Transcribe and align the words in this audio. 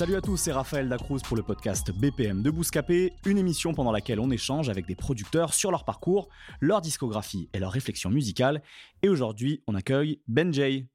Salut 0.00 0.16
à 0.16 0.22
tous, 0.22 0.38
c'est 0.38 0.52
Raphaël 0.52 0.88
Dacruz 0.88 1.18
pour 1.22 1.36
le 1.36 1.42
podcast 1.42 1.90
BPM 1.92 2.42
de 2.42 2.50
Bouscapé, 2.50 3.12
une 3.26 3.36
émission 3.36 3.74
pendant 3.74 3.92
laquelle 3.92 4.18
on 4.18 4.30
échange 4.30 4.70
avec 4.70 4.86
des 4.86 4.94
producteurs 4.94 5.52
sur 5.52 5.70
leur 5.70 5.84
parcours, 5.84 6.30
leur 6.62 6.80
discographie 6.80 7.50
et 7.52 7.58
leur 7.58 7.70
réflexion 7.70 8.08
musicale. 8.08 8.62
Et 9.02 9.10
aujourd'hui, 9.10 9.62
on 9.66 9.74
accueille 9.74 10.22
Ben 10.26 10.54
Jay. 10.54 10.86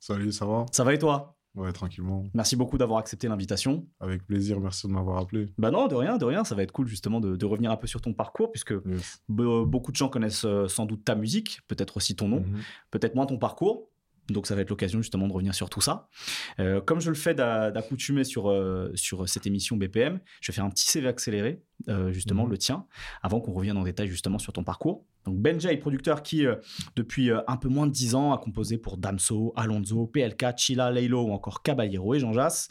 Salut, 0.00 0.32
ça 0.32 0.44
va? 0.44 0.66
Ça 0.70 0.84
va 0.84 0.92
et 0.92 0.98
toi? 0.98 1.38
Ouais, 1.54 1.72
tranquillement. 1.72 2.24
Merci 2.34 2.56
beaucoup 2.56 2.76
d'avoir 2.76 2.98
accepté 2.98 3.26
l'invitation. 3.26 3.86
Avec 4.00 4.26
plaisir, 4.26 4.60
merci 4.60 4.86
de 4.86 4.92
m'avoir 4.92 5.16
appelé. 5.16 5.48
Bah 5.56 5.70
non, 5.70 5.86
de 5.86 5.94
rien, 5.94 6.18
de 6.18 6.24
rien, 6.26 6.44
ça 6.44 6.54
va 6.54 6.62
être 6.62 6.72
cool 6.72 6.86
justement 6.88 7.20
de, 7.20 7.36
de 7.36 7.46
revenir 7.46 7.70
un 7.70 7.76
peu 7.76 7.86
sur 7.86 8.02
ton 8.02 8.12
parcours, 8.12 8.50
puisque 8.52 8.74
Yes. 8.84 9.22
be- 9.30 9.64
beaucoup 9.64 9.92
de 9.92 9.96
gens 9.96 10.10
connaissent 10.10 10.44
euh, 10.44 10.68
sans 10.68 10.84
doute 10.84 11.04
ta 11.06 11.14
musique, 11.14 11.60
peut-être 11.68 11.96
aussi 11.96 12.16
ton 12.16 12.28
nom, 12.28 12.40
Mhm. 12.40 12.60
peut-être 12.90 13.14
moins 13.14 13.24
ton 13.26 13.38
parcours. 13.38 13.88
Donc 14.28 14.46
ça 14.46 14.54
va 14.54 14.60
être 14.62 14.70
l'occasion 14.70 15.00
justement 15.02 15.26
de 15.26 15.32
revenir 15.32 15.54
sur 15.54 15.68
tout 15.68 15.80
ça. 15.80 16.08
Euh, 16.60 16.80
comme 16.80 17.00
je 17.00 17.08
le 17.10 17.16
fais 17.16 17.34
d'a- 17.34 17.70
d'accoutumer 17.70 18.22
sur, 18.24 18.48
euh, 18.50 18.90
sur 18.94 19.28
cette 19.28 19.46
émission 19.46 19.76
BPM, 19.76 20.20
je 20.40 20.50
vais 20.52 20.54
faire 20.54 20.64
un 20.64 20.70
petit 20.70 20.86
CV 20.88 21.08
accéléré, 21.08 21.60
euh, 21.88 22.12
justement 22.12 22.44
Mhm. 22.44 22.50
le 22.50 22.58
tien, 22.58 22.86
avant 23.22 23.40
qu'on 23.40 23.52
revienne 23.52 23.76
en 23.76 23.82
détail 23.82 24.06
justement 24.08 24.38
sur 24.38 24.52
ton 24.52 24.62
parcours. 24.64 25.04
Donc 25.24 25.38
Benjay, 25.38 25.76
producteur 25.76 26.22
qui, 26.22 26.44
depuis 26.96 27.30
un 27.30 27.56
peu 27.56 27.68
moins 27.68 27.86
de 27.86 27.92
10 27.92 28.14
ans, 28.14 28.32
a 28.32 28.38
composé 28.38 28.78
pour 28.78 28.96
Damso, 28.96 29.52
Alonso, 29.56 30.06
PLK, 30.06 30.46
Chila, 30.56 30.90
Laylo 30.90 31.22
ou 31.24 31.32
encore 31.32 31.62
Caballero 31.62 32.14
et 32.14 32.18
Jean 32.20 32.32
Jass, 32.32 32.68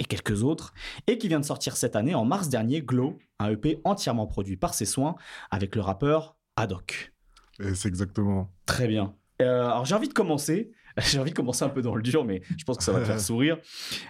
et 0.00 0.04
quelques 0.04 0.42
autres, 0.44 0.74
et 1.08 1.18
qui 1.18 1.26
vient 1.28 1.40
de 1.40 1.44
sortir 1.44 1.76
cette 1.76 1.96
année, 1.96 2.14
en 2.14 2.24
mars 2.24 2.48
dernier, 2.48 2.82
Glow, 2.82 3.18
un 3.40 3.50
EP 3.50 3.80
entièrement 3.84 4.26
produit 4.28 4.56
par 4.56 4.74
ses 4.74 4.84
soins, 4.86 5.16
avec 5.50 5.74
le 5.74 5.80
rappeur. 5.82 6.36
Et 7.60 7.74
c'est 7.74 7.88
exactement. 7.88 8.52
Très 8.66 8.86
bien. 8.88 9.14
Alors 9.40 9.84
j'ai 9.84 9.94
envie 9.94 10.08
de 10.08 10.12
commencer. 10.14 10.72
J'ai 11.06 11.18
envie 11.18 11.30
de 11.30 11.36
commencer 11.36 11.64
un 11.64 11.68
peu 11.68 11.82
dans 11.82 11.94
le 11.94 12.02
dur, 12.02 12.24
mais 12.24 12.42
je 12.58 12.64
pense 12.64 12.76
que 12.78 12.84
ça 12.84 12.92
va 12.92 13.00
te 13.00 13.04
faire 13.06 13.20
sourire. 13.28 13.58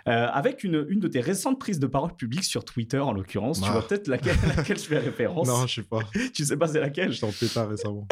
Euh, 0.08 0.27
avec 0.33 0.64
une, 0.64 0.86
une 0.89 1.00
de 1.00 1.08
tes 1.08 1.20
récentes 1.20 1.58
prises 1.61 1.78
de 1.78 1.86
parole 1.86 2.14
publiques 2.17 2.45
sur 2.45 2.64
Twitter, 2.64 2.98
en 2.98 3.12
l'occurrence. 3.12 3.61
Tu 3.61 3.67
Ah. 3.69 3.72
vois 3.72 3.86
peut-être 3.86 4.08
laquelle, 4.08 4.36
laquelle 4.56 4.78
je 4.78 4.84
fais 4.84 4.98
référence. 4.98 5.47
Non, 5.48 5.67
je 5.67 5.75
sais 5.77 5.83
pas. 5.83 6.00
Tu 6.34 6.45
sais 6.45 6.56
pas 6.56 6.67
c'est 6.69 6.80
laquelle? 6.80 7.12
Je 7.12 7.20
t'en 7.20 7.30
pétard 7.33 7.69
récemment. 7.69 8.06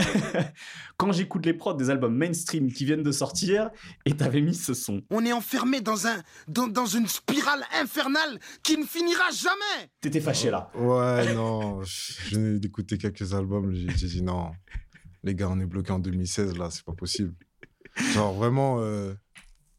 Quand 0.96 1.12
j'écoute 1.12 1.46
les 1.46 1.54
prods 1.54 1.74
des 1.74 1.90
albums 1.90 2.14
mainstream 2.16 2.72
qui 2.72 2.84
viennent 2.84 3.02
de 3.02 3.12
sortir, 3.12 3.70
et 4.04 4.12
t'avais 4.16 4.40
mis 4.40 4.54
ce 4.54 4.74
son. 4.74 5.02
On 5.10 5.24
est 5.24 5.32
enfermé 5.32 5.80
dans, 5.80 6.06
un, 6.06 6.22
dans, 6.48 6.66
dans 6.68 6.86
une 6.86 7.06
spirale 7.06 7.62
infernale 7.80 8.38
qui 8.62 8.76
ne 8.78 8.84
finira 8.84 9.24
jamais. 9.32 9.90
T'étais 10.00 10.20
fâché 10.20 10.50
là. 10.50 10.70
Ouais, 10.74 11.34
non. 11.34 11.82
Je 11.82 12.34
venais 12.36 12.58
d'écouter 12.58 12.98
quelques 12.98 13.34
albums. 13.34 13.72
J'ai 13.74 13.86
j'ai 13.96 14.06
dit 14.08 14.22
non. 14.22 14.50
Les 15.24 15.34
gars, 15.34 15.48
on 15.50 15.58
est 15.60 15.66
bloqué 15.66 15.90
en 15.92 15.98
2016, 15.98 16.56
là, 16.56 16.68
c'est 16.70 16.84
pas 16.84 16.92
possible. 16.92 17.34
Genre, 18.14 18.34
vraiment, 18.34 18.80
euh, 18.80 19.14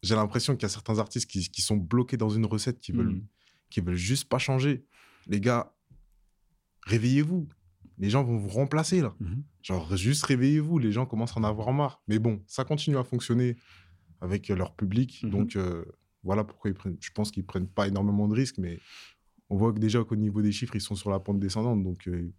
j'ai 0.03 0.15
l'impression 0.15 0.55
qu'il 0.55 0.63
y 0.63 0.65
a 0.65 0.69
certains 0.69 0.99
artistes 0.99 1.29
qui, 1.29 1.49
qui 1.49 1.61
sont 1.61 1.77
bloqués 1.77 2.17
dans 2.17 2.29
une 2.29 2.45
recette, 2.45 2.79
qui 2.79 2.91
veulent, 2.91 3.21
qui 3.69 3.81
veulent 3.81 3.95
juste 3.95 4.27
pas 4.29 4.37
changer. 4.39 4.85
Les 5.27 5.39
gars, 5.39 5.73
réveillez-vous. 6.83 7.47
Les 7.99 8.09
gens 8.09 8.23
vont 8.23 8.37
vous 8.37 8.49
remplacer, 8.49 9.01
là. 9.01 9.15
Mhm. 9.19 9.43
Genre, 9.63 9.97
juste 9.97 10.23
réveillez-vous, 10.25 10.77
les 10.77 10.91
gens 10.91 11.05
commencent 11.05 11.35
à 11.35 11.39
en 11.39 11.43
avoir 11.43 11.71
marre. 11.73 12.01
Mais 12.07 12.19
bon, 12.19 12.43
ça 12.47 12.63
continue 12.63 12.97
à 12.97 13.03
fonctionner 13.03 13.55
avec 14.21 14.49
leur 14.49 14.75
public. 14.75 15.23
Mhm. 15.23 15.29
Donc, 15.29 15.55
euh, 15.55 15.83
voilà 16.23 16.43
pourquoi 16.43 16.69
ils 16.69 16.75
prennent. 16.75 16.97
Je 16.99 17.11
pense 17.11 17.31
qu'ils 17.31 17.45
prennent 17.45 17.67
pas 17.67 17.87
énormément 17.87 18.27
de 18.27 18.35
risques, 18.35 18.57
mais 18.59 18.79
on 19.49 19.57
voit 19.57 19.73
que 19.73 19.79
déjà 19.79 20.03
qu'au 20.03 20.15
niveau 20.15 20.41
des 20.41 20.51
chiffres, 20.51 20.75
ils 20.75 20.81
sont 20.81 20.95
sur 20.95 21.09
la 21.09 21.19
pente 21.19 21.39
descendante. 21.39 21.83
Donc, 21.83 22.07
euh, 22.07 22.31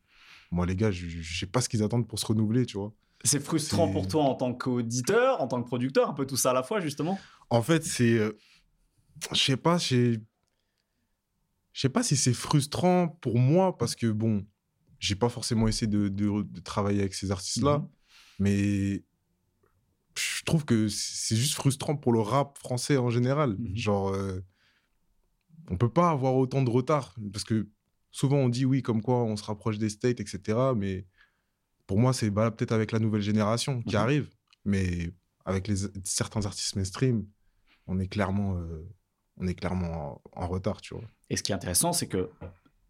moi, 0.51 0.65
les 0.65 0.77
gars, 0.77 0.91
je, 0.91 1.07
je 1.09 1.39
sais 1.39 1.47
pas 1.47 1.61
ce 1.61 1.69
qu'ils 1.69 1.83
attendent 1.83 2.07
pour 2.07 2.19
se 2.19 2.27
renouveler, 2.27 2.65
tu 2.65 2.77
vois. 2.79 2.95
C'est 3.25 3.41
frustrant 3.41 3.91
pour 3.91 4.07
toi 4.09 4.23
en 4.25 4.35
tant 4.35 4.55
qu'auditeur, 4.55 5.41
en 5.41 5.49
tant 5.49 5.61
que 5.63 5.67
producteur, 5.67 6.09
un 6.09 6.15
peu 6.15 6.25
tout 6.27 6.37
ça 6.37 6.51
à 6.51 6.55
la 6.55 6.63
fois, 6.63 6.81
justement. 6.81 7.19
En 7.51 7.63
fait, 7.63 7.85
c'est. 7.85 8.19
euh, 8.19 8.33
je 9.33 9.39
sais 9.39 9.57
pas. 9.57 9.79
Je 9.79 10.19
sais 11.73 11.89
pas 11.89 12.03
si 12.03 12.17
c'est 12.17 12.33
frustrant 12.33 13.09
pour 13.09 13.39
moi 13.39 13.77
parce 13.77 13.95
que, 13.95 14.07
bon, 14.09 14.45
j'ai 14.99 15.15
pas 15.15 15.29
forcément 15.29 15.69
essayé 15.69 15.87
de, 15.87 16.09
de- 16.09 16.43
de 16.43 16.61
travailler 16.61 17.01
avec 17.01 17.15
ces 17.15 17.31
artistes-là, 17.31 17.79
Mhm. 17.79 17.89
mais 18.41 19.05
je 20.17 20.43
trouve 20.45 20.65
que 20.65 20.89
c'est 20.89 21.37
juste 21.37 21.55
frustrant 21.55 21.97
pour 21.97 22.13
le 22.13 22.21
rap 22.21 22.59
français 22.59 22.97
en 22.97 23.11
général. 23.11 23.57
Mhm. 23.59 23.77
Genre, 23.77 24.09
euh, 24.09 24.41
on 25.71 25.77
peut 25.77 25.93
pas 25.93 26.11
avoir 26.11 26.35
autant 26.35 26.63
de 26.63 26.71
retard 26.71 27.15
parce 27.33 27.45
que 27.45 27.69
souvent 28.11 28.39
on 28.39 28.49
dit 28.49 28.65
oui, 28.65 28.83
comme 28.83 29.03
quoi 29.03 29.23
on 29.23 29.37
se 29.37 29.45
rapproche 29.45 29.79
des 29.79 29.91
States, 29.91 30.19
etc. 30.21 30.59
Mais 30.75 31.07
pour 31.89 31.99
moi, 31.99 32.13
c'est 32.13 32.31
valable 32.31 32.55
peut-être 32.55 32.71
avec 32.73 32.93
la 32.93 33.01
nouvelle 33.01 33.23
génération 33.23 33.83
qui 33.83 33.97
Mhm. 33.97 34.03
arrive, 34.03 34.29
mais 34.65 35.11
avec 35.45 35.67
les, 35.67 35.77
certains 36.05 36.45
artistes 36.47 36.77
mainstream, 36.77 37.27
on 37.89 37.99
est 37.99 38.07
clairement, 38.07 38.57
euh, 38.59 38.87
on 39.39 39.47
est 39.49 39.55
clairement 39.55 40.21
en, 40.37 40.43
en 40.45 40.47
retard, 40.47 40.81
tu 40.81 40.95
vois. 40.95 41.05
Et 41.31 41.37
ce 41.37 41.43
qui 41.43 41.51
est 41.51 41.55
intéressant, 41.55 41.93
c'est 41.93 42.07
que 42.07 42.31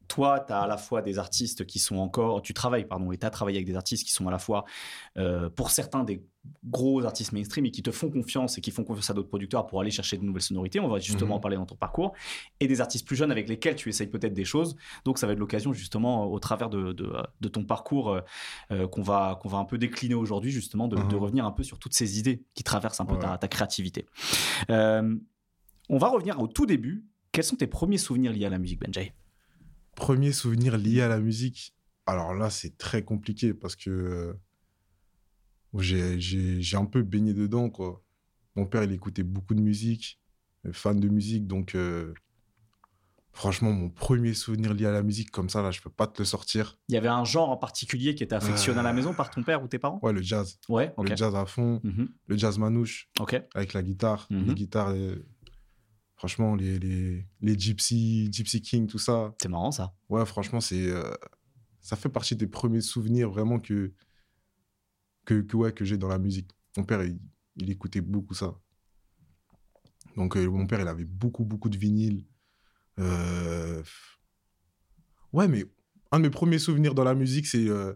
toi, 0.09 0.41
tu 0.41 0.53
as 0.53 0.60
à 0.62 0.66
la 0.66 0.76
fois 0.78 1.00
des 1.03 1.19
artistes 1.19 1.64
qui 1.66 1.78
sont 1.78 1.97
encore. 1.97 2.41
Tu 2.42 2.54
travailles, 2.54 2.86
pardon, 2.86 3.12
et 3.12 3.19
tu 3.19 3.26
as 3.26 3.31
travaillé 3.31 3.59
avec 3.59 3.66
des 3.66 3.76
artistes 3.76 4.04
qui 4.06 4.12
sont 4.12 4.26
à 4.26 4.31
la 4.31 4.38
fois, 4.38 4.64
euh, 5.19 5.48
pour 5.50 5.70
certains, 5.70 6.03
des 6.03 6.25
gros 6.64 7.04
artistes 7.04 7.32
mainstream 7.32 7.66
et 7.66 7.70
qui 7.70 7.82
te 7.82 7.91
font 7.91 8.10
confiance 8.10 8.59
et 8.59 8.60
qui 8.60 8.70
font 8.70 8.84
confiance 8.84 9.10
à 9.10 9.14
d'autres 9.14 9.28
producteurs 9.28 9.66
pour 9.66 9.81
aller 9.81 9.91
chercher 9.91 10.16
de 10.16 10.25
nouvelles 10.25 10.42
sonorités. 10.42 10.81
On 10.81 10.88
va 10.88 10.98
justement 10.98 11.31
Mhm. 11.31 11.36
en 11.36 11.41
parler 11.41 11.56
dans 11.56 11.66
ton 11.66 11.76
parcours. 11.76 12.12
Et 12.60 12.66
des 12.69 12.81
artistes 12.81 13.06
plus 13.06 13.16
jeunes 13.16 13.31
avec 13.31 13.48
lesquels 13.48 13.75
tu 13.76 13.88
essayes 13.88 14.06
peut-être 14.09 14.34
des 14.34 14.44
choses. 14.44 14.76
Donc, 15.04 15.19
ça 15.19 15.26
va 15.26 15.32
être 15.32 15.38
l'occasion, 15.38 15.72
justement, 15.72 16.26
au 16.31 16.38
travers 16.38 16.69
de, 16.70 16.92
de, 16.92 17.12
de 17.41 17.48
ton 17.48 17.64
parcours 17.64 18.10
euh, 18.10 18.20
euh, 18.70 18.86
qu'on 18.88 19.03
va, 19.03 19.38
qu'on 19.42 19.48
va 19.48 19.59
un 19.59 19.64
peu 19.64 19.78
décliner 19.78 20.14
aujourd'hui, 20.14 20.50
justement, 20.50 20.88
de, 20.88 20.97
de 20.97 21.03
Mhm. 21.03 21.14
revenir 21.22 21.44
un 21.47 21.53
peu 21.53 21.62
sur 21.62 21.78
toutes 21.78 21.94
ces 21.94 22.19
idées 22.19 22.42
qui 22.54 22.62
traversent 22.65 23.00
un 23.00 23.06
peu 23.06 23.19
ta, 23.19 23.32
Ouais. 23.32 23.38
ta 23.38 23.48
créativité. 23.48 24.06
Euh, 24.70 25.16
on 25.88 25.98
va 25.98 26.09
revenir 26.09 26.41
au 26.41 26.47
tout 26.47 26.66
début. 26.66 27.04
Quels 27.32 27.44
sont 27.44 27.56
tes 27.56 27.66
premiers 27.66 27.98
souvenirs 27.98 28.32
liés 28.32 28.44
à 28.47 28.50
la 28.50 28.59
musique, 28.59 28.80
Benjay? 28.80 29.15
Premier 29.97 30.32
souvenir 30.32 30.76
lié 30.78 31.00
à 31.03 31.09
la 31.09 31.19
musique? 31.19 31.75
Alors 32.06 32.32
là, 32.34 32.50
c'est 32.50 32.78
très 32.78 33.03
compliqué 33.04 33.53
parce 33.53 33.76
que 33.76 33.91
euh, 33.91 34.32
j'ai- 35.76 36.20
j'ai 36.20 36.60
j'ai 36.62 36.76
un 36.76 36.84
peu 36.86 37.02
baigné 37.02 37.34
dedans, 37.34 37.70
quoi. 37.70 38.02
Mon 38.56 38.66
père, 38.66 38.82
il 38.84 38.92
écoutait 38.92 39.22
beaucoup 39.22 39.54
de 39.54 39.60
musique, 39.60 40.20
euh, 40.66 40.72
fan 40.72 40.98
de 40.98 41.08
musique, 41.08 41.46
donc 41.46 41.74
euh, 41.74 42.12
franchement, 43.32 43.72
mon 43.72 43.88
premier 43.88 44.34
souvenir 44.34 44.74
lié 44.74 44.86
à 44.86 44.90
la 44.90 45.02
musique, 45.02 45.30
comme 45.30 45.48
ça, 45.48 45.62
là, 45.62 45.70
je 45.70 45.80
peux 45.80 45.90
pas 45.90 46.06
te 46.06 46.20
le 46.20 46.24
sortir. 46.24 46.76
Il 46.88 46.94
y 46.94 46.98
avait 46.98 47.08
un 47.08 47.24
genre 47.24 47.50
en 47.50 47.56
particulier 47.56 48.14
qui 48.14 48.24
était 48.24 48.34
affectionné 48.34 48.80
à 48.80 48.82
la 48.82 48.92
maison 48.92 49.14
par 49.14 49.30
ton 49.30 49.42
père 49.44 49.62
ou 49.62 49.68
tes 49.68 49.78
parents? 49.78 50.00
Ouais, 50.02 50.12
le 50.12 50.22
jazz. 50.22 50.58
Ouais, 50.68 50.92
ok. 50.96 51.10
Le 51.10 51.16
jazz 51.16 51.34
à 51.34 51.46
fond, 51.46 51.80
Mhm, 51.84 52.08
le 52.26 52.36
jazz 52.36 52.58
manouche, 52.58 53.08
ok. 53.20 53.40
avec 53.54 53.72
la 53.74 53.82
guitare. 53.82 54.26
Mhm. 54.30 54.46
Les 54.48 54.54
guitares, 54.54 54.88
euh, 54.90 55.24
franchement, 56.16 56.56
les, 56.56 56.78
les, 56.80 57.26
les 57.40 57.58
Gypsy, 57.58 58.28
Gypsy 58.32 58.60
King, 58.60 58.88
tout 58.88 58.98
ça. 58.98 59.34
C'est 59.40 59.48
marrant 59.48 59.70
ça. 59.70 59.94
Ouais, 60.08 60.24
franchement, 60.26 60.60
c'est 60.60 60.90
euh, 60.90 61.12
ça 61.80 61.94
fait 61.97 62.09
partie 62.09 62.34
des 62.34 62.48
premiers 62.48 62.80
souvenirs 62.80 63.30
vraiment 63.30 63.60
que 63.60 63.92
que, 65.36 65.57
ouais, 65.57 65.72
que 65.72 65.84
j'ai 65.84 65.98
dans 65.98 66.09
la 66.09 66.19
musique. 66.19 66.48
Mon 66.77 66.84
père, 66.84 67.03
il, 67.03 67.19
il 67.57 67.71
écoutait 67.71 68.01
beaucoup 68.01 68.34
ça. 68.34 68.54
Donc, 70.16 70.36
euh, 70.36 70.48
mon 70.48 70.66
père, 70.66 70.80
il 70.80 70.89
avait 70.89 71.04
beaucoup, 71.04 71.45
beaucoup 71.45 71.69
de 71.69 71.77
vinyles. 71.77 72.25
Euh, 72.98 73.83
Ouais, 75.34 75.47
mais 75.47 75.66
un 76.10 76.21
de 76.21 76.22
mes 76.22 76.30
premiers 76.30 76.59
souvenirs 76.59 76.95
dans 76.95 77.04
la 77.04 77.15
musique, 77.15 77.47
c'est, 77.47 77.69
euh, 77.69 77.92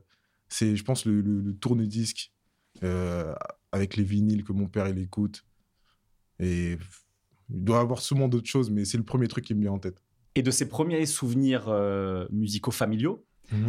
je 0.50 0.82
pense, 0.82 1.06
le, 1.06 1.54
tourne-disque 1.54 2.30
avec 3.72 3.96
les 3.96 4.04
vinyles 4.04 4.44
que 4.44 4.52
mon 4.52 4.66
père, 4.66 4.86
il 4.88 4.98
écoute. 4.98 5.46
Et 6.38 6.76
il 7.48 7.64
doit 7.64 7.80
avoir 7.80 8.02
sûrement 8.02 8.28
d'autres 8.28 8.48
choses, 8.48 8.70
mais 8.70 8.84
c'est 8.84 8.98
le 8.98 9.04
premier 9.04 9.28
truc 9.28 9.46
qui 9.46 9.54
me 9.54 9.62
vient 9.62 9.72
en 9.72 9.78
tête. 9.78 10.02
Et 10.34 10.42
de 10.42 10.50
ces 10.50 10.68
premiers 10.68 11.06
souvenirs 11.06 11.70
musicaux 12.30 12.70
familiaux, 12.70 13.24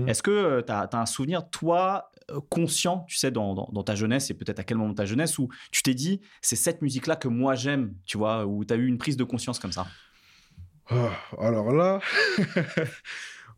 est-ce 0.07 0.23
que 0.23 0.61
tu 0.61 0.71
as, 0.71 0.89
un 0.93 1.05
souvenir, 1.05 1.49
toi, 1.49 2.09
euh, 2.31 2.39
conscient, 2.49 3.05
tu 3.07 3.17
sais, 3.17 3.31
dans, 3.31 3.53
dans- 3.53 3.69
dans 3.73 3.83
ta 3.83 3.95
jeunesse, 3.95 4.29
et 4.29 4.33
peut-être 4.33 4.59
à 4.59 4.63
quel 4.63 4.77
moment 4.77 4.91
de 4.91 4.95
ta 4.95 5.05
jeunesse, 5.05 5.37
où 5.39 5.49
tu 5.71 5.81
t'es 5.83 5.93
dit, 5.93 6.21
c'est 6.41 6.55
cette 6.55 6.81
musique-là 6.81 7.15
que 7.17 7.27
moi 7.27 7.55
j'aime, 7.55 7.93
tu 8.05 8.17
vois, 8.17 8.45
où 8.45 8.63
tu 8.65 8.73
as 8.73 8.77
eu 8.77 8.87
une 8.87 8.97
prise 8.97 9.17
de 9.17 9.23
conscience 9.23 9.59
comme 9.59 9.71
ça? 9.73 9.87
Ah, 10.89 11.11
alors 11.39 11.71
là, 11.71 11.99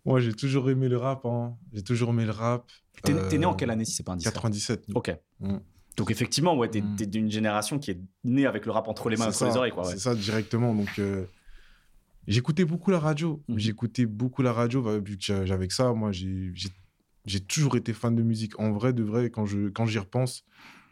Moi, 0.05 0.19
j'ai 0.19 0.33
toujours 0.33 0.69
aimé 0.69 0.87
le 0.87 0.97
rap. 0.97 1.25
hein. 1.25 1.55
J'ai 1.73 1.83
toujours 1.83 2.09
aimé 2.11 2.25
le 2.25 2.31
rap. 2.31 2.69
T'es 3.03 3.13
né 3.37 3.45
en 3.45 3.53
Euh, 3.53 3.55
quelle 3.55 3.71
année 3.71 3.85
si 3.85 3.93
c'est 3.93 4.03
pas 4.03 4.11
indiscret 4.13 4.33
97. 4.33 4.85
Ok. 4.93 5.15
Mm. 5.39 5.57
Donc 5.97 6.11
effectivement, 6.11 6.55
ouais, 6.55 6.69
t'es 6.69 6.81
Mm. 6.81 6.95
t'es 6.95 7.05
d'une 7.07 7.31
génération 7.31 7.79
qui 7.79 7.91
est 7.91 7.99
née 8.23 8.45
avec 8.45 8.65
le 8.65 8.71
rap 8.71 8.87
entre 8.87 9.09
les 9.09 9.17
mains, 9.17 9.27
entre 9.29 9.45
les 9.45 9.57
oreilles, 9.57 9.71
quoi. 9.71 9.83
ouais. 9.85 9.93
C'est 9.93 9.99
ça, 9.99 10.13
directement. 10.13 10.75
Donc, 10.75 10.89
euh, 10.99 11.25
j'écoutais 12.27 12.65
beaucoup 12.65 12.91
la 12.91 12.99
radio. 12.99 13.41
Mhm. 13.47 13.59
J'écoutais 13.59 14.05
beaucoup 14.05 14.41
la 14.41 14.53
radio, 14.53 14.81
bah, 14.81 14.99
vu 14.99 15.17
que 15.17 15.23
j'a- 15.23 15.45
j'avais 15.45 15.67
que 15.67 15.73
ça. 15.73 15.93
Moi, 15.93 16.11
j'ai 16.11 17.39
toujours 17.39 17.75
été 17.77 17.93
fan 17.93 18.15
de 18.15 18.21
musique. 18.23 18.59
En 18.59 18.71
vrai, 18.71 18.93
de 18.93 19.03
vrai, 19.03 19.29
quand 19.29 19.45
j'y 19.45 19.71
quand 19.73 19.85
repense, 19.85 20.43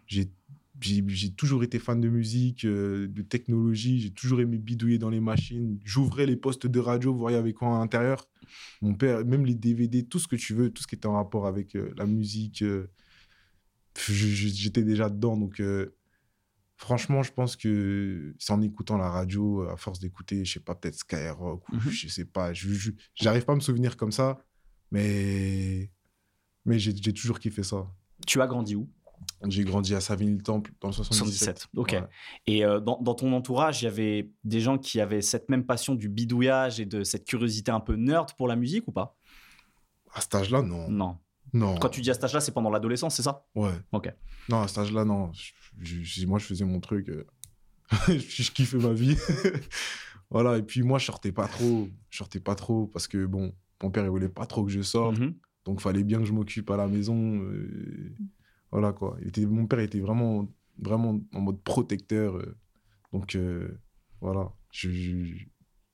j'ai 0.07 1.31
toujours 1.35 1.63
été 1.63 1.79
fan 1.79 2.01
de 2.01 2.09
musique, 2.09 2.65
euh, 2.65 3.07
de 3.07 3.21
technologie. 3.21 4.01
J'ai 4.01 4.11
toujours 4.11 4.41
aimé 4.41 4.57
bidouiller 4.57 4.97
dans 4.97 5.09
les 5.09 5.19
machines. 5.21 5.79
J'ouvrais 5.83 6.25
les 6.25 6.35
postes 6.35 6.67
de 6.67 6.79
radio, 6.79 7.13
y 7.33 7.35
avait 7.37 7.53
quoi 7.53 7.75
à 7.75 7.79
l'intérieur. 7.79 8.27
Mon 8.81 8.93
père, 8.93 9.25
même 9.25 9.45
les 9.45 9.55
DVD, 9.55 10.03
tout 10.03 10.19
ce 10.19 10.27
que 10.27 10.35
tu 10.35 10.53
veux, 10.53 10.69
tout 10.69 10.81
ce 10.83 10.87
qui 10.87 10.95
était 10.95 11.05
en 11.07 11.13
rapport 11.13 11.47
avec 11.47 11.75
euh, 11.75 11.93
la 11.97 12.05
musique, 12.05 12.61
euh, 12.63 12.89
j'étais 14.09 14.83
déjà 14.83 15.09
dedans. 15.09 15.37
Donc, 15.37 15.61
franchement, 16.75 17.23
je 17.23 17.31
pense 17.31 17.55
que 17.55 18.33
c'est 18.39 18.51
en 18.53 18.61
écoutant 18.61 18.97
la 18.97 19.09
radio, 19.09 19.61
à 19.69 19.77
force 19.77 19.99
d'écouter, 19.99 20.43
je 20.45 20.53
sais 20.53 20.59
pas, 20.59 20.75
peut-être 20.75 20.95
Skyrock, 20.95 21.67
ou 21.69 21.75
Mhm. 21.75 21.89
je 21.91 22.07
sais 22.07 22.25
pas, 22.25 22.51
j'arrive 22.53 23.45
pas 23.45 23.53
à 23.53 23.55
me 23.55 23.61
souvenir 23.61 23.95
comme 23.97 24.11
ça, 24.11 24.39
mais, 24.91 25.89
mais 26.65 26.79
j'ai 26.79 26.95
j'ai 26.95 27.13
toujours 27.13 27.39
kiffé 27.39 27.63
ça. 27.63 27.87
Tu 28.25 28.41
as 28.41 28.47
grandi 28.47 28.75
où? 28.75 28.89
J'ai 29.47 29.63
grandi 29.63 29.95
à 29.95 30.01
Savigny-le-Temple 30.01 30.71
dans 30.81 30.89
le 30.89 30.93
77. 30.93 31.59
77. 31.59 31.67
Ok. 31.77 31.91
Ouais. 31.93 32.03
Et 32.45 32.65
euh, 32.65 32.79
dans, 32.81 32.99
dans 33.01 33.15
ton 33.15 33.31
entourage, 33.33 33.81
il 33.81 33.85
y 33.85 33.87
avait 33.87 34.29
des 34.43 34.59
gens 34.59 34.77
qui 34.77 34.99
avaient 34.99 35.21
cette 35.21 35.49
même 35.49 35.65
passion 35.65 35.95
du 35.95 36.09
bidouillage 36.09 36.79
et 36.81 36.85
de 36.85 37.03
cette 37.05 37.23
curiosité 37.25 37.71
un 37.71 37.79
peu 37.79 37.95
nerd 37.95 38.33
pour 38.33 38.47
la 38.49 38.55
musique 38.57 38.85
ou 38.87 38.91
pas? 38.91 39.15
À 40.13 40.19
cet 40.21 40.35
âge-là, 40.35 40.61
non. 40.61 40.89
Non. 40.89 41.17
Non. 41.53 41.75
Quand 41.77 41.89
tu 41.89 42.01
dis 42.01 42.09
à 42.09 42.13
cet 42.15 42.25
âge-là, 42.25 42.41
c'est 42.41 42.51
pendant 42.51 42.69
l'adolescence, 42.69 43.15
c'est 43.15 43.23
ça? 43.23 43.45
Ouais. 43.55 43.71
Ok. 43.93 44.13
Non, 44.49 44.61
à 44.61 44.67
cet 44.67 44.79
âge-là, 44.79 45.05
non. 45.05 45.31
Je- 45.33 45.53
je- 45.81 46.25
moi, 46.25 46.39
je 46.39 46.45
faisais 46.45 46.65
mon 46.65 46.79
truc. 46.79 47.09
euh, 47.09 47.25
je, 48.07 48.43
je 48.43 48.51
kiffais 48.51 48.77
ma 48.77 48.93
vie. 48.93 49.17
voilà. 50.29 50.57
Et 50.57 50.63
puis, 50.63 50.81
moi, 50.83 50.99
je 50.99 51.05
sortais 51.05 51.31
pas 51.31 51.47
trop. 51.47 51.89
Je 52.09 52.17
sortais 52.17 52.39
pas 52.39 52.55
trop 52.55 52.87
parce 52.87 53.07
que, 53.07 53.25
bon, 53.25 53.53
mon 53.81 53.91
père, 53.91 54.03
il 54.03 54.09
voulait 54.09 54.29
pas 54.29 54.45
trop 54.45 54.63
que 54.65 54.71
je 54.71 54.81
sorte. 54.81 55.19
Mhm. 55.19 55.35
Donc, 55.65 55.81
fallait 55.81 56.03
bien 56.03 56.19
que 56.19 56.25
je 56.25 56.33
m'occupe 56.33 56.69
à 56.71 56.77
la 56.77 56.87
maison. 56.87 57.41
euh, 57.43 58.15
voilà, 58.71 58.91
quoi. 58.93 59.17
Il 59.21 59.27
était, 59.27 59.45
mon 59.45 59.67
père 59.67 59.79
était 59.79 59.99
vraiment, 59.99 60.47
vraiment 60.79 61.19
en 61.33 61.39
mode 61.41 61.61
protecteur. 61.61 62.35
euh, 62.37 62.57
donc, 63.11 63.35
euh, 63.35 63.79
voilà. 64.21 64.51
Je, 64.71 64.89
je- 64.91 65.45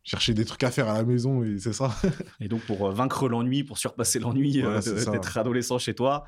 cherchais 0.02 0.34
des 0.34 0.46
trucs 0.46 0.64
à 0.64 0.72
faire 0.72 0.88
à 0.90 0.94
la 0.94 1.04
maison 1.04 1.44
et 1.44 1.60
c'est 1.60 1.74
ça. 1.74 1.94
Et 2.40 2.48
donc, 2.48 2.62
pour 2.62 2.90
vaincre 2.92 3.28
l'ennui, 3.30 3.64
pour 3.64 3.78
surpasser 3.78 4.18
l'ennui 4.18 4.60
Voilà, 4.62 4.80
d'être 5.12 5.38
adolescent 5.38 5.78
chez 5.78 5.94
toi, 5.94 6.24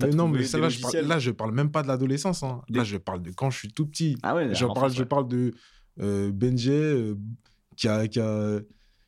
Mais 0.00 0.10
non, 0.10 0.28
mais 0.28 0.38
des 0.40 0.44
ça, 0.44 0.58
là, 0.58 0.68
je 0.68 0.80
parle, 0.80 0.92
là, 1.08 1.18
je 1.18 1.30
parle 1.30 1.52
même 1.54 1.70
pas 1.70 1.82
de 1.82 1.88
l'adolescence. 1.88 2.42
hein. 2.42 2.62
Des- 2.68 2.78
Là, 2.78 2.84
je 2.84 2.96
parle 2.98 3.22
de 3.22 3.30
quand 3.30 3.50
je 3.50 3.58
suis 3.58 3.68
tout 3.72 3.86
petit. 3.86 4.16
Ah 4.22 4.34
ouais, 4.34 4.48
parle, 4.74 4.90
je 4.92 5.04
parle 5.04 5.28
de 5.28 5.54
euh, 6.00 6.30
Benjay 6.32 6.72
euh, 6.72 7.14
qui, 7.76 7.88
a, 7.88 8.06
qui, 8.08 8.20
a, 8.20 8.60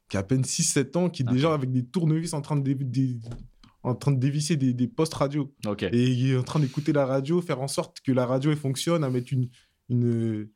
qui 0.08 0.16
a 0.16 0.20
à 0.20 0.22
peine 0.22 0.42
6-7 0.42 0.96
ans, 0.96 1.10
qui 1.10 1.22
est 1.22 1.26
déjà 1.32 1.52
avec 1.52 1.70
des 1.70 1.84
tournevis 1.84 2.32
en 2.32 2.40
train 2.40 2.56
de, 2.56 2.72
dé- 2.72 3.18
en 3.82 3.94
train 3.94 4.12
de 4.12 4.18
dévisser 4.18 4.56
des, 4.56 4.72
des 4.72 4.88
postes 4.88 5.14
radio. 5.14 5.54
Et 5.92 6.04
il 6.10 6.30
est 6.30 6.36
en 6.38 6.42
train 6.42 6.60
d'écouter 6.60 6.92
la 6.92 7.04
radio, 7.04 7.42
faire 7.42 7.60
en 7.60 7.68
sorte 7.68 8.00
que 8.00 8.12
la 8.12 8.24
radio 8.26 8.50
elle 8.50 8.56
fonctionne, 8.56 9.04
à 9.04 9.10
mettre 9.10 9.32
une. 9.32 9.48
une... 9.90 10.48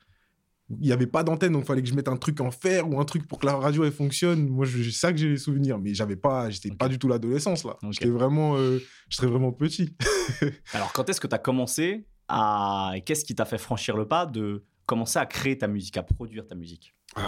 Il 0.80 0.86
n'y 0.86 0.92
avait 0.92 1.06
pas 1.06 1.22
d'antenne, 1.22 1.52
donc 1.52 1.64
il 1.64 1.66
fallait 1.66 1.82
que 1.82 1.88
je 1.88 1.94
mette 1.94 2.08
un 2.08 2.16
truc 2.16 2.40
en 2.40 2.50
fer 2.50 2.88
ou 2.88 2.98
un 3.00 3.04
truc 3.04 3.28
pour 3.28 3.38
que 3.38 3.46
la 3.46 3.56
radio 3.56 3.84
elle 3.84 3.92
fonctionne. 3.92 4.48
Moi, 4.48 4.64
je- 4.64 4.82
c'est 4.84 4.90
ça 4.98 5.12
que 5.12 5.18
j'ai 5.18 5.28
les 5.28 5.36
souvenirs. 5.36 5.78
Mais 5.78 5.92
j'avais 5.94 6.16
pas, 6.16 6.48
j'étais 6.50 6.70
pas 6.70 6.88
du 6.88 6.98
tout 6.98 7.08
l'adolescence 7.08 7.64
là. 7.64 7.76
J'étais 7.90 8.08
vraiment, 8.10 8.56
euh, 8.56 8.78
j'étais 9.08 9.26
vraiment 9.26 9.52
petit. 9.52 9.94
Alors, 10.72 10.92
quand 10.92 11.08
est-ce 11.10 11.20
que 11.20 11.26
tu 11.26 11.34
as 11.34 11.38
commencé 11.38 12.06
à. 12.28 12.92
Qu'est-ce 13.04 13.24
qui 13.24 13.34
t'a 13.34 13.44
fait 13.44 13.58
franchir 13.58 13.96
le 13.96 14.08
pas 14.08 14.24
de 14.26 14.64
commencer 14.86 15.18
à 15.18 15.26
créer 15.26 15.58
ta 15.58 15.68
musique, 15.68 15.96
à 15.96 16.02
produire 16.02 16.46
ta 16.46 16.54
musique? 16.54 16.94
Euh, 17.18 17.22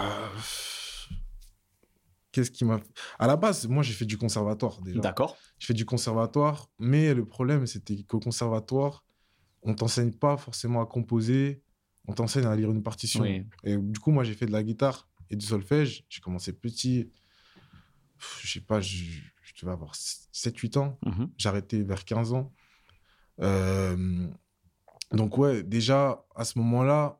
Qu'est-ce 2.31 2.51
qui 2.51 2.65
m'a. 2.65 2.79
À 3.17 3.27
la 3.27 3.37
base, 3.37 3.65
moi, 3.67 3.81
j'ai 3.81 3.93
fait 3.93 4.05
du 4.05 4.17
conservatoire 4.17 4.81
déjà. 4.81 4.99
D'accord. 4.99 5.37
J'ai 5.57 5.67
fait 5.67 5.73
du 5.73 5.85
conservatoire, 5.85 6.67
mais 6.79 7.13
le 7.13 7.25
problème, 7.25 7.65
c'était 7.65 8.03
qu'au 8.03 8.19
conservatoire, 8.19 9.05
on 9.63 9.73
t'enseigne 9.73 10.11
pas 10.11 10.35
forcément 10.35 10.81
à 10.81 10.85
composer, 10.85 11.61
on 12.07 12.13
t'enseigne 12.13 12.45
à 12.45 12.55
lire 12.55 12.71
une 12.71 12.83
partition. 12.83 13.21
Oui. 13.21 13.45
Et 13.63 13.77
du 13.77 13.99
coup, 13.99 14.11
moi, 14.11 14.23
j'ai 14.23 14.33
fait 14.33 14.45
de 14.45 14.51
la 14.51 14.63
guitare 14.63 15.07
et 15.29 15.35
du 15.35 15.45
solfège. 15.45 16.03
J'ai 16.09 16.21
commencé 16.21 16.53
petit. 16.53 17.11
Pff, 18.17 18.39
Je 18.43 18.51
sais 18.53 18.61
pas, 18.61 18.79
je, 18.81 19.03
je 19.43 19.53
devais 19.61 19.71
avoir 19.73 19.93
7-8 19.95 20.77
ans. 20.77 20.99
Mhm. 21.05 21.29
J'ai 21.37 21.49
arrêté 21.49 21.83
vers 21.83 22.05
15 22.05 22.33
ans. 22.33 22.53
Euh, 23.41 24.27
donc, 25.11 25.37
ouais, 25.37 25.63
déjà, 25.63 26.25
à 26.35 26.45
ce 26.45 26.57
moment-là, 26.59 27.19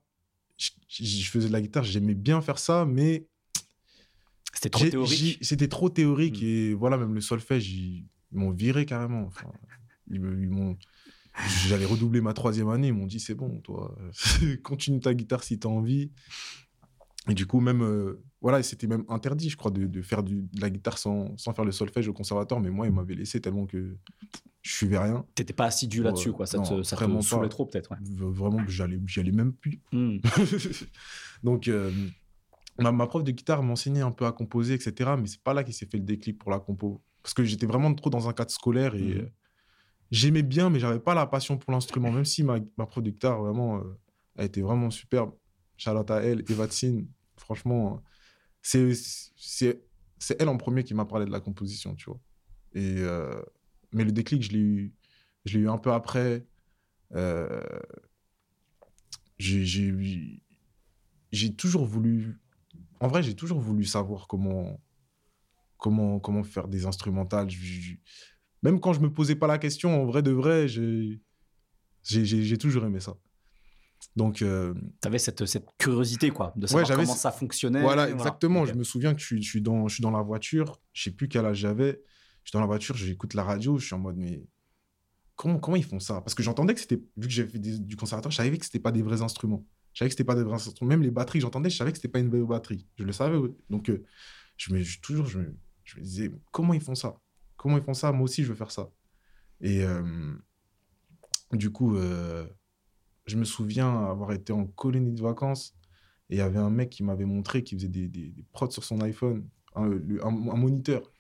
je, 0.58 1.30
faisais 1.30 1.48
de 1.48 1.54
la 1.54 1.62
guitare, 1.62 1.84
j'aimais 1.84 2.16
bien 2.16 2.42
faire 2.42 2.60
ça, 2.60 2.86
mais 2.86 3.28
C'était 4.54 4.70
trop 4.70 4.86
théorique. 4.88 5.38
C'était 5.42 5.68
trop 5.68 5.90
théorique 5.90 6.42
Mm. 6.42 6.46
et 6.46 6.74
voilà, 6.74 6.98
même 6.98 7.14
le 7.14 7.22
solfège, 7.22 7.70
ils, 7.70 8.08
ils 8.31 8.38
m'ont 8.38 8.52
viré 8.52 8.86
carrément. 8.86 9.24
Enfin, 9.26 9.52
ils 10.10 10.20
m'ont. 10.22 10.78
J'allais 11.68 11.86
redoubler 11.86 12.22
ma 12.22 12.34
troisième 12.34 12.70
année, 12.70 12.88
ils 12.88 12.94
m'ont 12.94 13.08
dit 13.08 13.20
c'est 13.20 13.36
bon, 13.36 13.60
toi, 13.62 13.96
continue 14.64 15.00
ta 15.00 15.14
guitare 15.14 15.44
si 15.44 15.60
t'as 15.60 15.70
envie. 15.70 16.12
Et 17.28 17.34
du 17.34 17.46
coup, 17.48 17.60
même, 17.60 17.82
euh, 17.82 18.24
voilà, 18.42 18.62
c'était 18.62 18.86
même 18.88 19.04
interdit, 19.10 19.50
je 19.50 19.58
crois, 19.58 19.72
de, 19.72 19.88
de 19.88 20.02
faire 20.04 20.22
du- 20.22 20.44
de 20.44 20.62
la 20.62 20.70
guitare 20.70 20.98
sans, 21.00 21.36
sans 21.38 21.54
faire 21.54 21.66
le 21.66 21.72
solfège 21.72 22.08
au 22.08 22.14
conservatoire, 22.14 22.62
mais 22.62 22.70
moi, 22.70 22.86
ils 22.86 22.94
m'avaient 22.94 23.16
laissé 23.16 23.42
tellement 23.42 23.66
que 23.66 23.98
je 24.62 24.72
suivais 24.74 24.98
rien. 25.00 25.26
T'étais 25.34 25.54
pas 25.54 25.66
assidu 25.66 26.04
là-dessus, 26.04 26.32
quoi. 26.32 26.46
Ça 26.46 26.60
te, 26.60 26.74
non, 26.74 26.84
ça 26.84 26.96
te 26.96 27.02
saoulait 27.24 27.50
trop, 27.50 27.66
peut-être. 27.66 27.92
ouais. 27.92 27.98
Vraiment, 28.02 28.64
j'allais, 28.68 29.00
j'y 29.08 29.20
allais 29.20 29.31
même 29.31 29.54
plus. 29.54 29.81
Hmm. 29.92 30.18
Donc, 31.44 31.68
euh, 31.68 31.92
ma, 32.80 32.92
ma 32.92 33.08
prof 33.08 33.24
de 33.24 33.31
guitare 33.31 33.64
m'enseignait 33.64 34.02
un 34.02 34.12
peu 34.12 34.26
à 34.28 34.31
composer, 34.31 34.76
etc. 34.76 35.12
Mais 35.20 35.28
c'est 35.28 35.42
pas 35.42 35.54
là 35.54 35.64
qu'il 35.64 35.74
s'est 35.74 35.88
fait 35.88 35.98
le 35.98 36.04
déclic 36.06 36.38
pour 36.38 36.52
la 36.52 36.60
compo. 36.60 37.02
Parce 37.24 37.34
que 37.34 37.44
j'étais 37.44 37.66
vraiment 37.66 37.92
trop 37.96 38.10
dans 38.12 38.30
un 38.30 38.34
cadre 38.34 38.52
scolaire 38.52 38.96
et 38.96 39.02
Mhm. 39.16 39.30
Euh, 40.06 40.12
j'aimais 40.12 40.44
bien, 40.44 40.69
mais 40.69 40.80
j'avais 40.80 41.00
pas 41.00 41.13
la 41.13 41.25
passion 41.25 41.57
pour 41.57 41.72
l'instrument. 41.72 42.12
Même 42.12 42.25
si 42.25 42.44
ma, 42.44 42.60
ma 42.78 42.86
vraiment, 42.86 43.78
euh, 43.78 44.00
a 44.38 44.44
été 44.44 44.62
vraiment 44.62 44.90
superbe. 44.90 45.34
Charlotte 45.78 46.10
à 46.12 46.22
elle, 46.22 46.44
Eva 46.50 46.68
Tsin, 46.68 47.04
franchement, 47.38 48.02
c'est, 48.62 48.94
c'est, 49.36 49.81
elle 50.40 50.50
en 50.50 50.57
premier 50.57 50.84
qui 50.84 50.94
m'a 50.94 51.06
parlé 51.06 51.25
de 51.25 51.31
la 51.31 51.40
composition, 51.40 51.96
tu 51.96 52.10
vois. 52.10 52.19
Et, 52.74 52.96
euh, 53.00 53.42
mais 53.92 54.04
le 54.04 54.12
déclic, 54.12 54.44
je 54.44 54.52
l'ai 54.52 54.59
eu, 54.59 54.94
je 55.45 55.57
l'ai 55.57 55.66
eu 55.66 55.69
un 55.69 55.78
peu 55.78 55.92
après. 55.92 56.45
Euh, 57.14 57.62
j'ai, 59.38 59.66
j'ai, 61.31 61.54
toujours 61.56 61.85
voulu. 61.85 62.40
En 63.00 63.07
vrai, 63.07 63.21
j'ai 63.21 63.35
toujours 63.35 63.59
voulu 63.59 63.83
savoir 63.83 64.28
comment, 64.28 64.81
comment, 65.78 66.19
comment 66.19 66.44
faire 66.44 66.68
des 66.68 66.85
instrumentales. 66.85 67.50
Même 68.64 68.80
quand 68.80 68.94
je 68.94 69.00
me 69.00 69.12
posais 69.12 69.35
pas 69.35 69.47
la 69.47 69.57
question, 69.57 70.02
en 70.02 70.06
vrai 70.06 70.21
de 70.21 70.31
vrai, 70.31 70.68
j'ai, 70.68 71.19
toujours 72.57 72.85
aimé 72.85 73.00
ça. 73.00 73.16
Donc, 74.16 74.42
euh, 74.42 74.74
T'avais 75.02 75.19
cette, 75.19 75.45
cette 75.45 75.68
curiosité, 75.78 76.30
quoi, 76.30 76.54
de 76.56 76.68
savoir 76.68 76.85
j'avais 76.85 77.04
comment 77.04 77.16
ça 77.16 77.31
fonctionnait. 77.31 77.81
voilà, 77.81 78.09
exactement. 78.09 78.66
Je 78.66 78.74
me 78.74 78.83
souviens 78.83 79.14
que 79.14 79.21
je 79.21 79.26
suis, 79.26 79.42
je 79.42 79.50
suis, 79.50 79.62
dans, 79.62 79.88
je 79.88 79.95
suis 79.95 80.02
dans 80.02 80.12
la 80.12 80.21
voiture, 80.21 80.80
je 80.94 81.04
sais 81.04 81.12
plus 81.12 81.28
quel 81.28 81.45
âge 81.45 81.57
j'avais. 81.57 82.02
Je 82.44 82.50
suis 82.50 82.54
dans 82.54 82.59
la 82.62 82.68
voiture, 82.68 82.95
j'écoute 82.95 83.33
la 83.33 83.44
radio, 83.44 83.78
je 83.80 83.85
suis 83.85 83.95
en 83.95 84.00
mode, 84.00 84.18
mais 84.18 84.45
comment, 85.35 85.59
comment 85.59 85.76
ils 85.76 85.83
font 85.83 86.00
ça? 86.00 86.21
Parce 86.21 86.35
que 86.35 86.44
j'entendais 86.44 86.76
que 86.76 86.80
c'était, 86.80 87.02
vu 87.18 87.28
que 87.28 87.33
j'ai 87.33 87.45
fait 87.47 87.57
des- 87.57 87.80
du 87.80 87.95
conservatoire, 87.95 88.31
je 88.31 88.38
savais 88.38 88.56
que 88.57 88.66
c'était 88.66 88.80
pas 88.80 88.92
des 88.92 89.02
vrais 89.02 89.21
instruments. 89.21 89.66
Je 89.94 90.00
savais 90.00 90.09
que 90.09 90.14
c'était 90.14 90.24
pas 90.26 90.35
des 90.35 90.44
vrais 90.44 90.56
instruments. 90.56 90.90
Même 90.90 91.02
les 91.02 91.12
batteries 91.12 91.40
que 91.40 91.44
j'entendais, 91.44 91.69
je 91.69 91.78
savais 91.78 91.92
que 91.92 91.97
c'était 91.97 92.07
pas 92.09 92.19
une 92.19 92.30
vraie 92.30 92.44
batterie. 92.44 92.88
Je 92.97 93.04
le 93.04 93.12
savais. 93.12 93.38
ouais. 93.38 93.50
Donc, 93.69 93.90
euh, 93.90 94.06
je 94.57 94.74
me, 94.74 94.81
je- 94.81 95.00
toujours, 95.00 95.26
je 95.26 95.40
me, 95.40 95.57
je 95.83 95.97
me 95.97 96.04
disais, 96.04 96.31
comment 96.52 96.74
ils 96.74 96.81
font 96.81 96.95
ça? 96.95 97.18
Comment 97.66 97.80
ils 97.80 97.84
font 97.84 97.95
ça? 97.95 98.12
Moi 98.12 98.26
aussi, 98.26 98.44
je 98.44 98.50
veux 98.50 98.56
faire 98.56 98.69
ça. 98.69 98.92
Et 99.60 99.84
euh, 99.84 100.36
du 101.52 101.72
coup, 101.72 101.98
euh, 101.98 102.48
je 103.26 103.38
me 103.38 103.44
souviens 103.44 104.06
avoir 104.06 104.34
été 104.34 104.54
en 104.54 104.68
colonie 104.68 105.14
de 105.14 105.24
vacances 105.24 105.76
et 106.30 106.36
il 106.36 106.38
y 106.38 106.42
avait 106.42 106.60
un 106.60 106.69
mec 106.69 106.92
qui 106.92 107.02
m'avait 107.02 107.26
montré 107.26 107.64
qu'il 107.64 107.80
faisait 107.80 107.88
des, 107.88 108.07
des, 108.07 108.45
prods 108.52 108.69
sur 108.69 108.84
son 108.84 109.02
iPhone, 109.02 109.50
un, 109.74 109.90
moniteur. 110.30 111.12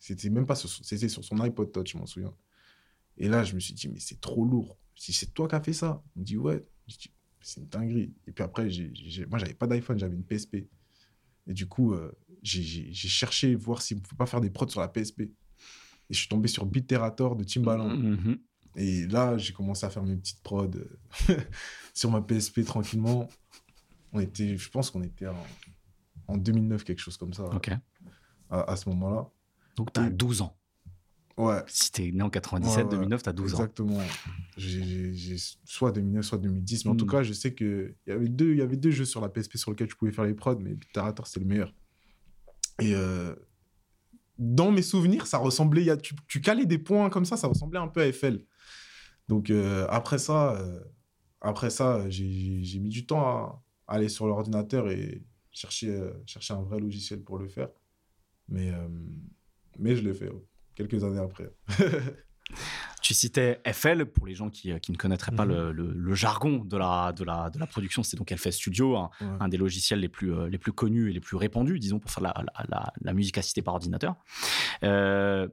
C'était 0.00 0.28
même 0.28 0.44
pas 0.44 0.56
sur, 0.56 0.68
sur 0.68 1.24
son 1.24 1.38
iPod 1.38 1.70
Touch, 1.70 1.92
je 1.92 1.98
m'en 1.98 2.06
souviens. 2.06 2.34
Et 3.16 3.28
là, 3.28 3.44
je 3.44 3.54
me 3.54 3.60
suis 3.60 3.72
dit, 3.72 3.88
mais 3.88 4.00
c'est 4.00 4.20
trop 4.20 4.44
lourd. 4.44 4.76
Si 4.96 5.12
c'est 5.12 5.32
toi 5.34 5.46
qui 5.46 5.54
as 5.54 5.62
fait 5.62 5.72
ça, 5.72 6.02
il 6.16 6.22
me 6.22 6.24
dit, 6.24 6.36
ouais. 6.36 6.66
Je 6.88 6.96
dis, 6.96 7.12
c'est 7.40 7.60
une 7.60 7.68
dinguerie. 7.68 8.12
Et 8.26 8.32
puis 8.32 8.42
après, 8.42 8.68
j'ai, 8.70 8.90
j'ai- 8.92 9.26
moi, 9.26 9.38
j'avais 9.38 9.54
pas 9.54 9.68
d'iPhone, 9.68 10.00
j'avais 10.00 10.16
une 10.16 10.24
PSP. 10.24 10.66
Et 11.46 11.54
du 11.54 11.68
coup, 11.68 11.94
euh, 11.94 12.10
j'ai, 12.42 12.92
cherché 12.92 13.54
voir 13.54 13.82
si 13.82 13.94
on 13.94 14.00
pouvait 14.00 14.16
pas 14.16 14.26
faire 14.26 14.40
des 14.40 14.50
prods 14.50 14.68
sur 14.68 14.80
la 14.80 14.88
PSP. 14.88 15.30
Et 16.10 16.14
je 16.14 16.18
suis 16.20 16.28
tombé 16.28 16.48
sur 16.48 16.64
Beaterator 16.66 17.36
de 17.36 17.44
Timbaland. 17.44 17.88
Mhm. 17.96 18.38
Et 18.76 19.06
là, 19.06 19.36
j'ai 19.38 19.52
commencé 19.52 19.86
à 19.86 19.90
faire 19.90 20.02
mes 20.02 20.16
petites 20.16 20.42
prods 20.42 20.70
euh, 20.76 20.98
sur 21.94 22.10
ma 22.10 22.20
PSP 22.20 22.64
tranquillement. 22.64 23.28
On 24.12 24.20
était, 24.20 24.56
je 24.56 24.70
pense 24.70 24.90
qu'on 24.90 25.02
était 25.02 25.26
en, 25.26 25.42
en 26.28 26.36
2009, 26.36 26.84
quelque 26.84 27.00
chose 27.00 27.16
comme 27.16 27.32
ça, 27.32 27.44
Ok. 27.44 27.70
à, 28.50 28.70
à 28.70 28.76
ce 28.76 28.88
moment-là. 28.90 29.28
Donc, 29.76 29.92
tu 29.92 30.00
as 30.00 30.06
Et- 30.06 30.10
12 30.10 30.42
ans. 30.42 30.56
Ouais. 31.38 31.62
Si 31.66 31.92
tu 31.92 32.06
es 32.06 32.12
né 32.12 32.22
en 32.22 32.30
97, 32.30 32.76
Ouais, 32.78 32.84
ouais, 32.84 32.90
2009, 32.96 33.22
tu 33.22 33.28
as 33.28 33.32
12 33.32 33.54
ans. 33.54 33.58
Exactement. 33.58 34.00
J'ai- 34.56 35.36
soit 35.64 35.92
2009, 35.92 36.24
soit 36.24 36.38
2010. 36.38 36.84
Mais 36.84 36.90
en 36.90 36.94
Mm. 36.94 36.96
tout 36.96 37.06
cas, 37.06 37.22
je 37.22 37.32
sais 37.34 37.54
qu'il 37.54 37.94
y 38.06 38.10
avait 38.10 38.28
deux, 38.28 38.54
y 38.54 38.62
avait 38.62 38.76
deux 38.78 38.90
jeux 38.90 39.04
sur 39.04 39.20
la 39.20 39.28
PSP 39.28 39.56
sur 39.58 39.70
lesquels 39.70 39.90
je 39.90 39.96
pouvais 39.96 40.12
faire 40.12 40.24
les 40.24 40.32
prods, 40.34 40.58
mais 40.60 40.74
Bitarator, 40.74 41.26
c'était 41.26 41.40
le 41.40 41.46
meilleur. 41.46 41.74
Et 42.80 42.94
euh, 42.94 43.34
dans 44.38 44.70
mes 44.70 44.82
souvenirs, 44.82 45.26
ça 45.26 45.38
ressemblait. 45.38 45.86
tu, 46.28 46.40
calais 46.40 46.66
des 46.66 46.78
points 46.78 47.10
comme 47.10 47.24
ça, 47.24 47.36
ça 47.36 47.46
ressemblait 47.46 47.78
un 47.78 47.88
peu 47.88 48.02
à 48.02 48.12
FL. 48.12 48.44
Donc 49.28 49.50
euh, 49.50 49.86
après 49.90 50.18
ça, 50.18 50.54
euh, 50.54 50.80
après 51.40 51.70
ça 51.70 52.08
j'ai- 52.08 52.78
mis 52.78 52.90
du 52.90 53.06
temps 53.06 53.26
à, 53.26 53.62
aller 53.88 54.08
sur 54.08 54.26
l'ordinateur 54.26 54.90
et 54.90 55.22
chercher, 55.50 55.90
euh, 55.90 56.12
chercher 56.26 56.54
un 56.54 56.62
vrai 56.62 56.78
logiciel 56.80 57.22
pour 57.22 57.38
le 57.38 57.48
faire. 57.48 57.68
Mais, 58.48 58.72
mais 59.78 59.96
je 59.96 60.02
l'ai 60.02 60.14
fait, 60.14 60.28
ouais, 60.28 60.44
quelques 60.76 61.02
années 61.02 61.18
après. 61.18 61.50
Tu 63.06 63.14
citais 63.14 63.60
FL, 63.64 64.06
pour 64.06 64.26
les 64.26 64.34
gens 64.34 64.50
qui, 64.50 64.72
euh, 64.72 64.80
qui 64.80 64.90
ne 64.90 64.96
connaîtraient 64.96 65.30
pas 65.30 65.44
Mhm. 65.44 65.52
le, 65.52 65.70
le- 65.72 65.92
le 65.92 66.14
jargon 66.16 66.64
de 66.64 66.76
la, 66.76 67.12
de 67.12 67.22
la, 67.22 67.50
de 67.50 67.58
la 67.60 67.66
production, 67.68 68.02
c'est 68.02 68.16
donc 68.16 68.34
FL 68.34 68.52
Studio, 68.52 68.96
un, 68.96 69.10
Ouais. 69.20 69.26
un 69.38 69.46
des 69.46 69.56
logiciels 69.58 70.00
les 70.00 70.08
plus, 70.08 70.34
euh, 70.34 70.48
les 70.48 70.58
plus 70.58 70.72
connus 70.72 71.10
et 71.10 71.12
les 71.12 71.20
plus 71.20 71.36
répandus, 71.36 71.78
disons, 71.78 72.00
pour 72.00 72.10
faire 72.10 72.24
la, 72.24 72.34
la, 72.68 72.92
la- 73.00 73.12
assistée 73.38 73.62
par 73.62 73.74
ordinateur. 73.74 74.16
Euh, 74.82 75.46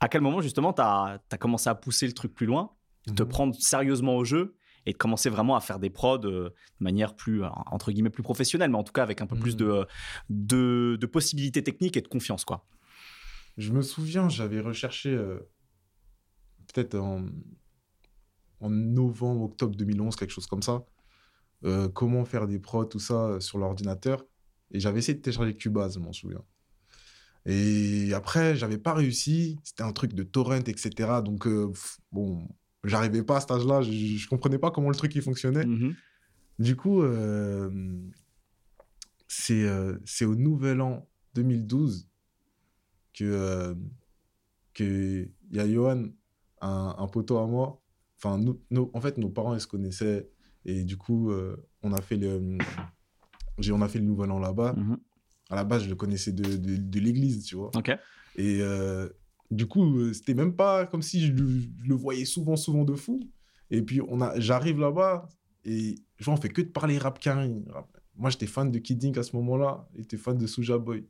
à 0.00 0.08
quel 0.08 0.20
moment, 0.20 0.40
justement, 0.40 0.72
tu 0.72 0.82
as, 0.82 1.20
commencé 1.38 1.68
à 1.70 1.76
pousser 1.76 2.08
le 2.08 2.12
truc 2.12 2.34
plus 2.34 2.46
loin, 2.46 2.72
de 3.06 3.12
te 3.12 3.22
Mhm. 3.22 3.28
prendre 3.28 3.54
sérieusement 3.54 4.16
au 4.16 4.24
jeu 4.24 4.56
et 4.84 4.90
de 4.92 4.96
commencer 4.98 5.30
vraiment 5.30 5.54
à 5.54 5.60
faire 5.60 5.78
des 5.78 5.90
prods 5.90 6.18
de 6.18 6.52
manière 6.80 7.14
plus, 7.14 7.44
entre 7.70 7.92
guillemets, 7.92 8.10
plus 8.10 8.24
professionnelle, 8.24 8.70
mais 8.72 8.78
en 8.78 8.82
tout 8.84 8.92
cas 8.92 9.04
avec 9.04 9.20
un 9.20 9.28
peu 9.28 9.36
plus 9.36 9.52
Mhm. 9.52 9.58
de, 9.60 9.86
de, 10.28 10.98
de 11.00 11.06
possibilités 11.06 11.62
techniques 11.62 11.96
et 11.96 12.00
de 12.02 12.08
confiance, 12.08 12.44
quoi? 12.44 12.66
Je 13.58 13.72
me 13.72 13.80
souviens, 13.80 14.28
j'avais 14.28 14.60
recherché 14.60 15.10
euh, 15.14 15.38
peut-être 16.76 16.96
en, 16.96 17.26
en 18.60 18.70
novembre, 18.70 19.42
octobre 19.42 19.74
2011, 19.76 20.16
quelque 20.16 20.30
chose 20.30 20.46
comme 20.46 20.62
ça, 20.62 20.84
euh, 21.64 21.88
comment 21.88 22.24
faire 22.24 22.46
des 22.46 22.58
prods, 22.58 22.84
tout 22.84 22.98
ça 22.98 23.26
euh, 23.26 23.40
sur 23.40 23.58
l'ordinateur. 23.58 24.24
Et 24.70 24.80
j'avais 24.80 24.98
essayé 24.98 25.16
de 25.16 25.22
télécharger 25.22 25.56
Cubase, 25.56 25.94
je 25.94 26.00
m'en 26.00 26.12
souviens. 26.12 26.42
Et 27.46 28.12
après, 28.12 28.56
j'avais 28.56 28.78
pas 28.78 28.92
réussi. 28.92 29.58
C'était 29.62 29.84
un 29.84 29.92
truc 29.92 30.12
de 30.12 30.24
torrent, 30.24 30.56
etc. 30.56 30.90
Donc, 31.24 31.46
euh, 31.46 31.72
bon, 32.10 32.48
j'arrivais 32.82 33.22
pas 33.22 33.36
à 33.36 33.40
cet 33.40 33.52
âge-là. 33.52 33.82
Je, 33.82 33.92
je 33.92 34.28
comprenais 34.28 34.58
pas 34.58 34.72
comment 34.72 34.90
le 34.90 34.96
truc 34.96 35.14
il 35.14 35.22
fonctionnait. 35.22 35.64
Mhm. 35.64 35.94
Du 36.58 36.74
coup, 36.74 37.02
euh, 37.02 37.70
c'est 39.28 39.64
euh, 39.64 39.96
c'est 40.04 40.24
au 40.24 40.34
Nouvel 40.34 40.80
An 40.80 41.06
2012 41.34 42.08
que 43.14 43.24
euh, 43.24 43.74
que 44.72 45.28
il 45.50 45.56
y 45.56 45.60
a 45.60 45.68
Johan, 45.70 46.06
un, 46.60 46.94
un 46.98 47.06
poteau 47.08 47.38
à 47.38 47.46
moi. 47.46 47.80
Enfin, 48.18 48.38
nous, 48.38 48.90
en 48.94 49.00
fait, 49.00 49.18
nos 49.18 49.28
parents 49.28 49.54
ils 49.54 49.60
se 49.60 49.66
connaissaient 49.66 50.28
et 50.64 50.84
du 50.84 50.96
coup, 50.96 51.30
euh, 51.30 51.56
on 51.82 51.92
a 51.92 52.00
fait 52.00 52.16
le 52.16 52.58
j'ai- 53.58 53.72
on 53.72 53.80
a 53.82 53.88
fait 53.88 53.98
le 53.98 54.04
Nouvel 54.04 54.30
An 54.30 54.38
là-bas. 54.38 54.74
Mhm. 54.76 54.98
À 55.50 55.54
la 55.56 55.64
base, 55.64 55.84
je 55.84 55.88
le 55.88 55.94
connaissais 55.96 56.32
de, 56.32 56.56
de, 56.56 56.76
de 56.76 57.00
l'église, 57.00 57.44
tu 57.44 57.56
vois. 57.56 57.70
Et 58.36 58.58
euh, 58.60 59.08
du 59.50 59.66
coup, 59.66 59.98
euh, 59.98 60.12
c'était 60.12 60.34
même 60.34 60.54
pas 60.56 60.86
comme 60.86 61.02
si 61.02 61.24
je 61.26 61.32
le, 61.32 61.46
je 61.60 61.88
le 61.88 61.94
voyais 61.94 62.24
souvent, 62.24 62.56
souvent 62.56 62.84
de 62.84 62.94
fou. 62.94 63.20
Et 63.70 63.80
puis, 63.82 64.00
on 64.08 64.20
a, 64.20 64.38
j'arrive 64.40 64.80
là-bas 64.80 65.28
et 65.64 65.94
genre, 66.18 66.34
on 66.34 66.40
fait 66.40 66.48
que 66.48 66.62
de 66.62 66.68
parler 66.68 66.98
rap 66.98 67.18
carré. 67.20 67.52
Rap- 67.68 67.96
Moi, 68.16 68.30
j'étais 68.30 68.46
fan 68.46 68.70
de 68.72 68.78
Kid 68.78 69.04
Ink 69.04 69.18
à 69.18 69.22
ce 69.22 69.36
moment-là. 69.36 69.88
Il 69.94 70.02
était 70.02 70.16
fan 70.16 70.36
de 70.36 70.46
Soulja 70.46 70.78
Boy. 70.78 71.06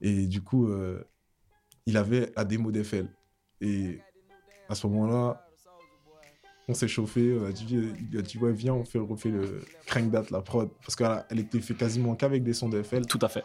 Et 0.00 0.26
du 0.26 0.40
coup, 0.42 0.68
euh, 0.68 1.02
il 1.86 1.96
avait 1.98 2.32
la 2.36 2.44
démo 2.44 2.70
d'FL. 2.72 3.08
Et 3.60 4.00
à 4.70 4.74
ce 4.74 4.86
moment-là, 4.86 5.44
on 6.68 6.74
s'est 6.74 6.88
chauffé. 6.88 7.36
On 7.38 7.46
a 7.46 7.52
dit, 7.52 7.66
il 8.12 8.18
a 8.18 8.22
dit, 8.22 8.38
ouais, 8.38 8.52
viens, 8.52 8.74
on, 8.74 8.84
fait, 8.84 8.98
refait 8.98 9.30
le 9.30 9.62
Crank 9.86 10.12
That, 10.12 10.24
la 10.30 10.40
prod. 10.40 10.70
Parce 10.82 10.94
qu'elle 10.94 11.24
elle 11.30 11.40
était 11.40 11.60
fait 11.60 11.74
quasiment 11.74 12.14
qu'avec 12.14 12.44
des 12.44 12.54
sons 12.54 12.68
d'FL. 12.68 13.06
Tout 13.06 13.18
à 13.22 13.28
fait. 13.28 13.44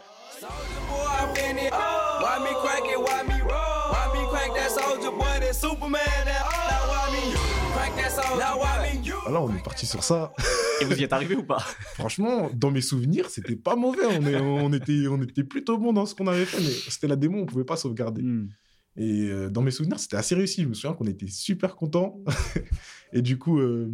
You? 9.04 9.14
Ah 9.26 9.40
on 9.40 9.54
est 9.54 9.62
parti 9.62 9.86
sur 9.86 10.02
ça. 10.02 10.32
Et 10.80 10.84
vous 10.84 10.98
y 10.98 11.04
êtes 11.04 11.12
arrivé 11.12 11.36
ou 11.36 11.44
pas? 11.44 11.58
Franchement, 11.94 12.50
dans 12.52 12.70
mes 12.70 12.80
souvenirs, 12.80 13.28
c'était 13.30 13.56
pas 13.56 13.76
mauvais. 13.76 14.06
On, 14.06 14.26
est, 14.26 14.36
on, 14.36 14.72
était, 14.72 15.06
on 15.08 15.20
était 15.22 15.44
plutôt 15.44 15.78
bon 15.78 15.92
dans 15.92 16.06
ce 16.06 16.14
qu'on 16.14 16.26
avait 16.26 16.44
fait, 16.44 16.60
mais 16.60 16.72
c'était 16.90 17.06
la 17.06 17.16
démo, 17.16 17.38
on 17.38 17.46
pouvait 17.46 17.64
pas 17.64 17.76
sauvegarder. 17.76 18.22
Hmm. 18.22 18.48
Et 18.96 19.28
euh, 19.28 19.50
dans 19.50 19.60
mes 19.62 19.70
souvenirs, 19.70 19.98
c'était 20.00 20.16
assez 20.16 20.34
réussi. 20.34 20.62
Je 20.62 20.68
me 20.68 20.74
souviens 20.74 20.94
qu'on 20.94 21.06
était 21.06 21.26
super 21.26 21.76
contents. 21.76 22.18
et 23.12 23.22
du 23.22 23.38
coup, 23.38 23.58
euh, 23.58 23.90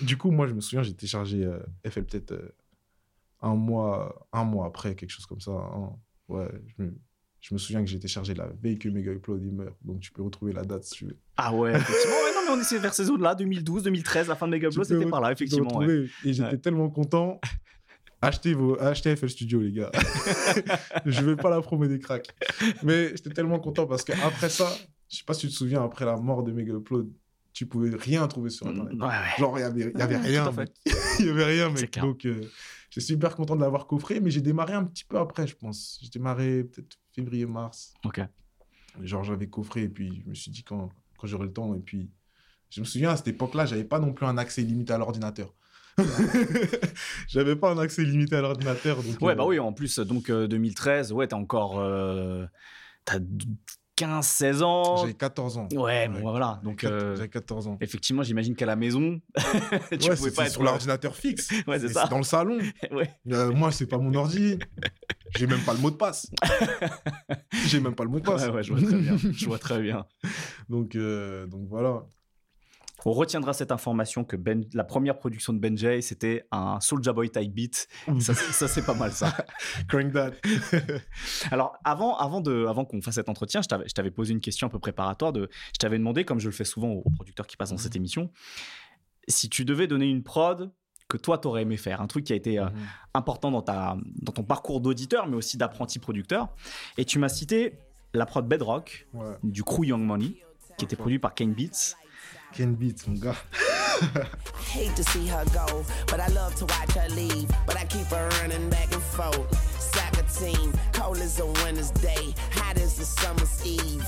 du 0.00 0.16
coup, 0.18 0.30
moi, 0.30 0.46
je 0.46 0.54
me 0.54 0.60
souviens, 0.60 0.82
j'ai 0.82 0.94
téléchargé 0.94 1.44
euh, 1.44 1.58
FL 1.88 2.04
peut-être 2.04 2.32
euh, 2.32 2.54
un, 3.40 3.54
mois, 3.54 4.26
un 4.32 4.44
mois 4.44 4.66
après, 4.66 4.94
quelque 4.94 5.10
chose 5.10 5.26
comme 5.26 5.40
ça. 5.40 5.52
hein. 5.52 5.92
Ouais, 6.28 6.48
je 6.76 6.82
me, 6.84 6.94
je 7.40 7.54
me 7.54 7.58
souviens 7.58 7.80
que 7.82 7.90
j'ai 7.90 7.98
téléchargé 7.98 8.34
la 8.34 8.46
que 8.78 8.88
Mega 8.88 9.12
Upload 9.12 9.42
meurt. 9.52 9.76
Donc, 9.82 10.00
tu 10.00 10.12
peux 10.12 10.22
retrouver 10.22 10.52
la 10.52 10.64
date 10.64 10.84
si 10.84 10.94
tu 10.96 11.04
veux. 11.06 11.18
Ah 11.36 11.54
ouais, 11.54 11.72
effectivement. 11.74 12.14
Ouais, 12.16 12.32
non, 12.34 12.56
mais 12.56 12.62
on 12.62 12.76
est 12.76 12.78
vers 12.78 12.94
ces 12.94 13.04
zones-là, 13.04 13.34
2012, 13.34 13.82
2013, 13.84 14.28
la 14.28 14.36
fin 14.36 14.46
de 14.46 14.52
Mega 14.52 14.68
Upload, 14.68 14.86
c'était 14.86 15.06
par 15.06 15.20
là, 15.20 15.32
effectivement. 15.32 15.78
ouais. 15.78 16.06
Et 16.24 16.32
j'étais 16.34 16.50
Ouais. 16.50 16.58
tellement 16.58 16.90
content. 16.90 17.40
Achetez, 18.22 18.54
vos, 18.54 18.80
achetez 18.80 19.16
FL 19.16 19.28
Studio, 19.28 19.60
les 19.60 19.72
gars. 19.72 19.90
je 21.06 21.24
vais 21.24 21.34
pas 21.34 21.50
la 21.50 21.60
promo 21.60 21.86
des 21.86 21.98
cracks. 21.98 22.28
Mais 22.84 23.08
j'étais 23.08 23.30
tellement 23.30 23.58
content 23.58 23.84
parce 23.86 24.04
qu'après 24.04 24.48
ça, 24.48 24.72
je 25.10 25.16
sais 25.16 25.24
pas 25.24 25.34
si 25.34 25.40
tu 25.42 25.48
te 25.48 25.52
souviens, 25.52 25.82
après 25.82 26.04
la 26.04 26.16
mort 26.16 26.44
de 26.44 26.52
Mega 26.52 26.72
Upload, 26.72 27.10
tu 27.52 27.66
pouvais 27.66 27.90
rien 27.90 28.26
trouver 28.28 28.50
sur 28.50 28.68
Internet. 28.68 28.94
Ouais, 28.94 29.06
ouais. 29.08 29.38
Genre, 29.38 29.58
il 29.58 29.62
y 29.62 29.64
avait, 29.64 29.92
y 29.92 30.02
avait 30.02 30.14
Ouais, 30.14 30.20
rien. 30.22 30.50
Il 31.18 31.26
y 31.26 31.28
avait 31.30 31.44
rien, 31.44 31.70
mec. 31.70 31.98
Donc, 31.98 32.24
euh, 32.24 32.48
j'étais 32.90 33.06
super 33.06 33.34
content 33.36 33.56
de 33.56 33.60
l'avoir 33.60 33.86
coffré, 33.86 34.20
mais 34.20 34.30
j'ai 34.30 34.40
démarré 34.40 34.72
un 34.72 34.84
petit 34.84 35.04
peu 35.04 35.18
après, 35.18 35.46
je 35.46 35.56
pense. 35.56 35.98
J'ai 36.00 36.08
démarré 36.08 36.64
peut-être 36.64 36.98
février-mars. 37.14 37.92
Ok. 38.04 38.20
Genre, 39.02 39.24
j'avais 39.24 39.48
coffré 39.48 39.82
et 39.82 39.88
puis 39.88 40.22
je 40.24 40.30
me 40.30 40.34
suis 40.34 40.50
dit 40.50 40.62
quand, 40.62 40.90
quand 41.18 41.26
j'aurai 41.26 41.46
le 41.46 41.52
temps. 41.52 41.74
Et 41.74 41.80
puis, 41.80 42.08
je 42.70 42.80
me 42.80 42.86
souviens, 42.86 43.10
à 43.10 43.16
cette 43.16 43.28
époque-là, 43.28 43.66
j'avais 43.66 43.84
pas 43.84 43.98
non 43.98 44.12
plus 44.12 44.26
un 44.26 44.38
accès 44.38 44.62
limité 44.62 44.92
à 44.92 44.98
l'ordinateur. 44.98 45.52
j'avais 47.28 47.56
pas 47.56 47.70
un 47.72 47.78
accès 47.78 48.02
limité 48.04 48.36
à 48.36 48.40
l'ordinateur. 48.40 49.02
donc, 49.02 49.20
Ouais, 49.20 49.32
euh, 49.32 49.36
bah 49.36 49.44
oui, 49.46 49.58
en 49.58 49.72
plus, 49.72 49.98
donc 50.00 50.30
euh, 50.30 50.46
2013, 50.46 51.12
ouais, 51.12 51.26
t'as 51.28 51.36
encore. 51.36 51.78
euh, 51.78 52.46
t'as 53.04 53.18
15, 53.94 54.26
16 54.26 54.62
ans. 54.62 54.96
J'avais 54.96 55.12
14 55.14 55.58
ans. 55.58 55.68
Ouais, 55.74 56.08
bon, 56.08 56.22
voilà. 56.22 56.60
Donc, 56.64 56.82
euh, 56.82 57.14
J'avais 57.14 57.28
14 57.28 57.68
ans. 57.68 57.76
effectivement, 57.82 58.22
j'imagine 58.22 58.56
qu'à 58.56 58.64
la 58.66 58.74
maison, 58.74 59.20
tu 60.00 60.08
ouais, 60.08 60.16
pouvais 60.16 60.30
pas 60.30 60.46
être. 60.46 60.52
sur 60.52 60.62
l'ordinateur 60.62 61.14
fixe. 61.14 61.50
Ouais, 61.66 61.78
c'est 61.78 61.88
ça. 61.88 62.06
dans 62.06 62.16
le 62.16 62.24
salon. 62.24 62.58
Ouais. 62.90 63.10
Euh, 63.30 63.52
moi, 63.52 63.70
c'est 63.70 63.86
pas 63.86 63.98
mon 63.98 64.14
ordi. 64.14 64.58
J'ai 65.36 65.46
même 65.46 65.60
pas 65.60 65.74
le 65.74 65.78
mot 65.80 65.90
de 65.90 65.96
passe. 65.96 66.30
J'ai 67.66 67.80
même 67.80 67.94
pas 67.94 68.04
le 68.04 68.10
mot 68.10 68.18
de 68.18 68.24
passe. 68.24 68.46
Ouais, 68.46 68.50
ouais, 68.54 68.62
je 68.62 68.72
vois 68.72 68.82
très 68.82 68.98
bien. 68.98 69.16
Je 69.16 69.46
vois 69.46 69.58
très 69.58 69.80
bien. 69.82 70.06
donc, 70.70 70.96
euh, 70.96 71.46
donc 71.46 71.68
voilà. 71.68 72.02
On 73.04 73.12
retiendra 73.12 73.52
cette 73.52 73.72
information 73.72 74.24
que 74.24 74.36
ben, 74.36 74.64
la 74.74 74.84
première 74.84 75.18
production 75.18 75.52
de 75.52 75.58
Benjay, 75.58 76.00
c'était 76.02 76.44
un 76.52 76.78
Soulja 76.80 77.12
Boy 77.12 77.30
type 77.30 77.52
beat. 77.52 77.88
Ça, 78.20 78.32
ça 78.34 78.68
c'est 78.68 78.84
pas 78.86 78.94
mal 78.94 79.12
ça. 79.12 79.34
Crank 79.88 80.12
that. 80.12 80.32
Alors, 81.50 81.76
avant, 81.84 82.16
avant, 82.16 82.40
de, 82.40 82.66
avant 82.66 82.84
qu'on 82.84 83.00
fasse 83.02 83.16
cet 83.16 83.28
entretien, 83.28 83.60
je 83.62 83.68
t'avais, 83.92 84.10
posé 84.10 84.32
une 84.32 84.40
question 84.40 84.66
un 84.66 84.70
peu 84.70 84.78
préparatoire. 84.78 85.32
De, 85.32 85.48
je 85.72 85.78
t'avais 85.78 85.98
demandé, 85.98 86.24
comme 86.24 86.38
je 86.40 86.46
le 86.46 86.52
fais 86.52 86.64
souvent 86.64 86.88
aux, 86.90 87.02
aux 87.04 87.10
producteurs 87.10 87.46
qui 87.46 87.56
passent 87.56 87.70
dans 87.70 87.76
cette 87.78 87.96
émission, 87.96 88.30
si 89.28 89.48
tu 89.48 89.64
devais 89.64 89.86
donner 89.86 90.06
une 90.08 90.22
prod 90.22 90.70
que 91.08 91.16
toi, 91.16 91.38
t'aurais 91.38 91.62
aimé 91.62 91.76
faire, 91.76 92.00
un 92.00 92.06
truc 92.06 92.24
qui 92.24 92.32
a 92.32 92.36
été 92.36 92.58
euh, 92.58 92.64
Mhm. 92.66 92.72
important 93.14 93.50
dans, 93.50 93.62
ta, 93.62 93.96
dans 94.22 94.32
ton 94.32 94.44
parcours 94.44 94.80
d'auditeur, 94.80 95.26
mais 95.26 95.36
aussi 95.36 95.56
d'apprenti 95.58 95.98
producteur. 95.98 96.48
Et 96.96 97.04
tu 97.04 97.18
m'as 97.18 97.28
cité 97.28 97.78
la 98.14 98.26
prod 98.26 98.46
Bedrock 98.46 99.06
Ouais. 99.12 99.34
du 99.42 99.62
crew 99.62 99.84
Young 99.84 100.02
Money, 100.02 100.36
qui 100.78 100.84
était 100.84 100.96
produit 100.96 101.18
par 101.18 101.34
Kane 101.34 101.52
Beats. 101.52 101.96
Ken 102.52 102.74
Beats, 102.74 103.06
mon 103.06 103.18
gars. 103.18 103.36
Hate 104.72 104.94
to 104.96 105.02
see 105.04 105.26
her 105.28 105.44
go, 105.52 105.84
but 106.08 106.20
I 106.20 106.28
love 106.28 106.54
to 106.56 106.64
watch 106.66 106.92
her 106.94 107.08
leave. 107.14 107.48
But 107.66 107.76
I 107.76 107.84
keep 107.84 108.06
her 108.08 108.28
running 108.42 108.68
back 108.70 108.92
and 108.92 109.02
forth. 109.02 109.48
Soccer 109.80 110.24
team, 110.38 110.72
cold 110.92 111.18
as 111.18 111.38
a 111.40 111.46
winter's 111.46 111.90
day, 112.02 112.34
hot 112.52 112.76
as 112.78 112.98
a 112.98 113.04
summer's 113.04 113.64
eve. 113.66 114.04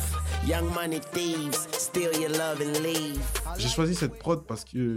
Young 0.46 0.72
money 0.74 1.00
thieves, 1.12 1.66
steal 1.72 2.12
your 2.20 2.30
love 2.30 2.60
and 2.60 2.76
leave. 2.82 3.20
J'ai 3.58 3.68
choisi 3.68 3.94
cette 3.94 4.18
prod 4.18 4.46
parce 4.46 4.64
que 4.64 4.96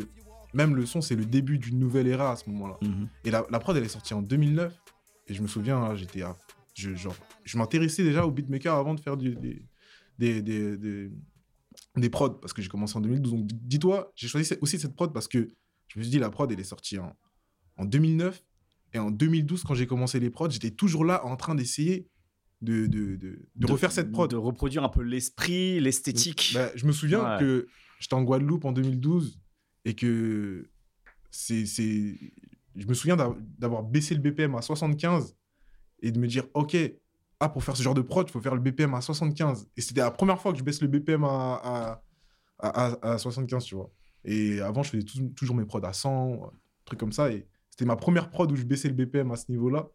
même 0.53 0.75
le 0.75 0.85
son, 0.85 1.01
c'est 1.01 1.15
le 1.15 1.25
début 1.25 1.57
d'une 1.57 1.79
nouvelle 1.79 2.07
ère 2.07 2.21
à 2.21 2.35
ce 2.35 2.49
moment-là. 2.49 2.77
Et 3.23 3.31
la, 3.31 3.45
la 3.49 3.59
prod, 3.59 3.75
elle 3.77 3.83
est 3.83 3.89
sortie 3.89 4.13
en 4.13 4.21
2009. 4.21 4.73
Et 5.27 5.33
je 5.33 5.41
me 5.41 5.47
souviens, 5.47 5.77
hein, 5.77 5.95
j'étais 5.95 6.21
à- 6.21 6.37
je, 6.73 6.95
genre, 6.95 7.15
je 7.43 7.57
m'intéressais 7.57 8.03
déjà 8.03 8.25
au 8.25 8.31
beatmaker 8.31 8.75
avant 8.75 8.93
de 8.93 9.01
faire 9.01 9.17
du- 9.17 9.35
des, 9.35 9.65
des, 10.17 10.41
des, 10.41 10.77
des, 10.77 11.09
des 11.99 12.09
prods 12.09 12.31
parce 12.39 12.53
que 12.53 12.61
j'ai 12.61 12.69
commencé 12.69 12.97
en 12.97 13.01
2012. 13.01 13.31
Donc 13.31 13.47
dis-toi, 13.51 14.11
j'ai 14.15 14.27
choisi 14.27 14.53
aussi 14.61 14.79
cette 14.79 14.95
prod 14.95 15.13
parce 15.13 15.27
que 15.27 15.47
je 15.87 15.99
me 15.99 16.03
suis 16.03 16.11
dit, 16.11 16.19
la 16.19 16.29
prod, 16.29 16.51
elle 16.51 16.59
est 16.59 16.63
sortie 16.63 16.97
en, 16.99 17.15
en 17.77 17.85
2009. 17.85 18.43
Et 18.93 18.99
en 18.99 19.11
2012, 19.11 19.63
quand 19.63 19.73
j'ai 19.73 19.87
commencé 19.87 20.19
les 20.19 20.29
prods, 20.29 20.49
j'étais 20.49 20.71
toujours 20.71 21.03
là 21.05 21.25
en 21.25 21.35
train 21.35 21.55
d'essayer 21.55 22.07
de, 22.61 22.87
de, 22.87 23.15
de, 23.17 23.47
de 23.55 23.71
refaire 23.71 23.91
cette 23.91 24.11
prod. 24.11 24.29
De 24.29 24.35
reproduire 24.35 24.83
un 24.83 24.89
peu 24.89 25.01
l'esprit, 25.03 25.79
l'esthétique. 25.79 26.51
Bah, 26.53 26.69
je 26.75 26.85
me 26.85 26.91
souviens 26.91 27.33
Ouais. 27.35 27.39
que 27.39 27.67
j'étais 27.99 28.13
en 28.15 28.23
Guadeloupe 28.23 28.65
en 28.65 28.71
2012 28.71 29.39
et 29.85 29.93
que 29.93 30.69
c'est. 31.31 31.65
c'est- 31.65 32.17
Je 32.75 32.85
me 32.87 32.93
souviens 32.93 33.15
d'a- 33.15 33.35
d'avoir 33.59 33.83
baissé 33.83 34.13
le 34.15 34.21
BPM 34.21 34.55
à 34.55 34.61
75 34.61 35.35
et 36.01 36.11
de 36.11 36.19
me 36.19 36.27
dire, 36.27 36.45
OK, 36.53 36.75
ah, 37.39 37.49
pour 37.49 37.63
faire 37.63 37.77
ce 37.77 37.83
genre 37.83 37.93
de 37.93 38.01
prod, 38.01 38.27
il 38.27 38.31
faut 38.31 38.41
faire 38.41 38.55
le 38.55 38.61
BPM 38.61 38.93
à 38.95 39.01
75. 39.01 39.67
Et 39.77 39.81
c'était 39.81 40.01
la 40.01 40.11
première 40.11 40.39
fois 40.41 40.51
que 40.53 40.57
je 40.59 40.63
baisse 40.63 40.81
le 40.81 40.87
BPM 40.87 41.23
à, 41.23 41.27
à, 41.63 42.03
à, 42.59 42.85
à- 42.95 43.13
à 43.13 43.17
75, 43.17 43.63
tu 43.65 43.75
vois. 43.75 43.91
Et 44.25 44.59
avant, 44.61 44.83
je 44.83 44.89
faisais 44.91 45.03
tou- 45.03 45.29
toujours 45.35 45.55
mes 45.55 45.65
prods 45.65 45.83
à 45.85 45.93
100, 45.93 46.51
trucs 46.85 46.99
comme 46.99 47.11
ça. 47.11 47.31
Et 47.31 47.47
c'était 47.69 47.85
ma 47.85 47.95
première 47.95 48.29
prod 48.29 48.51
où 48.51 48.55
je 48.55 48.63
baissais 48.63 48.87
le 48.89 48.95
BPM 48.95 49.31
à 49.31 49.35
ce 49.35 49.51
niveau-là. 49.51 49.87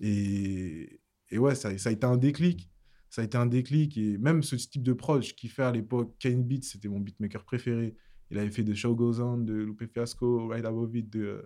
Et, 0.00 1.00
et 1.30 1.38
ouais, 1.38 1.54
ça, 1.54 1.68
a 1.68 1.90
été 1.90 2.04
un 2.06 2.16
déclic. 2.16 2.68
Ça 3.10 3.22
a 3.22 3.24
été 3.24 3.36
un 3.38 3.46
déclic. 3.46 3.96
Et 3.98 4.18
même 4.18 4.42
ce 4.42 4.56
type 4.56 4.82
de 4.82 4.92
prod, 4.92 5.22
je 5.22 5.34
kiffais 5.34 5.62
à 5.62 5.70
l'époque. 5.72 6.14
Kane 6.18 6.42
Beats, 6.42 6.62
c'était 6.62 6.88
mon 6.88 7.00
beatmaker 7.00 7.44
préféré. 7.44 7.94
Il 8.30 8.38
avait 8.38 8.50
fait 8.50 8.64
The 8.64 8.74
Show 8.74 8.94
Goes 8.96 9.20
On 9.20 9.38
de 9.38 9.52
Lupe 9.54 9.84
Fiasco, 9.92 10.48
Right 10.48 10.64
Above 10.64 10.96
It 10.96 11.10
de, 11.10 11.44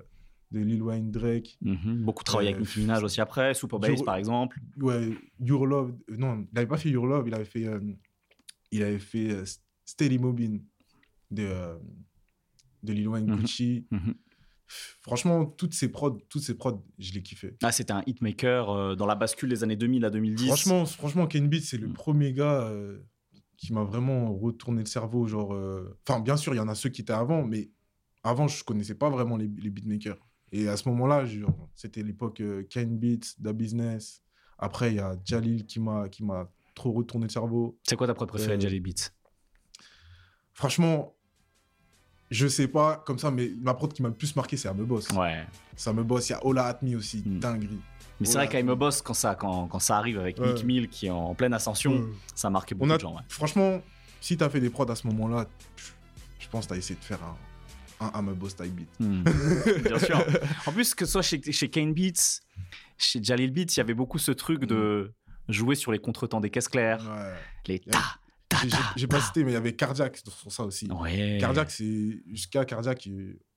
de 0.53 0.61
Lil 0.61 0.83
Wayne 0.83 1.11
Drake. 1.11 1.59
Mhm. 1.61 2.05
Beaucoup 2.05 2.23
travaillé 2.25 2.51
avec 2.51 2.61
Euh, 2.61 2.65
Nicki 2.67 2.81
Minaj 2.81 3.03
aussi 3.03 3.21
après, 3.21 3.53
Super 3.55 3.79
Bass 3.79 4.03
par 4.03 4.17
exemple. 4.17 4.59
Ouais, 4.79 5.11
Your 5.41 5.67
Love. 5.67 5.95
Non, 6.09 6.41
il 6.51 6.55
n'avait 6.55 6.67
pas 6.67 6.77
fait 6.79 6.91
Your 6.91 7.07
Love, 7.07 7.25
il 7.27 7.35
avait 7.35 7.45
fait, 7.45 7.67
euh, 7.67 7.81
il 8.71 8.83
avait 8.83 8.99
fait 8.99 9.31
euh, 9.31 9.45
Steady 9.85 10.19
Mobbing 10.19 10.63
de, 11.31 11.49
de 12.83 12.93
Lil 12.93 13.09
Wayne 13.09 13.27
Mhm. 13.31 13.37
Gucci. 13.41 13.87
Mhm. 13.91 14.15
Franchement, 15.01 15.47
toutes 15.47 15.75
ces 15.75 15.89
prods, 15.91 16.19
toutes 16.29 16.43
ces 16.43 16.55
prods, 16.57 16.85
je 16.99 17.13
les 17.13 17.23
kiffais. 17.23 17.57
Ah, 17.63 17.71
c'était 17.71 17.93
un 17.93 18.03
hitmaker 18.07 18.69
euh, 18.71 18.95
dans 18.97 19.07
la 19.07 19.15
bascule 19.15 19.49
des 19.49 19.63
années 19.63 19.77
2000 19.77 20.05
à 20.05 20.11
2010. 20.11 20.47
Franchement, 20.47 20.85
franchement, 20.87 21.27
Ken 21.29 21.49
Beats, 21.49 21.61
c'est 21.63 21.79
le 21.79 21.87
Mm. 21.89 21.93
premier 21.93 22.33
gars 22.33 22.63
euh, 22.63 22.99
qui 23.57 23.73
m'a 23.73 23.85
vraiment 23.85 24.35
retourné 24.35 24.81
le 24.81 24.87
cerveau. 24.87 25.27
Genre, 25.29 25.55
euh, 25.55 25.97
enfin, 26.07 26.19
bien 26.21 26.37
sûr, 26.37 26.53
il 26.53 26.57
y 26.57 26.61
en 26.61 26.67
a 26.69 26.75
ceux 26.75 26.89
qui 26.91 27.03
étaient 27.03 27.13
avant, 27.13 27.45
mais 27.45 27.71
avant, 28.25 28.49
je 28.49 28.65
connaissais 28.65 28.97
pas 28.97 29.09
vraiment 29.09 29.37
les, 29.37 29.47
les 29.47 29.71
beatmakers. 29.71 30.19
Et 30.53 30.69
à 30.69 30.77
ce 30.77 30.89
moment-là, 30.89 31.25
c'était 31.75 32.03
l'époque 32.03 32.41
euh, 32.41 32.63
Ken 32.69 32.97
Beats, 32.99 33.35
Da 33.39 33.53
Business. 33.53 34.23
Après, 34.59 34.91
il 34.93 34.97
y 34.97 35.01
a 35.01 35.17
Jalil 35.25 35.67
qui 35.67 35.81
m'a 35.81 36.07
trop 36.75 36.93
retourné 36.93 37.27
le 37.27 37.33
cerveau. 37.33 37.79
c'est 37.83 37.97
quoi 37.97 38.07
ta 38.07 38.15
prod 38.15 38.29
préférée 38.29 38.55
Euh, 38.57 38.61
Jelly 38.61 38.81
Beats? 38.81 39.11
Franchement, 40.55 41.15
je 42.31 42.47
sais 42.49 42.69
pas 42.69 42.97
comme 43.07 43.19
ça, 43.19 43.31
mais 43.31 43.51
ma 43.61 43.75
prod 43.75 43.93
qui 43.93 44.03
m'a 44.03 44.09
le 44.09 44.15
plus 44.15 44.35
marqué, 44.37 44.57
c'est 44.57 44.73
Boss. 44.75 45.11
Ouais. 45.11 45.45
Ça 45.77 45.93
me 45.93 46.03
bosse. 46.03 46.29
Il 46.29 46.33
y 46.33 46.35
a 46.35 46.45
Ola 46.47 46.65
Atmi 46.67 46.97
aussi, 46.97 47.23
Mm. 47.25 47.39
dinguerie. 47.39 47.81
Mais 48.19 48.27
c'est 48.27 48.39
vrai 48.39 48.49
qu'Aim 48.49 48.75
Boss, 48.75 49.03
quand 49.03 49.13
ça, 49.15 49.35
quand, 49.35 49.69
quand 49.69 49.79
ça 49.79 49.99
arrive 49.99 50.19
avec 50.19 50.39
Ouais. 50.39 50.55
Nick 50.55 50.65
Mill 50.65 50.89
qui 50.89 51.07
est 51.07 51.11
en 51.11 51.35
pleine 51.35 51.53
ascension, 51.53 51.93
Ouais. 51.93 52.05
ça 52.35 52.49
a 52.49 52.51
marqué 52.51 52.75
beaucoup 52.75 52.91
a, 52.93 52.97
de 52.97 53.01
gens. 53.03 53.15
Ouais. 53.15 53.23
Franchement, 53.29 53.83
si 54.23 54.37
t'as 54.39 54.49
fait 54.49 54.61
des 54.61 54.71
prods 54.71 54.91
à 54.91 54.97
ce 54.97 55.07
moment-là, 55.09 55.47
je 56.39 56.49
pense 56.49 56.65
que 56.65 56.71
t'as 56.71 56.77
essayé 56.79 56.99
de 56.99 57.05
faire 57.05 57.23
un, 57.23 57.37
un 58.01 58.11
I'm 58.15 58.29
a 58.29 58.35
Boss 58.35 58.55
type 58.57 58.75
beat. 58.75 58.89
Hmm. 59.01 59.23
Bien 59.85 59.99
sûr. 59.99 60.25
En 60.67 60.73
plus, 60.73 60.95
que 60.95 61.05
ce 61.07 61.13
soit 61.13 61.23
chez, 61.23 61.41
chez 61.53 61.69
Kane 61.71 61.93
Beats, 61.95 62.41
chez 62.99 63.23
Jalil 63.23 63.53
Beats, 63.53 63.73
il 63.75 63.77
y 63.79 63.81
avait 63.81 63.95
beaucoup 63.95 64.19
ce 64.19 64.33
truc 64.33 64.65
de 64.65 65.13
jouer 65.49 65.75
sur 65.75 65.93
les 65.93 65.99
contretemps 65.99 66.41
des 66.41 66.51
caisses 66.51 66.69
claires, 66.69 67.03
Ouais. 67.09 67.35
les 67.69 67.79
ta, 67.81 67.99
ta, 68.49 68.59
J'ai- 68.63 68.69
ta, 68.71 68.79
J'ai 68.97 69.07
pas 69.07 69.21
cité, 69.21 69.45
mais 69.45 69.53
il 69.53 69.55
y 69.55 69.59
avait 69.59 69.75
Cardiac 69.75 70.17
sur 70.19 70.51
ça 70.53 70.65
aussi. 70.65 70.89
Ouais. 70.91 71.39
Cardiac, 71.41 71.71
c'est 71.71 72.21
jusqu'à 72.27 72.65
Cardiac. 72.65 73.09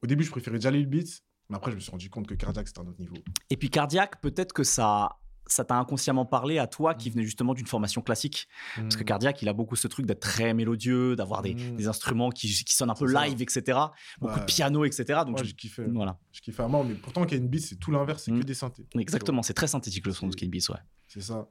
Au 0.01 0.07
début, 0.07 0.23
je 0.23 0.31
préférais 0.31 0.59
Jalil 0.61 0.87
Beats, 0.87 1.19
mais 1.49 1.57
après, 1.57 1.71
je 1.71 1.75
me 1.75 1.81
suis 1.81 1.91
rendu 1.91 2.09
compte 2.09 2.27
que 2.27 2.35
Cardiac, 2.35 2.67
c'était 2.67 2.79
un 2.81 2.87
autre 2.87 2.99
niveau. 2.99 3.15
Et 3.49 3.57
puis 3.57 3.69
Cardiac, 3.69 4.21
peut-être 4.21 4.53
que 4.53 4.63
ça 4.63 5.09
ça 5.49 5.65
t'a 5.65 5.75
inconsciemment 5.77 6.25
parlé 6.25 6.57
à 6.59 6.67
toi 6.67 6.93
qui 6.93 7.09
venait 7.09 7.23
justement 7.23 7.53
d'une 7.53 7.65
formation 7.67 8.01
classique? 8.01 8.47
Parce 8.75 8.95
que 8.95 9.03
Cardiac, 9.03 9.41
il 9.41 9.49
a 9.49 9.53
beaucoup 9.53 9.75
ce 9.75 9.87
truc 9.87 10.05
d'être 10.05 10.19
très 10.21 10.53
mélodieux, 10.53 11.15
d'avoir 11.15 11.41
des, 11.41 11.55
Mm. 11.55 11.75
des 11.75 11.87
instruments 11.87 12.29
qui, 12.29 12.47
qui 12.47 12.75
sonnent 12.75 12.89
un 12.89 12.93
peu 12.95 13.07
ça. 13.07 13.25
live, 13.27 13.41
etc. 13.41 13.77
Beaucoup 14.19 14.33
Ouais. 14.35 14.39
de 14.41 14.45
piano, 14.45 14.85
etc. 14.85 15.05
Donc, 15.25 15.29
Moi, 15.31 15.43
je- 15.43 15.49
je 15.49 15.55
kiffais. 15.55 15.85
voilà. 15.87 16.17
Je 16.31 16.41
kiffais 16.41 16.63
à 16.63 16.67
mort, 16.67 16.85
mais 16.85 16.95
pourtant, 16.95 17.25
Beats, 17.25 17.59
c'est 17.59 17.75
tout 17.77 17.91
l'inverse, 17.91 18.23
c'est 18.23 18.31
Mm. 18.31 18.39
que 18.39 18.45
des 18.45 18.53
synthés. 18.53 18.87
Exactement, 18.95 19.41
c'est 19.43 19.53
très 19.53 19.67
synthétique 19.67 20.05
le 20.05 20.13
son 20.13 20.27
de 20.27 20.35
Beats, 20.47 20.71
ouais. 20.71 20.79
C'est 21.07 21.21
ça. 21.21 21.47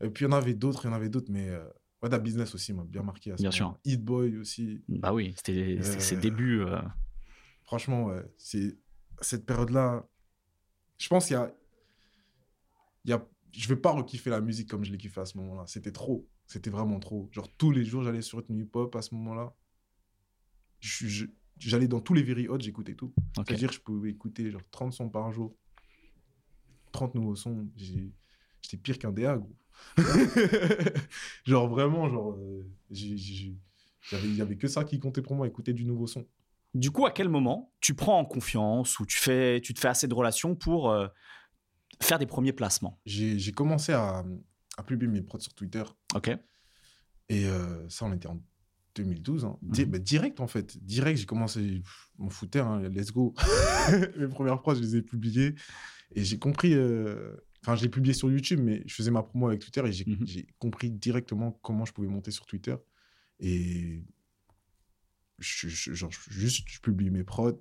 Et 0.00 0.08
puis, 0.10 0.24
il 0.24 0.28
y 0.28 0.32
en 0.32 0.36
avait 0.36 0.54
d'autres, 0.54 0.84
il 0.84 0.88
y 0.88 0.90
en 0.90 0.94
avait 0.96 1.08
d'autres, 1.08 1.30
mais. 1.30 1.48
Euh... 1.48 1.64
Ouais, 2.00 2.08
Da 2.08 2.18
Business 2.20 2.54
aussi 2.54 2.72
m'a 2.72 2.84
bien 2.84 3.02
marqué. 3.02 3.32
À 3.32 3.36
ce 3.36 3.42
Bien 3.42 3.50
moment-là. 3.50 3.78
Hit 3.84 4.04
Boy 4.04 4.36
aussi. 4.36 4.80
Bah 4.88 5.12
oui, 5.12 5.34
c'était 5.36 5.78
c'était 5.82 5.98
ses 6.00 6.16
Euh, 6.16 6.20
débuts. 6.20 6.60
euh, 6.60 6.78
Franchement, 7.64 8.04
ouais, 8.04 8.22
c'est 8.36 8.78
cette 9.20 9.44
période-là. 9.44 10.06
Je 10.98 11.08
pense 11.08 11.26
qu'il 11.26 11.34
y 11.34 11.36
a, 11.40 11.52
il 13.04 13.10
y 13.10 13.14
a, 13.14 13.26
je 13.52 13.68
vais 13.68 13.76
pas 13.76 13.92
rekiffer 13.92 14.30
la 14.30 14.40
musique 14.40 14.68
comme 14.68 14.84
je 14.84 14.92
l'ai 14.92 14.98
kiffé 14.98 15.20
à 15.20 15.24
ce 15.24 15.38
moment-là. 15.38 15.64
C'était 15.66 15.92
trop, 15.92 16.26
c'était 16.46 16.70
vraiment 16.70 17.00
trop. 17.00 17.28
Genre 17.32 17.48
tous 17.56 17.70
les 17.70 17.84
jours, 17.84 18.02
j'allais 18.02 18.22
sur 18.22 18.42
une 18.48 18.58
hip-hop 18.58 18.94
à 18.96 19.02
ce 19.02 19.14
moment-là. 19.14 19.54
J'allais 21.58 21.88
dans 21.88 22.00
tous 22.00 22.14
les 22.14 22.22
very 22.22 22.48
hot, 22.48 22.60
j'écoutais 22.60 22.94
tout. 22.94 23.12
ok. 23.36 23.44
C'est-à-dire, 23.46 23.72
je 23.72 23.80
pouvais 23.80 24.10
écouter 24.10 24.50
genre 24.50 24.62
30 24.70 24.92
sons 24.92 25.08
par 25.08 25.32
jour, 25.32 25.56
30 26.92 27.14
nouveaux 27.14 27.36
sons. 27.36 27.68
J'étais 27.76 28.76
pire 28.76 28.98
qu'un 28.98 29.12
DA, 29.12 29.38
gros. 29.38 29.56
genre 31.44 31.68
vraiment, 31.68 32.08
genre, 32.08 32.32
euh, 32.32 32.64
il 32.90 34.36
y 34.36 34.40
avait 34.40 34.56
que 34.56 34.68
ça 34.68 34.84
qui 34.84 34.98
comptait 34.98 35.22
pour 35.22 35.36
moi, 35.36 35.46
écouter 35.46 35.72
du 35.72 35.84
nouveau 35.84 36.06
son. 36.06 36.26
Du 36.74 36.90
coup, 36.90 37.06
à 37.06 37.10
quel 37.10 37.28
moment 37.28 37.72
tu 37.80 37.94
prends 37.94 38.18
en 38.18 38.24
confiance 38.24 39.00
ou 39.00 39.06
tu, 39.06 39.18
fais, 39.18 39.60
tu 39.60 39.74
te 39.74 39.80
fais 39.80 39.88
assez 39.88 40.06
de 40.06 40.14
relations 40.14 40.54
pour 40.54 40.90
euh, 40.90 41.08
faire 42.00 42.18
des 42.18 42.26
premiers 42.26 42.52
placements 42.52 43.00
j'ai 43.06 43.52
commencé 43.52 43.92
à, 43.92 44.24
à 44.76 44.82
publier 44.82 45.10
mes 45.10 45.22
prods 45.22 45.40
sur 45.40 45.54
Twitter. 45.54 45.82
Ok. 46.14 46.30
Et 47.28 47.46
euh, 47.46 47.88
ça, 47.88 48.04
on 48.06 48.12
était 48.12 48.28
en 48.28 48.42
2012. 48.94 49.44
hein. 49.44 49.58
Mhm. 49.62 49.84
bah, 49.86 49.98
direct, 49.98 50.40
en 50.40 50.46
fait. 50.46 50.82
Direct, 50.84 51.18
j'ai 51.18 51.26
commencé. 51.26 51.80
pff, 51.80 52.10
M'en 52.18 52.30
foutais, 52.30 52.60
hein, 52.60 52.80
let's 52.88 53.12
go. 53.12 53.34
mes 54.16 54.28
premières 54.28 54.60
prods, 54.60 54.74
je 54.76 54.80
les 54.80 54.96
ai 54.96 55.02
publiées. 55.02 55.54
Et 56.14 56.24
j'ai 56.24 56.38
compris. 56.38 56.74
euh, 56.74 57.36
Enfin, 57.64 57.74
je 57.74 57.82
l'ai 57.82 57.88
publié 57.88 58.14
sur 58.14 58.30
YouTube, 58.30 58.60
mais 58.62 58.82
je 58.86 58.94
faisais 58.94 59.10
ma 59.10 59.22
promo 59.22 59.48
avec 59.48 59.60
Twitter 59.60 59.82
et 59.84 59.92
j'ai 59.92 60.04
Mhm. 60.06 60.26
compris 60.60 60.90
directement 60.92 61.50
comment 61.62 61.84
je 61.84 61.92
pouvais 61.92 62.06
monter 62.08 62.30
sur 62.30 62.46
Twitter. 62.46 62.76
Et. 63.40 64.04
je- 65.38 65.68
je- 65.68 65.92
genre, 65.92 66.10
juste, 66.30 66.66
je 66.68 66.80
publie 66.80 67.10
mes 67.10 67.24
prods. 67.24 67.58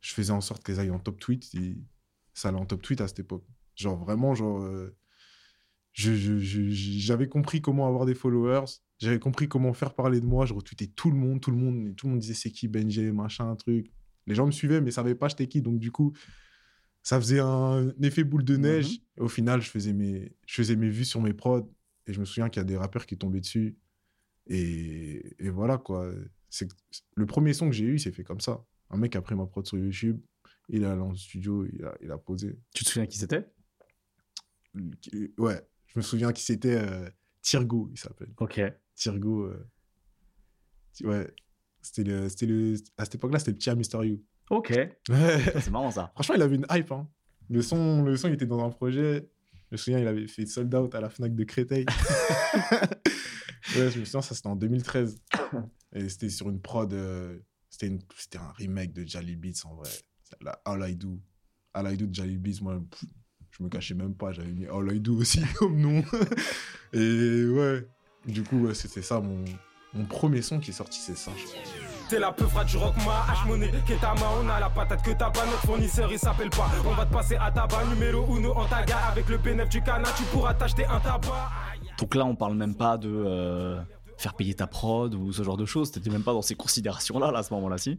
Je 0.00 0.12
faisais 0.14 0.32
en 0.32 0.40
sorte 0.40 0.62
qu'elles 0.64 0.80
aillent 0.80 0.90
en 0.90 0.98
top 0.98 1.18
tweet. 1.20 1.54
Et 1.54 1.76
ça 2.34 2.48
allait 2.48 2.58
en 2.58 2.66
top 2.66 2.82
tweet 2.82 3.00
à 3.00 3.08
cette 3.08 3.20
époque. 3.20 3.44
Genre, 3.76 3.96
vraiment, 3.96 4.34
genre. 4.34 4.62
euh, 4.62 4.94
je- 5.92 6.14
je- 6.14 6.38
je- 6.38 6.70
j'avais 6.70 7.28
compris 7.28 7.60
comment 7.60 7.86
avoir 7.86 8.06
des 8.06 8.14
followers, 8.14 8.64
j'avais 8.98 9.18
compris 9.18 9.46
comment 9.48 9.72
faire 9.74 9.94
parler 9.94 10.20
de 10.20 10.26
moi, 10.26 10.46
je 10.46 10.54
retweetais 10.54 10.86
tout 10.86 11.10
le 11.10 11.16
monde, 11.16 11.40
tout 11.40 11.50
le 11.50 11.56
monde, 11.56 11.94
tout 11.96 12.06
le 12.06 12.12
monde 12.12 12.20
disait 12.20 12.34
c'est 12.34 12.50
qui 12.50 12.66
Benji, 12.68 13.12
machin, 13.12 13.50
un 13.50 13.56
truc. 13.56 13.90
Les 14.26 14.34
gens 14.34 14.46
me 14.46 14.52
suivaient, 14.52 14.80
mais 14.80 14.90
savaient 14.90 15.14
pas 15.14 15.28
j'étais 15.28 15.48
qui, 15.48 15.60
donc 15.60 15.78
du 15.78 15.90
coup, 15.90 16.12
ça 17.02 17.20
faisait 17.20 17.40
un 17.40 17.92
effet 18.00 18.24
boule 18.24 18.44
de 18.44 18.56
neige. 18.56 19.00
Et 19.18 19.20
au 19.20 19.28
final, 19.28 19.60
je 19.60 19.68
faisais, 19.68 19.92
mes, 19.92 20.34
je 20.46 20.54
faisais 20.54 20.76
mes 20.76 20.88
vues 20.88 21.04
sur 21.04 21.20
mes 21.20 21.34
prods, 21.34 21.68
et 22.06 22.12
je 22.12 22.20
me 22.20 22.24
souviens 22.24 22.48
qu'il 22.48 22.60
y 22.60 22.64
a 22.64 22.64
des 22.64 22.76
rappeurs 22.76 23.04
qui 23.06 23.18
tombaient 23.18 23.40
dessus. 23.40 23.76
Et, 24.46 25.34
et 25.38 25.50
voilà, 25.50 25.78
quoi. 25.78 26.10
C'est 26.48 26.68
Le 27.16 27.26
premier 27.26 27.52
son 27.54 27.68
que 27.68 27.74
j'ai 27.74 27.84
eu, 27.84 27.94
il 27.94 28.00
s'est 28.00 28.12
fait 28.12 28.24
comme 28.24 28.40
ça. 28.40 28.64
Un 28.90 28.96
mec 28.98 29.14
a 29.16 29.22
pris 29.22 29.34
ma 29.34 29.46
prod 29.46 29.66
sur 29.66 29.78
YouTube, 29.78 30.20
il 30.68 30.82
est 30.82 30.86
allé 30.86 31.00
en 31.00 31.14
studio, 31.14 31.66
il 31.66 31.84
a, 31.84 31.94
il 32.02 32.10
a 32.10 32.18
posé. 32.18 32.58
Tu 32.74 32.84
te 32.84 32.88
souviens 32.90 33.06
qui 33.06 33.18
c'était? 33.18 33.46
Ouais, 35.38 35.66
je 35.86 35.98
me 35.98 36.02
souviens 36.02 36.32
qui 36.32 36.42
c'était 36.42 36.76
euh, 36.76 37.08
Tirgo, 37.42 37.88
il 37.92 37.98
s'appelle. 37.98 38.32
Ok. 38.38 38.60
Tirgo. 38.94 39.42
euh, 39.46 39.68
Ouais, 41.04 41.32
c'était 41.80 42.04
le, 42.04 42.28
c'était 42.28 42.46
le, 42.46 42.74
à 42.98 43.04
cette 43.04 43.14
époque-là, 43.16 43.38
c'était 43.38 43.52
le 43.52 43.56
petit 43.58 43.74
Mister 43.76 43.98
You. 44.06 44.22
Ok. 44.50 44.70
Ouais. 45.08 45.60
C'est 45.60 45.70
marrant 45.70 45.90
ça. 45.90 46.10
Franchement, 46.14 46.34
il 46.36 46.42
avait 46.42 46.56
une 46.56 46.66
hype. 46.70 46.92
hein. 46.92 47.08
Le, 47.50 47.60
son, 47.62 48.02
le 48.04 48.16
son, 48.16 48.28
il 48.28 48.34
était 48.34 48.46
dans 48.46 48.64
un 48.64 48.70
projet. 48.70 49.28
Je 49.52 49.66
me 49.72 49.76
souviens, 49.76 49.98
il 49.98 50.06
avait 50.06 50.26
fait 50.28 50.46
sold 50.46 50.74
out 50.74 50.94
à 50.94 51.00
la 51.00 51.08
Fnac 51.10 51.34
de 51.34 51.44
Créteil. 51.44 51.86
ouais, 53.76 53.90
je 53.90 54.00
me 54.00 54.04
souviens, 54.04 54.22
ça 54.22 54.34
c'était 54.34 54.48
en 54.48 54.56
2013. 54.56 55.18
Et 55.94 56.08
c'était 56.08 56.28
sur 56.28 56.48
une 56.50 56.60
prod. 56.60 56.92
euh, 56.92 57.38
c'était, 57.70 57.86
une- 57.88 58.02
c'était 58.16 58.38
un 58.38 58.50
remake 58.52 58.92
de 58.92 59.06
Jali 59.06 59.36
Beats 59.36 59.64
en 59.64 59.74
vrai. 59.74 59.90
La 60.40 60.52
All 60.64 60.88
I 60.90 60.96
Do. 60.96 61.20
All 61.74 61.92
I 61.92 61.96
Do 61.96 62.06
de 62.06 62.14
Jali 62.14 62.36
Beats, 62.38 62.60
moi, 62.62 62.80
pff, 62.90 63.04
je 63.52 63.62
me 63.62 63.68
cachais 63.68 63.94
même 63.94 64.14
pas. 64.14 64.32
J'avais 64.32 64.52
mis 64.52 64.66
All 64.66 64.94
I 64.94 65.00
Do 65.00 65.18
aussi 65.18 65.42
comme 65.58 65.78
nom. 65.80 66.02
Et 66.92 67.46
ouais, 67.46 67.86
du 68.26 68.42
coup, 68.42 68.66
ouais, 68.66 68.74
c'était 68.74 69.02
ça 69.02 69.20
mon, 69.20 69.44
mon 69.94 70.04
premier 70.04 70.42
son 70.42 70.58
qui 70.58 70.70
est 70.70 70.74
sorti, 70.74 70.98
c'est 70.98 71.16
ça. 71.16 71.30
T'es 72.08 72.18
la 72.18 72.32
peu 72.32 72.46
frate 72.46 72.68
du 72.68 72.76
rock 72.76 72.94
ma 73.06 73.64
est 73.64 74.00
ta 74.00 74.14
main 74.14 74.20
on 74.42 74.48
a 74.48 74.60
la 74.60 74.68
patate 74.68 75.02
que 75.02 75.12
t'as 75.12 75.30
pas 75.30 75.46
notre 75.46 75.62
fournisseur 75.66 76.12
il 76.12 76.18
s'appelle 76.18 76.50
pas 76.50 76.68
On 76.84 76.92
va 76.92 77.06
te 77.06 77.12
passer 77.12 77.36
à 77.36 77.50
tabac 77.50 77.86
numéro 77.86 78.36
uno 78.36 78.52
en 78.52 78.66
taga 78.66 78.98
Avec 79.10 79.30
le 79.30 79.38
bénéf 79.38 79.70
du 79.70 79.82
canard 79.82 80.14
tu 80.14 80.24
pourras 80.24 80.52
t'acheter 80.52 80.84
un 80.84 81.00
tabac 81.00 81.50
Donc 81.98 82.14
là, 82.14 82.26
on 82.26 82.34
parle 82.34 82.54
même 82.54 82.74
pas 82.74 82.98
de 82.98 83.08
euh, 83.08 83.80
faire 84.18 84.34
payer 84.34 84.54
ta 84.54 84.66
prod 84.66 85.14
ou 85.14 85.32
ce 85.32 85.42
genre 85.42 85.56
de 85.56 85.64
choses. 85.64 85.90
T'étais 85.90 86.10
même 86.10 86.22
pas 86.22 86.32
dans 86.32 86.42
ces 86.42 86.54
considérations-là 86.54 87.30
là, 87.30 87.38
à 87.38 87.42
ce 87.42 87.52
moment-là, 87.54 87.78
si? 87.78 87.98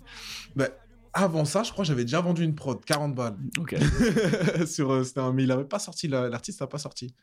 Bah, 0.56 0.68
Avant 1.13 1.45
ça, 1.45 1.62
je 1.63 1.71
crois 1.71 1.84
que 1.84 1.88
j'avais 1.88 2.06
déjà 2.06 2.21
vendu 2.21 2.43
une 2.43 2.56
prod, 2.56 2.84
40 2.84 3.13
balles. 3.13 3.38
Ok. 3.60 3.76
sur, 4.67 4.91
euh, 4.91 5.04
c'était 5.04 5.19
un- 5.19 5.32
mais 5.32 5.43
il 5.43 5.52
avait 5.52 5.65
pas 5.65 5.80
sorti, 5.80 6.08
la- 6.08 6.28
l'artiste 6.30 6.62
n'a 6.62 6.67
pas 6.67 6.80
sorti. 6.80 7.13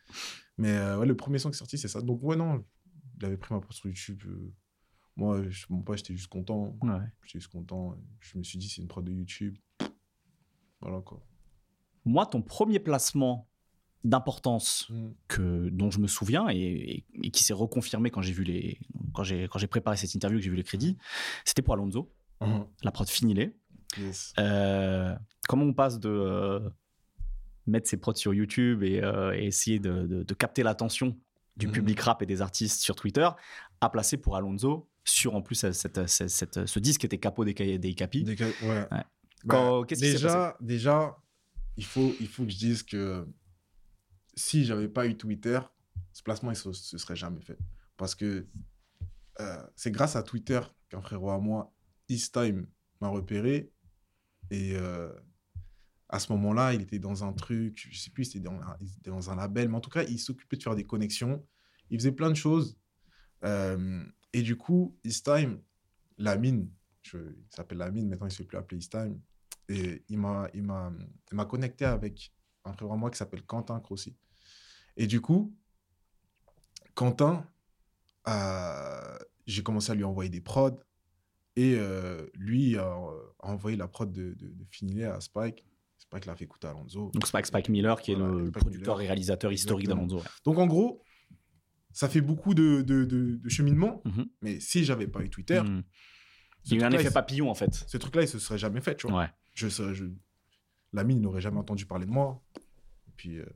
Mais 0.59 0.71
euh, 0.71 0.99
ouais, 0.99 1.07
le 1.07 1.17
premier 1.17 1.39
son 1.39 1.51
qui 1.51 1.57
est 1.57 1.59
sorti, 1.59 1.77
c'est 1.79 1.89
ça. 1.89 2.01
Donc, 2.01 2.21
ouais, 2.23 2.37
non, 2.37 2.65
il 3.19 3.25
avait 3.27 3.37
pris 3.37 3.53
ma 3.53 3.61
prod 3.61 3.73
sur 3.73 3.87
YouTube. 3.87 4.23
euh, 4.27 4.53
moi, 5.17 5.43
je, 5.49 5.67
mon 5.71 5.83
pote, 5.83 5.99
j'étais 5.99 6.15
juste 6.15 6.29
content. 6.29 6.77
Ouais. 6.83 6.99
J'étais 7.25 7.41
juste 7.41 7.51
content. 7.53 7.97
Je 8.21 8.39
me 8.39 8.43
suis 8.45 8.59
dit, 8.59 8.69
c'est 8.69 8.81
une 8.81 8.89
prod 8.89 9.05
de 9.05 9.13
YouTube. 9.13 9.57
Voilà 10.81 11.01
quoi. 11.01 11.21
Moi, 12.05 12.25
ton 12.27 12.43
premier 12.43 12.79
placement 12.79 13.49
d'importance 14.05 14.87
Mm. 14.89 15.09
que 15.29 15.69
dont 15.69 15.91
je 15.91 15.99
me 15.99 16.07
souviens 16.07 16.49
et, 16.49 16.57
et- 16.57 17.05
et 17.23 17.31
qui 17.31 17.45
s'est 17.45 17.53
reconfirmé 17.53 18.11
quand 18.11 18.23
j'ai 18.23 18.33
vu 18.33 18.45
les 18.45 18.81
quand 19.13 19.25
j'ai 19.25 19.47
quand 19.49 19.59
j'ai 19.59 19.67
préparé 19.67 19.99
cette 19.99 20.15
interview 20.15 20.39
que 20.39 20.45
j'ai 20.45 20.49
vu 20.51 20.57
les 20.57 20.63
crédits, 20.65 20.97
c'était 21.45 21.61
pour 21.61 21.75
Alonso, 21.75 22.11
Mhm. 22.41 22.65
la 22.83 22.93
prod 22.93 23.07
finilée. 23.09 23.55
Yes. 23.99 24.33
Euh, 24.39 25.15
comment 25.49 25.65
on 25.65 25.73
passe 25.75 25.99
de 25.99 26.09
euh, 26.09 26.71
mettre 27.67 27.89
ses 27.89 27.97
prods 27.97 28.15
sur 28.15 28.33
YouTube 28.35 28.83
et, 28.83 29.03
euh, 29.03 29.33
et 29.35 29.47
essayer 29.47 29.79
de, 29.79 30.07
de- 30.07 30.23
de 30.23 30.35
capter 30.35 30.63
l'attention 30.63 31.17
du 31.57 31.67
Mhm. 31.67 31.73
public 31.73 32.01
rap 32.01 32.23
et 32.23 32.27
des 32.27 32.41
artistes 32.41 32.81
sur 32.81 32.95
Twitter 32.97 33.29
à 33.81 33.91
placer 33.91 34.17
pour 34.17 34.37
Alonso 34.37 34.89
sur 35.05 35.35
en 35.35 35.43
plus 35.43 35.57
cette- 35.57 35.75
cette- 35.75 36.07
cette- 36.09 36.29
cette- 36.31 36.67
ce 36.67 36.79
disque 36.79 37.01
qui 37.01 37.07
était 37.07 37.19
capot 37.19 37.45
des, 37.45 37.79
des 37.79 37.95
Capi. 37.95 38.23
Des 38.25 38.37
cas- 38.37 38.47
ouais. 38.47 38.69
Ouais. 38.69 38.87
Bah, 38.91 39.05
Quand- 39.49 39.85
déjà, 39.87 40.57
déjà, 40.61 41.17
il 41.77 41.85
faut, 41.85 42.15
il 42.21 42.29
faut 42.29 42.45
que 42.45 42.51
je 42.51 42.59
dise 42.59 42.83
que 42.83 43.27
si 44.35 44.65
j'avais 44.65 44.89
pas 44.89 45.07
eu 45.07 45.17
Twitter, 45.17 45.59
ce 46.13 46.23
placement, 46.23 46.51
il 46.51 46.57
se, 46.57 46.73
se 46.73 46.99
serait 46.99 47.17
jamais 47.17 47.41
fait. 47.41 47.59
Parce 47.97 48.15
que 48.15 48.47
euh, 49.41 49.63
c'est 49.75 49.91
grâce 49.91 50.17
à 50.17 50.23
Twitter 50.23 50.61
qu'un 50.91 51.01
frérot 51.01 51.31
à 51.31 51.39
moi, 51.39 51.73
Easttime, 52.09 52.67
m'a 53.01 53.09
repéré. 53.09 53.73
Et 54.51 54.77
euh, 54.77 55.13
à 56.09 56.19
ce 56.19 56.33
moment-là, 56.33 56.75
il 56.75 56.83
était 56.83 56.99
dans 56.99 57.25
un 57.25 57.33
truc, 57.33 57.87
je 57.91 57.99
sais 57.99 58.11
plus, 58.11 58.25
c'était 58.25 58.41
dans, 58.41 58.59
dans 59.05 59.31
un 59.31 59.37
label, 59.37 59.69
mais 59.69 59.77
en 59.77 59.81
tout 59.81 59.91
cas, 59.91 60.03
il 60.05 60.19
s'occupait 60.19 60.57
de 60.57 60.63
faire 60.63 60.75
des 60.75 60.85
connexions. 60.85 61.47
Il 61.91 61.99
faisait 61.99 62.13
plein 62.13 62.31
de 62.31 62.35
choses. 62.35 62.79
Euh, 63.45 64.05
et 64.33 64.43
du 64.43 64.57
coup, 64.57 64.97
Easttime, 65.05 65.61
la 66.19 66.37
mine, 66.37 66.71
je- 67.03 67.17
il 67.19 67.47
s'appelle 67.55 67.79
la 67.79 67.91
mine, 67.91 68.09
maintenant 68.09 68.27
il 68.27 68.31
ne 68.31 68.33
se 68.33 68.39
fait 68.39 68.45
plus 68.45 68.59
appeler 68.59 68.79
Easttime. 68.79 69.21
Et 69.69 70.05
il 70.09 70.19
m'a, 70.19 70.49
il 70.53 70.63
m'a, 70.65 70.93
il 71.31 71.37
m'a 71.37 71.45
connecté 71.45 71.85
avec 71.85 72.33
un 72.65 72.73
frère 72.73 72.91
à 72.93 72.97
moi 72.97 73.11
qui 73.11 73.17
s'appelle 73.17 73.45
Quentin 73.45 73.79
Crossi. 73.81 74.17
Et 74.97 75.07
du 75.07 75.21
coup, 75.21 75.57
Quentin, 76.95 77.49
euh, 78.29 79.19
j'ai 79.47 79.63
commencé 79.63 79.93
à 79.93 79.95
lui 79.95 80.05
envoyer 80.05 80.29
des 80.31 80.41
prods. 80.41 80.79
Et 81.57 81.75
euh, 81.79 82.27
lui 82.35 82.77
a, 82.77 82.85
a 82.85 83.49
envoyé 83.53 83.77
la 83.77 83.89
prod 83.89 84.11
de, 84.13 84.35
de, 84.35 85.05
à 85.05 85.21
Spike. 85.21 85.65
Spike 85.99 86.27
l'a 86.27 86.35
fait 86.37 86.45
écouter 86.45 86.67
à 86.67 86.71
Alonso. 86.71 87.11
Donc 87.13 87.27
Spike 87.27 87.47
Spike 87.47 87.69
Miller 87.69 88.01
qui 88.01 88.13
est 88.13 88.15
Voilà, 88.15 88.33
le 88.35 88.47
Spike 88.47 88.53
producteur 88.59 88.95
Miller. 88.97 89.01
et 89.01 89.07
réalisateur 89.09 89.53
historique 89.53 89.89
d'Alonso. 89.89 90.17
ouais. 90.19 90.23
Donc 90.45 90.59
en 90.59 90.67
gros, 90.67 91.03
ça 91.93 92.09
fait 92.09 92.21
beaucoup 92.21 92.55
de, 92.55 92.83
de, 92.83 93.41
cheminement. 93.49 94.01
Mhm. 94.05 94.27
Mais 94.43 94.61
si 94.61 94.85
j'avais 94.85 95.07
pas 95.09 95.23
eu 95.23 95.31
Twitter, 95.31 95.61
Mhm. 95.63 95.83
Il 96.67 96.73
y 96.73 96.77
a 96.77 96.81
eu 96.81 96.83
un 96.85 96.91
effet 96.93 97.05
il- 97.09 97.13
papillon 97.13 97.51
en 97.51 97.55
fait. 97.55 97.73
ce 97.73 97.97
truc-là, 97.97 98.21
il 98.23 98.29
se 98.29 98.39
serait 98.39 98.59
jamais 98.59 98.83
fait, 98.83 98.95
tu 98.95 99.09
vois. 99.09 99.21
Ouais. 99.23 99.29
Je 99.55 99.69
je... 99.69 100.05
La 100.93 101.05
mine 101.05 101.21
n'aurait 101.23 101.41
jamais 101.41 101.57
entendu 101.59 101.87
parler 101.87 102.05
de 102.05 102.11
moi. 102.11 102.43
Et 103.09 103.13
puis, 103.17 103.39
euh, 103.39 103.47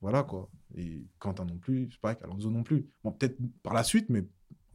voilà, 0.00 0.22
quoi. 0.22 0.48
Et 0.76 1.06
Quentin 1.18 1.44
non 1.44 1.58
plus, 1.58 1.90
Spike, 1.90 2.18
Alonso 2.22 2.48
non 2.50 2.62
plus. 2.62 2.86
Bon, 3.02 3.10
peut-être 3.10 3.36
par 3.64 3.74
la 3.74 3.82
suite, 3.82 4.06
mais 4.10 4.24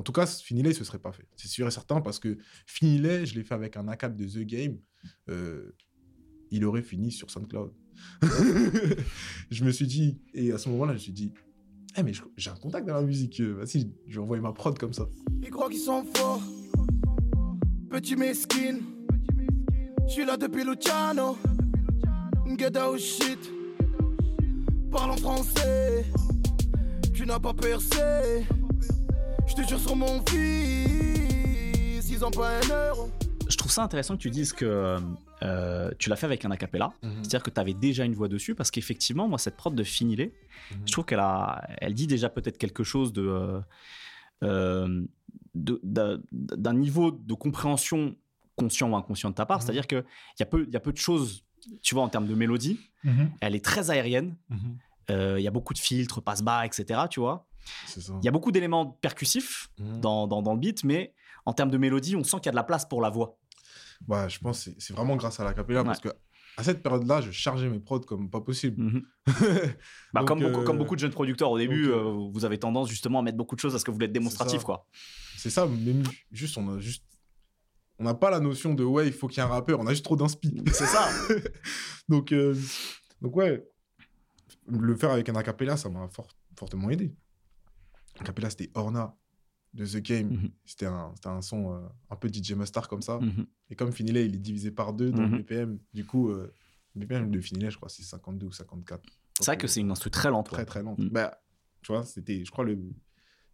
en 0.02 0.04
tout 0.04 0.12
cas, 0.14 0.26
Finilé, 0.26 0.74
ce 0.74 0.84
serait 0.84 0.98
pas 0.98 1.12
fait. 1.12 1.28
C'est 1.36 1.48
sûr 1.48 1.68
et 1.68 1.72
certain, 1.72 2.02
parce 2.02 2.18
que 2.18 2.40
Finilé, 2.66 3.24
je 3.28 3.36
l'ai 3.36 3.44
fait 3.44 3.54
avec 3.54 3.78
un 3.78 3.88
ACAP 3.88 4.16
de 4.16 4.26
The 4.26 4.40
Game. 4.48 4.80
euh, 5.30 5.76
il 6.50 6.66
aurait 6.66 6.82
fini 6.82 7.12
sur 7.12 7.30
SoundCloud. 7.30 7.72
je 9.52 9.64
me 9.64 9.70
suis 9.72 9.86
dit, 9.86 10.20
et 10.34 10.52
à 10.52 10.58
ce 10.58 10.70
moment-là, 10.70 10.94
je 10.94 10.98
me 10.98 11.02
suis 11.04 11.12
dit, 11.14 11.32
Eh, 11.98 12.02
mais 12.02 12.14
j'ai 12.36 12.50
un 12.50 12.56
contact 12.56 12.88
dans 12.88 12.96
la 12.96 13.04
musique. 13.04 13.40
euh, 13.42 13.54
Vas-y, 13.64 13.94
je 14.08 14.16
vais 14.16 14.22
envoyer 14.24 14.42
ma 14.42 14.54
prod 14.54 14.76
comme 14.80 14.92
ça. 14.92 15.08
Ils 15.44 15.52
croient 15.52 15.70
qu'ils 15.70 15.80
sont 15.82 16.04
forts. 16.16 16.42
Petit 17.92 18.16
mesquine. 18.16 18.82
Je 20.08 20.14
suis 20.14 20.26
là 20.26 20.36
depuis 20.36 20.64
Luciano. 20.64 21.38
Shit. 22.98 23.40
Parle 24.92 25.12
en 25.12 25.18
français. 25.18 26.06
Tu 27.14 27.26
n'as 27.28 27.40
pas 27.40 27.54
percé. 27.54 28.48
Je 29.52 29.62
te 29.62 29.68
jure 29.68 29.80
sur 29.80 29.96
mon 29.96 30.22
fils. 30.30 32.10
Ils 32.10 32.24
ont 32.26 32.32
pas 32.32 32.58
un 32.60 32.88
euro. 32.90 33.10
Je 33.50 33.58
trouve 33.58 33.72
ça 33.72 33.84
intéressant 33.84 34.16
que 34.16 34.22
tu 34.22 34.30
dises 34.30 34.54
que 34.54 34.98
euh, 35.44 35.92
tu 36.00 36.10
l'as 36.10 36.16
fait 36.16 36.26
avec 36.26 36.46
un 36.46 36.52
acapella. 36.52 36.94
C'est-à-dire 37.02 37.44
que 37.44 37.50
tu 37.50 37.60
avais 37.60 37.74
déjà 37.74 38.06
une 38.06 38.14
voix 38.14 38.28
dessus 38.30 38.56
parce 38.56 38.72
qu'effectivement, 38.72 39.28
moi, 39.28 39.38
cette 39.38 39.58
prod 39.58 39.76
de 39.76 39.84
Finilé, 39.84 40.34
Mhm. 40.72 40.78
je 40.86 40.92
trouve 40.94 41.06
qu'elle 41.06 41.20
a, 41.20 41.68
elle 41.80 41.94
dit 41.94 42.08
déjà 42.08 42.30
peut-être 42.30 42.58
quelque 42.58 42.84
chose 42.84 43.12
de, 43.12 43.24
euh, 43.28 43.60
euh, 44.44 45.06
d'un 45.54 46.74
niveau 46.74 47.12
de 47.12 47.34
compréhension 47.34 48.16
conscient 48.56 48.90
ou 48.90 48.96
inconscient 48.96 49.32
de 49.32 49.36
ta 49.36 49.46
part. 49.46 49.58
Mhm. 49.60 49.64
C'est-à-dire 49.66 49.88
qu'il 49.88 50.04
y, 50.40 50.44
a 50.44 50.46
peu- 50.46 50.64
il 50.66 50.74
y 50.74 50.78
a 50.78 50.80
peu 50.80 50.94
de 50.94 50.98
choses, 50.98 51.44
tu 51.82 51.94
vois, 51.96 52.04
en 52.04 52.10
termes 52.10 52.28
de 52.28 52.36
mélodie. 52.36 52.80
Elle 53.42 53.56
est 53.56 53.66
très 53.66 53.90
aérienne. 53.92 54.38
Euh, 55.10 55.36
Il 55.40 55.44
y 55.44 55.48
a 55.48 55.52
beaucoup 55.52 55.74
de 55.74 55.80
filtres, 55.80 56.22
passe-bas, 56.22 56.66
etc. 56.66 57.02
Tu 57.10 57.20
vois. 57.20 57.48
Il 57.98 58.26
y 58.26 58.28
a 58.28 58.32
beaucoup 58.32 58.52
d'éléments 58.52 58.86
percussifs 58.88 59.70
Mhm. 59.80 60.00
dans, 60.02 60.28
dans, 60.28 60.42
dans 60.42 60.54
le 60.54 60.60
beat, 60.60 60.84
mais 60.84 61.14
en 61.46 61.54
termes 61.54 61.72
de 61.72 61.78
mélodie, 61.78 62.16
on 62.16 62.24
sent 62.24 62.38
qu'il 62.38 62.46
y 62.48 62.50
a 62.50 62.52
de 62.52 62.56
la 62.56 62.64
place 62.64 62.86
pour 62.86 63.02
la 63.02 63.10
voix. 63.10 63.38
Bah, 64.08 64.28
je 64.28 64.40
pense 64.40 64.66
que 64.66 64.72
c'est- 64.80 64.94
vraiment 64.94 65.16
grâce 65.16 65.40
à 65.40 65.44
la 65.44 65.54
capella 65.54 65.84
parce 65.84 66.00
que 66.00 66.10
à 66.58 66.64
cette 66.64 66.84
période-là, 66.84 67.22
je 67.22 67.32
chargeais 67.32 67.70
mes 67.70 67.80
prods 67.80 68.02
comme 68.02 68.30
pas 68.30 68.42
possible. 68.42 68.84
Mhm. 68.84 69.04
Bah, 70.14 70.20
Donc, 70.22 70.28
comme, 70.28 70.40
beaucoup, 70.42 70.60
euh, 70.62 70.64
comme 70.66 70.78
beaucoup 70.78 70.96
de 70.96 71.00
jeunes 71.00 71.12
producteurs 71.12 71.50
au 71.52 71.58
début, 71.58 71.88
donc, 71.88 71.96
euh, 71.96 72.30
vous 72.34 72.44
avez 72.46 72.58
tendance 72.60 72.90
justement 72.90 73.20
à 73.20 73.22
mettre 73.22 73.38
beaucoup 73.38 73.56
de 73.56 73.62
choses 73.62 73.72
parce 73.74 73.84
que 73.84 73.92
vous 73.92 73.96
voulez 73.96 74.08
être 74.08 74.12
démonstratif. 74.12 74.64
quoi. 74.64 74.86
C'est 75.38 75.50
ça, 75.50 75.66
même 75.66 76.04
juste, 76.32 76.58
on 76.58 76.76
a 76.76 76.80
juste. 76.80 77.04
On 78.00 78.04
n'a 78.04 78.14
pas 78.16 78.32
la 78.32 78.40
notion 78.40 78.74
de 78.74 78.84
ouais, 78.84 79.06
il 79.08 79.14
faut 79.14 79.28
qu'il 79.28 79.38
y 79.38 79.40
ait 79.42 79.48
un 79.48 79.52
rappeur, 79.52 79.80
on 79.80 79.86
a 79.88 79.92
juste 79.92 80.04
trop 80.04 80.16
d'inspi. 80.16 80.62
C'est 80.74 80.88
ça. 80.88 81.08
donc, 82.10 82.32
euh, 82.32 82.56
donc, 83.22 83.36
ouais, 83.36 83.64
le 84.68 84.96
faire 84.96 85.12
avec 85.12 85.30
un 85.30 85.36
acapella, 85.36 85.78
ça 85.78 85.88
m'a 85.90 86.08
fort- 86.10 86.36
fortement 86.58 86.90
aidé. 86.90 87.14
Acapella, 88.22 88.50
c'était 88.50 88.72
Orna 88.76 89.16
de 89.74 89.86
The 89.86 89.98
Game. 89.98 90.30
Mhm. 90.30 90.52
C'était 90.66 90.86
un, 90.86 91.12
c'était 91.16 91.30
un 91.30 91.42
son 91.42 91.74
euh, 91.74 91.88
un 92.10 92.16
peu 92.16 92.30
DJ 92.32 92.54
Mustard 92.54 92.88
comme 92.88 93.02
ça. 93.02 93.20
Mhm. 93.20 93.46
Et 93.70 93.76
comme 93.76 93.92
Finilé, 93.92 94.26
il 94.26 94.36
est 94.36 94.40
divisé 94.40 94.72
par 94.72 94.94
deux 94.94 95.12
dans 95.12 95.24
Mhm. 95.24 95.32
le 95.32 95.38
BPM, 95.44 95.80
du 95.94 96.06
coup, 96.06 96.30
euh, 96.30 96.54
le 96.96 97.06
BPM 97.06 97.32
de 97.32 97.40
Finilé, 97.42 97.70
je 97.72 97.78
crois, 97.78 97.90
c'est 97.90 98.04
52 98.04 98.48
ou 98.48 98.52
54. 98.52 99.02
C'est 99.40 99.46
vrai 99.46 99.58
que 99.58 99.68
c'est 99.68 99.80
une 99.80 99.92
instru 99.92 100.12
très 100.12 100.30
lente. 100.30 100.48
très 100.48 100.58
ouais. 100.58 100.66
très 100.66 100.84
lente. 100.84 101.00
Mm. 101.00 101.10
Bah, 101.10 101.42
tu 101.82 101.92
vois, 101.94 102.04
c'était, 102.06 102.44
je 102.46 102.52
crois, 102.52 102.64
le, 102.66 102.78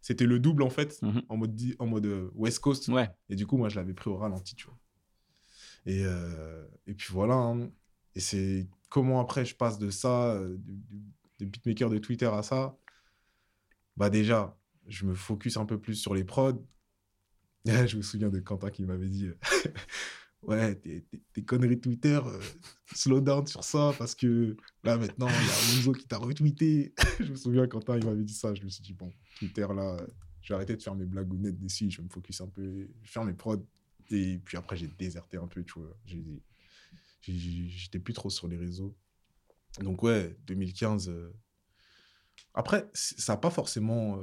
c'était 0.00 0.26
le 0.26 0.38
double 0.40 0.62
en 0.64 0.70
fait, 0.70 1.00
Mhm. 1.02 1.22
en 1.28 1.36
mode, 1.36 1.60
en 1.78 1.86
mode 1.86 2.06
euh, 2.06 2.30
West 2.34 2.58
Coast. 2.58 2.88
Ouais. 2.88 3.08
Et 3.28 3.36
du 3.36 3.46
coup, 3.46 3.56
moi, 3.56 3.68
je 3.68 3.76
l'avais 3.76 3.94
pris 3.94 4.10
au 4.10 4.16
ralenti, 4.16 4.54
tu 4.56 4.66
vois. 4.66 4.78
Et, 5.86 6.04
euh, 6.04 6.66
et 6.86 6.94
puis 6.94 7.08
voilà. 7.12 7.34
hein. 7.36 7.70
Et 8.16 8.20
c'est 8.20 8.68
comment 8.90 9.20
après 9.20 9.44
je 9.44 9.54
passe 9.54 9.78
de 9.78 9.90
ça, 9.90 10.32
euh, 10.32 10.56
de, 10.58 10.72
de- 10.72 11.02
de 11.38 11.44
beatmaker 11.46 11.88
de 11.88 11.98
Twitter 11.98 12.26
à 12.26 12.42
ça? 12.42 12.76
Bah 13.96 14.10
déjà, 14.10 14.57
je 14.88 15.04
me 15.06 15.14
focus 15.14 15.56
un 15.56 15.66
peu 15.66 15.78
plus 15.80 15.94
sur 15.94 16.14
les 16.14 16.24
prods. 16.24 16.64
je 17.64 17.96
me 17.96 18.02
souviens 18.02 18.30
de 18.30 18.40
Quentin 18.40 18.70
qui 18.70 18.84
m'avait 18.84 19.08
dit 19.08 19.26
euh, 19.26 19.38
Ouais, 20.42 20.76
tes, 20.76 21.44
conneries 21.44 21.80
Twitter, 21.80 22.20
euh, 22.24 22.40
slow 22.94 23.20
down 23.20 23.46
sur 23.46 23.64
ça 23.64 23.92
parce 23.98 24.14
que 24.14 24.56
là 24.84 24.96
maintenant, 24.96 25.26
il 25.28 25.34
y 25.34 25.50
a 25.50 25.76
Monzo 25.76 25.92
qui 25.92 26.06
t'a 26.06 26.16
retweeté. 26.18 26.94
je 27.20 27.30
me 27.30 27.36
souviens, 27.36 27.66
Quentin, 27.66 27.98
il 27.98 28.04
m'avait 28.04 28.22
dit 28.22 28.34
ça. 28.34 28.54
Je 28.54 28.62
me 28.62 28.68
suis 28.68 28.82
dit 28.82 28.94
Bon, 28.94 29.12
Twitter 29.38 29.66
là, 29.74 29.96
je 30.40 30.48
vais 30.48 30.54
arrêter 30.54 30.76
de 30.76 30.82
faire 30.82 30.94
mes 30.94 31.06
blagounettes 31.06 31.58
dessus. 31.58 31.90
Je 31.90 31.98
vais 31.98 32.04
me 32.04 32.08
focus 32.08 32.40
un 32.40 32.46
peu, 32.46 32.88
je 33.02 33.10
faire 33.10 33.24
mes 33.24 33.34
prods. 33.34 33.66
Et 34.10 34.38
puis 34.38 34.56
après, 34.56 34.76
j'ai 34.76 34.86
déserté 34.86 35.36
un 35.36 35.48
peu, 35.48 35.64
tu 35.64 35.74
vois. 35.80 35.96
J'étais 37.20 37.98
plus 37.98 38.14
trop 38.14 38.30
sur 38.30 38.46
les 38.48 38.56
réseaux. 38.56 38.96
Donc 39.80 40.02
ouais, 40.02 40.36
2015. 40.46 41.08
euh, 41.08 41.32
Après, 42.54 42.88
ça 42.94 43.34
n'a 43.34 43.36
pas 43.36 43.50
forcément, 43.50 44.18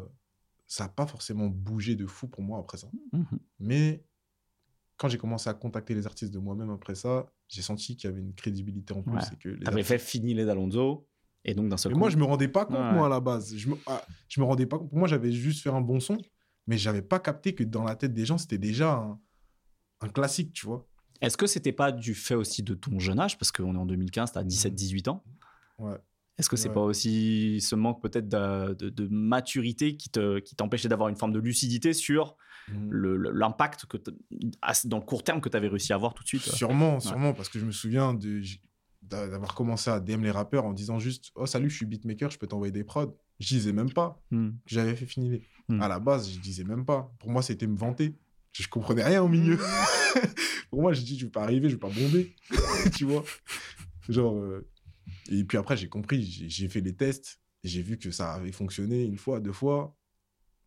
ça 0.67 0.85
a 0.85 0.89
pas 0.89 1.05
forcément 1.05 1.47
bougé 1.47 1.95
de 1.95 2.05
fou 2.07 2.27
pour 2.27 2.41
moi 2.43 2.59
après 2.59 2.77
ça. 2.77 2.87
Mhm. 3.13 3.25
Mais 3.59 4.03
quand 4.97 5.09
j'ai 5.09 5.17
commencé 5.17 5.49
à 5.49 5.53
contacter 5.53 5.93
les 5.93 6.05
artistes 6.07 6.33
de 6.33 6.39
moi-même 6.39 6.69
après 6.69 6.95
ça, 6.95 7.25
j'ai 7.47 7.61
senti 7.61 7.95
qu'il 7.97 8.09
y 8.09 8.13
avait 8.13 8.21
une 8.21 8.33
crédibilité 8.33 8.93
en 8.93 9.01
plus. 9.03 9.13
Ouais. 9.13 9.19
et 9.33 9.37
que 9.37 9.49
les 9.49 9.63
T'avais 9.65 9.81
artistes- 9.81 9.87
fait 9.89 9.99
fini 9.99 10.33
les 10.33 10.45
d'Alonso 10.45 11.07
et 11.43 11.53
donc 11.53 11.69
d'un 11.69 11.77
seul 11.77 11.91
Mais 11.91 11.93
coup. 11.93 11.99
moi, 11.99 12.09
je 12.09 12.17
me 12.17 12.23
rendais 12.23 12.47
pas 12.47 12.65
compte, 12.65 12.77
Ouais. 12.77 12.93
moi, 12.93 13.05
à 13.05 13.09
la 13.09 13.19
base. 13.19 13.55
Je 13.55 13.69
me, 13.69 13.75
ah, 13.87 14.03
je 14.29 14.39
me 14.39 14.45
rendais 14.45 14.65
pas 14.65 14.79
compte. 14.79 14.89
Pour 14.89 14.97
moi, 14.97 15.07
j'avais 15.07 15.31
juste 15.31 15.61
fait 15.61 15.69
un 15.69 15.81
bon 15.81 15.99
son, 15.99 16.17
mais 16.65 16.77
j'avais 16.77 17.01
pas 17.03 17.19
capté 17.19 17.53
que 17.53 17.63
dans 17.63 17.83
la 17.83 17.95
tête 17.95 18.13
des 18.13 18.25
gens, 18.25 18.37
c'était 18.39 18.57
déjà 18.57 18.93
un, 18.93 19.19
un 20.01 20.09
classique, 20.09 20.53
tu 20.53 20.65
vois. 20.65 20.87
Est-ce 21.21 21.37
que 21.37 21.45
c'était 21.47 21.71
pas 21.71 21.91
du 21.91 22.13
fait 22.15 22.35
aussi 22.35 22.63
de 22.63 22.73
ton 22.73 22.97
jeune 22.99 23.19
âge? 23.19 23.37
Parce 23.37 23.51
qu'on 23.51 23.75
est 23.75 23.77
en 23.77 23.85
2015, 23.85 24.31
t'as 24.31 24.43
17-18 24.43 25.07
ans. 25.09 25.23
Ouais. 25.77 25.97
Est-ce 26.37 26.49
que 26.49 26.55
c'est 26.57 26.67
Ouais. 26.69 26.73
pas 26.73 26.81
aussi 26.81 27.61
ce 27.61 27.75
manque 27.75 28.01
peut-être 28.01 28.27
de, 28.27 28.73
de- 28.73 28.89
de 28.89 29.07
maturité 29.09 29.95
qui 29.95 30.09
te- 30.09 30.39
qui 30.39 30.55
t'empêchait 30.55 30.89
d'avoir 30.89 31.07
une 31.09 31.15
forme 31.15 31.31
de 31.31 31.39
lucidité 31.39 31.93
sur 31.93 32.35
le- 32.89 33.15
l'impact 33.31 33.85
que 33.85 33.97
dans 34.85 34.97
le 34.97 35.03
court 35.05 35.23
terme 35.23 35.39
que 35.39 35.49
tu 35.49 35.55
avais 35.55 35.67
réussi 35.67 35.93
à 35.93 35.95
avoir 35.95 36.13
tout 36.13 36.23
de 36.23 36.27
suite. 36.27 36.41
Sûrement, 36.41 36.99
sûrement, 36.99 37.33
parce 37.33 37.47
que 37.49 37.59
je 37.59 37.65
me 37.65 37.71
souviens 37.71 38.17
d'avoir 39.01 39.53
commencé 39.53 39.89
à 39.91 39.99
DM 39.99 40.23
les 40.23 40.31
rappeurs 40.31 40.65
en 40.65 40.73
disant 40.73 40.97
juste 40.99 41.31
Oh, 41.35 41.45
salut, 41.45 41.69
je 41.69 41.75
suis 41.75 41.85
beatmaker, 41.85 42.31
je 42.31 42.37
peux 42.39 42.47
t'envoyer 42.47 42.71
des 42.71 42.83
prods. 42.83 43.15
Je 43.39 43.47
disais 43.47 43.71
même 43.73 43.91
pas 43.91 44.19
que 44.31 44.51
j'avais 44.65 44.95
fait 44.95 45.05
finir. 45.05 45.39
Hmm. 45.69 45.81
À 45.81 45.87
la 45.87 45.99
base, 45.99 46.31
je 46.31 46.39
disais 46.39 46.63
même 46.63 46.85
pas. 46.85 47.11
Pour 47.19 47.29
moi, 47.29 47.41
c'était 47.41 47.67
me 47.67 47.75
vanter. 47.77 48.15
Je, 48.51 48.63
je 48.63 48.67
comprenais 48.69 49.03
rien 49.03 49.21
au 49.21 49.27
milieu. 49.27 49.57
Pour 50.69 50.81
moi, 50.81 50.93
j'ai 50.93 51.03
dit 51.03 51.17
Je 51.19 51.25
vais 51.25 51.31
pas 51.31 51.43
arriver, 51.43 51.69
je 51.69 51.75
vais 51.75 51.79
pas 51.79 51.89
bomber. 51.89 52.33
tu 52.95 53.05
vois? 53.05 53.23
Genre. 54.09 54.35
euh, 54.37 54.67
Et 55.29 55.43
puis 55.43 55.57
après, 55.57 55.77
j'ai 55.77 55.89
compris, 55.89 56.23
j'ai 56.23 56.69
fait 56.69 56.81
les 56.81 56.95
tests, 56.95 57.39
j'ai 57.63 57.81
vu 57.81 57.97
que 57.97 58.11
ça 58.11 58.33
avait 58.33 58.51
fonctionné 58.51 59.03
une 59.03 59.17
fois, 59.17 59.39
deux 59.39 59.53
fois. 59.53 59.97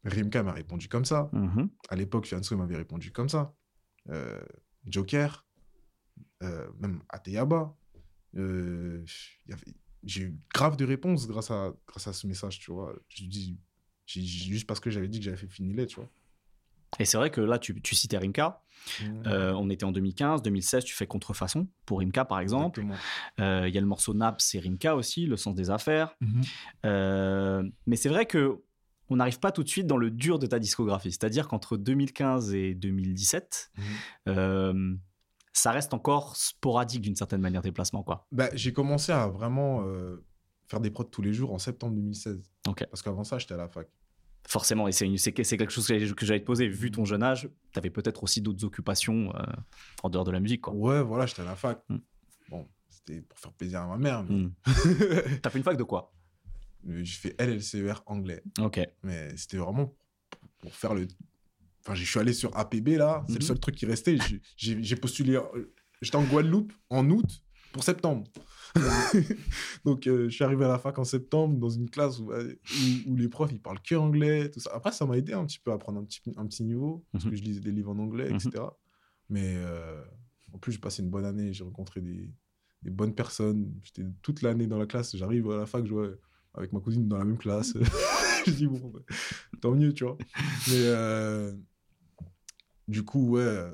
Rimka 0.05 0.42
m'a 0.42 0.53
répondu 0.53 0.88
comme 0.88 1.05
ça. 1.05 1.31
Mhm. 1.33 1.70
À 1.88 1.96
l'époque, 1.96 2.27
Fianso 2.27 2.57
m'avait 2.57 2.77
répondu 2.77 3.12
comme 3.12 3.29
ça. 3.29 3.55
Euh, 4.11 4.40
Joker, 4.87 5.46
euh, 6.42 6.68
même 6.79 7.03
Ateyaba. 7.09 7.77
Euh, 8.37 9.05
j'ai 10.05 10.22
eu 10.22 10.38
grave 10.55 10.77
de 10.77 10.85
réponses 10.85 11.27
grâce 11.27 11.51
à, 11.51 11.74
grâce 11.87 12.07
à 12.07 12.12
ce 12.12 12.27
message, 12.27 12.59
tu 12.61 12.70
vois. 12.70 12.94
Je 13.09 13.24
dis, 13.24 13.59
juste 14.07 14.66
parce 14.66 14.81
que 14.81 14.90
j'avais 14.90 15.09
dit 15.09 15.18
que 15.18 15.24
j'avais 15.24 15.37
fait 15.37 15.48
Finilet, 15.48 15.87
tu 15.87 15.96
vois. 15.96 16.11
Et 16.98 17.05
c'est 17.05 17.16
vrai 17.16 17.31
que 17.31 17.40
là, 17.40 17.59
tu, 17.59 17.81
tu 17.83 17.94
citais 17.94 18.18
Rimka. 18.18 18.62
Euh, 19.27 19.53
on 19.53 19.68
était 19.68 19.85
en 19.85 19.92
2015, 19.92 20.42
2016, 20.42 20.85
tu 20.85 20.94
fais 20.94 21.07
Contrefaçon 21.07 21.68
pour 21.85 21.98
Rimka, 21.98 22.24
par 22.24 22.40
exemple. 22.40 22.83
Euh, 23.40 23.68
Il 23.68 23.74
y 23.74 23.79
a 23.79 23.81
le 23.81 23.87
morceau 23.87 24.14
Naps, 24.14 24.42
c'est 24.44 24.59
Rimka 24.59 24.96
aussi, 24.96 25.27
Le 25.27 25.37
sens 25.37 25.55
des 25.55 25.68
affaires. 25.70 26.14
Mhm. 26.20 26.42
Euh, 26.87 27.62
mais 27.87 27.96
c'est 27.96 28.09
vrai 28.09 28.27
que 28.27 28.62
on 29.11 29.16
n'arrive 29.16 29.38
pas 29.40 29.53
tout 29.53 29.62
de 29.62 29.68
suite 29.68 29.87
dans 29.87 29.96
le 29.96 30.11
dur 30.11 30.38
de 30.38 30.46
ta 30.46 30.59
discographie. 30.59 31.11
C'est-à-dire 31.11 31.48
qu'entre 31.48 31.77
2015 31.77 32.55
et 32.55 32.74
2017, 32.74 33.70
Mhm. 33.77 33.85
euh, 34.29 34.94
ça 35.53 35.70
reste 35.72 35.92
encore 35.94 36.37
sporadique 36.37 37.01
d'une 37.03 37.16
certaine 37.16 37.40
manière 37.40 37.62
tes 37.62 37.72
placements, 37.72 38.03
quoi. 38.03 38.27
Bah, 38.33 38.48
j'ai 38.55 38.72
commencé 38.72 39.12
à 39.12 39.27
vraiment 39.29 39.83
faire 40.68 40.81
des 40.81 40.90
prods 40.90 41.05
tous 41.05 41.22
les 41.22 41.33
jours 41.33 41.53
en 41.53 41.59
septembre 41.59 41.94
2016. 41.94 42.42
Ok. 42.68 42.85
Parce 42.90 43.03
qu'avant 43.03 43.24
ça, 43.24 43.38
j'étais 43.38 43.55
à 43.55 43.57
la 43.57 43.68
fac. 43.68 43.88
Forcément, 44.50 44.88
et 44.88 44.92
c'est 44.92 45.06
quelque 45.32 45.68
chose 45.70 45.87
que 45.87 46.24
j'allais- 46.24 46.40
te 46.40 46.44
poser. 46.46 46.68
Vu 46.68 46.90
ton 46.90 47.04
jeune 47.04 47.22
âge, 47.22 47.50
tu 47.70 47.78
avais 47.78 47.90
peut-être 47.90 48.22
aussi 48.22 48.40
d'autres 48.40 48.64
occupations 48.64 49.30
euh, 49.37 49.42
en 50.02 50.08
dehors 50.08 50.24
de 50.24 50.30
la 50.30 50.40
musique, 50.40 50.62
quoi. 50.62 50.72
Ouais, 50.74 51.02
voilà, 51.02 51.26
j'étais 51.26 51.42
à 51.42 51.44
la 51.44 51.54
fac. 51.54 51.82
Mm. 51.90 51.96
Bon, 52.48 52.66
c'était 52.88 53.20
pour 53.20 53.38
faire 53.38 53.52
plaisir 53.52 53.82
à 53.82 53.87
ma 53.87 53.98
mère, 53.98 54.24
mais 54.24 54.37
Hmm. 54.46 54.52
T'as 55.42 55.50
fait 55.50 55.58
une 55.58 55.64
fac 55.64 55.76
de 55.76 55.82
quoi? 55.82 56.14
J'ai 56.87 57.04
fait 57.04 57.37
LLCER 57.38 58.02
anglais. 58.06 58.42
Ok. 58.58 58.80
Mais 59.02 59.37
c'était 59.37 59.58
vraiment 59.58 59.94
pour, 60.61 60.74
faire 60.74 60.94
le. 60.94 61.06
Enfin, 61.84 61.94
je 61.94 62.04
suis 62.04 62.18
allé 62.18 62.32
sur 62.32 62.56
APB 62.56 62.96
là, 62.96 63.24
c'est 63.28 63.38
le 63.38 63.44
seul 63.44 63.58
truc 63.61 63.74
qui 63.74 63.84
restait. 63.84 64.16
J'ai 64.56 64.96
postulé. 64.96 65.37
euh, 65.37 65.74
J'étais 66.00 66.16
en 66.16 66.24
Guadeloupe 66.24 66.72
en 66.88 67.11
août 67.11 67.42
pour 67.78 67.84
septembre. 67.84 68.24
Donc, 69.84 70.08
euh, 70.08 70.28
je 70.28 70.34
suis 70.34 70.42
arrivé 70.42 70.64
à 70.64 70.68
la 70.68 70.78
fac 70.80 70.98
en 70.98 71.04
septembre 71.04 71.56
dans 71.58 71.68
une 71.70 71.88
classe 71.88 72.18
où, 72.18 72.32
euh, 72.32 72.54
où, 73.06 73.12
où 73.12 73.16
les 73.16 73.28
profs 73.28 73.52
ils 73.52 73.60
parlent 73.60 73.80
que 73.80 73.94
anglais, 73.94 74.50
tout 74.50 74.58
ça. 74.58 74.72
Après, 74.74 74.90
ça 74.90 75.06
m'a 75.06 75.16
aidé 75.16 75.32
un 75.32 75.44
petit 75.46 75.60
peu 75.60 75.70
à 75.70 75.74
apprendre 75.74 76.00
un 76.00 76.04
petit, 76.04 76.20
un 76.36 76.44
petit 76.46 76.64
niveau 76.64 77.04
parce 77.12 77.24
Mhm. 77.24 77.30
que 77.30 77.36
je 77.36 77.42
lisais 77.42 77.60
des 77.60 77.70
livres 77.70 77.92
en 77.92 77.98
anglais, 78.00 78.30
Mhm. 78.30 78.34
etc. 78.36 78.64
Mais 79.30 79.54
euh, 79.58 80.02
en 80.52 80.58
plus, 80.58 80.72
j'ai 80.72 80.78
passé 80.78 81.02
une 81.04 81.08
bonne 81.10 81.24
année. 81.24 81.52
J'ai 81.52 81.62
rencontré 81.62 82.00
des, 82.00 82.32
des 82.82 82.90
bonnes 82.90 83.14
personnes. 83.14 83.72
J'étais 83.84 84.02
toute 84.22 84.42
l'année 84.42 84.66
dans 84.66 84.78
la 84.78 84.86
classe. 84.86 85.14
J'arrive 85.16 85.48
à 85.52 85.56
la 85.58 85.66
fac, 85.66 85.86
je 85.86 85.92
vois 85.92 86.08
avec 86.54 86.72
ma 86.72 86.80
cousine 86.80 87.06
dans 87.06 87.18
la 87.18 87.24
même 87.24 87.38
classe. 87.38 87.74
je 88.46 88.50
dis, 88.50 88.66
bon, 88.66 88.88
bah, 88.92 89.00
tant 89.60 89.70
mieux, 89.72 89.92
tu 89.92 90.02
vois. 90.02 90.18
Mais 90.68 90.82
euh, 90.84 91.52
du 92.88 93.04
coup, 93.04 93.28
ouais, 93.28 93.70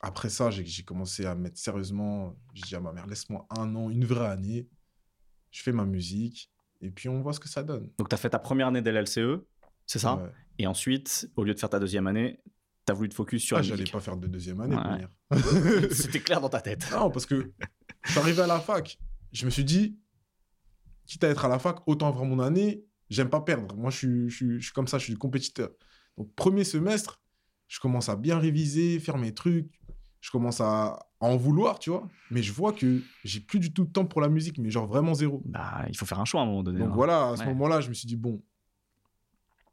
après 0.00 0.30
ça, 0.30 0.50
j'ai 0.50 0.82
commencé 0.82 1.26
à 1.26 1.34
me 1.34 1.42
mettre 1.42 1.58
sérieusement. 1.58 2.36
J'ai 2.54 2.62
dit 2.62 2.74
à 2.74 2.80
ma 2.80 2.92
mère, 2.92 3.06
laisse-moi 3.06 3.46
un 3.50 3.74
an, 3.76 3.90
une 3.90 4.04
vraie 4.04 4.28
année. 4.28 4.68
Je 5.50 5.62
fais 5.62 5.72
ma 5.72 5.84
musique 5.84 6.50
et 6.80 6.90
puis 6.90 7.08
on 7.08 7.20
voit 7.20 7.32
ce 7.32 7.40
que 7.40 7.48
ça 7.48 7.62
donne. 7.62 7.90
Donc, 7.98 8.08
tu 8.08 8.14
as 8.14 8.18
fait 8.18 8.30
ta 8.30 8.38
première 8.38 8.68
année 8.68 8.80
d'LLCE, 8.82 9.42
c'est 9.86 9.98
ça? 9.98 10.16
Ouais. 10.16 10.30
Et 10.58 10.66
ensuite, 10.66 11.30
au 11.36 11.44
lieu 11.44 11.52
de 11.54 11.58
faire 11.58 11.68
ta 11.70 11.78
deuxième 11.80 12.06
année, 12.06 12.40
tu 12.86 12.92
as 12.92 12.94
voulu 12.94 13.08
te 13.08 13.14
focus 13.14 13.42
sur 13.42 13.56
Ah, 13.56 13.60
la 13.60 13.66
j'allais 13.66 13.80
musique. 13.82 13.92
pas 13.92 14.00
faire 14.00 14.16
de 14.16 14.26
deuxième 14.26 14.60
année. 14.60 14.76
Ouais. 15.30 15.38
C'était 15.90 16.20
clair 16.20 16.40
dans 16.40 16.48
ta 16.48 16.60
tête. 16.60 16.88
Non, 16.92 17.10
parce 17.10 17.26
que 17.26 17.52
je 18.04 18.10
suis 18.10 18.20
arrivé 18.20 18.40
à 18.42 18.46
la 18.46 18.60
fac. 18.60 18.98
Je 19.32 19.44
me 19.44 19.50
suis 19.50 19.64
dit, 19.64 19.98
quitte 21.06 21.24
à 21.24 21.28
être 21.28 21.44
à 21.44 21.48
la 21.48 21.58
fac, 21.58 21.76
autant 21.86 22.08
avoir 22.08 22.24
mon 22.24 22.38
année. 22.40 22.84
J'aime 23.10 23.28
pas 23.28 23.40
perdre. 23.40 23.74
Moi, 23.76 23.90
je 23.90 23.96
suis, 23.98 24.30
je, 24.30 24.36
suis, 24.36 24.60
je 24.60 24.64
suis 24.64 24.72
comme 24.72 24.86
ça, 24.88 24.98
je 24.98 25.04
suis 25.04 25.14
compétiteur. 25.16 25.70
Donc, 26.16 26.32
premier 26.36 26.64
semestre, 26.64 27.20
je 27.66 27.80
commence 27.80 28.08
à 28.08 28.16
bien 28.16 28.38
réviser, 28.38 28.98
faire 29.00 29.18
mes 29.18 29.34
trucs. 29.34 29.79
Je 30.20 30.30
commence 30.30 30.60
à, 30.60 30.86
à 31.20 31.26
en 31.26 31.36
vouloir, 31.36 31.78
tu 31.78 31.90
vois. 31.90 32.06
Mais 32.30 32.42
je 32.42 32.52
vois 32.52 32.72
que 32.72 33.00
j'ai 33.24 33.40
plus 33.40 33.58
du 33.58 33.72
tout 33.72 33.84
de 33.84 33.90
temps 33.90 34.04
pour 34.04 34.20
la 34.20 34.28
musique, 34.28 34.58
mais 34.58 34.70
genre 34.70 34.86
vraiment 34.86 35.14
zéro. 35.14 35.40
Bah, 35.46 35.84
il 35.88 35.96
faut 35.96 36.04
faire 36.06 36.20
un 36.20 36.24
choix 36.26 36.40
à 36.40 36.44
un 36.44 36.46
moment 36.46 36.62
donné. 36.62 36.78
Donc 36.80 36.90
hein. 36.90 36.94
voilà, 36.94 37.28
à 37.30 37.36
ce 37.36 37.40
Ouais. 37.42 37.48
moment-là, 37.48 37.80
je 37.80 37.88
me 37.88 37.94
suis 37.94 38.06
dit, 38.06 38.16
bon, 38.16 38.42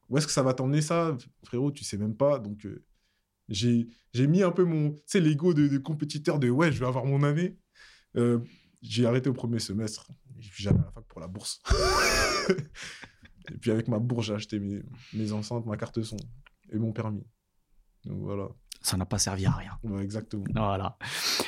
où 0.09 0.17
est-ce 0.17 0.25
que 0.25 0.31
ça 0.31 0.43
va 0.43 0.53
t'emmener 0.53 0.81
ça 0.81 1.17
Frérot, 1.43 1.71
tu 1.71 1.83
sais 1.83 1.97
même 1.97 2.15
pas. 2.15 2.39
Donc, 2.39 2.65
euh, 2.65 2.85
j'ai 3.49 3.87
mis 4.27 4.41
un 4.41 4.51
peu 4.51 4.63
mon, 4.63 4.91
tu 4.91 5.01
sais, 5.05 5.19
l'ego 5.19 5.53
de, 5.53 5.67
de 5.67 5.77
compétiteur 5.77 6.39
de, 6.39 6.49
ouais, 6.49 6.71
je 6.71 6.79
vais 6.79 6.85
avoir 6.87 7.05
mon 7.05 7.23
année. 7.23 7.57
Euh, 8.15 8.39
j'ai 8.81 9.05
arrêté 9.05 9.29
au 9.29 9.33
premier 9.33 9.59
semestre. 9.59 10.07
Et 10.39 10.47
puis 10.49 10.63
j'allais 10.63 10.79
à 10.79 10.83
la 10.85 10.91
fac 10.91 11.03
pour 11.07 11.19
la 11.19 11.27
bourse. 11.27 11.61
et 13.51 13.57
puis 13.59 13.71
avec 13.71 13.87
ma 13.87 13.99
bourse, 13.99 14.27
j'ai 14.27 14.33
acheté 14.33 14.59
mes, 14.59 14.81
mes 15.13 15.31
enceintes, 15.33 15.65
ma 15.65 15.75
carte 15.77 16.01
son 16.03 16.17
et 16.71 16.77
mon 16.77 16.91
permis. 16.93 17.25
Donc 18.05 18.19
voilà, 18.21 18.47
Ça 18.81 18.97
n'a 18.97 19.05
pas 19.05 19.17
servi 19.17 19.45
à 19.45 19.51
rien. 19.51 19.71
Ouais, 19.83 20.03
exactement. 20.03 20.43
Voilà. 20.53 20.97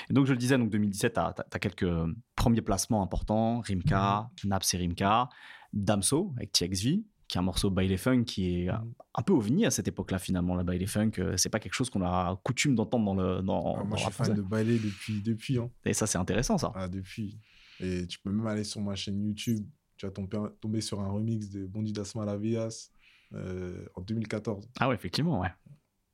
Et 0.09 0.13
donc, 0.13 0.25
je 0.25 0.31
le 0.33 0.37
disais, 0.37 0.57
donc 0.57 0.69
2017, 0.69 1.13
tu 1.13 1.19
as, 1.19 1.59
quelques 1.59 1.83
euh, 1.83 2.13
premiers 2.35 2.61
placements 2.61 3.01
importants 3.03 3.61
Rimka, 3.61 4.29
Naps 4.45 4.73
et 4.73 4.77
Rimka, 4.77 5.29
Damso 5.73 6.33
avec 6.37 6.51
TXV, 6.51 7.03
qui 7.27 7.37
est 7.37 7.39
un 7.39 7.43
morceau 7.43 7.69
Baile 7.69 7.97
Funk 7.97 8.23
qui 8.23 8.63
est 8.63 8.69
euh, 8.69 8.73
Mhm. 8.73 8.93
un 9.15 9.21
peu 9.21 9.33
ovni 9.33 9.65
à 9.65 9.71
cette 9.71 9.87
époque-là, 9.87 10.17
finalement. 10.19 10.55
La 10.55 10.63
Baile 10.63 10.87
Funk, 10.87 11.11
euh, 11.19 11.37
c'est 11.37 11.49
pas 11.49 11.59
quelque 11.59 11.73
chose 11.73 11.89
qu'on 11.89 12.01
a 12.03 12.39
coutume 12.43 12.75
d'entendre 12.75 13.05
dans 13.05 13.15
le. 13.15 13.41
Dans, 13.41 13.75
Ah, 13.75 13.79
dans 13.79 13.85
moi, 13.85 13.97
je 13.97 14.05
le 14.05 14.11
suis 14.11 14.23
fan 14.23 14.33
de 14.33 14.41
ballet 14.41 14.77
depuis, 14.79 15.21
depuis 15.21 15.57
hein. 15.59 15.69
Et 15.85 15.93
ça, 15.93 16.07
c'est 16.07 16.17
intéressant, 16.17 16.57
ça. 16.57 16.71
Ah, 16.75 16.87
depuis. 16.87 17.39
Et 17.79 18.05
tu 18.07 18.19
peux 18.19 18.31
même 18.31 18.47
aller 18.47 18.63
sur 18.63 18.81
ma 18.81 18.95
chaîne 18.95 19.21
YouTube. 19.23 19.65
Tu 19.97 20.05
vas 20.05 20.11
tomber, 20.11 20.37
tomber 20.59 20.81
sur 20.81 20.99
un 21.01 21.09
remix 21.09 21.49
de 21.49 21.65
Bondi 21.65 21.91
Dasma 21.93 22.25
Lavias 22.25 22.89
euh, 23.33 23.85
en 23.95 24.01
2014. 24.01 24.67
Ah 24.79 24.87
ouais, 24.89 24.95
effectivement, 24.95 25.41
ouais. 25.41 25.49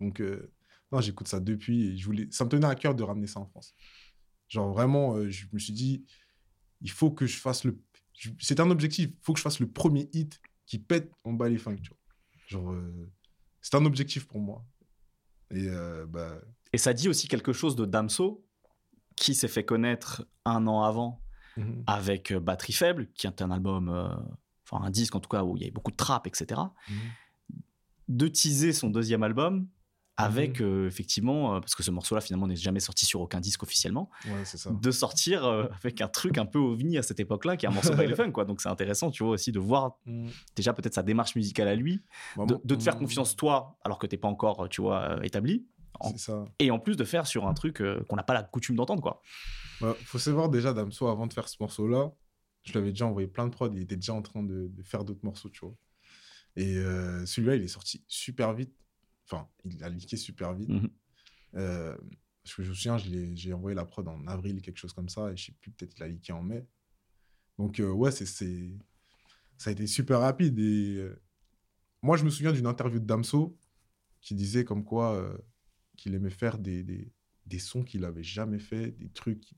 Donc, 0.01 0.19
euh, 0.19 0.51
non, 0.95 1.01
j'écoute 1.01 1.27
ça 1.27 1.39
depuis. 1.39 1.89
Et 1.89 1.97
je 1.97 2.05
voulais... 2.05 2.27
Ça 2.31 2.45
me 2.45 2.49
tenait 2.49 2.67
à 2.67 2.75
cœur 2.75 2.95
de 2.95 3.03
ramener 3.03 3.27
ça 3.27 3.39
en 3.39 3.45
France. 3.45 3.73
Genre, 4.47 4.71
vraiment, 4.71 5.15
euh, 5.15 5.29
je 5.29 5.45
me 5.51 5.59
suis 5.59 5.73
dit, 5.73 6.05
il 6.81 6.91
faut 6.91 7.11
que 7.11 7.25
je 7.25 7.37
fasse 7.37 7.63
le. 7.63 7.79
C'est 8.39 8.59
un 8.59 8.69
objectif. 8.69 9.09
Il 9.09 9.17
faut 9.21 9.33
que 9.33 9.39
je 9.39 9.43
fasse 9.43 9.59
le 9.59 9.67
premier 9.67 10.09
hit 10.13 10.41
qui 10.65 10.79
pète 10.79 11.11
en 11.23 11.33
bas 11.33 11.49
les 11.49 11.57
funk, 11.57 11.77
tu 11.77 11.89
vois. 11.89 11.99
Genre, 12.47 12.71
euh, 12.71 13.11
c'est 13.61 13.75
un 13.75 13.85
objectif 13.85 14.25
pour 14.25 14.39
moi. 14.39 14.65
Et 15.51 15.67
euh, 15.67 16.05
bah, 16.05 16.39
Et 16.73 16.77
ça 16.77 16.93
dit 16.93 17.09
aussi 17.09 17.27
quelque 17.27 17.53
chose 17.53 17.75
de 17.75 17.85
Damso, 17.85 18.45
qui 19.15 19.35
s'est 19.35 19.47
fait 19.47 19.65
connaître 19.65 20.25
un 20.45 20.67
an 20.67 20.83
avant 20.83 21.21
mhm. 21.57 21.83
avec 21.87 22.33
Batterie 22.33 22.73
Faible, 22.73 23.09
qui 23.13 23.27
est 23.27 23.41
un 23.41 23.51
album, 23.51 23.89
enfin 24.63 24.85
un 24.85 24.91
disque 24.91 25.15
en 25.15 25.19
tout 25.19 25.29
cas 25.29 25.43
où 25.43 25.57
il 25.57 25.61
y 25.61 25.63
avait 25.65 25.71
beaucoup 25.71 25.91
de 25.91 25.97
trap, 25.97 26.27
etc. 26.27 26.61
Mhm. 26.89 26.95
De 28.07 28.27
teaser 28.27 28.73
son 28.73 28.89
deuxième 28.89 29.23
album 29.23 29.67
avec 30.17 30.61
Mhm. 30.61 30.65
euh, 30.65 30.87
effectivement, 30.87 31.55
euh, 31.55 31.59
parce 31.59 31.75
que 31.75 31.83
ce 31.83 31.91
morceau-là 31.91 32.21
finalement 32.21 32.47
n'est 32.47 32.55
jamais 32.55 32.79
sorti 32.79 33.05
sur 33.05 33.19
aucun 33.19 33.41
disque 33.41 33.63
officiellement, 33.63 34.09
ouais, 34.27 34.45
c'est 34.45 34.57
ça. 34.57 34.71
de 34.71 34.91
sortir 34.91 35.43
euh, 35.45 35.67
avec 35.83 35.99
un 35.99 36.07
truc 36.07 36.37
un 36.37 36.45
peu 36.45 36.57
ovni 36.59 36.97
à 36.97 37.03
cette 37.03 37.19
époque-là, 37.19 37.57
qui 37.57 37.65
est 37.65 37.69
un 37.69 37.73
morceau 37.73 37.93
by 38.13 38.15
Funk, 38.15 38.31
quoi. 38.31 38.45
Donc 38.45 38.61
c'est 38.61 38.69
intéressant, 38.69 39.11
tu 39.11 39.23
vois, 39.23 39.33
aussi 39.33 39.51
de 39.51 39.59
voir 39.59 39.97
Mhm. 40.05 40.29
déjà 40.55 40.73
peut-être 40.73 40.93
sa 40.93 41.03
démarche 41.03 41.35
musicale 41.35 41.67
à 41.67 41.75
lui, 41.75 42.01
Bah, 42.37 42.45
de, 42.45 42.75
te 42.75 42.81
faire 42.81 42.97
confiance 42.97 43.35
toi, 43.35 43.77
alors 43.83 43.99
que 43.99 44.07
t'es 44.07 44.17
pas 44.17 44.29
encore, 44.29 44.69
tu 44.69 44.81
vois, 44.81 45.19
établi, 45.25 45.65
en- 45.99 46.11
C'est 46.11 46.17
ça. 46.19 46.45
et 46.59 46.71
en 46.71 46.79
plus 46.79 46.95
de 46.95 47.03
faire 47.03 47.27
sur 47.27 47.45
un 47.47 47.53
truc 47.53 47.83
qu'on 48.07 48.15
n'a 48.15 48.23
pas 48.23 48.33
la 48.33 48.43
coutume 48.43 48.75
d'entendre, 48.77 49.01
quoi. 49.01 49.21
Bah, 49.81 49.95
faut 50.05 50.19
savoir 50.19 50.47
déjà, 50.49 50.71
Damso, 50.73 51.07
avant 51.07 51.27
de 51.27 51.33
faire 51.33 51.49
ce 51.49 51.57
morceau-là, 51.59 52.11
je 52.63 52.71
lui 52.71 52.79
avais 52.79 52.89
déjà 52.91 53.05
envoyé 53.05 53.27
plein 53.27 53.45
de 53.47 53.51
prods. 53.51 53.69
Il 53.73 53.81
était 53.81 53.95
déjà 53.97 54.13
en 54.13 54.21
train 54.21 54.41
de, 54.43 54.69
de 54.69 54.83
faire 54.83 55.03
d'autres 55.03 55.23
morceaux, 55.23 55.49
tu 55.49 55.59
vois. 55.59 55.75
Et 56.55 56.75
celui-là, 57.25 57.55
il 57.57 57.63
est 57.63 57.67
sorti 57.67 58.03
super 58.07 58.53
vite. 58.53 58.73
Enfin, 59.25 59.47
il 59.63 59.83
a 59.83 59.89
leaké 59.89 60.17
super 60.17 60.53
vite. 60.53 60.69
Mhm. 60.69 60.89
Euh, 61.55 61.97
parce 62.43 62.55
que 62.55 62.63
je 62.63 62.69
me 62.69 62.75
souviens, 62.75 62.97
j'ai 62.97 63.53
envoyé 63.53 63.75
la 63.75 63.85
prod 63.85 64.07
en 64.07 64.25
avril, 64.27 64.61
quelque 64.61 64.77
chose 64.77 64.93
comme 64.93 65.09
ça. 65.09 65.31
Et 65.31 65.37
je 65.37 65.45
sais 65.45 65.51
plus, 65.59 65.71
peut-être 65.71 65.93
qu'il 65.93 66.03
a 66.03 66.07
leaké 66.07 66.31
en 66.31 66.43
mai. 66.43 66.67
Donc, 67.57 67.79
euh, 67.79 67.89
ouais, 67.89 68.11
c'est, 68.11 68.25
ça 69.57 69.69
a 69.69 69.71
été 69.71 69.87
super 69.87 70.19
rapide. 70.19 70.59
Et 70.59 70.97
euh, 70.97 71.21
moi, 72.01 72.17
je 72.17 72.23
me 72.23 72.29
souviens 72.29 72.51
d'une 72.51 72.67
interview 72.67 72.99
de 72.99 73.05
Damso 73.05 73.57
qui 74.21 74.35
disait 74.35 74.63
comme 74.63 74.83
quoi 74.83 75.15
euh, 75.15 75.37
qu'il 75.97 76.13
aimait 76.13 76.29
faire 76.29 76.59
des, 76.59 76.83
des, 76.83 77.11
des 77.45 77.59
sons 77.59 77.83
qu'il 77.83 78.05
avait 78.05 78.23
jamais 78.23 78.59
fait, 78.59 78.91
des 78.91 79.09
trucs. 79.09 79.53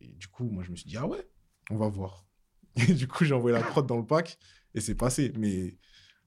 Et 0.00 0.12
du 0.12 0.28
coup, 0.28 0.44
moi, 0.50 0.62
je 0.62 0.70
me 0.70 0.76
suis 0.76 0.88
dit, 0.88 0.96
ah 0.96 1.06
ouais, 1.06 1.28
on 1.70 1.76
va 1.76 1.88
voir. 1.88 2.26
Et 2.88 2.94
du 2.94 3.08
coup, 3.08 3.24
j'ai 3.24 3.34
envoyé 3.34 3.56
la 3.56 3.64
prod 3.64 3.86
dans 3.86 3.96
le 3.96 4.06
pack 4.06 4.38
et 4.74 4.80
c'est 4.80 4.94
passé. 4.94 5.32
Mais 5.36 5.78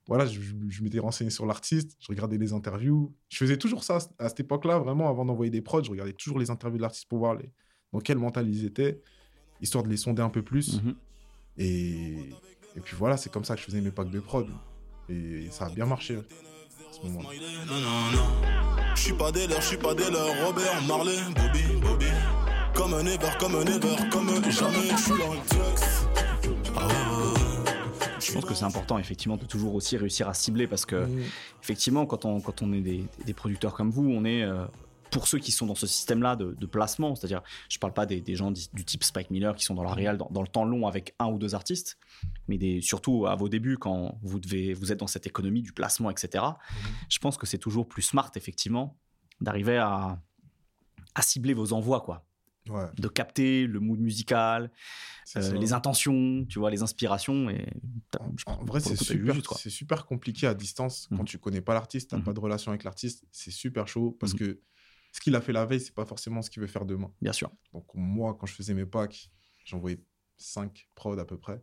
voilà, 0.08 0.26
je, 0.26 0.40
je- 0.40 0.54
je 0.68 0.82
m'étais 0.82 0.98
renseigné 0.98 1.30
sur 1.30 1.46
l'artiste, 1.46 1.96
je 2.00 2.08
regardais 2.08 2.38
les 2.38 2.52
interviews. 2.52 3.14
Je 3.28 3.36
faisais 3.38 3.56
toujours 3.56 3.84
ça 3.84 3.98
à 4.18 4.28
cette 4.28 4.40
époque-là, 4.40 4.78
vraiment, 4.78 5.08
avant 5.08 5.24
d'envoyer 5.24 5.50
des 5.50 5.62
prods, 5.62 5.82
je 5.84 5.90
regardais 5.90 6.12
toujours 6.12 6.38
les 6.38 6.50
interviews 6.50 6.78
de 6.78 6.82
l'artiste 6.82 7.08
pour 7.08 7.18
voir 7.20 7.34
les, 7.34 7.50
dans 7.92 8.00
quel 8.00 8.18
mental 8.18 8.48
ils 8.48 8.64
étaient, 8.64 9.00
histoire 9.60 9.84
de 9.84 9.88
les 9.88 9.96
sonder 9.96 10.22
un 10.22 10.30
peu 10.30 10.42
plus. 10.42 10.80
Mhm. 10.82 10.94
Et, 11.58 12.14
et 12.76 12.80
puis 12.82 12.96
voilà, 12.96 13.16
c'est 13.16 13.30
comme 13.30 13.44
ça 13.44 13.54
que 13.54 13.60
je 13.60 13.66
faisais 13.66 13.80
mes 13.80 13.90
packs 13.90 14.10
de 14.10 14.20
prod. 14.20 14.48
Et 15.08 15.48
ça 15.50 15.66
a 15.66 15.70
bien 15.70 15.84
marché 15.86 16.16
à 16.16 16.22
ce 16.92 17.02
moment-là. 17.06 17.28
Non, 17.66 17.74
non, 17.74 18.16
non. 18.16 18.94
Je 18.94 19.00
suis 19.02 19.12
pas 19.14 19.30
des 19.32 19.46
leurs, 19.46 19.60
je 19.60 19.66
suis 19.66 19.76
pas 19.76 19.94
des 19.94 20.10
leurs. 20.10 20.46
Robert, 20.46 20.82
Marley, 20.86 21.16
Bobby, 21.34 21.80
Bobby. 21.80 22.06
Comme 22.74 22.94
un 22.94 23.04
ever, 23.04 23.28
comme 23.38 23.54
un 23.56 23.64
ever, 23.66 23.96
comme 24.10 24.28
jamais. 24.50 24.88
Je 24.90 24.96
suis 24.96 25.10
dans 25.10 25.32
le. 25.34 25.40
Ah 26.76 26.86
ouais. 26.86 26.94
Je 28.32 28.40
pense 28.40 28.44
que 28.48 28.54
c'est 28.54 28.64
important 28.64 28.98
effectivement 28.98 29.36
de 29.36 29.44
toujours 29.44 29.74
aussi 29.74 29.96
réussir 29.96 30.28
à 30.28 30.34
cibler 30.34 30.66
parce 30.66 30.86
que 30.86 30.96
Mm. 31.06 31.22
effectivement 31.62 32.06
quand 32.06 32.24
on, 32.24 32.40
quand 32.40 32.62
on 32.62 32.72
est 32.72 32.80
des, 32.80 33.04
des 33.26 33.34
producteurs 33.34 33.74
comme 33.74 33.90
vous, 33.90 34.08
on 34.08 34.24
est 34.24 34.42
euh, 34.42 34.64
pour 35.10 35.26
ceux 35.28 35.38
qui 35.38 35.52
sont 35.52 35.66
dans 35.66 35.74
ce 35.74 35.86
système-là 35.86 36.36
de, 36.36 36.52
de 36.58 36.66
placement, 36.66 37.14
c'est-à-dire 37.14 37.42
je 37.68 37.78
parle 37.78 37.92
pas 37.92 38.06
des, 38.06 38.20
des 38.22 38.34
gens 38.34 38.50
du 38.50 38.84
type 38.84 39.04
Spike 39.04 39.30
Miller 39.30 39.54
qui 39.54 39.64
sont 39.64 39.74
dans 39.74 39.82
la 39.82 39.92
réal 39.92 40.16
dans, 40.16 40.28
dans 40.30 40.40
le 40.40 40.48
temps 40.48 40.64
long 40.64 40.86
avec 40.86 41.14
un 41.18 41.26
ou 41.26 41.38
deux 41.38 41.54
artistes, 41.54 41.98
mais 42.48 42.56
des, 42.56 42.80
surtout 42.80 43.26
à 43.26 43.34
vos 43.34 43.48
débuts 43.50 43.76
quand 43.76 44.18
vous 44.22 44.40
devez 44.40 44.72
vous 44.72 44.90
êtes 44.90 44.98
dans 45.00 45.06
cette 45.06 45.26
économie 45.26 45.60
du 45.62 45.72
placement, 45.72 46.10
etc. 46.10 46.44
Je 47.10 47.18
pense 47.18 47.36
que 47.36 47.46
c'est 47.46 47.58
toujours 47.58 47.86
plus 47.86 48.02
smart 48.02 48.30
effectivement 48.36 48.96
d'arriver 49.40 49.76
à, 49.76 50.18
à 51.14 51.22
cibler 51.22 51.52
vos 51.52 51.72
envois 51.74 52.00
quoi, 52.00 52.24
Ouais, 52.68 52.86
de 52.96 53.08
capter 53.08 53.66
le 53.66 53.80
mood 53.80 53.98
musical, 53.98 54.70
euh, 55.36 55.52
les 55.54 55.72
intentions, 55.72 56.44
tu 56.48 56.60
vois, 56.60 56.70
les 56.70 56.82
inspirations 56.82 57.50
et 57.50 57.66
En, 58.46 58.64
vrai, 58.64 58.78
c'est 58.80 58.94
super, 58.96 59.34
c'est 59.56 60.06
compliqué 60.06 60.46
à 60.46 60.54
distance 60.54 61.08
quand 61.08 61.18
Mhm. 61.18 61.24
tu 61.24 61.38
connais 61.38 61.60
pas 61.60 61.74
l'artiste, 61.74 62.10
t'as 62.10 62.18
Mhm. 62.18 62.24
pas 62.24 62.32
de 62.32 62.40
relation 62.40 62.70
avec 62.70 62.84
l'artiste. 62.84 63.24
C'est 63.32 63.50
super 63.50 63.88
chaud 63.88 64.12
parce 64.20 64.32
Mhm. 64.34 64.38
que 64.38 64.60
ce 65.10 65.20
qu'il 65.20 65.34
a 65.34 65.40
fait 65.40 65.52
la 65.52 65.66
veille, 65.66 65.80
c'est 65.80 65.94
pas 65.94 66.04
forcément 66.04 66.40
ce 66.40 66.50
qu'il 66.50 66.60
veut 66.60 66.68
faire 66.68 66.86
demain. 66.86 67.12
Bien 67.20 67.32
sûr. 67.32 67.50
Donc 67.72 67.86
moi, 67.94 68.34
quand 68.38 68.46
je 68.46 68.54
faisais 68.54 68.74
mes 68.74 68.86
packs, 68.86 69.30
j'envoyais 69.64 70.00
5 70.36 70.88
prods 70.94 71.18
à 71.18 71.24
peu 71.26 71.38
près. 71.38 71.62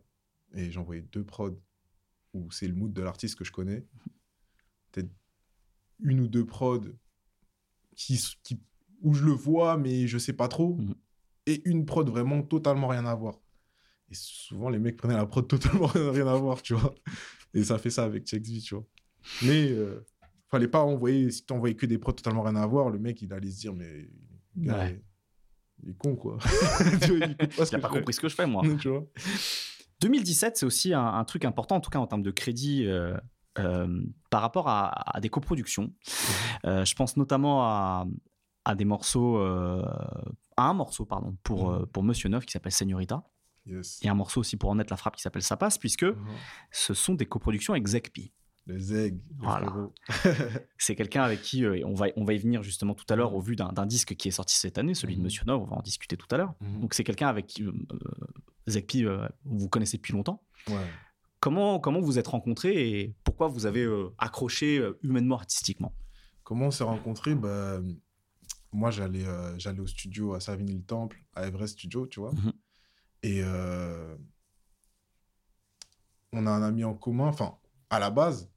Et 0.52 0.70
j'envoyais 0.70 1.02
deux 1.02 1.24
prods 1.24 1.58
où 2.34 2.50
c'est 2.50 2.68
le 2.68 2.74
mood 2.74 2.92
de 2.92 3.02
l'artiste 3.02 3.36
que 3.36 3.44
je 3.44 3.52
connais. 3.52 3.86
Peut-être 4.92 5.10
une 6.00 6.20
ou 6.20 6.28
deux 6.28 6.46
prods 6.46 6.80
qui, 7.96 8.20
où 9.02 9.14
je 9.14 9.24
le 9.24 9.32
vois, 9.32 9.76
mais 9.76 10.06
je 10.06 10.18
sais 10.18 10.32
pas 10.32 10.48
trop. 10.48 10.76
Mhm. 10.76 10.94
Et 11.46 11.62
une 11.68 11.84
prod 11.86 12.08
vraiment 12.08 12.42
totalement 12.42 12.88
rien 12.88 13.06
à 13.06 13.14
voir. 13.14 13.34
Et 14.10 14.14
souvent, 14.14 14.68
les 14.68 14.78
mecs 14.78 14.96
prenaient 14.96 15.16
la 15.16 15.26
prod 15.26 15.46
totalement 15.48 15.86
rien 15.86 16.26
à 16.26 16.34
voir, 16.36 16.62
tu 16.62 16.74
vois. 16.74 16.94
Et 17.54 17.64
ça 17.64 17.78
fait 17.78 17.90
ça 17.90 18.04
avec 18.04 18.26
ChecksV, 18.28 18.60
tu 18.60 18.74
vois. 18.74 18.84
Mais 19.42 19.70
euh, 19.70 20.04
fallait 20.48 20.68
pas 20.68 20.80
envoyer, 20.82 21.30
si 21.30 21.44
t'envoyais 21.44 21.74
que 21.76 21.86
des 21.86 21.98
prods 21.98 22.12
totalement 22.12 22.42
rien 22.42 22.56
à 22.56 22.66
voir, 22.66 22.90
le 22.90 22.98
mec, 22.98 23.20
il 23.22 23.32
allait 23.32 23.50
se 23.50 23.60
dire, 23.60 23.72
mais. 23.74 24.08
le 24.56 24.66
gars, 24.66 24.78
Ouais. 24.78 25.02
il 25.82 25.90
est 25.90 25.96
con, 25.96 26.16
quoi. 26.16 26.38
tu 27.02 27.16
vois, 27.18 27.26
il 27.26 27.36
pas 27.36 27.64
ce 27.66 27.74
n'a 27.76 27.80
pas 27.80 27.88
compris 27.88 28.14
ce 28.14 28.20
que 28.20 28.28
je 28.28 28.34
fais, 28.34 28.46
moi. 28.46 28.62
tu 28.80 28.88
vois. 28.88 29.06
2017, 30.00 30.56
c'est 30.56 30.66
aussi 30.66 30.94
un, 30.94 31.04
un 31.06 31.24
truc 31.24 31.44
important, 31.44 31.76
en 31.76 31.80
tout 31.80 31.90
cas 31.90 31.98
en 31.98 32.06
termes 32.06 32.22
de 32.22 32.30
crédit, 32.30 32.86
euh, 32.86 33.16
euh, 33.58 34.02
par 34.30 34.40
rapport 34.42 34.68
à, 34.68 35.16
à 35.16 35.20
des 35.20 35.28
coproductions. 35.28 35.92
Euh, 36.64 36.84
je 36.84 36.94
pense 36.94 37.16
notamment 37.16 37.62
à, 37.64 38.06
à 38.70 38.74
des 38.74 38.84
morceaux, 38.84 39.38
euh, 39.38 39.82
à 40.56 40.68
un 40.68 40.74
morceau, 40.74 41.04
pardon, 41.04 41.36
pour, 41.42 41.70
euh, 41.70 41.86
pour 41.86 42.02
Monsieur 42.02 42.28
Neuf 42.28 42.46
qui 42.46 42.52
s'appelle 42.52 42.72
Señorita, 42.72 43.24
Yes. 43.66 43.98
et 44.02 44.08
un 44.08 44.14
morceau 44.14 44.40
aussi 44.40 44.56
pour 44.56 44.70
En 44.70 44.78
être 44.78 44.90
la 44.90 44.96
frappe 44.96 45.16
qui 45.16 45.22
s'appelle 45.22 45.42
Ça 45.42 45.56
passe, 45.56 45.76
puisque 45.78 46.04
Mhm. 46.04 46.16
ce 46.70 46.94
sont 46.94 47.14
des 47.14 47.26
coproductions 47.26 47.72
avec 47.74 47.86
Zekpi. 47.86 48.32
Aigles, 48.68 48.78
les 48.92 49.14
Voilà. 49.38 49.72
C'est 50.78 50.94
quelqu'un 50.94 51.22
avec 51.22 51.42
qui, 51.42 51.64
euh, 51.64 51.80
on, 51.84 51.94
va, 51.94 52.06
on 52.16 52.24
va 52.24 52.32
y 52.34 52.38
venir 52.38 52.62
justement 52.62 52.94
tout 52.94 53.04
à 53.08 53.16
l'heure 53.16 53.34
au 53.34 53.40
vu 53.40 53.56
d'un 53.56 53.86
disque 53.86 54.14
qui 54.14 54.28
est 54.28 54.32
sorti 54.32 54.56
cette 54.56 54.78
année, 54.78 54.94
celui 54.94 55.14
de 55.14 55.18
Mhm. 55.20 55.24
Monsieur 55.24 55.44
Neuf, 55.46 55.60
on 55.60 55.64
va 55.64 55.76
en 55.76 55.82
discuter 55.82 56.16
tout 56.16 56.28
à 56.30 56.36
l'heure. 56.36 56.54
Mhm. 56.60 56.80
Donc 56.82 56.94
c'est 56.94 57.02
quelqu'un 57.04 57.28
avec 57.28 57.46
qui 57.46 57.64
euh, 57.64 57.72
Zekpi, 58.68 59.04
euh, 59.04 59.26
vous 59.44 59.68
connaissez 59.68 59.96
depuis 59.96 60.12
longtemps. 60.12 60.42
Ouais. 60.68 60.76
Comment, 61.40 61.80
comment 61.80 62.00
vous 62.00 62.18
êtes 62.18 62.28
rencontrés 62.28 63.00
et 63.00 63.14
pourquoi 63.24 63.48
vous 63.48 63.64
avez 63.66 63.88
accroché 64.18 64.80
humainement, 65.02 65.36
artistiquement? 65.36 65.94
Comment 66.44 66.66
on 66.66 66.70
s'est 66.70 66.84
rencontrés? 66.84 67.34
Bah, 67.34 67.80
Moi, 68.72 68.90
j'allais 68.90 69.26
euh, 69.26 69.58
j'allais 69.58 69.80
au 69.80 69.86
studio 69.86 70.34
à 70.34 70.40
Savigny-le-Temple, 70.40 71.22
à 71.34 71.46
Everest 71.46 71.74
Studio, 71.74 72.06
tu 72.06 72.20
vois. 72.20 72.32
Mhm. 72.32 72.52
Et 73.22 73.42
euh, 73.42 74.16
on 76.32 76.46
a 76.46 76.50
un 76.50 76.62
ami 76.62 76.84
en 76.84 76.94
commun. 76.94 77.26
Enfin, 77.26 77.58
à 77.90 77.98
la 77.98 78.10
base, 78.10 78.50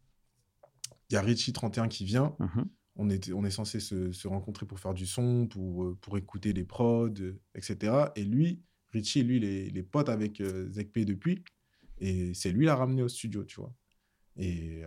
il 1.10 1.14
y 1.14 1.18
a 1.18 1.24
Richie31 1.24 1.88
qui 1.88 2.06
vient. 2.06 2.36
Mhm. 2.40 2.70
On, 2.96 3.10
était, 3.10 3.34
on 3.34 3.44
est 3.44 3.52
censé 3.52 3.80
se, 3.80 4.12
se 4.12 4.28
rencontrer 4.28 4.66
pour 4.66 4.80
faire 4.80 4.94
du 4.94 5.08
son, 5.08 5.48
pour, 5.48 5.84
euh, 5.84 5.98
pour 6.00 6.18
écouter 6.18 6.54
les 6.54 6.64
prods, 6.64 7.10
etc. 7.56 8.12
Et 8.16 8.24
lui, 8.24 8.62
Richie, 8.92 9.24
lui, 9.24 9.38
il 9.38 9.44
est, 9.44 9.68
il 9.68 9.78
est 9.78 9.84
pote 9.84 10.10
avec 10.10 10.40
euh, 10.42 10.70
depuis. 10.70 11.44
Et 11.98 12.34
c'est 12.34 12.52
lui 12.52 12.66
qui 12.66 12.66
l'a 12.66 12.76
ramené 12.76 13.02
au 13.02 13.08
studio, 13.08 13.44
tu 13.44 13.60
vois. 13.60 13.74
Et 14.36 14.84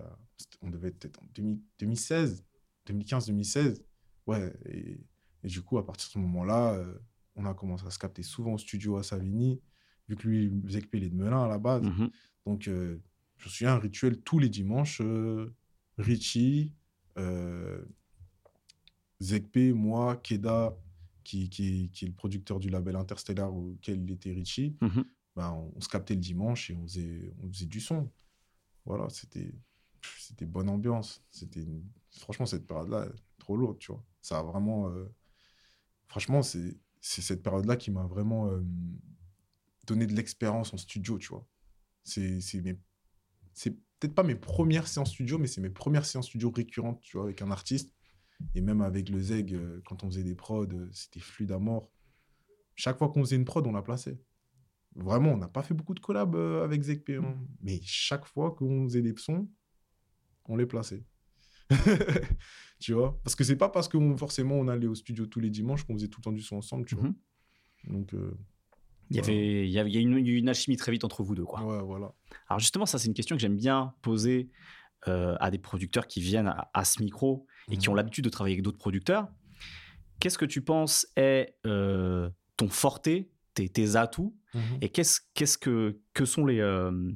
on 0.60 0.70
devait 0.70 0.88
être 0.88 0.98
peut-être 0.98 1.22
en 1.22 1.26
2000 1.34 1.60
2016, 1.78 2.44
2015-2016. 2.88 3.80
Ouais, 4.26 4.52
et, 4.66 5.00
et 5.46 5.48
du 5.48 5.62
coup, 5.62 5.78
à 5.78 5.86
partir 5.86 6.08
de 6.08 6.12
ce 6.12 6.18
moment-là, 6.18 6.74
euh, 6.74 6.98
on 7.36 7.46
a 7.46 7.54
commencé 7.54 7.86
à 7.86 7.90
se 7.90 7.98
capter 7.98 8.22
souvent 8.24 8.54
au 8.54 8.58
studio 8.58 8.96
à 8.98 9.02
Savigny, 9.02 9.60
vu 10.08 10.16
que 10.16 10.26
lui, 10.26 10.52
Zekp, 10.68 10.94
il 10.96 11.04
est 11.04 11.10
de 11.10 11.14
Melun 11.14 11.44
à 11.44 11.48
la 11.48 11.58
base. 11.58 11.84
Mhm. 11.84 12.10
Donc, 12.44 12.66
euh, 12.68 12.98
je 13.38 13.44
me 13.46 13.50
souviens, 13.50 13.74
un 13.74 13.78
rituel 13.78 14.20
tous 14.22 14.38
les 14.40 14.48
dimanches. 14.48 15.00
euh, 15.00 15.54
Richie, 15.98 16.74
Zekpe, 19.20 19.72
moi, 19.74 20.16
Keda, 20.16 20.76
qui, 21.24 21.48
qui, 21.48 21.90
qui 21.90 22.04
est 22.04 22.08
le 22.08 22.14
producteur 22.14 22.58
du 22.60 22.68
label 22.68 22.96
Interstellar 22.96 23.52
auquel 23.54 24.02
il 24.02 24.10
était 24.10 24.32
Richie, 24.32 24.76
Mhm. 24.80 25.04
ben, 25.34 25.50
on, 25.52 25.72
on 25.74 25.80
se 25.80 25.88
captait 25.88 26.14
le 26.14 26.20
dimanche 26.20 26.70
et 26.70 26.74
on 26.76 26.82
faisait, 26.82 27.32
on 27.42 27.48
faisait 27.48 27.66
du 27.66 27.80
son. 27.80 28.10
Voilà, 28.84 29.08
c'était 29.08 29.54
c'était 30.18 30.46
bonne 30.46 30.68
ambiance. 30.68 31.24
C'était 31.30 31.66
Franchement, 32.18 32.46
cette 32.46 32.66
période-là, 32.66 33.08
trop 33.38 33.56
lourde, 33.56 33.78
tu 33.78 33.90
vois. 33.92 34.02
Ça 34.22 34.38
a 34.38 34.42
vraiment... 34.42 34.88
euh, 34.90 35.04
Franchement, 36.08 36.42
c'est 36.42 36.78
cette 37.00 37.42
période-là 37.42 37.76
qui 37.76 37.90
m'a 37.90 38.04
vraiment 38.06 38.48
euh, 38.50 38.62
donné 39.86 40.06
de 40.06 40.14
l'expérience 40.14 40.72
en 40.72 40.76
studio, 40.76 41.18
tu 41.18 41.28
vois. 41.28 41.46
C'est 42.04 42.40
peut-être 43.98 44.14
pas 44.14 44.22
mes 44.22 44.34
premières 44.34 44.86
séances 44.86 45.10
studio, 45.10 45.38
mais 45.38 45.46
c'est 45.46 45.60
mes 45.60 45.70
premières 45.70 46.04
séances 46.04 46.26
studio 46.26 46.50
récurrentes, 46.50 47.00
tu 47.00 47.16
vois, 47.16 47.26
avec 47.26 47.42
un 47.42 47.50
artiste. 47.50 47.94
Et 48.54 48.60
même 48.60 48.82
avec 48.82 49.08
le 49.08 49.20
Zeg, 49.20 49.52
euh, 49.52 49.80
quand 49.86 50.04
on 50.04 50.10
faisait 50.10 50.22
des 50.22 50.34
prods, 50.34 50.66
euh, 50.66 50.88
c'était 50.92 51.20
fluide 51.20 51.52
à 51.52 51.58
mort. 51.58 51.90
Chaque 52.74 52.98
fois 52.98 53.08
qu'on 53.08 53.24
faisait 53.24 53.36
une 53.36 53.46
prod, 53.46 53.66
on 53.66 53.72
la 53.72 53.82
plaçait. 53.82 54.20
Vraiment, 54.94 55.32
on 55.32 55.36
n'a 55.38 55.48
pas 55.48 55.62
fait 55.62 55.74
beaucoup 55.74 55.94
de 55.94 56.00
collabs 56.00 56.36
avec 56.36 56.82
Zeg 56.82 57.02
P, 57.04 57.16
hein. 57.16 57.38
mais 57.62 57.80
chaque 57.82 58.26
fois 58.26 58.54
qu'on 58.54 58.84
faisait 58.84 59.02
des 59.02 59.14
sons, 59.16 59.48
on 60.44 60.56
les 60.56 60.66
plaçait. 60.66 61.04
tu 62.78 62.92
vois? 62.92 63.18
Parce 63.24 63.34
que 63.34 63.44
c'est 63.44 63.56
pas 63.56 63.68
parce 63.68 63.88
que 63.88 63.96
on- 63.96 64.16
forcément 64.16 64.54
on 64.56 64.68
allait 64.68 64.86
au 64.86 64.94
studio 64.94 65.26
tous 65.26 65.40
les 65.40 65.50
dimanches 65.50 65.84
qu'on 65.84 65.94
faisait 65.94 66.08
tout 66.08 66.20
le 66.20 66.24
temps 66.24 66.32
du 66.32 66.42
son 66.42 66.56
ensemble, 66.56 66.86
tu 66.86 66.94
vois. 66.94 67.04
Mhm. 67.08 67.14
Donc, 67.88 68.14
euh, 68.14 68.36
Il 69.10 69.16
y 69.16 69.20
Voilà. 69.20 69.32
avait, 69.34 69.68
il 69.68 69.70
y 69.70 69.78
a 69.98 70.00
une, 70.00 70.48
alchimie 70.48 70.76
très 70.76 70.90
vite 70.90 71.04
entre 71.04 71.22
vous 71.22 71.34
deux. 71.36 71.44
Quoi. 71.44 71.62
ouais, 71.64 71.82
voilà. 71.84 72.12
Alors 72.48 72.58
justement, 72.58 72.86
ça 72.86 72.98
c'est 72.98 73.06
une 73.06 73.14
question 73.14 73.36
que 73.36 73.40
j'aime 73.40 73.56
bien 73.56 73.94
poser 74.02 74.50
euh, 75.06 75.36
à 75.38 75.52
des 75.52 75.58
producteurs 75.58 76.08
qui 76.08 76.20
viennent 76.20 76.48
à, 76.48 76.68
à 76.74 76.84
ce 76.84 77.00
micro 77.00 77.46
et 77.70 77.76
qui 77.76 77.86
Mhm. 77.88 77.92
ont 77.92 77.94
l'habitude 77.94 78.24
de 78.24 78.30
travailler 78.30 78.54
avec 78.56 78.64
d'autres 78.64 78.78
producteurs. 78.78 79.28
Qu'est-ce 80.18 80.38
que 80.38 80.44
tu 80.46 80.60
penses 80.62 81.06
est 81.16 81.54
euh, 81.66 82.28
ton 82.56 82.68
forté, 82.68 83.30
tes, 83.54 83.68
tes 83.68 83.94
atouts? 83.96 84.36
Mhm. 84.54 84.78
et 84.80 84.88
qu'est-ce, 84.88 85.20
qu'est-ce 85.34 85.58
que, 85.58 86.00
que 86.14 86.24
sont 86.24 86.44
les, 86.46 86.58
euh, 86.60 87.12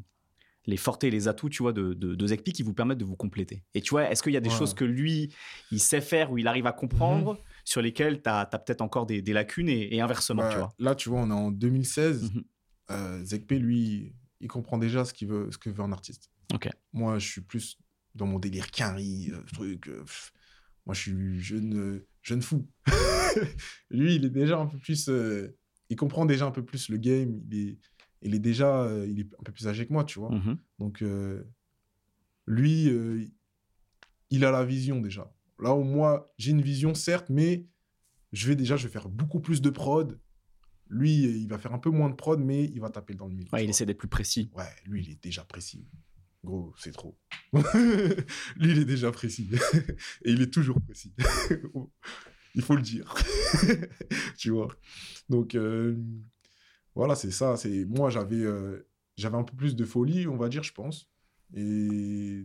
les 0.67 0.77
fortés 0.77 1.07
et 1.09 1.11
les 1.11 1.27
atouts 1.29 1.49
tu 1.49 1.63
vois, 1.63 1.73
de, 1.73 1.95
de, 1.95 2.15
de 2.15 2.27
Zekpi 2.27 2.53
qui 2.53 2.63
vous 2.63 2.75
permettent 2.75 2.99
de 2.99 3.05
vous 3.05 3.17
compléter 3.17 3.65
Et 3.75 3.81
tu 3.81 3.91
vois, 3.91 4.11
est-ce 4.11 4.23
qu'il 4.23 4.33
y 4.33 4.37
a 4.37 4.41
des 4.41 4.51
Ouais. 4.51 4.57
choses 4.57 4.75
que 4.75 4.85
lui, 4.85 5.33
il 5.71 5.81
sait 5.81 6.01
faire 6.01 6.31
ou 6.31 6.39
il 6.39 6.47
arrive 6.47 6.67
à 6.67 6.73
comprendre 6.73 7.39
sur 7.65 7.81
lesquelles 7.83 8.23
tu 8.23 8.29
as, 8.29 8.45
peut-être 8.47 8.81
encore 8.83 9.07
des, 9.07 9.23
des 9.23 9.33
lacunes 9.33 9.69
et, 9.69 9.95
et 9.95 10.01
inversement, 10.01 10.43
Bah, 10.43 10.49
tu 10.51 10.59
vois? 10.59 10.69
Là, 10.79 10.95
tu 10.95 11.09
vois, 11.09 11.21
on 11.21 11.31
est 11.31 11.35
en 11.35 11.51
2016. 11.51 12.33
Mhm. 12.35 12.45
Euh, 12.91 13.25
Zekpe, 13.25 13.53
lui, 13.53 14.15
il 14.41 14.49
comprend 14.49 14.77
déjà 14.79 15.05
ce, 15.05 15.13
qu'il 15.15 15.29
veut, 15.29 15.49
ce 15.51 15.59
que 15.59 15.71
veut 15.71 15.83
un 15.83 15.93
artiste. 15.93 16.31
Ok. 16.53 16.69
Moi, 16.93 17.19
je 17.19 17.27
suis 17.29 17.41
plus 17.41 17.79
dans 18.15 18.27
mon 18.27 18.39
délire 18.39 18.71
carry, 18.71 19.31
euh, 19.33 19.41
truc. 19.53 19.89
euh, 19.89 20.05
moi, 20.87 20.95
je 20.95 21.01
suis 21.01 21.41
jeune, 21.41 22.03
jeune 22.23 22.43
fou. 22.43 22.67
lui, 23.91 24.17
il 24.17 24.25
est 24.25 24.31
déjà 24.31 24.59
un 24.59 24.67
peu 24.67 24.79
plus. 24.79 25.09
il 25.89 25.97
comprend 25.97 26.27
déjà 26.27 26.47
un 26.47 26.51
peu 26.51 26.65
plus 26.65 26.89
le 26.89 26.97
game. 26.97 27.41
Il 27.51 27.59
est, 27.69 27.79
il 28.23 28.35
est 28.35 28.39
déjà. 28.41 28.83
euh, 28.85 29.07
il 29.09 29.21
est 29.21 29.29
un 29.39 29.43
peu 29.43 29.53
plus 29.53 29.67
âgé 29.69 29.87
que 29.87 29.93
moi, 29.93 30.05
tu 30.05 30.19
vois. 30.19 30.31
Mhm. 30.31 30.59
Donc, 30.79 31.03
euh, 31.03 31.45
lui, 32.47 32.89
euh, 32.89 33.25
il 34.31 34.45
a 34.45 34.51
la 34.51 34.65
vision 34.65 35.01
déjà. 35.01 35.33
Là 35.59 35.75
où 35.75 35.83
moi, 35.83 36.33
j'ai 36.39 36.51
une 36.53 36.63
vision, 36.63 36.95
certes, 36.95 37.29
mais 37.31 37.67
je 38.33 38.47
vais 38.49 38.57
déjà, 38.57 38.77
je 38.77 38.87
vais 38.87 38.93
faire 38.93 39.09
beaucoup 39.09 39.41
plus 39.41 39.61
de 39.61 39.71
prod. 39.71 40.19
Lui, 40.89 41.23
il 41.23 41.47
va 41.49 41.59
faire 41.59 41.73
un 41.73 41.79
peu 41.79 41.91
moins 41.91 42.11
de 42.11 42.15
prod, 42.15 42.41
mais 42.41 42.65
il 42.65 42.81
va 42.81 42.91
taper 42.91 43.15
dans 43.15 43.27
le. 43.27 43.35
Ouais, 43.35 43.39
tu 43.41 43.45
il 43.45 43.49
vois. 43.49 43.61
essaie 43.63 43.87
d'être 43.87 43.99
plus 43.99 44.09
précis. 44.09 44.51
Ouais, 44.55 44.65
lui, 44.87 45.05
il 45.05 45.11
est 45.13 45.23
déjà 45.23 45.45
précis. 45.45 45.87
Gros, 46.43 46.73
c'est 46.79 46.93
trop. 46.93 47.19
Lui, 47.53 48.71
il 48.71 48.79
est 48.79 48.85
déjà 48.87 49.13
précis. 49.13 49.51
Et 50.25 50.33
il 50.33 50.41
est 50.41 50.51
toujours 50.51 50.81
précis. 50.81 51.13
il 52.55 52.63
faut 52.63 52.75
le 52.75 52.81
dire. 52.83 53.15
tu 54.39 54.49
vois. 54.51 54.69
Donc, 55.29 55.55
voilà, 56.95 57.15
c'est 57.15 57.31
ça. 57.31 57.57
C'est 57.57 57.85
Moi, 57.87 58.11
j'avais 58.11 58.41
euh, 58.43 58.87
j'avais 59.17 59.37
un 59.37 59.45
peu 59.45 59.55
plus 59.57 59.77
de 59.77 59.85
folie, 59.85 60.27
on 60.27 60.37
va 60.37 60.49
dire, 60.49 60.63
je 60.63 60.73
pense. 60.73 61.09
Et 61.55 62.45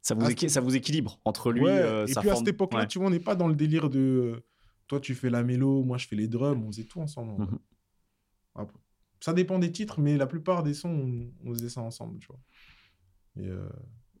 Ça 0.00 0.14
vous, 0.14 0.26
équi- 0.26 0.40
c'est- 0.42 0.48
ça 0.50 0.60
vous 0.60 0.74
équilibre 0.74 1.20
entre 1.24 1.52
lui 1.52 1.62
Ouais, 1.62 1.70
euh, 1.70 2.06
et 2.06 2.12
sa 2.12 2.20
puis 2.20 2.30
à 2.30 2.36
cette 2.36 2.48
époque-là, 2.48 2.80
Ouais. 2.80 2.86
tu 2.88 2.98
vois, 2.98 3.06
on 3.06 3.10
n'est 3.10 3.20
pas 3.20 3.36
dans 3.36 3.46
le 3.48 3.54
délire 3.54 3.88
de 3.88 3.98
euh, 4.00 4.40
toi 4.88 4.98
tu 5.00 5.14
fais 5.14 5.30
la 5.30 5.42
mélo, 5.44 5.84
moi 5.84 5.96
je 5.98 6.06
fais 6.08 6.16
les 6.16 6.26
drums, 6.28 6.62
on 6.64 6.72
faisait 6.72 6.84
tout 6.84 7.00
ensemble. 7.00 7.40
Mhm. 7.42 7.58
Après, 8.56 8.78
ça 9.20 9.32
dépend 9.32 9.58
des 9.60 9.70
titres, 9.70 10.00
mais 10.00 10.16
la 10.16 10.26
plupart 10.26 10.62
des 10.64 10.74
sons, 10.74 10.88
on, 10.90 11.50
on 11.50 11.54
faisait 11.54 11.68
ça 11.70 11.80
ensemble, 11.82 12.18
tu 12.18 12.26
vois. 12.26 12.40
Et 13.36 13.46
euh, 13.48 13.68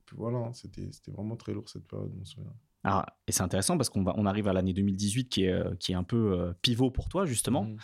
puis 0.06 0.16
voilà, 0.16 0.50
c'était 0.54 0.88
c'était 0.92 1.10
vraiment 1.10 1.36
très 1.36 1.52
lourd 1.52 1.68
cette 1.68 1.86
période, 1.86 2.12
je 2.24 2.40
me 2.40 2.46
souviens. 2.84 3.02
Ah, 3.02 3.06
et 3.26 3.32
c'est 3.32 3.42
intéressant 3.42 3.76
parce 3.76 3.88
qu'on 3.90 4.04
on 4.06 4.26
arrive 4.26 4.48
à 4.48 4.52
l'année 4.52 4.72
2018 4.72 5.28
qui 5.28 5.44
est, 5.44 5.52
euh, 5.52 5.74
qui 5.78 5.92
est 5.92 5.94
un 5.94 6.02
peu 6.04 6.32
euh, 6.38 6.52
pivot 6.62 6.90
pour 6.90 7.08
toi, 7.08 7.24
justement. 7.26 7.64
Mhm. 7.64 7.76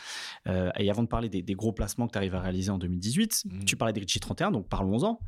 Euh, 0.48 0.70
et 0.78 0.90
avant 0.90 1.02
de 1.02 1.08
parler 1.08 1.28
des, 1.28 1.42
des 1.42 1.54
gros 1.54 1.72
placements 1.72 2.06
que 2.06 2.12
tu 2.12 2.18
arrives 2.18 2.34
à 2.34 2.40
réaliser 2.40 2.70
en 2.70 2.78
2018, 2.78 3.44
Mhm. 3.44 3.64
tu 3.64 3.76
parlais 3.76 3.92
de 3.92 4.00
Richie 4.00 4.20
31, 4.20 4.50
donc 4.50 4.68
parlons-en. 4.68 5.20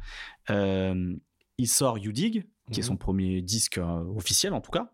Euh, 0.51 1.15
il 1.59 1.69
sort 1.69 1.99
You 1.99 2.13
Dig, 2.13 2.47
qui 2.73 2.81
est 2.81 2.83
Mhm. 2.83 2.89
son 2.89 2.97
premier 2.97 3.43
disque 3.43 3.79
euh, 3.79 4.05
officiel 4.17 4.55
en 4.55 4.61
tout 4.61 4.71
cas, 4.71 4.91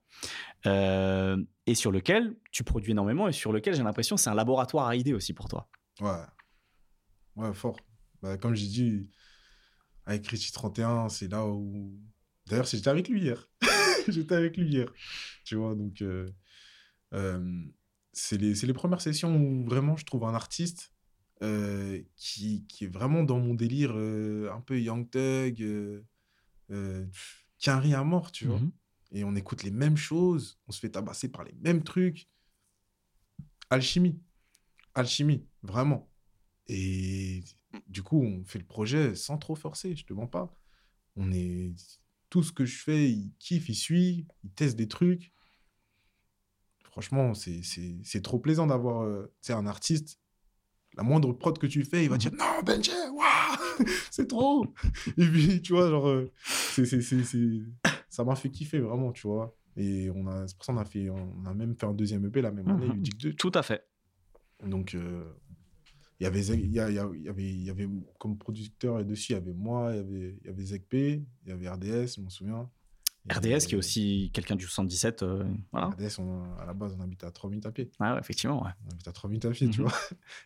euh, 0.67 1.43
et 1.67 1.75
sur 1.75 1.91
lequel 1.93 2.35
tu 2.53 2.65
produis 2.65 2.93
énormément 2.93 3.29
et 3.29 3.33
sur 3.33 3.53
lequel 3.53 3.75
j'ai 3.75 3.83
l'impression 3.83 4.17
que 4.17 4.23
c'est 4.23 4.31
un 4.31 4.35
laboratoire 4.35 4.87
à 4.89 4.97
idées 4.97 5.13
aussi 5.15 5.33
pour 5.33 5.49
toi. 5.49 5.69
Ouais. 6.01 6.11
Ouais, 7.37 7.53
fort. 7.55 7.77
Bah, 8.23 8.37
comme 8.39 8.55
j'ai 8.55 8.67
dit, 8.67 9.11
avec 10.07 10.27
Richie 10.27 10.53
31, 10.53 11.09
c'est 11.09 11.29
là 11.29 11.47
où. 11.47 11.93
D'ailleurs, 12.47 12.65
j'étais 12.67 12.89
avec 12.89 13.09
lui 13.09 13.21
hier. 13.23 13.49
j'étais 14.13 14.35
avec 14.35 14.57
lui 14.57 14.69
hier. 14.69 14.93
Tu 15.45 15.57
vois, 15.57 15.75
donc. 15.75 16.03
euh, 16.03 16.31
euh, 17.15 17.65
c'est 18.13 18.39
les, 18.39 18.73
premières 18.73 19.01
sessions 19.01 19.37
où 19.37 19.65
vraiment 19.65 19.97
je 19.97 20.05
trouve 20.05 20.25
un 20.25 20.35
artiste 20.35 20.93
euh, 21.43 22.03
qui, 22.17 22.67
qui 22.67 22.85
est 22.85 22.89
vraiment 22.89 23.23
dans 23.23 23.39
mon 23.39 23.55
délire 23.55 23.93
euh, 23.95 24.51
un 24.53 24.61
peu 24.61 24.81
Young 24.81 25.09
Thug, 25.11 26.03
qui 27.59 27.71
a 27.71 27.79
rien 27.79 28.01
à 28.01 28.05
mort, 28.05 28.33
tu 28.33 28.47
vois. 28.47 28.59
Mhm. 28.59 28.73
Et 29.13 29.25
on 29.25 29.37
écoute 29.37 29.63
les 29.63 29.71
mêmes 29.71 29.97
choses, 29.97 30.59
on 30.67 30.73
se 30.73 30.81
fait 30.81 30.91
tabasser 30.91 31.31
par 31.31 31.45
les 31.45 31.53
mêmes 31.61 31.83
trucs. 31.85 32.29
Alchimie. 33.71 34.19
Alchimie, 34.95 35.47
vraiment. 35.63 36.11
Et 36.69 37.45
du 37.87 38.03
coup, 38.03 38.21
on 38.23 38.45
fait 38.45 38.59
le 38.59 38.65
projet 38.65 39.15
sans 39.15 39.39
trop 39.39 39.55
forcer, 39.55 39.95
je 39.95 40.05
te 40.05 40.13
mens 40.13 40.27
pas. 40.27 40.53
On 41.17 41.33
est. 41.33 41.75
Tout 42.31 42.43
ce 42.43 42.53
que 42.53 42.65
je 42.65 42.77
fais, 42.83 43.11
il 43.11 43.31
kiffe, 43.39 43.69
il 43.69 43.75
suit, 43.75 44.27
il 44.45 44.51
teste 44.51 44.77
des 44.77 44.89
trucs. 44.89 45.33
Franchement, 46.91 47.35
c'est- 47.35 47.63
trop 48.23 48.39
plaisant 48.39 48.67
d'avoir 48.67 49.03
euh, 49.03 49.33
un 49.51 49.67
artiste. 49.67 50.19
La 50.97 51.03
moindre 51.03 51.33
prod 51.35 51.59
que 51.59 51.67
tu 51.67 51.85
fais, 51.85 52.05
il 52.05 52.09
va 52.11 52.17
dire 52.17 52.33
Non, 52.33 52.63
Benji, 52.65 52.91
waouh, 53.13 53.59
c'est 54.11 54.27
trop. 54.29 54.65
Et 55.19 55.27
puis, 55.27 55.61
tu 55.61 55.75
vois, 55.75 55.91
genre, 55.91 56.09
euh, 56.09 56.33
c'est- 57.25 57.63
ça 58.09 58.25
m'a 58.25 58.35
fait 58.35 58.51
kiffer 58.51 58.79
vraiment, 58.79 59.13
tu 59.13 59.27
vois. 59.27 59.55
Et 59.77 60.11
on 60.15 60.27
a, 60.27 60.49
c'est 60.49 60.57
pour 60.57 60.65
ça 60.65 60.73
qu'on 60.73 60.79
a, 60.79 60.87
fait, 60.87 61.11
on 61.11 61.45
a 61.45 61.53
même 61.53 61.77
fait 61.77 61.85
un 61.85 61.93
deuxième 61.93 62.25
EP 62.25 62.41
la 62.41 62.51
même 62.51 62.67
année, 62.71 62.87
Mhm. 62.87 62.95
Ludic 62.95 63.19
2. 63.19 63.35
Tout 63.35 63.53
à 63.55 63.63
fait. 63.63 63.87
Donc, 64.65 64.95
euh, 64.95 65.23
il 66.21 66.25
y 66.25 66.27
avait, 66.27 66.41
il 66.47 66.73
y, 66.73 66.81
avait, 66.81 67.45
il 67.45 67.63
y 67.63 67.71
avait 67.71 67.89
comme 68.19 68.39
producteur 68.39 69.05
dessus, 69.05 69.33
il 69.33 69.35
y 69.35 69.39
avait 69.39 69.53
moi, 69.53 69.91
il 69.93 69.97
y 69.97 70.01
avait, 70.01 70.39
il 70.41 70.47
y 70.47 70.49
avait 70.49 70.65
il 70.65 71.49
y 71.49 71.51
avait 71.53 71.69
RDS, 71.69 72.17
je 72.17 72.21
m'en 72.23 72.31
souviens. 72.31 72.71
Et, 73.29 73.33
RDS 73.35 73.67
qui 73.67 73.75
est 73.75 73.79
aussi 73.79 74.31
quelqu'un 74.33 74.55
du 74.57 74.67
77. 74.67 75.23
euh, 75.25 75.45
voilà. 75.73 75.89
RDS, 75.89 76.19
on- 76.21 76.55
à 76.59 76.65
la 76.65 76.73
base, 76.75 76.95
on 76.97 77.01
habite 77.03 77.25
à 77.25 77.31
3 77.33 77.51
minutes 77.51 77.67
à 77.67 77.73
pied. 77.73 77.91
Ah 77.99 78.15
ouais, 78.15 78.21
effectivement. 78.21 78.63
ouais. 78.65 78.71
On 78.87 78.91
habite 78.93 79.09
à 79.09 79.13
3 79.13 79.29
minutes 79.29 79.45
à 79.47 79.51
pied, 79.51 79.69
tu 79.69 79.81
Mhm. 79.83 79.89
vois. 79.89 79.97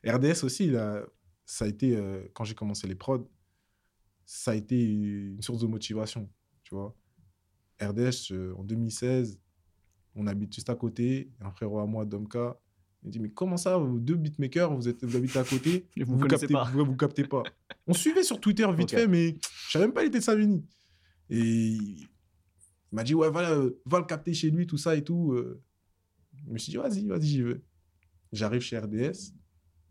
RDS 0.19 0.45
aussi, 0.45 0.75
a- 0.75 1.05
ça 1.45 1.67
a 1.67 1.69
été, 1.69 1.95
euh, 1.97 2.23
quand 2.33 2.45
j'ai 2.45 2.55
commencé 2.55 2.87
les 2.89 2.95
prods, 2.95 3.29
ça 4.25 4.53
a 4.53 4.55
été 4.55 4.83
une 4.83 5.43
source 5.43 5.61
de 5.61 5.67
motivation, 5.67 6.29
tu 6.63 6.75
vois. 6.75 6.97
RDS, 7.83 8.31
euh, 8.33 8.55
en 8.57 8.65
2016, 8.65 9.39
on 10.15 10.27
habite 10.27 10.55
juste 10.55 10.71
à 10.71 10.75
côté. 10.75 11.31
Un 11.41 11.51
frérot 11.51 11.81
à 11.81 11.87
moi, 11.87 12.05
Domka, 12.05 12.59
il 13.05 13.11
dit 13.11 13.21
Mais 13.21 13.31
comment 13.31 13.57
ça, 13.57 13.77
vous 13.79 13.99
deux 13.99 14.17
beatmakers, 14.17 14.75
vous, 14.75 14.89
êtes, 14.89 15.05
vous 15.05 15.17
habitez 15.17 15.39
à 15.39 15.45
côté 15.45 15.87
Et 15.97 16.05
vous 16.05 16.17
connaissez 16.19 16.47
captez, 16.47 16.53
pas. 16.55 16.65
Vous, 16.65 16.85
vous 16.85 16.97
captez 16.97 17.25
pas. 17.25 17.43
On 17.87 17.95
suivait 17.95 18.23
sur 18.23 18.41
Twitter 18.41 18.67
vite 18.77 18.91
fait, 18.91 19.07
mais 19.09 19.37
je 19.67 19.71
savais 19.73 19.87
même 19.87 19.95
pas 19.95 20.03
il 20.03 20.09
était 20.09 20.19
de 20.19 20.25
Savini. 20.25 20.65
Et 21.31 21.41
il 21.41 22.09
m'a 22.93 23.03
dit 23.05 23.15
Ouais, 23.15 23.29
euh, 23.35 23.71
va 23.87 23.99
le 23.99 24.05
capter 24.05 24.35
chez 24.35 24.51
lui, 24.51 24.67
tout 24.67 24.77
ça 24.79 24.97
et 24.97 25.05
tout. 25.05 25.33
euh. 25.33 25.63
Je 26.47 26.53
me 26.53 26.59
suis 26.59 26.71
dit 26.71 26.77
Vas-y, 26.77 27.07
vas-y, 27.07 27.27
j'y 27.27 27.43
vais. 27.43 27.61
J'arrive 28.33 28.61
chez 28.61 28.79
RDS, 28.79 29.33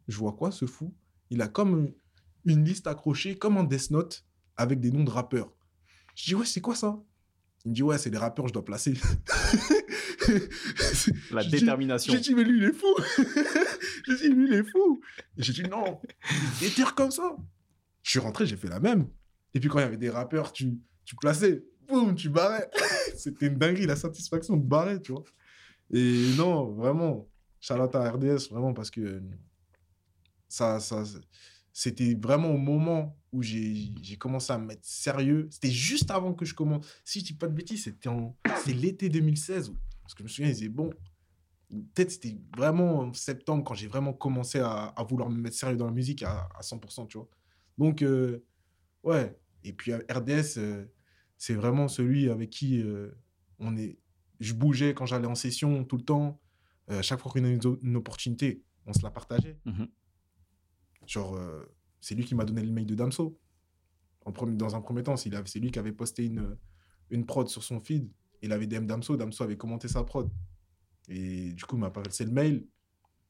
je 0.07 0.17
vois 0.17 0.33
quoi 0.33 0.51
ce 0.51 0.65
fou? 0.65 0.93
Il 1.29 1.41
a 1.41 1.47
comme 1.47 1.91
une 2.45 2.63
liste 2.63 2.87
accrochée, 2.87 3.37
comme 3.37 3.57
en 3.57 3.63
Death 3.63 3.91
Note, 3.91 4.25
avec 4.55 4.79
des 4.79 4.91
noms 4.91 5.03
de 5.03 5.09
rappeurs. 5.09 5.51
Je 6.15 6.25
dis 6.25 6.35
Ouais, 6.35 6.45
c'est 6.45 6.61
quoi 6.61 6.75
ça? 6.75 7.01
Il 7.69 7.73
me 7.73 7.75
dit 7.75 7.83
Ouais, 7.83 7.99
c'est 7.99 8.09
des 8.09 8.17
rappeurs, 8.17 8.47
je 8.47 8.53
dois 8.53 8.65
placer. 8.65 8.95
La 11.29 11.43
détermination. 11.51 12.11
J'ai 12.11 12.19
dit, 12.19 12.33
mais 12.33 12.43
lui, 12.43 12.57
il 12.57 12.63
est 12.63 12.73
fou. 12.73 12.95
j'ai 14.07 14.15
dit, 14.15 14.29
lui, 14.29 14.47
il 14.47 14.53
est 14.55 14.63
fou. 14.63 14.99
J'ai 15.37 15.53
dit, 15.53 15.61
non, 15.69 16.01
il 16.59 16.67
est 16.67 16.75
terre 16.75 16.95
comme 16.95 17.11
ça. 17.11 17.37
Je 18.01 18.09
suis 18.09 18.19
rentré, 18.19 18.47
j'ai 18.47 18.57
fait 18.57 18.69
la 18.69 18.79
même. 18.79 19.07
Et 19.53 19.59
puis 19.59 19.69
quand 19.69 19.77
il 19.77 19.83
y 19.83 19.85
avait 19.85 19.97
des 19.97 20.09
rappeurs, 20.09 20.51
tu, 20.51 20.79
tu 21.05 21.15
plaçais, 21.15 21.63
boum, 21.87 22.15
tu 22.15 22.29
barrais. 22.29 22.67
C'était 23.15 23.45
une 23.45 23.59
dinguerie, 23.59 23.85
la 23.85 23.95
satisfaction 23.95 24.57
de 24.57 24.65
barrer, 24.65 24.99
tu 24.99 25.11
vois. 25.11 25.23
Et 25.91 26.31
non, 26.37 26.71
vraiment, 26.71 27.29
Charlotte 27.59 27.93
à 27.93 28.09
RDS, 28.09 28.49
vraiment, 28.49 28.73
parce 28.73 28.89
que 28.89 29.21
ça, 30.47 30.79
ça, 30.79 31.03
c'était 31.81 32.13
vraiment 32.21 32.49
au 32.49 32.57
moment 32.57 33.17
où 33.31 33.41
j'ai 33.41 34.17
commencé 34.19 34.51
à 34.51 34.57
me 34.57 34.65
mettre 34.65 34.83
sérieux. 34.83 35.47
C'était 35.49 35.71
juste 35.71 36.11
avant 36.11 36.33
que 36.33 36.43
je 36.43 36.53
commence. 36.53 36.85
Si 37.05 37.21
je 37.21 37.25
dis 37.27 37.33
pas 37.33 37.47
de 37.47 37.53
bêtises, 37.53 37.85
c'était 37.85 38.09
en... 38.09 38.35
l'été 38.67 39.07
2016. 39.07 39.69
où- 39.69 39.77
Parce 40.01 40.13
que 40.13 40.19
je 40.19 40.23
me 40.23 40.27
souviens, 40.27 40.49
ils 40.51 40.55
disaient, 40.55 40.67
bon, 40.67 40.89
peut-être 41.69 42.11
c'était 42.11 42.37
vraiment 42.57 42.99
en 42.99 43.13
septembre 43.13 43.63
quand 43.63 43.75
j'ai 43.75 43.87
vraiment 43.87 44.11
commencé 44.11 44.59
à, 44.59 44.93
vouloir 45.09 45.29
me 45.29 45.39
mettre 45.39 45.55
sérieux 45.55 45.77
dans 45.77 45.85
la 45.85 45.93
musique 45.93 46.21
à, 46.23 46.49
à 46.53 46.61
100%, 46.61 47.07
tu 47.07 47.17
vois. 47.17 47.29
Donc, 47.77 48.01
euh, 48.01 48.43
ouais. 49.03 49.39
Et 49.63 49.71
puis 49.71 49.93
euh, 49.93 49.99
RDS, 50.11 50.57
euh, 50.57 50.85
c'est 51.37 51.53
vraiment 51.53 51.87
celui 51.87 52.29
avec 52.29 52.49
qui 52.49 52.83
on 53.59 53.77
est. 53.77 53.97
Je 54.41 54.53
bougeais 54.53 54.93
quand 54.93 55.05
j'allais 55.05 55.27
en 55.27 55.35
session 55.35 55.85
tout 55.85 55.95
le 55.95 56.03
temps. 56.03 56.41
Chaque 57.01 57.21
fois 57.21 57.31
qu'on 57.31 57.45
a 57.45 57.47
une, 57.47 57.61
une 57.83 57.95
opportunité, 57.95 58.63
on 58.85 58.91
se 58.91 59.01
la 59.03 59.11
partageait. 59.11 59.57
Mhm. 59.63 59.87
Genre, 61.09 61.35
euh, 61.35 61.65
c'est 62.01 62.13
lui 62.13 62.23
qui 62.23 62.35
m'a 62.35 62.45
donné 62.45 62.61
le 62.61 62.71
mail 62.71 62.85
de 62.85 62.93
Damso. 62.95 63.39
En 64.25 64.31
premier, 64.31 64.55
dans 64.55 64.75
un 64.75 64.81
premier 64.81 65.01
temps, 65.01 65.17
c'est 65.17 65.29
lui 65.59 65.71
qui 65.71 65.79
avait 65.79 65.91
posté 65.91 66.25
une, 66.25 66.55
une 67.09 67.25
prod 67.25 67.47
sur 67.47 67.63
son 67.63 67.79
feed. 67.79 68.09
Il 68.43 68.51
avait 68.51 68.67
DM 68.67 68.85
Damso, 68.85 69.17
Damso 69.17 69.43
avait 69.43 69.57
commenté 69.57 69.87
sa 69.87 70.03
prod. 70.03 70.29
Et 71.07 71.51
du 71.53 71.65
coup, 71.65 71.77
il 71.77 71.79
m'a 71.79 71.89
passé 71.89 72.25
le 72.25 72.31
mail. 72.31 72.65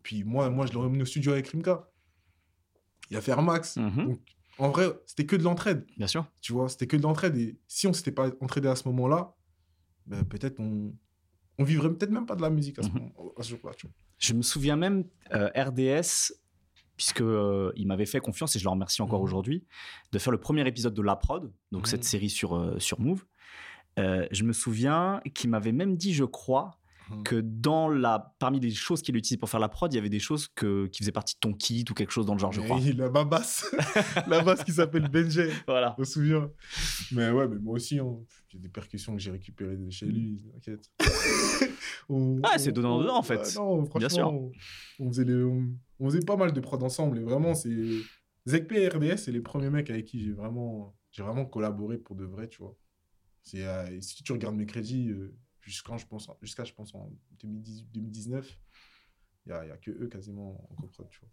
Puis 0.03 0.23
moi, 0.25 0.49
moi 0.49 0.65
je 0.65 0.73
l'ai 0.73 0.77
remis 0.79 1.01
au 1.01 1.05
studio 1.05 1.31
avec 1.31 1.47
Rimka. 1.47 1.89
Il 3.09 3.15
a 3.17 3.21
fait 3.21 3.31
Air 3.31 3.41
Max. 3.41 3.77
Mhm. 3.77 4.05
Donc, 4.07 4.19
en 4.57 4.69
vrai, 4.71 4.89
c'était 5.05 5.25
que 5.25 5.35
de 5.37 5.43
l'entraide. 5.43 5.85
Bien 5.97 6.07
sûr. 6.07 6.25
Tu 6.41 6.51
vois, 6.51 6.67
c'était 6.67 6.85
que 6.87 6.97
de 6.97 7.01
l'entraide. 7.03 7.37
Et 7.37 7.57
si 7.67 7.87
on 7.87 7.93
s'était 7.93 8.11
pas 8.11 8.29
entraidé 8.41 8.67
à 8.67 8.75
ce 8.75 8.87
moment-là, 8.89 9.33
ben, 10.05 10.23
peut-être 10.25 10.59
on, 10.59 10.93
on 11.57 11.63
vivrait 11.63 11.89
peut-être 11.93 12.11
même 12.11 12.25
pas 12.25 12.35
de 12.35 12.41
la 12.41 12.49
musique 12.49 12.77
à 12.79 12.83
ce, 12.83 12.89
Mhm. 12.89 12.93
moment- 12.95 13.33
à 13.37 13.43
ce 13.43 13.49
jour-là. 13.51 13.73
tu 13.77 13.87
vois. 13.87 13.95
Je 14.17 14.33
me 14.33 14.41
souviens 14.41 14.75
même 14.75 15.05
euh, 15.33 15.47
RDS, 15.55 16.33
puisque 16.99 17.21
euh, 17.21 17.71
il 17.77 17.87
m'avait 17.87 18.05
fait 18.05 18.19
confiance 18.19 18.57
et 18.57 18.59
je 18.59 18.65
le 18.65 18.71
remercie 18.71 19.01
encore 19.01 19.19
Mhm. 19.19 19.23
aujourd'hui, 19.25 19.63
de 20.11 20.19
faire 20.19 20.31
le 20.33 20.37
premier 20.37 20.67
épisode 20.67 20.93
de 20.93 21.01
La 21.01 21.15
Prod, 21.15 21.49
donc 21.71 21.87
cette 21.87 22.03
série 22.03 22.29
sur, 22.29 22.57
euh, 22.57 22.77
sur 22.77 22.99
Move. 22.99 23.23
Euh, 23.97 24.27
je 24.31 24.43
me 24.43 24.51
souviens 24.51 25.21
qu'il 25.33 25.49
m'avait 25.49 25.71
même 25.71 25.95
dit, 25.95 26.13
je 26.13 26.25
crois, 26.25 26.71
Mhm. 27.09 27.23
que 27.23 27.35
dans 27.41 27.87
la, 27.87 28.35
parmi 28.37 28.59
les 28.59 28.69
choses 28.71 29.01
qu'il 29.01 29.15
utilisait 29.15 29.37
pour 29.39 29.49
faire 29.49 29.61
la 29.61 29.69
prod, 29.69 29.91
il 29.91 29.95
y 29.95 29.99
avait 29.99 30.09
des 30.09 30.19
choses 30.19 30.47
que, 30.49 30.87
qui 30.87 30.99
faisaient 30.99 31.13
partie 31.13 31.35
de 31.35 31.39
ton 31.39 31.53
kit 31.53 31.85
ou 31.89 31.93
quelque 31.93 32.11
chose 32.11 32.25
dans 32.27 32.33
le 32.33 32.39
genre, 32.39 32.51
je 32.51 32.59
Et 32.61 32.65
crois. 32.65 32.79
Il 32.83 33.01
a 33.01 33.09
ma 33.09 33.23
basse. 33.23 33.65
la 34.27 34.43
basse 34.43 34.63
qui 34.65 34.73
s'appelle 34.73 35.07
Benjay. 35.09 35.49
Voilà. 35.67 35.95
Je 35.97 36.01
me 36.01 36.05
souviens. 36.05 36.51
Mais 37.13 37.31
ouais, 37.31 37.47
mais 37.47 37.57
moi 37.59 37.75
aussi, 37.75 37.97
hein, 37.97 38.15
j'ai 38.49 38.59
des 38.59 38.69
percussions 38.69 39.15
que 39.15 39.21
j'ai 39.21 39.31
récupérées 39.31 39.77
de 39.77 39.89
chez 39.89 40.05
lui, 40.05 40.43
t'inquiète. 40.53 40.91
Ah, 42.43 42.57
c'est 42.57 42.71
on- 42.71 42.73
donnant 42.73 42.97
on- 42.97 43.01
dedans, 43.01 43.17
en 43.17 43.23
fait. 43.23 43.37
ouais, 43.37 43.53
non, 43.55 43.85
franchement, 43.85 43.99
Bien 43.99 44.09
sûr. 44.09 44.27
On, 44.33 44.51
on 44.99 45.07
faisait 45.09 45.25
les, 45.25 45.43
on, 45.43 45.67
on 45.99 46.09
faisait 46.09 46.25
pas 46.25 46.37
mal 46.37 46.53
de 46.53 46.59
prods 46.59 46.83
ensemble. 46.83 47.19
Et 47.19 47.23
vraiment, 47.23 47.55
c'est. 47.55 48.01
Zekp 48.45 48.71
et 48.71 48.87
RDS, 48.87 49.17
c'est 49.17 49.31
les 49.31 49.41
premiers 49.41 49.69
mecs 49.69 49.89
avec 49.89 50.05
qui 50.05 50.19
j'ai 50.19 50.31
vraiment, 50.31 50.95
j'ai 51.11 51.21
vraiment 51.21 51.45
collaboré 51.45 51.97
pour 51.97 52.15
de 52.15 52.25
vrai, 52.25 52.47
tu 52.47 52.59
vois. 52.59 52.75
C'est, 53.43 53.65
euh, 53.65 54.01
si 54.01 54.23
tu 54.23 54.31
regardes 54.31 54.55
mes 54.55 54.65
crédits, 54.65 55.09
euh, 55.09 55.35
jusqu'à, 55.61 55.97
je 55.97 56.05
pense, 56.05 56.29
jusqu'à, 56.41 56.63
je 56.63 56.73
pense, 56.73 56.95
en 56.95 57.11
2018, 57.41 57.91
2019, 57.93 58.59
il 59.45 59.51
n'y 59.51 59.57
a, 59.57 59.65
y 59.65 59.71
a 59.71 59.77
que 59.77 59.91
eux 59.91 60.07
quasiment 60.07 60.65
en 60.71 60.75
coprod, 60.75 61.07
tu 61.09 61.19
vois. 61.19 61.29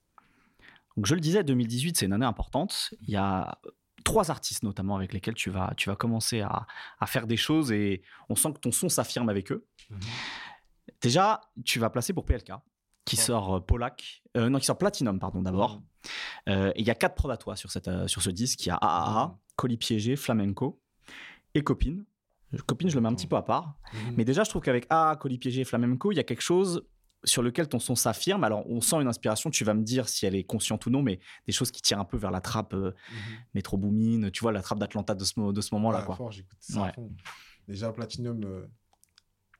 Donc 0.96 1.06
je 1.06 1.14
le 1.14 1.20
disais, 1.20 1.44
2018, 1.44 1.96
c'est 1.96 2.06
une 2.06 2.12
année 2.12 2.26
importante. 2.26 2.92
Il 3.02 3.10
y 3.10 3.16
a, 3.16 3.60
trois 4.06 4.30
artistes 4.30 4.62
notamment 4.62 4.96
avec 4.96 5.12
lesquels 5.12 5.34
tu 5.34 5.50
vas, 5.50 5.74
tu 5.76 5.90
vas 5.90 5.96
commencer 5.96 6.40
à, 6.40 6.66
à 7.00 7.06
faire 7.06 7.26
des 7.26 7.36
choses 7.36 7.72
et 7.72 8.02
on 8.28 8.36
sent 8.36 8.52
que 8.54 8.60
ton 8.60 8.70
son 8.70 8.88
s'affirme 8.88 9.28
avec 9.28 9.50
eux. 9.50 9.66
Mhm. 9.90 10.00
Déjà, 11.02 11.40
tu 11.64 11.80
vas 11.80 11.90
placer 11.90 12.12
pour 12.12 12.24
PLK, 12.24 12.52
qui 13.06 13.16
sort 13.16 13.54
euh, 13.56 13.60
Polak, 13.60 14.22
euh, 14.36 14.48
non, 14.50 14.58
qui 14.58 14.66
sort 14.66 14.76
Platinum, 14.76 15.18
pardon, 15.18 15.40
d'abord. 15.40 15.80
Euh, 16.48 16.72
et 16.74 16.80
il 16.80 16.86
y 16.86 16.90
a 16.90 16.94
quatre 16.94 17.36
toi 17.38 17.56
sur, 17.56 17.70
cette, 17.70 17.88
euh, 17.88 18.06
sur 18.06 18.20
ce 18.20 18.28
disque. 18.30 18.66
Il 18.66 18.68
y 18.68 18.72
a 18.72 18.76
AAA. 18.80 19.38
Colis 19.56 19.78
Piégé, 19.78 20.16
Flamenco 20.16 20.82
et 21.54 21.62
Copine. 21.62 22.04
Copine, 22.66 22.88
je 22.90 22.94
le 22.94 23.00
mets 23.00 23.08
un 23.08 23.14
petit 23.14 23.26
peu 23.26 23.36
à 23.36 23.42
part. 23.42 23.78
Mhm. 23.92 24.14
Mais 24.16 24.24
déjà, 24.24 24.44
je 24.44 24.50
trouve 24.50 24.62
qu'avec 24.62 24.86
AA, 24.90 25.16
Colis 25.16 25.38
Piégé 25.38 25.62
et 25.62 25.64
Flamenco, 25.64 26.12
il 26.12 26.16
y 26.16 26.20
a 26.20 26.24
quelque 26.24 26.42
chose 26.42 26.86
sur 27.24 27.42
lequel 27.42 27.66
ton 27.68 27.78
son 27.80 27.96
s'affirme. 27.96 28.44
Alors, 28.44 28.68
on 28.70 28.80
sent 28.80 28.96
une 29.00 29.08
inspiration, 29.08 29.50
tu 29.50 29.64
vas 29.64 29.74
me 29.74 29.82
dire 29.82 30.08
si 30.08 30.26
elle 30.26 30.34
est 30.36 30.44
consciente 30.44 30.86
ou 30.86 30.90
non, 30.90 31.02
mais 31.02 31.18
des 31.46 31.52
choses 31.52 31.70
qui 31.72 31.82
tirent 31.82 31.98
un 31.98 32.04
peu 32.04 32.16
vers 32.16 32.30
la 32.30 32.40
trappe 32.40 32.74
euh, 32.74 32.92
Mhm. 33.10 33.36
Metro 33.54 33.76
Boomin, 33.76 34.30
tu 34.30 34.42
vois, 34.42 34.52
la 34.52 34.62
trappe 34.62 34.78
d'Atlanta 34.78 35.14
de 35.14 35.24
ce, 35.24 35.32
mo- 35.40 35.52
de 35.52 35.60
ce 35.60 35.74
moment-là. 35.74 36.00
Ouais, 36.00 36.06
quoi. 36.06 36.16
fort, 36.16 36.30
j'écoute 36.30 36.58
ça 36.60 36.82
Ouais. 36.82 36.88
à 36.88 36.92
fond. 36.92 37.10
Déjà, 37.66 37.92
Platinum, 37.92 38.44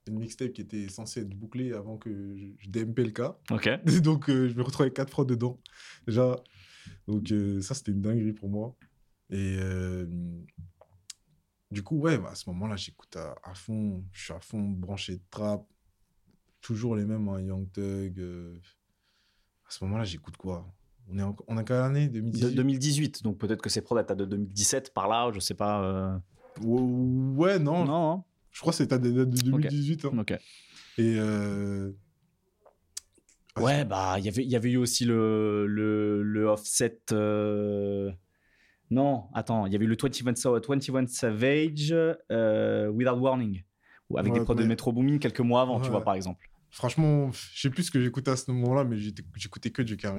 une 0.08 0.18
mixtape 0.18 0.52
qui 0.52 0.60
était 0.60 0.88
censée 0.88 1.20
être 1.20 1.34
bouclée 1.34 1.72
avant 1.72 1.96
que 1.96 2.36
je, 2.36 2.46
je 2.58 2.70
DMP 2.70 2.98
le 3.00 3.10
cas. 3.10 3.38
Ok. 3.50 3.68
donc, 4.02 4.28
euh, 4.30 4.48
je 4.48 4.54
me 4.54 4.62
retrouvais 4.62 4.84
avec 4.86 4.94
quatre 4.94 5.12
fois 5.12 5.24
dedans. 5.24 5.60
Déjà, 6.06 6.36
donc 7.06 7.30
euh, 7.32 7.60
ça, 7.60 7.74
c'était 7.74 7.92
une 7.92 8.02
dinguerie 8.02 8.32
pour 8.32 8.48
moi. 8.48 8.76
Et 9.30 9.56
euh, 9.58 10.06
du 11.70 11.82
coup, 11.82 11.98
ouais, 11.98 12.18
bah, 12.18 12.30
à 12.30 12.34
ce 12.34 12.48
moment-là, 12.50 12.76
j'écoute 12.76 13.16
à, 13.16 13.34
à 13.42 13.54
fond. 13.54 14.04
Je 14.12 14.24
suis 14.24 14.32
à 14.32 14.40
fond 14.40 14.62
branché 14.62 15.16
de 15.16 15.22
trap. 15.30 15.64
Toujours 16.60 16.96
les 16.96 17.04
mêmes, 17.04 17.28
hein, 17.28 17.40
Young 17.40 17.70
Thug. 17.72 18.20
À 19.66 19.70
ce 19.70 19.84
moment-là, 19.84 20.04
j'écoute 20.04 20.36
quoi? 20.36 20.72
On 21.08 21.18
est, 21.18 21.22
en, 21.22 21.36
on 21.46 21.56
a 21.56 21.62
quelle 21.62 21.76
année? 21.76 22.08
De 22.08 22.20
2018 22.20 22.54
2018, 22.54 23.22
donc 23.22 23.38
peut-être 23.38 23.62
que 23.62 23.70
ces 23.70 23.80
prods 23.80 23.94
datent 23.94 24.16
de 24.18 24.24
2017 24.24 24.92
par 24.92 25.06
là, 25.08 25.30
je 25.32 25.38
sais 25.38 25.54
pas. 25.54 26.20
Ouais, 26.62 27.58
non, 27.58 27.84
Non, 27.84 28.12
hein. 28.12 28.24
Je 28.56 28.60
crois 28.62 28.72
que 28.72 28.78
c'était 28.78 28.98
de, 28.98 29.10
de 29.10 29.24
2018. 29.26 30.06
hein. 30.06 30.18
ok. 30.18 30.30
Et. 30.32 30.38
euh, 31.18 31.92
ah, 33.54 33.60
Ouais, 33.62 33.84
bah, 33.84 34.14
il 34.18 34.24
y 34.24 34.28
avait- 34.28 34.42
il 34.44 34.50
y 34.50 34.56
avait 34.56 34.70
eu 34.70 34.78
aussi 34.78 35.04
le, 35.04 35.66
le, 35.66 36.22
le 36.22 36.46
offset. 36.46 36.98
euh, 37.12 38.10
Non, 38.90 39.24
attends, 39.34 39.66
il 39.66 39.74
y 39.74 39.76
avait 39.76 39.84
eu 39.84 39.88
le 39.88 39.96
21, 40.00 40.34
Sa- 40.36 40.50
21 40.58 41.06
Savage 41.06 41.92
euh, 42.32 42.88
Without 42.88 43.18
Warning, 43.18 43.62
avec 44.16 44.32
Ouais, 44.32 44.38
des 44.38 44.44
prods 44.46 44.54
de 44.54 44.64
Metro 44.64 44.90
Boomin 44.90 45.18
quelques 45.18 45.40
mois 45.40 45.60
avant, 45.60 45.78
tu 45.78 45.84
Ouais. 45.86 45.90
vois, 45.90 46.02
par 46.04 46.14
exemple. 46.14 46.48
Franchement, 46.70 47.30
je 47.32 47.60
sais 47.60 47.68
plus 47.70 47.82
ce 47.84 47.90
que 47.90 48.00
j'écoutais 48.00 48.30
à 48.30 48.36
ce 48.36 48.50
moment-là, 48.52 48.84
mais 48.84 48.96
j'écoutais 49.36 49.68
que 49.70 49.82
du 49.82 49.98
carré. 49.98 50.18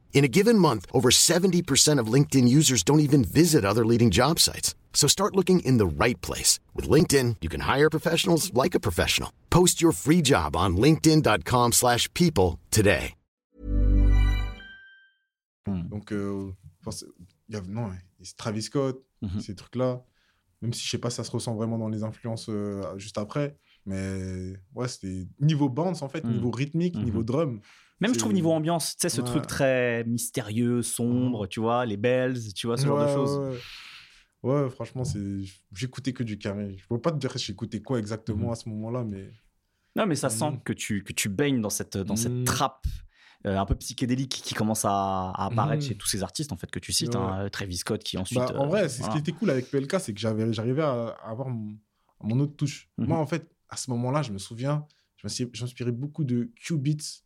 In 0.13 0.23
a 0.23 0.27
given 0.27 0.57
month, 0.59 0.85
over 0.93 1.09
70% 1.09 1.97
of 1.99 2.05
LinkedIn 2.11 2.47
users 2.47 2.83
don't 2.83 2.99
even 2.99 3.23
visit 3.23 3.65
other 3.65 3.83
leading 3.83 4.11
job 4.11 4.37
sites. 4.39 4.75
So 4.93 5.07
start 5.07 5.35
looking 5.35 5.61
in 5.61 5.77
the 5.79 5.87
right 5.87 6.19
place. 6.21 6.59
With 6.75 6.87
LinkedIn, 6.87 7.37
you 7.41 7.49
can 7.49 7.61
hire 7.61 7.89
professionals 7.89 8.53
like 8.53 8.75
a 8.75 8.79
professional. 8.79 9.29
Post 9.49 9.81
your 9.81 9.93
free 9.93 10.21
job 10.21 10.55
on 10.55 10.75
linkedin.com/people 10.77 11.71
slash 11.71 12.07
people 12.13 12.59
today. 12.69 13.15
Hmm. 15.67 15.87
Donc, 15.89 16.11
euh, 16.11 16.51
il 17.47 17.55
y 17.55 17.57
a, 17.57 17.61
non, 17.61 17.91
Travis 18.37 18.63
Scott, 18.63 19.01
Mhm. 19.21 19.39
ces 19.41 19.55
trucs-là. 19.55 20.03
Même 20.61 20.73
si 20.73 20.83
je 20.85 20.89
sais 20.91 20.97
pas 20.97 21.09
si 21.09 21.15
ça 21.17 21.23
se 21.23 21.31
ressent 21.31 21.55
vraiment 21.55 21.77
dans 21.77 21.87
les 21.89 22.03
influences 22.03 22.47
euh, 22.49 22.97
juste 22.97 23.17
après. 23.17 23.57
Mais 23.85 24.53
ouais, 24.75 24.87
c'était 24.87 25.27
niveau 25.39 25.69
bounce 25.69 26.01
en 26.01 26.09
fait, 26.09 26.23
Mhm. 26.23 26.33
niveau 26.33 26.51
rythmique, 26.51 26.95
Mhm. 26.95 27.03
niveau 27.03 27.23
drum. 27.23 27.59
Même, 28.01 28.13
je 28.13 28.19
trouve, 28.19 28.33
niveau 28.33 28.51
ambiance, 28.51 28.95
tu 28.95 29.01
sais, 29.01 29.09
ce 29.09 29.21
Ouais. 29.21 29.27
truc 29.27 29.47
très 29.47 30.03
mystérieux, 30.05 30.81
sombre, 30.81 31.47
tu 31.47 31.59
vois, 31.59 31.85
les 31.85 31.97
bells, 31.97 32.53
tu 32.55 32.67
vois, 32.67 32.77
ce 32.77 32.87
genre 32.87 32.99
de 32.99 33.07
choses. 33.07 33.39
Ouais, 34.43 34.69
franchement, 34.71 35.03
c'est... 35.03 35.19
j'écoutais 35.71 36.13
que 36.13 36.23
du 36.23 36.37
carré. 36.39 36.75
Je 36.77 36.87
peux 36.87 36.99
pas 36.99 37.11
te 37.11 37.17
dire 37.17 37.31
j'écoutais 37.37 37.81
quoi 37.81 37.99
exactement 37.99 38.47
Mhm. 38.47 38.51
à 38.51 38.55
ce 38.55 38.69
moment-là, 38.69 39.03
mais. 39.03 39.29
Non, 39.95 40.05
mais 40.07 40.15
ça 40.15 40.29
sent 40.29 40.51
Mhm. 40.51 40.63
que 40.63 40.73
tu, 40.73 41.03
que 41.03 41.13
tu 41.13 41.29
baignes 41.29 41.61
dans 41.61 41.69
cette, 41.69 41.97
dans 41.97 42.15
cette 42.15 42.31
Mhm. 42.33 42.43
trappe 42.45 42.85
euh, 43.47 43.57
un 43.57 43.65
peu 43.65 43.73
psychédélique 43.75 44.31
qui 44.43 44.53
commence 44.53 44.85
à, 44.85 45.31
à 45.31 45.45
apparaître 45.47 45.83
chez 45.83 45.95
tous 45.97 46.07
ces 46.07 46.21
artistes 46.21 46.51
en 46.51 46.57
fait 46.57 46.69
que 46.69 46.77
tu 46.79 46.93
cites. 46.93 47.15
Hein, 47.15 47.49
Travis 47.51 47.77
Scott 47.77 48.03
qui 48.03 48.17
ensuite. 48.17 48.37
Bah, 48.39 48.53
en 48.59 48.65
euh, 48.65 48.67
vrai, 48.67 48.87
ce 48.89 49.09
qui 49.09 49.17
était 49.17 49.31
cool 49.31 49.49
avec 49.49 49.69
PLK, 49.71 49.99
c'est 49.99 50.13
que 50.13 50.19
j'avais, 50.19 50.53
j'arrivais 50.53 50.83
à, 50.83 51.07
avoir 51.23 51.49
mon, 51.49 51.75
mon 52.21 52.39
autre 52.39 52.55
touche. 52.55 52.89
Moi, 52.97 53.17
en 53.17 53.25
fait, 53.25 53.49
à 53.69 53.77
ce 53.77 53.89
moment-là, 53.91 54.21
je 54.21 54.31
me 54.31 54.37
souviens, 54.37 54.85
je 55.17 55.27
j'inspirais 55.53 55.91
beaucoup 55.91 56.23
de 56.23 56.51
Q-Beats 56.55 57.23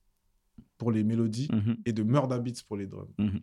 pour 0.77 0.91
les 0.91 1.03
mélodies 1.03 1.47
Mhm. 1.51 1.77
et 1.85 1.93
de 1.93 2.03
Murda 2.03 2.39
Beats 2.39 2.61
pour 2.67 2.77
les 2.77 2.87
drums. 2.87 3.13
Mhm. 3.17 3.41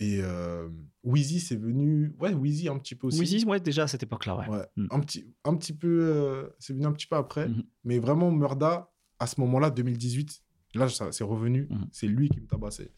Et 0.00 0.18
euh, 0.22 0.68
Wheezy, 1.04 1.38
c'est 1.40 1.56
venu. 1.56 2.14
Ouais, 2.18 2.32
Wheezy 2.34 2.68
un 2.68 2.78
petit 2.78 2.94
peu 2.96 3.06
aussi. 3.06 3.18
Wheezy, 3.20 3.44
ouais, 3.44 3.60
déjà 3.60 3.84
à 3.84 3.86
cette 3.86 4.02
époque-là, 4.02 4.36
ouais. 4.38 4.48
Ouais. 4.48 4.66
Mm. 4.76 4.86
Un, 4.90 5.00
petit, 5.00 5.24
un 5.44 5.54
petit 5.56 5.72
peu. 5.72 6.00
euh, 6.02 6.48
c'est 6.58 6.72
venu 6.72 6.84
un 6.86 6.92
petit 6.92 7.06
peu 7.06 7.14
après. 7.16 7.48
Mhm. 7.48 7.62
Mais 7.84 7.98
vraiment, 8.00 8.32
Murda, 8.32 8.90
à 9.20 9.26
ce 9.28 9.40
moment-là, 9.40 9.70
2018, 9.70 10.42
là, 10.74 10.88
c'est 10.88 11.22
revenu. 11.24 11.68
Mhm. 11.70 11.88
C'est 11.92 12.08
lui 12.08 12.28
qui 12.28 12.40
me 12.40 12.46
tabassait. 12.46 12.90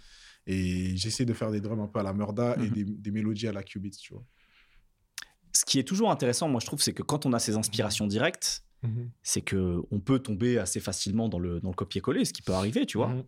Et 0.47 0.97
j'essaie 0.97 1.27
de 1.27 1.35
faire 1.35 1.51
des 1.51 1.61
drums 1.61 1.81
un 1.81 1.87
peu 1.89 1.99
à 2.01 2.03
la 2.03 2.15
Murda 2.15 2.57
et 2.57 2.61
Mhm. 2.69 2.71
des, 2.71 2.85
des 2.85 3.11
mélodies 3.11 3.49
à 3.49 3.53
la 3.53 3.63
Q-Beats, 3.63 3.99
tu 4.01 4.15
vois. 4.15 4.25
Ce 5.53 5.65
qui 5.65 5.79
est 5.79 5.85
toujours 5.85 6.11
intéressant, 6.11 6.49
moi 6.49 6.61
je 6.61 6.67
trouve, 6.67 6.81
c'est 6.83 6.93
que 6.93 7.03
quand 7.03 7.27
on 7.27 7.33
a 7.33 7.39
ces 7.39 7.57
inspirations 7.57 8.07
directes, 8.07 8.63
c'est 9.23 9.41
que 9.41 9.81
on 9.91 9.99
peut 10.01 10.19
tomber 10.21 10.59
assez 10.59 10.79
facilement 10.81 11.29
dans 11.29 11.39
le, 11.41 11.61
dans 11.61 11.71
le 11.71 11.75
copier-coller, 11.75 12.25
ce 12.25 12.33
qui 12.33 12.43
peut 12.43 12.53
arriver, 12.53 12.87
tu 12.87 12.99
vois. 12.99 13.09
Mhm. 13.09 13.25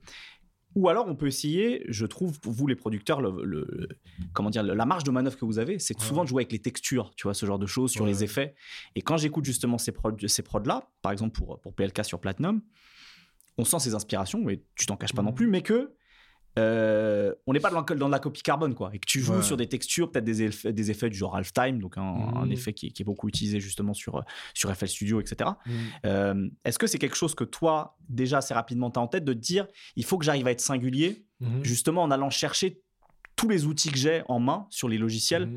Ou 0.74 0.88
alors 0.88 1.08
on 1.08 1.16
peut 1.16 1.26
essayer, 1.26 1.84
je 1.88 2.06
trouve, 2.06 2.38
pour 2.38 2.52
vous 2.52 2.66
les 2.68 2.76
producteurs, 2.76 3.20
le, 3.20 3.42
le- 3.44 3.88
comment 4.34 4.50
dire, 4.50 4.62
la 4.62 4.84
marge 4.86 5.02
de 5.02 5.10
manœuvre 5.10 5.36
que 5.36 5.44
vous 5.44 5.58
avez, 5.58 5.78
c'est 5.78 5.98
souvent 5.98 6.22
de 6.22 6.28
jouer 6.28 6.42
avec 6.42 6.52
les 6.52 6.60
textures, 6.60 7.10
tu 7.16 7.24
vois, 7.24 7.34
ce 7.34 7.46
genre 7.46 7.58
de 7.58 7.66
choses, 7.66 7.90
sur 7.90 8.04
Ouais. 8.04 8.10
les 8.10 8.22
effets. 8.22 8.54
Et 8.94 9.00
quand 9.02 9.16
j'écoute 9.16 9.44
justement 9.46 9.78
ces 9.78 9.90
prods, 9.92 10.12
ces 10.28 10.42
prods-là, 10.42 10.88
par 11.02 11.10
exemple 11.10 11.32
pour, 11.36 11.58
pour 11.60 11.74
PLK 11.74 12.04
sur 12.04 12.20
Platinum, 12.20 12.60
on 13.56 13.64
sent 13.64 13.80
ces 13.80 13.94
inspirations, 13.94 14.48
et 14.50 14.62
tu 14.76 14.86
t'en 14.86 14.96
caches 14.96 15.14
pas 15.14 15.22
non 15.22 15.30
Mhm. 15.30 15.34
plus, 15.36 15.46
mais 15.48 15.62
que 15.62 15.94
euh, 16.58 17.34
on 17.46 17.52
n'est 17.52 17.60
pas 17.60 17.70
dans, 17.70 17.82
dans 17.82 18.08
la 18.08 18.18
copie 18.18 18.42
carbone, 18.42 18.74
quoi. 18.74 18.90
Et 18.92 18.98
que 18.98 19.06
tu 19.06 19.20
joues 19.20 19.36
Ouais. 19.36 19.42
sur 19.42 19.56
des 19.56 19.66
textures, 19.68 20.10
peut-être 20.10 20.24
des 20.24 20.42
effets, 20.42 20.72
des 20.72 20.90
effets 20.90 21.08
du 21.10 21.16
genre 21.16 21.36
halftime, 21.36 21.78
donc 21.80 21.96
un, 21.98 22.02
un 22.02 22.44
Mhm. 22.46 22.52
effet 22.52 22.72
qui 22.72 22.86
est, 22.88 22.90
qui 22.90 23.02
est 23.02 23.04
beaucoup 23.04 23.28
utilisé 23.28 23.60
justement 23.60 23.94
sur, 23.94 24.22
sur 24.54 24.74
FL 24.74 24.88
Studio, 24.88 25.20
etc. 25.20 25.50
Mhm. 25.66 25.72
Euh, 26.06 26.48
Est-ce 26.64 26.78
que 26.78 26.86
c'est 26.86 26.98
quelque 26.98 27.16
chose 27.16 27.34
que 27.34 27.44
toi, 27.44 27.96
déjà 28.08 28.38
assez 28.38 28.54
rapidement, 28.54 28.90
tu 28.90 28.98
as 28.98 29.02
en 29.02 29.08
tête 29.08 29.24
de 29.24 29.32
te 29.32 29.38
dire 29.38 29.66
il 29.96 30.04
faut 30.04 30.18
que 30.18 30.24
j'arrive 30.24 30.46
à 30.46 30.50
être 30.50 30.60
singulier, 30.60 31.24
Mhm. 31.40 31.64
justement 31.64 32.02
en 32.02 32.10
allant 32.10 32.30
chercher 32.30 32.82
tous 33.36 33.48
les 33.48 33.64
outils 33.64 33.90
que 33.92 33.98
j'ai 33.98 34.22
en 34.28 34.40
main 34.40 34.66
sur 34.70 34.88
les 34.88 34.98
logiciels 34.98 35.48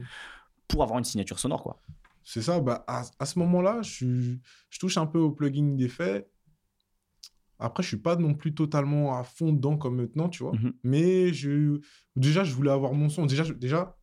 pour 0.68 0.84
avoir 0.84 1.00
une 1.00 1.06
signature 1.06 1.40
sonore, 1.40 1.64
quoi? 1.64 1.78
C'est 2.24 2.44
ça, 2.44 2.60
bah, 2.60 2.84
à, 2.88 3.02
à 3.20 3.26
ce 3.26 3.40
moment-là, 3.40 3.82
je, 3.82 4.36
je 4.70 4.80
touche 4.80 4.98
un 4.98 5.08
peu 5.08 5.18
au 5.18 5.32
plugin 5.32 5.76
d'effets. 5.76 6.28
Après, 7.62 7.84
je 7.84 7.88
suis 7.90 7.98
pas 7.98 8.16
non 8.16 8.34
plus 8.34 8.54
totalement 8.54 9.18
à 9.18 9.24
fond 9.24 9.54
dedans 9.54 9.78
comme 9.78 9.96
maintenant, 9.98 10.28
tu 10.30 10.44
vois. 10.44 10.54
Mhm. 10.54 10.74
Mais 10.84 11.32
je, 11.34 11.80
déjà, 12.16 12.44
je 12.44 12.54
voulais 12.54 12.72
avoir 12.72 12.94
mon 12.94 13.08
son. 13.10 13.26
Déjà, 13.26 13.44
je, 13.44 13.54
déjà, 13.54 13.98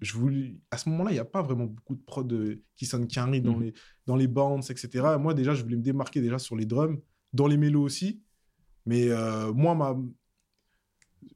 je 0.00 0.12
voulais, 0.14 0.56
à 0.70 0.78
ce 0.78 0.88
moment-là, 0.88 1.10
il 1.10 1.14
n'y 1.14 1.20
a 1.20 1.24
pas 1.24 1.42
vraiment 1.42 1.66
beaucoup 1.66 1.94
de 1.94 2.02
prod 2.02 2.30
euh, 2.32 2.62
qui 2.76 2.86
sonnent 2.86 3.06
carré 3.06 3.40
dans, 3.40 3.54
Mhm. 3.56 3.62
les, 3.62 3.72
dans 4.06 4.16
les 4.16 4.26
bounces, 4.28 4.70
etc. 4.70 5.14
Et 5.16 5.18
moi, 5.18 5.34
déjà, 5.34 5.54
je 5.54 5.62
voulais 5.62 5.76
me 5.76 5.82
démarquer 5.82 6.20
déjà 6.20 6.38
sur 6.38 6.56
les 6.56 6.66
drums, 6.66 6.98
dans 7.32 7.46
les 7.46 7.56
mélos 7.56 7.82
aussi. 7.82 8.20
Mais 8.86 9.08
euh, 9.10 9.52
moi, 9.52 9.74
ma, 9.74 9.96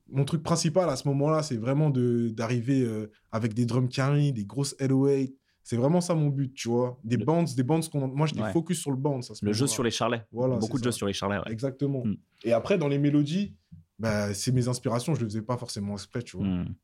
mon 0.08 0.24
truc 0.24 0.42
principal 0.42 0.88
à 0.88 0.96
ce 0.96 1.06
moment-là, 1.08 1.42
c'est 1.42 1.56
vraiment 1.56 1.90
de- 1.90 2.30
d'arriver 2.30 2.82
euh, 2.82 3.10
avec 3.32 3.54
des 3.54 3.66
drums 3.66 3.88
carry, 3.88 4.32
des 4.32 4.44
grosses 4.44 4.74
808. 4.80 5.36
C'est 5.62 5.76
vraiment 5.76 6.00
ça 6.00 6.14
mon 6.14 6.28
but, 6.28 6.52
tu 6.54 6.68
vois. 6.68 6.98
Des 7.04 7.16
Le- 7.16 7.24
bounces, 7.24 7.54
des 7.54 7.62
bounces 7.62 7.88
qu'on. 7.88 8.08
Moi, 8.08 8.26
j'étais 8.26 8.42
Ouais. 8.42 8.52
focus 8.52 8.80
sur 8.80 8.90
le 8.90 8.96
bounce. 8.96 9.32
Le 9.42 9.52
jeu 9.52 9.66
sur 9.66 9.82
les 9.82 9.90
charlets. 9.90 10.24
Voilà, 10.32 10.56
Beaucoup 10.56 10.78
de 10.78 10.84
jeux 10.84 10.90
sur 10.92 11.06
les 11.06 11.12
charlets, 11.12 11.36
ouais. 11.38 11.52
Exactement. 11.52 12.02
Mm. 12.04 12.16
Et 12.44 12.52
après, 12.52 12.78
dans 12.78 12.88
les 12.88 12.98
mélodies, 12.98 13.54
bah, 13.98 14.32
c'est 14.34 14.52
mes 14.52 14.66
inspirations, 14.68 15.14
je 15.14 15.20
le 15.20 15.26
faisais 15.26 15.42
pas 15.42 15.58
forcément 15.58 15.92
exprès, 15.94 16.22
tu 16.22 16.38
vois. 16.38 16.46
Hmm. 16.46 16.74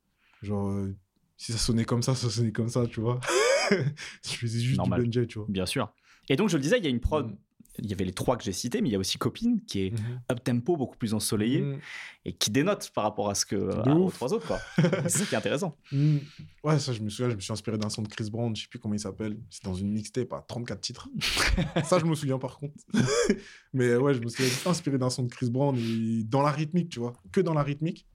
Genre, 0.43 0.69
euh, 0.69 0.95
si 1.39 1.53
ça 1.53 1.59
sonnait 1.59 1.85
comme 1.87 2.03
ça, 2.03 2.15
ça 2.15 2.29
sonnait 2.29 2.53
comme 2.53 2.69
ça, 2.69 2.87
tu 2.87 3.01
vois. 3.01 3.19
je 3.71 4.31
faisais 4.37 4.61
juste 4.61 4.77
Normal. 4.79 5.01
du 5.01 5.07
Benjay, 5.07 5.27
tu 5.27 5.39
vois. 5.39 5.47
Bien 5.49 5.65
sûr. 5.67 5.93
Et 6.29 6.37
donc, 6.37 6.51
je 6.51 6.57
le 6.57 6.63
disais, 6.63 6.77
il 6.79 6.85
y 6.85 6.87
a 6.87 6.91
une 6.91 7.01
prod. 7.01 7.29
Mm. 7.29 7.37
Il 7.79 7.91
y 7.91 7.93
avait 7.93 8.05
les 8.05 8.13
trois 8.13 8.37
que 8.37 8.45
j'ai 8.45 8.53
cités, 8.53 8.81
mais 8.81 8.89
il 8.89 8.93
y 8.93 8.95
a 8.95 8.99
aussi 8.99 9.19
Copine 9.19 9.61
qui 9.67 9.87
est 9.87 9.91
Mhm. 9.91 10.21
up 10.33 10.43
tempo, 10.45 10.77
beaucoup 10.77 10.97
plus 10.97 11.13
ensoleillé 11.15 11.61
Mm. 11.61 11.79
et 12.25 12.33
qui 12.33 12.51
dénote 12.51 12.91
par 12.95 13.05
rapport 13.05 13.29
à 13.29 13.35
ce 13.35 13.45
que 13.47 13.57
à- 13.57 13.95
aux 13.95 14.11
trois 14.11 14.33
autres. 14.33 14.47
quoi. 14.47 14.59
c'est 15.09 15.19
ça 15.19 15.25
qui 15.27 15.35
est 15.35 15.39
intéressant. 15.39 15.77
Mm. 15.93 16.17
Ouais, 16.65 16.79
ça, 16.79 16.93
je 16.93 17.01
me 17.03 17.09
souviens, 17.11 17.31
je 17.31 17.37
me 17.37 17.41
suis 17.41 17.53
inspiré 17.53 17.77
d'un 17.79 17.89
son 17.91 18.03
de 18.03 18.09
Chris 18.09 18.31
Brown, 18.31 18.55
je 18.57 18.63
sais 18.63 18.69
plus 18.69 18.79
comment 18.79 18.95
il 18.95 19.01
s'appelle. 19.01 19.37
C'est 19.51 19.65
dans 19.65 19.75
une 19.75 19.91
mixtape 19.93 20.33
à 20.33 20.41
34 20.47 20.81
titres. 20.81 21.09
ça, 21.85 21.99
je 21.99 22.05
me 22.07 22.15
souviens 22.15 22.39
par 22.39 22.59
contre. 22.59 22.75
Mais 23.73 23.95
ouais, 23.97 24.15
je 24.15 24.21
me 24.21 24.29
juste 24.29 24.67
inspiré 24.67 24.99
d'un 24.99 25.11
son 25.11 25.25
de 25.25 25.29
Chris 25.29 25.51
Brown 25.51 25.77
et 25.77 26.25
dans 26.25 26.43
la 26.43 26.51
rythmique, 26.51 26.89
tu 26.89 26.99
vois, 27.01 27.13
que 27.33 27.41
dans 27.41 27.55
la 27.55 27.63
rythmique. 27.63 28.07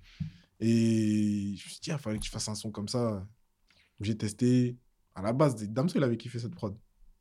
Et 0.60 1.56
je 1.58 1.64
me 1.66 1.70
suis 1.70 1.80
dit, 1.82 1.90
il 1.92 1.98
fallait 1.98 2.20
que 2.20 2.26
je 2.26 2.30
fasse 2.30 2.48
un 2.48 2.56
son 2.56 2.72
comme 2.72 2.88
ça. 2.88 3.26
J'ai 4.00 4.16
testé. 4.18 4.76
À 5.16 5.22
la 5.22 5.34
base, 5.34 5.56
Damso, 5.70 5.98
il 5.98 6.04
avait 6.04 6.18
kiffé 6.18 6.40
cette 6.40 6.56
prod. 6.56 6.76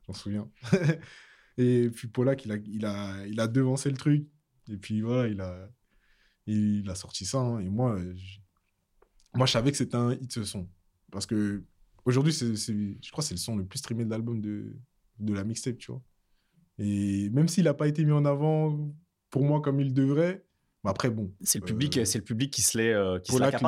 J'en 0.06 0.12
souviens. 0.14 0.48
Et 1.58 1.90
puis 1.90 2.08
Polak, 2.08 2.44
il 2.44 2.52
a, 2.52 2.56
il, 2.56 2.84
a, 2.86 3.26
il 3.26 3.40
a 3.40 3.46
devancé 3.48 3.90
le 3.90 3.96
truc. 3.96 4.26
Et 4.68 4.76
puis 4.76 5.00
voilà, 5.00 5.28
il 5.28 5.40
a, 5.40 5.68
il 6.46 6.88
a 6.88 6.94
sorti 6.94 7.24
ça. 7.26 7.38
hein. 7.38 7.58
Et 7.60 7.68
moi, 7.68 7.98
je, 8.14 8.38
moi, 9.34 9.46
je 9.46 9.52
savais 9.52 9.70
que 9.70 9.76
c'était 9.76 9.96
un 9.96 10.12
hit 10.12 10.32
ce 10.32 10.44
son. 10.44 10.68
Parce 11.10 11.26
que 11.26 11.64
aujourd'hui, 12.04 12.32
c'est, 12.32 12.54
je 12.54 13.10
crois 13.10 13.22
que 13.22 13.28
c'est 13.28 13.34
le 13.34 13.38
son 13.40 13.56
le 13.56 13.64
plus 13.64 13.78
streamé 13.78 14.04
de 14.04 14.10
l'album 14.10 14.40
de, 14.40 14.76
de 15.18 15.34
la 15.34 15.44
mixtape, 15.44 15.78
tu 15.78 15.90
vois. 15.92 16.02
Et 16.78 17.28
même 17.30 17.48
s'il 17.48 17.64
n'a 17.64 17.74
pas 17.74 17.88
été 17.88 18.04
mis 18.04 18.12
en 18.12 18.24
avant 18.24 18.94
pour 19.28 19.44
moi 19.44 19.60
comme 19.60 19.80
il 19.80 19.92
devrait, 19.92 20.44
mais 20.84 20.90
après, 20.90 21.10
bon. 21.10 21.30
C'est 21.42 21.58
le 21.60 21.64
public, 21.64 21.98
Euh, 21.98 22.04
c'est 22.04 22.18
le 22.18 22.24
public 22.24 22.50
qui 22.50 22.62
se 22.62 22.78
l'est, 22.78 22.92
euh, 22.92 23.18
qui 23.18 23.32
Polak, 23.32 23.58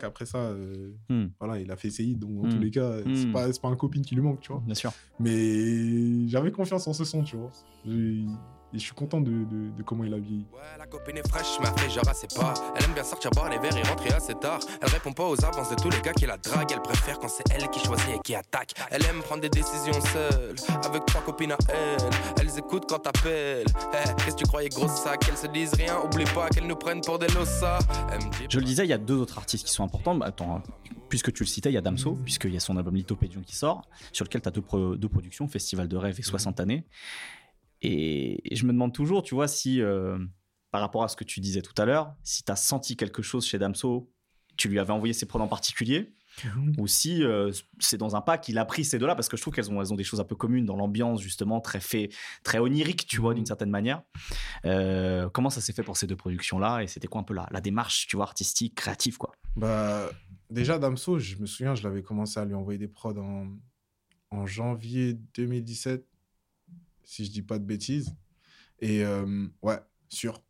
quoi. 0.00 0.08
Après 0.08 0.26
ça, 0.26 0.38
euh, 0.38 0.92
Hmm. 1.08 1.26
voilà, 1.40 1.58
il 1.60 1.70
a 1.70 1.76
fait 1.76 1.88
hits, 1.88 2.16
donc 2.16 2.34
dans 2.36 2.44
Hmm. 2.44 2.48
tous 2.50 2.58
les 2.58 2.70
cas, 2.70 2.98
c'est 3.14 3.26
Hmm. 3.26 3.32
pas, 3.32 3.52
c'est 3.52 3.62
pas 3.62 3.68
un 3.68 3.76
copine 3.76 4.02
qui 4.02 4.14
lui 4.14 4.22
manque, 4.22 4.40
tu 4.40 4.52
vois. 4.52 4.62
Bien 4.64 4.74
sûr. 4.74 4.92
Mais 5.20 6.26
j'avais 6.28 6.50
confiance 6.52 6.86
en 6.86 6.92
ce 6.92 7.04
son, 7.04 7.22
tu 7.22 7.36
vois. 7.36 7.50
Et 8.74 8.78
je 8.78 8.82
suis 8.82 8.92
content 8.94 9.20
de, 9.20 9.30
de- 9.30 9.70
de 9.70 9.82
comment 9.84 10.02
il 10.02 10.12
a 10.12 10.18
vieilli. 10.18 10.46
Ouais, 10.52 10.58
la 10.78 10.86
copine 10.86 11.16
est 11.16 11.28
fraîche, 11.28 11.60
m'a 11.60 11.72
fait 11.78 11.88
genre 11.88 12.08
assez 12.08 12.26
pas. 12.34 12.54
Elle 12.74 12.84
aime 12.84 12.92
bien 12.92 13.04
sortir 13.04 13.30
boire 13.30 13.48
les 13.48 13.58
verres 13.58 13.76
et 13.76 13.82
rentrer 13.82 14.10
assez 14.12 14.34
tard. 14.34 14.58
Elle 14.82 14.88
répond 14.88 15.12
pas 15.12 15.28
aux 15.28 15.44
avances 15.44 15.70
de 15.70 15.76
tous 15.76 15.90
les 15.90 16.00
gars 16.00 16.12
qui 16.12 16.26
la 16.26 16.36
draguent. 16.38 16.72
Elle 16.72 16.82
préfère 16.82 17.20
quand 17.20 17.28
c'est 17.28 17.44
elle 17.52 17.68
qui 17.70 17.78
choisit 17.78 18.08
et 18.16 18.18
qui 18.24 18.34
attaque. 18.34 18.72
Elle 18.90 19.04
aime 19.06 19.20
prendre 19.22 19.42
des 19.42 19.48
décisions 19.48 19.92
seule, 20.12 20.56
avec 20.84 21.06
trois 21.06 21.22
copines 21.22 21.52
à 21.52 21.58
elle. 21.68 22.10
Elles 22.40 22.58
écoutent 22.58 22.86
quand 22.88 22.98
t'appelles. 22.98 23.66
Eh, 23.92 24.22
Qu'est-ce 24.24 24.34
que 24.36 24.40
tu 24.42 24.44
croyais, 24.46 24.68
gros 24.70 24.88
sac? 24.88 25.20
Qu'elles 25.20 25.36
se 25.36 25.46
disent 25.46 25.74
rien, 25.74 26.00
oublie 26.04 26.24
pas 26.24 26.48
qu'elles 26.48 26.66
nous 26.66 26.74
prennent 26.74 27.00
pour 27.00 27.20
des 27.20 27.28
lossas. 27.28 27.78
Je 28.48 28.58
le 28.58 28.64
disais, 28.64 28.84
il 28.84 28.90
y 28.90 28.92
a 28.92 28.98
deux 28.98 29.16
autres 29.18 29.38
artistes 29.38 29.64
qui 29.66 29.72
sont 29.72 29.84
importants. 29.84 30.16
Bah, 30.16 30.26
Attends, 30.26 30.62
puisque 31.08 31.32
tu 31.32 31.44
le 31.44 31.48
citais, 31.48 31.70
il 31.70 31.74
y 31.74 31.78
a 31.78 31.80
Damso, 31.80 32.16
puisqu'il 32.24 32.52
y 32.52 32.56
a 32.56 32.60
son 32.60 32.76
album 32.76 32.96
Lithopédion 32.96 33.42
qui 33.42 33.54
sort, 33.54 33.88
sur 34.12 34.24
lequel 34.24 34.40
tu 34.42 34.48
as 34.48 34.50
deux, 34.50 34.62
pro- 34.62 34.96
deux 34.96 35.08
productions, 35.08 35.46
Festival 35.46 35.86
de 35.86 35.96
rêve 35.96 36.16
et 36.18 36.22
60 36.22 36.58
années. 36.58 36.84
Et 37.86 38.56
je 38.56 38.64
me 38.64 38.72
demande 38.72 38.94
toujours, 38.94 39.22
tu 39.22 39.34
vois, 39.34 39.46
si 39.46 39.82
euh, 39.82 40.18
par 40.70 40.80
rapport 40.80 41.04
à 41.04 41.08
ce 41.08 41.16
que 41.16 41.24
tu 41.24 41.40
disais 41.40 41.60
tout 41.60 41.74
à 41.80 41.84
l'heure, 41.84 42.14
si 42.24 42.42
tu 42.42 42.50
as 42.50 42.56
senti 42.56 42.96
quelque 42.96 43.20
chose 43.20 43.46
chez 43.46 43.58
Damso, 43.58 44.10
tu 44.56 44.68
lui 44.68 44.78
avais 44.78 44.92
envoyé 44.92 45.12
ses 45.12 45.26
prods 45.26 45.40
en 45.40 45.48
particulier, 45.48 46.14
ou 46.78 46.86
si 46.86 47.22
euh, 47.22 47.52
c'est 47.78 47.98
dans 47.98 48.16
un 48.16 48.20
pas 48.20 48.38
qu'il 48.38 48.58
a 48.58 48.64
pris 48.64 48.84
ces 48.84 48.98
deux-là, 48.98 49.14
parce 49.14 49.28
que 49.28 49.36
je 49.36 49.42
trouve 49.42 49.52
qu'elles 49.52 49.70
ont, 49.70 49.80
elles 49.80 49.92
ont 49.92 49.96
des 49.96 50.04
choses 50.04 50.20
un 50.20 50.24
peu 50.24 50.34
communes 50.34 50.64
dans 50.64 50.76
l'ambiance, 50.76 51.20
justement, 51.20 51.60
très 51.60 51.80
fait, 51.80 52.08
très 52.42 52.58
onirique, 52.58 53.06
tu 53.06 53.20
vois, 53.20 53.34
d'une 53.34 53.46
certaine 53.46 53.70
manière. 53.70 54.02
Euh, 54.64 55.28
comment 55.28 55.50
ça 55.50 55.60
s'est 55.60 55.72
fait 55.72 55.82
pour 55.82 55.96
ces 55.96 56.06
deux 56.06 56.16
productions-là 56.16 56.82
Et 56.82 56.86
c'était 56.86 57.06
quoi 57.06 57.20
un 57.20 57.24
peu 57.24 57.34
la, 57.34 57.46
la 57.50 57.60
démarche, 57.60 58.06
tu 58.06 58.16
vois, 58.16 58.24
artistique, 58.24 58.74
créative, 58.74 59.18
quoi? 59.18 59.32
Bah, 59.56 60.08
déjà, 60.50 60.78
Damso, 60.78 61.18
je 61.18 61.36
me 61.36 61.46
souviens, 61.46 61.74
je 61.74 61.82
l'avais 61.82 62.02
commencé 62.02 62.40
à 62.40 62.44
lui 62.44 62.54
envoyer 62.54 62.78
des 62.78 62.88
prods 62.88 63.18
en, 63.18 63.48
en 64.30 64.46
janvier 64.46 65.14
2017, 65.34 66.04
si 67.04 67.24
je 67.24 67.30
dis 67.30 67.42
pas 67.42 67.58
de 67.58 67.64
bêtises. 67.64 68.14
Et 68.80 69.04
euh, 69.04 69.46
ouais, 69.62 69.78
sûr. 70.08 70.42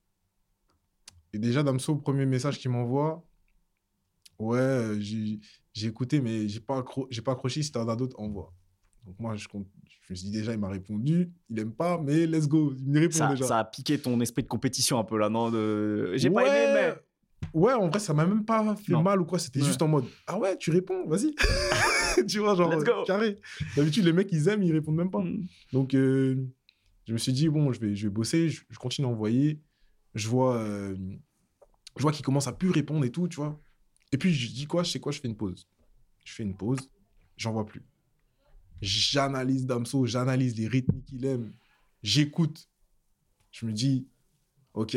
Et 1.32 1.38
déjà, 1.38 1.62
Damso, 1.62 1.96
premier 1.96 2.26
message 2.26 2.58
qu'il 2.58 2.70
m'envoie, 2.70 3.24
ouais, 4.38 4.58
euh, 4.58 5.00
j'ai 5.00 5.40
j'ai 5.72 5.88
écouté, 5.88 6.20
mais 6.20 6.48
j'ai 6.48 6.60
pas, 6.60 6.78
accro 6.78 7.08
j'ai 7.10 7.20
pas 7.20 7.32
accroché, 7.32 7.62
si 7.62 7.72
t'en 7.72 7.88
as 7.88 7.96
d'autres, 7.96 8.18
envoie. 8.18 8.52
Donc 9.04 9.18
moi, 9.18 9.36
je, 9.36 9.48
compte, 9.48 9.66
je 9.88 10.12
me 10.12 10.14
suis 10.14 10.30
dit 10.30 10.38
déjà, 10.38 10.52
il 10.52 10.58
m'a 10.58 10.68
répondu, 10.68 11.32
il 11.50 11.58
aime 11.58 11.72
pas, 11.72 12.00
mais 12.00 12.26
let's 12.26 12.46
go, 12.46 12.72
il 12.78 12.88
me 12.88 13.00
répond 13.00 13.18
ça, 13.18 13.28
déjà. 13.28 13.44
ça 13.44 13.58
a 13.58 13.64
piqué 13.64 13.98
ton 13.98 14.20
esprit 14.20 14.42
de 14.42 14.48
compétition 14.48 14.98
un 14.98 15.04
peu 15.04 15.18
là, 15.18 15.28
non 15.28 15.50
de... 15.50 16.12
J'ai 16.16 16.30
pas 16.30 16.42
aimé, 16.46 16.72
mais. 16.72 16.94
Ouais, 17.52 17.72
en 17.72 17.88
vrai, 17.88 17.98
ça 18.00 18.14
m'a 18.14 18.26
même 18.26 18.44
pas 18.44 18.74
fait 18.76 18.92
Non. 18.92 19.02
mal 19.02 19.20
ou 19.20 19.24
quoi. 19.24 19.38
C'était 19.38 19.60
Ouais. 19.60 19.66
juste 19.66 19.82
en 19.82 19.88
mode 19.88 20.04
Ah 20.26 20.38
ouais, 20.38 20.56
tu 20.56 20.70
réponds, 20.70 21.06
vas-y. 21.06 21.34
tu 22.28 22.38
vois, 22.38 22.54
genre, 22.54 22.72
carré. 23.06 23.38
D'habitude, 23.76 24.04
les 24.04 24.12
mecs, 24.12 24.30
ils 24.32 24.48
aiment, 24.48 24.62
ils 24.62 24.72
répondent 24.72 24.96
même 24.96 25.10
pas. 25.10 25.20
Mm. 25.22 25.46
Donc, 25.72 25.94
euh, 25.94 26.46
je 27.06 27.12
me 27.12 27.18
suis 27.18 27.32
dit 27.32 27.48
Bon, 27.48 27.72
je 27.72 27.80
vais, 27.80 27.94
je 27.94 28.06
vais 28.08 28.12
bosser, 28.14 28.48
je, 28.48 28.62
je 28.70 28.78
continue 28.78 29.06
à 29.06 29.10
envoyer. 29.10 29.60
Je 30.14 30.28
vois, 30.28 30.56
euh, 30.56 30.96
je 31.96 32.02
vois 32.02 32.12
qu'il 32.12 32.24
commence 32.24 32.46
à 32.46 32.52
plus 32.52 32.70
répondre 32.70 33.04
et 33.04 33.10
tout, 33.10 33.26
tu 33.28 33.36
vois. 33.36 33.60
Et 34.12 34.18
puis, 34.18 34.32
je 34.32 34.52
dis 34.52 34.66
quoi 34.66 34.82
Je 34.84 34.90
sais 34.90 35.00
quoi 35.00 35.10
Je 35.12 35.20
fais 35.20 35.28
une 35.28 35.36
pause. 35.36 35.68
Je 36.24 36.32
fais 36.32 36.42
une 36.44 36.56
pause, 36.56 36.90
j'en 37.36 37.52
vois 37.52 37.66
plus. 37.66 37.82
J'analyse 38.80 39.66
Damso, 39.66 40.04
j'analyse 40.06 40.56
les 40.56 40.68
rythmes 40.68 41.00
qu'il 41.02 41.24
aime, 41.24 41.52
j'écoute. 42.02 42.68
Je 43.50 43.66
me 43.66 43.72
dis 43.72 44.08
Ok, 44.74 44.96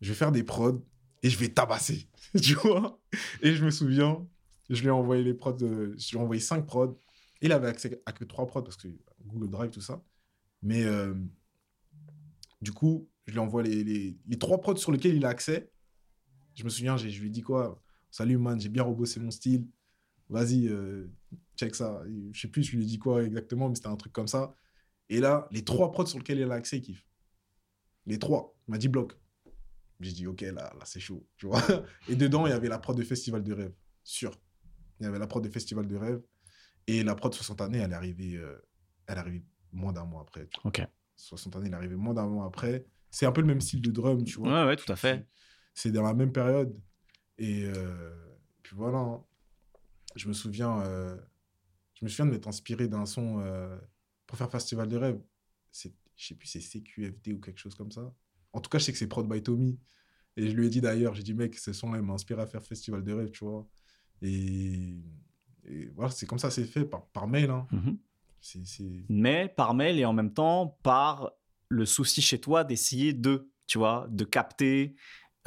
je 0.00 0.08
vais 0.08 0.14
faire 0.14 0.30
des 0.32 0.42
prods 0.44 0.82
et 1.22 1.30
je 1.30 1.38
vais 1.38 1.48
tabasser, 1.48 2.08
tu 2.42 2.54
vois? 2.54 3.00
Et 3.42 3.54
je 3.54 3.64
me 3.64 3.70
souviens, 3.70 4.26
je 4.68 4.80
lui 4.80 4.88
ai 4.88 4.92
envoyé 4.92 5.22
les 5.22 5.34
prods, 5.34 5.56
euh, 5.62 5.94
je 5.98 6.10
lui 6.10 6.18
ai 6.18 6.20
envoyé 6.20 6.40
cinq 6.40 6.66
prods. 6.66 6.98
Il 7.42 7.52
avait 7.52 7.68
accès 7.68 8.02
à 8.06 8.12
que 8.12 8.24
trois 8.24 8.46
prods 8.46 8.62
parce 8.62 8.76
que 8.76 8.88
Google 9.24 9.50
Drive, 9.50 9.70
tout 9.70 9.80
ça. 9.80 10.02
Mais 10.62 10.84
euh, 10.84 11.14
du 12.60 12.72
coup, 12.72 13.08
je 13.26 13.32
lui 13.32 13.38
envoie 13.38 13.62
les, 13.62 13.82
les, 13.84 14.18
les 14.26 14.38
trois 14.38 14.60
prods 14.60 14.76
sur 14.76 14.92
lesquels 14.92 15.14
il 15.14 15.24
a 15.24 15.30
accès. 15.30 15.70
Je 16.54 16.64
me 16.64 16.68
souviens, 16.68 16.96
je 16.96 17.06
lui 17.06 17.28
ai 17.28 17.30
dit 17.30 17.42
quoi? 17.42 17.80
Salut 18.10 18.38
man, 18.38 18.60
j'ai 18.60 18.68
bien 18.68 18.82
rebossé 18.82 19.20
mon 19.20 19.30
style. 19.30 19.66
Vas-y, 20.28 20.68
euh, 20.68 21.10
check 21.56 21.74
ça. 21.74 22.02
Je 22.32 22.40
sais 22.40 22.48
plus, 22.48 22.62
je 22.62 22.76
lui 22.76 22.84
ai 22.84 22.86
dit 22.86 22.98
quoi 22.98 23.22
exactement, 23.24 23.68
mais 23.68 23.74
c'était 23.74 23.88
un 23.88 23.96
truc 23.96 24.12
comme 24.12 24.28
ça. 24.28 24.54
Et 25.08 25.20
là, 25.20 25.48
les 25.50 25.64
trois 25.64 25.90
prods 25.90 26.06
sur 26.06 26.18
lesquels 26.18 26.38
il 26.38 26.50
a 26.50 26.54
accès, 26.54 26.78
il 26.78 26.82
kiffe. 26.82 27.06
Les 28.06 28.18
trois. 28.18 28.56
Il 28.68 28.72
m'a 28.72 28.78
dit 28.78 28.88
bloc. 28.88 29.19
J'ai 30.00 30.12
dit, 30.12 30.26
ok, 30.26 30.40
là, 30.40 30.52
là 30.52 30.84
c'est 30.84 31.00
chaud. 31.00 31.26
Tu 31.36 31.46
vois 31.46 31.62
Et 32.08 32.16
dedans, 32.16 32.46
il 32.46 32.50
y 32.50 32.52
avait 32.52 32.68
la 32.68 32.78
prod 32.78 32.96
de 32.96 33.02
Festival 33.02 33.42
de 33.42 33.52
Rêve. 33.52 33.72
Sûr. 34.02 34.32
Il 34.98 35.04
y 35.04 35.06
avait 35.06 35.18
la 35.18 35.26
prod 35.26 35.42
de 35.44 35.48
Festival 35.50 35.86
de 35.86 35.96
Rêve. 35.96 36.22
Et 36.86 37.02
la 37.02 37.14
prod 37.14 37.32
60 37.32 37.60
années, 37.60 37.78
elle 37.78 37.92
est 37.92 37.94
arrivée, 37.94 38.36
euh, 38.36 38.58
elle 39.06 39.16
est 39.16 39.20
arrivée 39.20 39.44
moins 39.72 39.92
d'un 39.92 40.04
mois 40.04 40.22
après. 40.22 40.48
Ok. 40.64 40.82
60 41.16 41.56
années, 41.56 41.66
elle 41.66 41.72
est 41.74 41.76
arrivée 41.76 41.96
moins 41.96 42.14
d'un 42.14 42.26
mois 42.26 42.46
après. 42.46 42.86
C'est 43.10 43.26
un 43.26 43.32
peu 43.32 43.42
le 43.42 43.46
même 43.46 43.60
style 43.60 43.82
de 43.82 43.90
drum, 43.90 44.24
tu 44.24 44.38
vois. 44.38 44.62
Ouais, 44.62 44.68
ouais, 44.68 44.76
tout 44.76 44.90
à 44.90 44.96
fait. 44.96 45.26
C'est 45.74 45.92
dans 45.92 46.02
la 46.02 46.14
même 46.14 46.32
période. 46.32 46.74
Et 47.38 47.64
euh, 47.64 48.14
puis 48.62 48.74
voilà. 48.76 48.98
hein. 48.98 49.24
Je 50.16 50.26
me 50.28 50.32
souviens, 50.32 50.80
euh, 50.82 51.16
je 51.94 52.04
me 52.04 52.08
souviens 52.08 52.26
de 52.26 52.30
m'être 52.32 52.48
inspiré 52.48 52.88
d'un 52.88 53.06
son 53.06 53.42
pour 54.26 54.38
faire 54.38 54.50
Festival 54.50 54.88
de 54.88 54.96
Rêve. 54.96 55.20
Je 55.72 55.88
sais 56.26 56.34
plus, 56.34 56.48
c'est 56.48 56.60
CQFD 56.60 57.32
ou 57.32 57.40
quelque 57.40 57.58
chose 57.58 57.74
comme 57.74 57.90
ça. 57.92 58.12
En 58.52 58.60
tout 58.60 58.68
cas, 58.70 58.78
je 58.78 58.84
sais 58.84 58.92
que 58.92 58.98
c'est 58.98 59.06
prod 59.06 59.28
by 59.28 59.42
Tommy. 59.42 59.78
Et 60.36 60.48
je 60.48 60.54
lui 60.56 60.66
ai 60.66 60.70
dit 60.70 60.80
d'ailleurs, 60.80 61.14
j'ai 61.14 61.22
dit, 61.22 61.34
mec, 61.34 61.56
ce 61.58 61.72
son-là, 61.72 61.98
il 61.98 62.04
m'a 62.04 62.14
inspiré 62.14 62.40
à 62.42 62.46
faire 62.46 62.62
Festival 62.62 63.02
de 63.02 63.12
Rêve, 63.12 63.30
tu 63.30 63.44
vois. 63.44 63.68
Et, 64.22 64.96
et 65.64 65.86
voilà, 65.94 66.10
c'est 66.10 66.26
comme 66.26 66.38
ça, 66.38 66.50
c'est 66.50 66.64
fait 66.64 66.84
par, 66.84 67.06
par 67.08 67.26
mail. 67.26 67.50
Hein. 67.50 67.66
Mhm. 67.72 67.98
Mais 69.10 69.52
par 69.54 69.74
mail 69.74 69.98
et 69.98 70.04
en 70.04 70.12
même 70.14 70.32
temps 70.32 70.78
par 70.82 71.32
le 71.68 71.84
souci 71.84 72.22
chez 72.22 72.40
toi 72.40 72.64
d'essayer 72.64 73.12
de, 73.12 73.50
tu 73.66 73.78
vois, 73.78 74.06
de 74.10 74.24
capter, 74.24 74.94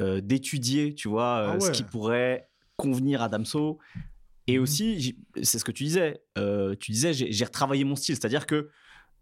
euh, 0.00 0.20
d'étudier, 0.20 0.94
tu 0.94 1.08
vois, 1.08 1.38
euh, 1.38 1.56
Ah 1.56 1.60
ce 1.60 1.70
qui 1.72 1.82
pourrait 1.82 2.48
convenir 2.76 3.20
à 3.22 3.28
Damso. 3.28 3.78
Et 4.46 4.56
Mhm. 4.58 4.62
aussi, 4.62 5.18
c'est 5.42 5.58
ce 5.58 5.64
que 5.64 5.72
tu 5.72 5.84
disais, 5.84 6.22
euh, 6.38 6.76
tu 6.76 6.92
disais, 6.92 7.12
j'ai 7.14 7.32
j'ai 7.32 7.44
retravaillé 7.44 7.82
mon 7.84 7.96
style, 7.96 8.14
c'est-à-dire 8.14 8.46
que 8.46 8.70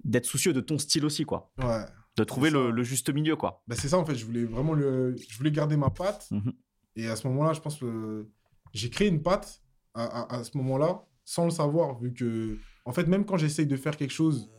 d'être 0.04 0.26
soucieux 0.26 0.52
de 0.52 0.60
ton 0.60 0.78
style 0.78 1.04
aussi, 1.04 1.24
quoi. 1.24 1.52
Ouais. 1.58 1.84
De 2.16 2.24
trouver 2.24 2.50
le, 2.50 2.70
le 2.70 2.82
juste 2.82 3.08
milieu, 3.12 3.36
quoi. 3.36 3.62
Bah, 3.66 3.74
c'est 3.78 3.88
ça, 3.88 3.98
en 3.98 4.04
fait. 4.04 4.14
Je 4.14 4.24
voulais 4.26 4.44
vraiment 4.44 4.74
le... 4.74 5.16
je 5.16 5.36
voulais 5.38 5.50
garder 5.50 5.76
ma 5.76 5.90
patte. 5.90 6.28
Mhm. 6.30 6.52
Et 6.96 7.08
à 7.08 7.16
ce 7.16 7.26
moment-là, 7.28 7.52
je 7.54 7.60
pense 7.60 7.78
que 7.78 8.28
j'ai 8.74 8.90
créé 8.90 9.08
une 9.08 9.22
patte 9.22 9.62
à, 9.94 10.04
à- 10.04 10.40
à 10.40 10.44
ce 10.44 10.56
moment-là, 10.58 11.04
sans 11.24 11.44
le 11.46 11.50
savoir, 11.50 11.98
vu 11.98 12.12
que, 12.12 12.58
en 12.84 12.92
fait, 12.92 13.06
même 13.06 13.24
quand 13.24 13.36
j'essaye 13.38 13.66
de 13.66 13.76
faire 13.76 13.96
quelque 13.96 14.10
chose, 14.12 14.50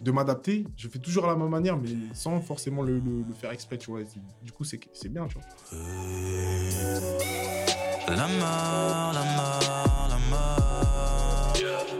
de 0.00 0.10
m'adapter, 0.10 0.66
je 0.76 0.88
fais 0.88 0.98
toujours 0.98 1.24
à 1.24 1.28
la 1.28 1.36
même 1.36 1.48
manière, 1.50 1.76
mais 1.78 1.90
sans 2.14 2.40
forcément 2.40 2.82
le, 2.82 2.98
le- 2.98 3.22
le 3.26 3.34
faire 3.34 3.50
exprès, 3.52 3.78
tu 3.78 3.90
vois. 3.90 4.00
Du 4.42 4.50
coup, 4.52 4.64
c'est 4.64 4.80
c'est 4.92 5.08
bien, 5.10 5.26
tu 5.28 5.34
vois. 5.38 5.44
La 8.08 8.26
mort, 8.28 9.12
la 9.14 9.24
mort, 9.36 10.08
la 10.10 10.18
mort. 10.30 11.52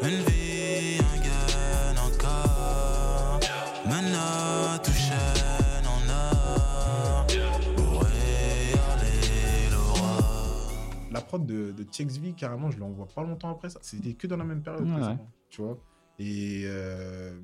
Une 0.03 0.23
vie, 0.25 0.99
un 1.01 1.97
encore. 1.97 3.41
Menottes 3.87 4.52
prod 11.39 11.47
de, 11.47 11.73
de 11.73 11.83
TXV, 11.83 12.35
carrément, 12.35 12.71
je 12.71 12.79
l'envoie 12.79 13.07
pas 13.09 13.23
longtemps 13.23 13.51
après 13.51 13.71
ça. 13.71 13.79
C'était 13.83 14.13
que 14.15 14.27
dans 14.27 14.37
la 14.37 14.45
même 14.45 14.63
période, 14.63 14.87
Ouais, 14.87 15.17
tu 15.49 15.63
vois. 15.63 15.79
Et 16.19 16.63
euh, 16.67 17.41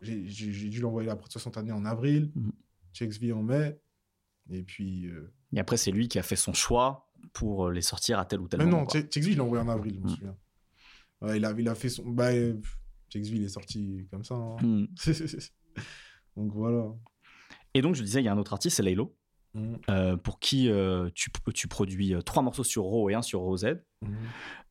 j'ai 0.00 0.68
dû 0.68 0.80
l'envoyer 0.80 1.06
la 1.08 1.16
prod 1.16 1.30
60 1.30 1.56
années 1.58 1.72
en 1.72 1.84
avril, 1.84 2.32
Mhm. 2.34 2.52
TXV 2.92 3.32
en 3.32 3.42
mai. 3.42 3.80
Et 4.50 4.62
puis. 4.62 5.06
euh, 5.06 5.32
Et 5.52 5.60
après, 5.60 5.76
c'est 5.76 5.92
lui 5.92 6.08
qui 6.08 6.18
a 6.18 6.22
fait 6.22 6.36
son 6.36 6.52
choix 6.52 7.08
pour 7.32 7.68
euh, 7.68 7.72
les 7.72 7.82
sortir 7.82 8.18
à 8.18 8.24
tel 8.24 8.40
ou 8.40 8.48
tel 8.48 8.58
Mais 8.58 8.66
moment. 8.66 8.78
non, 8.80 8.84
quoi. 8.86 9.00
TXV, 9.00 9.32
il 9.32 9.36
l'a 9.38 9.44
envoyé 9.44 9.62
en 9.64 9.68
avril, 9.68 9.94
je 9.94 10.00
me 10.00 10.04
Mhm. 10.08 10.14
souviens. 10.16 10.36
Ouais, 11.20 11.36
il, 11.36 11.44
a, 11.44 11.52
il 11.56 11.68
a 11.68 11.74
fait 11.76 11.88
son. 11.88 12.02
Bah, 12.10 12.32
TXV, 13.10 13.36
il 13.36 13.44
est 13.44 13.48
sorti 13.48 14.08
comme 14.10 14.24
ça. 14.24 14.34
hein. 14.34 14.56
Hmm. 14.60 14.86
Donc 16.36 16.52
voilà. 16.52 16.92
Et 17.74 17.80
donc, 17.82 17.94
je 17.94 18.02
disais, 18.02 18.20
il 18.20 18.24
y 18.24 18.28
a 18.28 18.32
un 18.32 18.38
autre 18.38 18.52
artiste, 18.52 18.76
c'est 18.76 18.82
Laylo, 18.82 19.16
Mhm. 19.54 19.78
euh, 19.90 20.16
pour 20.16 20.40
qui 20.40 20.70
euh, 20.70 21.10
tu, 21.14 21.30
tu 21.54 21.68
produis 21.68 22.14
euh, 22.14 22.22
trois 22.22 22.42
morceaux 22.42 22.64
sur 22.64 22.84
Raw 22.84 23.10
et 23.10 23.14
un 23.14 23.20
sur 23.22 23.40
Raw 23.40 23.56
Z. 23.58 23.64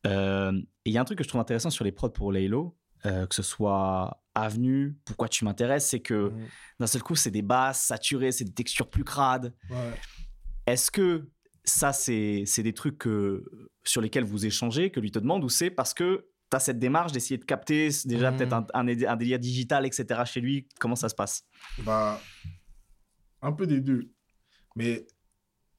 Euh, 0.06 0.52
et 0.84 0.90
il 0.90 0.92
y 0.92 0.98
a 0.98 1.00
un 1.00 1.04
truc 1.04 1.18
que 1.18 1.24
je 1.24 1.28
trouve 1.28 1.40
intéressant 1.40 1.70
sur 1.70 1.84
les 1.84 1.92
prods 1.92 2.10
pour 2.10 2.32
Laylo, 2.32 2.76
que 3.04 3.34
ce 3.34 3.42
soit 3.42 4.22
Avenue, 4.34 4.96
pourquoi 5.04 5.28
tu 5.28 5.44
m'intéresses, 5.44 5.88
c'est 5.88 6.00
que 6.00 6.30
Mhm. 6.30 6.46
d'un 6.80 6.86
seul 6.86 7.02
coup, 7.02 7.14
c'est 7.14 7.30
des 7.30 7.42
basses 7.42 7.82
saturées, 7.82 8.32
c'est 8.32 8.44
des 8.44 8.52
textures 8.54 8.88
plus 8.88 9.04
crades. 9.04 9.54
Ouais. 9.70 9.92
Est-ce 10.66 10.90
que 10.90 11.28
ça, 11.64 11.92
c'est 11.92 12.44
des 12.58 12.72
trucs 12.72 12.98
que, 12.98 13.44
sur 13.84 14.00
lesquels 14.00 14.24
vous 14.24 14.46
échangez, 14.46 14.90
que 14.90 15.00
lui 15.00 15.10
te 15.10 15.18
demande, 15.18 15.44
ou 15.44 15.48
c'est 15.48 15.70
parce 15.70 15.92
que 15.94 16.26
tu 16.50 16.56
as 16.56 16.60
cette 16.60 16.78
démarche 16.78 17.12
d'essayer 17.12 17.38
de 17.38 17.44
capter 17.44 17.88
déjà 18.04 18.32
peut-être 18.32 18.52
un, 18.52 18.66
un, 18.74 18.88
un 18.88 19.16
délire 19.16 19.38
digital, 19.38 19.84
etc. 19.86 20.24
chez 20.24 20.40
lui? 20.40 20.66
Comment 20.80 20.96
ça 20.96 21.08
se 21.08 21.14
passe? 21.14 21.44
Bah, 21.84 22.20
un 23.42 23.52
peu 23.52 23.66
des 23.66 23.80
deux. 23.80 24.10
Mais 24.76 25.06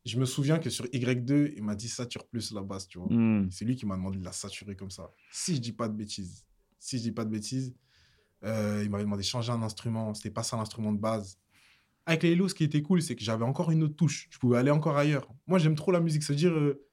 je 0.06 0.18
me 0.20 0.26
souviens 0.26 0.60
que 0.60 0.70
sur 0.70 0.86
Y2, 0.86 1.54
il 1.56 1.64
m'a 1.64 1.76
dit 1.76 1.88
sature 1.90 2.26
plus 2.28 2.52
la 2.52 2.62
basse, 2.62 2.88
tu 2.88 2.98
vois. 3.00 3.08
Hmm. 3.12 3.50
C'est 3.52 3.66
lui 3.66 3.76
qui 3.76 3.86
m'a 3.86 3.96
demandé 3.96 4.18
de 4.20 4.26
la 4.26 4.32
saturer 4.34 4.76
comme 4.76 4.92
ça. 4.92 5.12
Si 5.32 5.56
je 5.56 5.62
dis 5.62 5.72
pas 5.74 5.88
de 5.88 5.94
bêtises, 5.96 6.46
si 6.80 6.98
je 6.98 7.04
dis 7.04 7.12
pas 7.12 7.24
de 7.26 7.30
bêtises, 7.32 7.74
euh, 8.44 8.82
il 8.84 8.90
m'avait 8.90 9.04
demandé 9.06 9.22
de 9.22 9.28
changer 9.28 9.52
un 9.52 9.62
instrument. 9.62 10.14
C'était 10.14 10.30
pas 10.32 10.44
ça 10.44 10.58
l'instrument 10.58 10.92
de 10.92 11.00
base. 11.00 11.38
Avec 12.06 12.24
les 12.24 12.32
Hello, 12.34 12.50
ce 12.50 12.54
qui 12.54 12.66
était 12.66 12.82
cool, 12.82 13.02
c'est 13.02 13.16
que 13.16 13.24
j'avais 13.24 13.46
encore 13.46 13.72
une 13.72 13.84
autre 13.84 13.96
touche. 13.96 14.28
Je 14.30 14.38
pouvais 14.38 14.58
aller 14.58 14.72
encore 14.72 14.98
ailleurs. 14.98 15.30
Moi, 15.48 15.58
j'aime 15.60 15.76
trop 15.76 15.92
la 15.94 16.02
musique. 16.02 16.22
C'est-à-dire, 16.24 16.52
euh, 16.52 16.86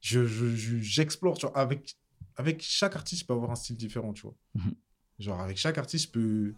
je, 0.00 0.26
je- 0.26 0.54
je- 0.56 0.78
j'explore. 0.78 1.36
tu 1.36 1.44
vois. 1.46 1.58
Avec, 1.58 1.96
avec 2.36 2.62
chaque 2.62 2.96
artiste, 2.96 3.22
je 3.22 3.26
peux 3.26 3.34
avoir 3.34 3.50
un 3.50 3.54
style 3.56 3.76
différent, 3.76 4.14
tu 4.14 4.22
vois. 4.22 4.34
Mhm. 4.54 4.74
Genre, 5.18 5.40
avec 5.40 5.58
chaque 5.58 5.76
artiste, 5.76 6.06
je 6.06 6.10
peux, 6.12 6.54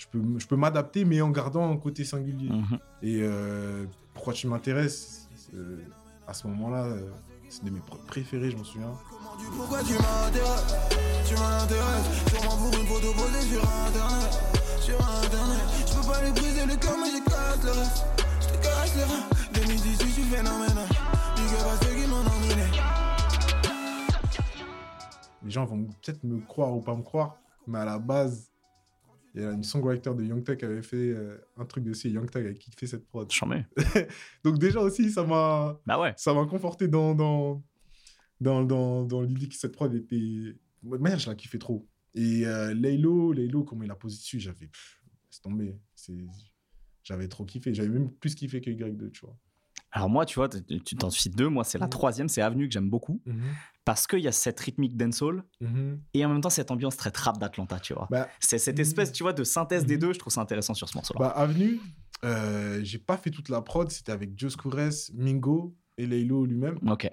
je 0.00 0.06
peux, 0.06 0.22
je 0.38 0.46
peux 0.46 0.56
m'adapter, 0.56 1.04
mais 1.04 1.20
en 1.20 1.28
gardant 1.28 1.70
un 1.70 1.76
côté 1.76 2.04
singulier. 2.04 2.48
Mhm. 2.48 2.78
Et 3.02 3.18
euh, 3.20 3.84
pourquoi 4.14 4.32
tu 4.32 4.46
m'intéresses 4.46 5.28
euh, 5.54 5.76
À 6.26 6.32
ce 6.32 6.46
moment-là, 6.46 6.84
euh, 6.84 7.10
c'est 7.50 7.64
de 7.64 7.70
mes 7.70 7.82
préférés, 8.06 8.50
je 8.50 8.56
m'en 8.56 8.64
souviens. 8.64 8.94
Pourquoi 9.54 9.82
tu 9.82 9.92
m'intéresses 9.92 10.74
Tu 11.26 11.34
m'intéresses 11.34 12.28
Sûrement 12.30 12.56
pour 12.56 12.80
une 12.80 12.86
photo 12.86 13.12
posée 13.12 13.42
sur 13.42 13.62
internet 13.62 14.40
Sur 14.80 14.96
internet 14.96 15.60
Je 15.86 15.94
peux 15.94 16.06
pas 16.06 16.24
lui 16.24 16.32
briser 16.32 16.66
le 16.66 16.76
cœur 16.76 16.96
mais 16.98 17.10
je 17.10 17.24
casse 17.24 17.64
le 17.64 17.70
reste 17.70 18.04
Je 18.40 18.46
te 18.46 18.62
casse 18.62 18.96
le 18.96 19.02
reste 19.02 19.54
2018 19.54 20.06
je 20.06 20.12
suis 20.12 20.22
phénoménal 20.22 20.88
Big 21.36 21.54
up 21.54 21.66
à 21.72 21.84
ceux 21.84 21.94
qui 21.94 22.06
m'ont 22.06 22.22
nominé 22.22 22.70
Les 25.42 25.50
gens 25.50 25.64
vont 25.64 25.84
peut-être 25.84 26.22
me 26.24 26.40
croire 26.40 26.74
ou 26.74 26.80
pas 26.80 26.94
me 26.94 27.02
croire, 27.02 27.36
mais 27.66 27.78
à 27.78 27.84
la 27.84 27.98
base, 27.98 28.49
il 29.34 29.42
y 29.42 29.44
a 29.44 29.52
une 29.52 29.62
songwriter 29.62 30.14
de 30.14 30.24
Young 30.24 30.42
Thug 30.44 30.58
qui 30.58 30.64
avait 30.64 30.82
fait 30.82 30.96
euh, 30.96 31.38
un 31.56 31.64
truc 31.64 31.84
dessus, 31.84 32.08
et 32.08 32.10
Young 32.10 32.30
Thug 32.30 32.44
avait 32.44 32.54
kiffé 32.54 32.86
cette 32.86 33.06
prod. 33.06 33.30
Mets. 33.46 33.66
Donc 34.44 34.58
déjà 34.58 34.80
aussi, 34.80 35.10
ça 35.10 35.24
m'a 35.24 35.80
Bah 35.86 36.00
ouais. 36.00 36.14
ça 36.16 36.32
conforté 36.48 36.88
dans, 36.88 37.14
dans, 37.14 37.62
dans, 38.40 38.64
dans, 38.64 39.04
dans 39.04 39.22
l'idée 39.22 39.48
que 39.48 39.54
cette 39.54 39.72
prod 39.72 39.94
était... 39.94 40.16
De 40.16 40.96
manière, 40.96 41.18
je 41.18 41.28
la 41.28 41.34
kiffais 41.36 41.58
trop. 41.58 41.86
Et 42.14 42.46
euh, 42.46 42.74
Laylo, 42.74 43.32
Laylo, 43.32 43.64
comment 43.64 43.84
il 43.84 43.90
a 43.90 43.94
posé 43.96 44.16
dessus, 44.16 44.40
j'avais... 44.40 44.68
Laisse 45.28 45.40
tomber. 45.40 45.78
J'avais 47.04 47.28
trop 47.28 47.44
kiffé. 47.44 47.72
J'avais 47.72 47.88
même 47.88 48.10
plus 48.10 48.34
kiffé 48.34 48.60
que 48.60 48.70
Y2, 48.70 49.10
tu 49.10 49.26
vois. 49.26 49.36
Alors 49.92 50.08
moi, 50.08 50.24
tu 50.26 50.36
vois, 50.36 50.48
tu 50.48 50.96
t'en 50.96 51.10
cites 51.10 51.36
deux. 51.36 51.48
Moi, 51.48 51.64
c'est 51.64 51.78
la 51.78 51.86
Mhm. 51.86 51.90
troisième, 51.90 52.28
c'est 52.28 52.42
Avenue 52.42 52.68
que 52.68 52.72
j'aime 52.72 52.88
beaucoup. 52.90 53.20
Parce 53.84 54.06
qu'il 54.06 54.20
y 54.20 54.28
a 54.28 54.32
cette 54.32 54.60
rythmique 54.60 54.96
dancehall 54.96 55.42
et 56.14 56.24
en 56.24 56.28
même 56.28 56.40
temps 56.40 56.50
cette 56.50 56.70
ambiance 56.70 56.96
très 56.96 57.10
trap 57.10 57.38
d'Atlanta, 57.38 57.80
tu 57.80 57.94
vois. 57.94 58.06
Bah, 58.10 58.28
C'est 58.38 58.58
cette 58.58 58.78
espèce, 58.78 59.10
tu 59.12 59.22
vois, 59.24 59.32
de 59.32 59.42
synthèse 59.44 59.84
des 59.86 59.98
deux. 59.98 60.12
Je 60.12 60.18
trouve 60.18 60.32
ça 60.32 60.40
intéressant 60.42 60.74
sur 60.74 60.88
ce 60.88 60.96
morceau-là. 60.96 61.18
Bah, 61.20 61.28
Avenue, 61.30 61.80
euh, 62.24 62.80
j'ai 62.84 62.98
pas 62.98 63.16
fait 63.16 63.30
toute 63.30 63.48
la 63.48 63.62
prod. 63.62 63.90
C'était 63.90 64.12
avec 64.12 64.38
Joe 64.38 64.54
Coures, 64.54 64.90
Mingo 65.14 65.74
et 65.98 66.06
Laylo 66.06 66.44
lui-même. 66.46 66.78
ok. 66.88 67.10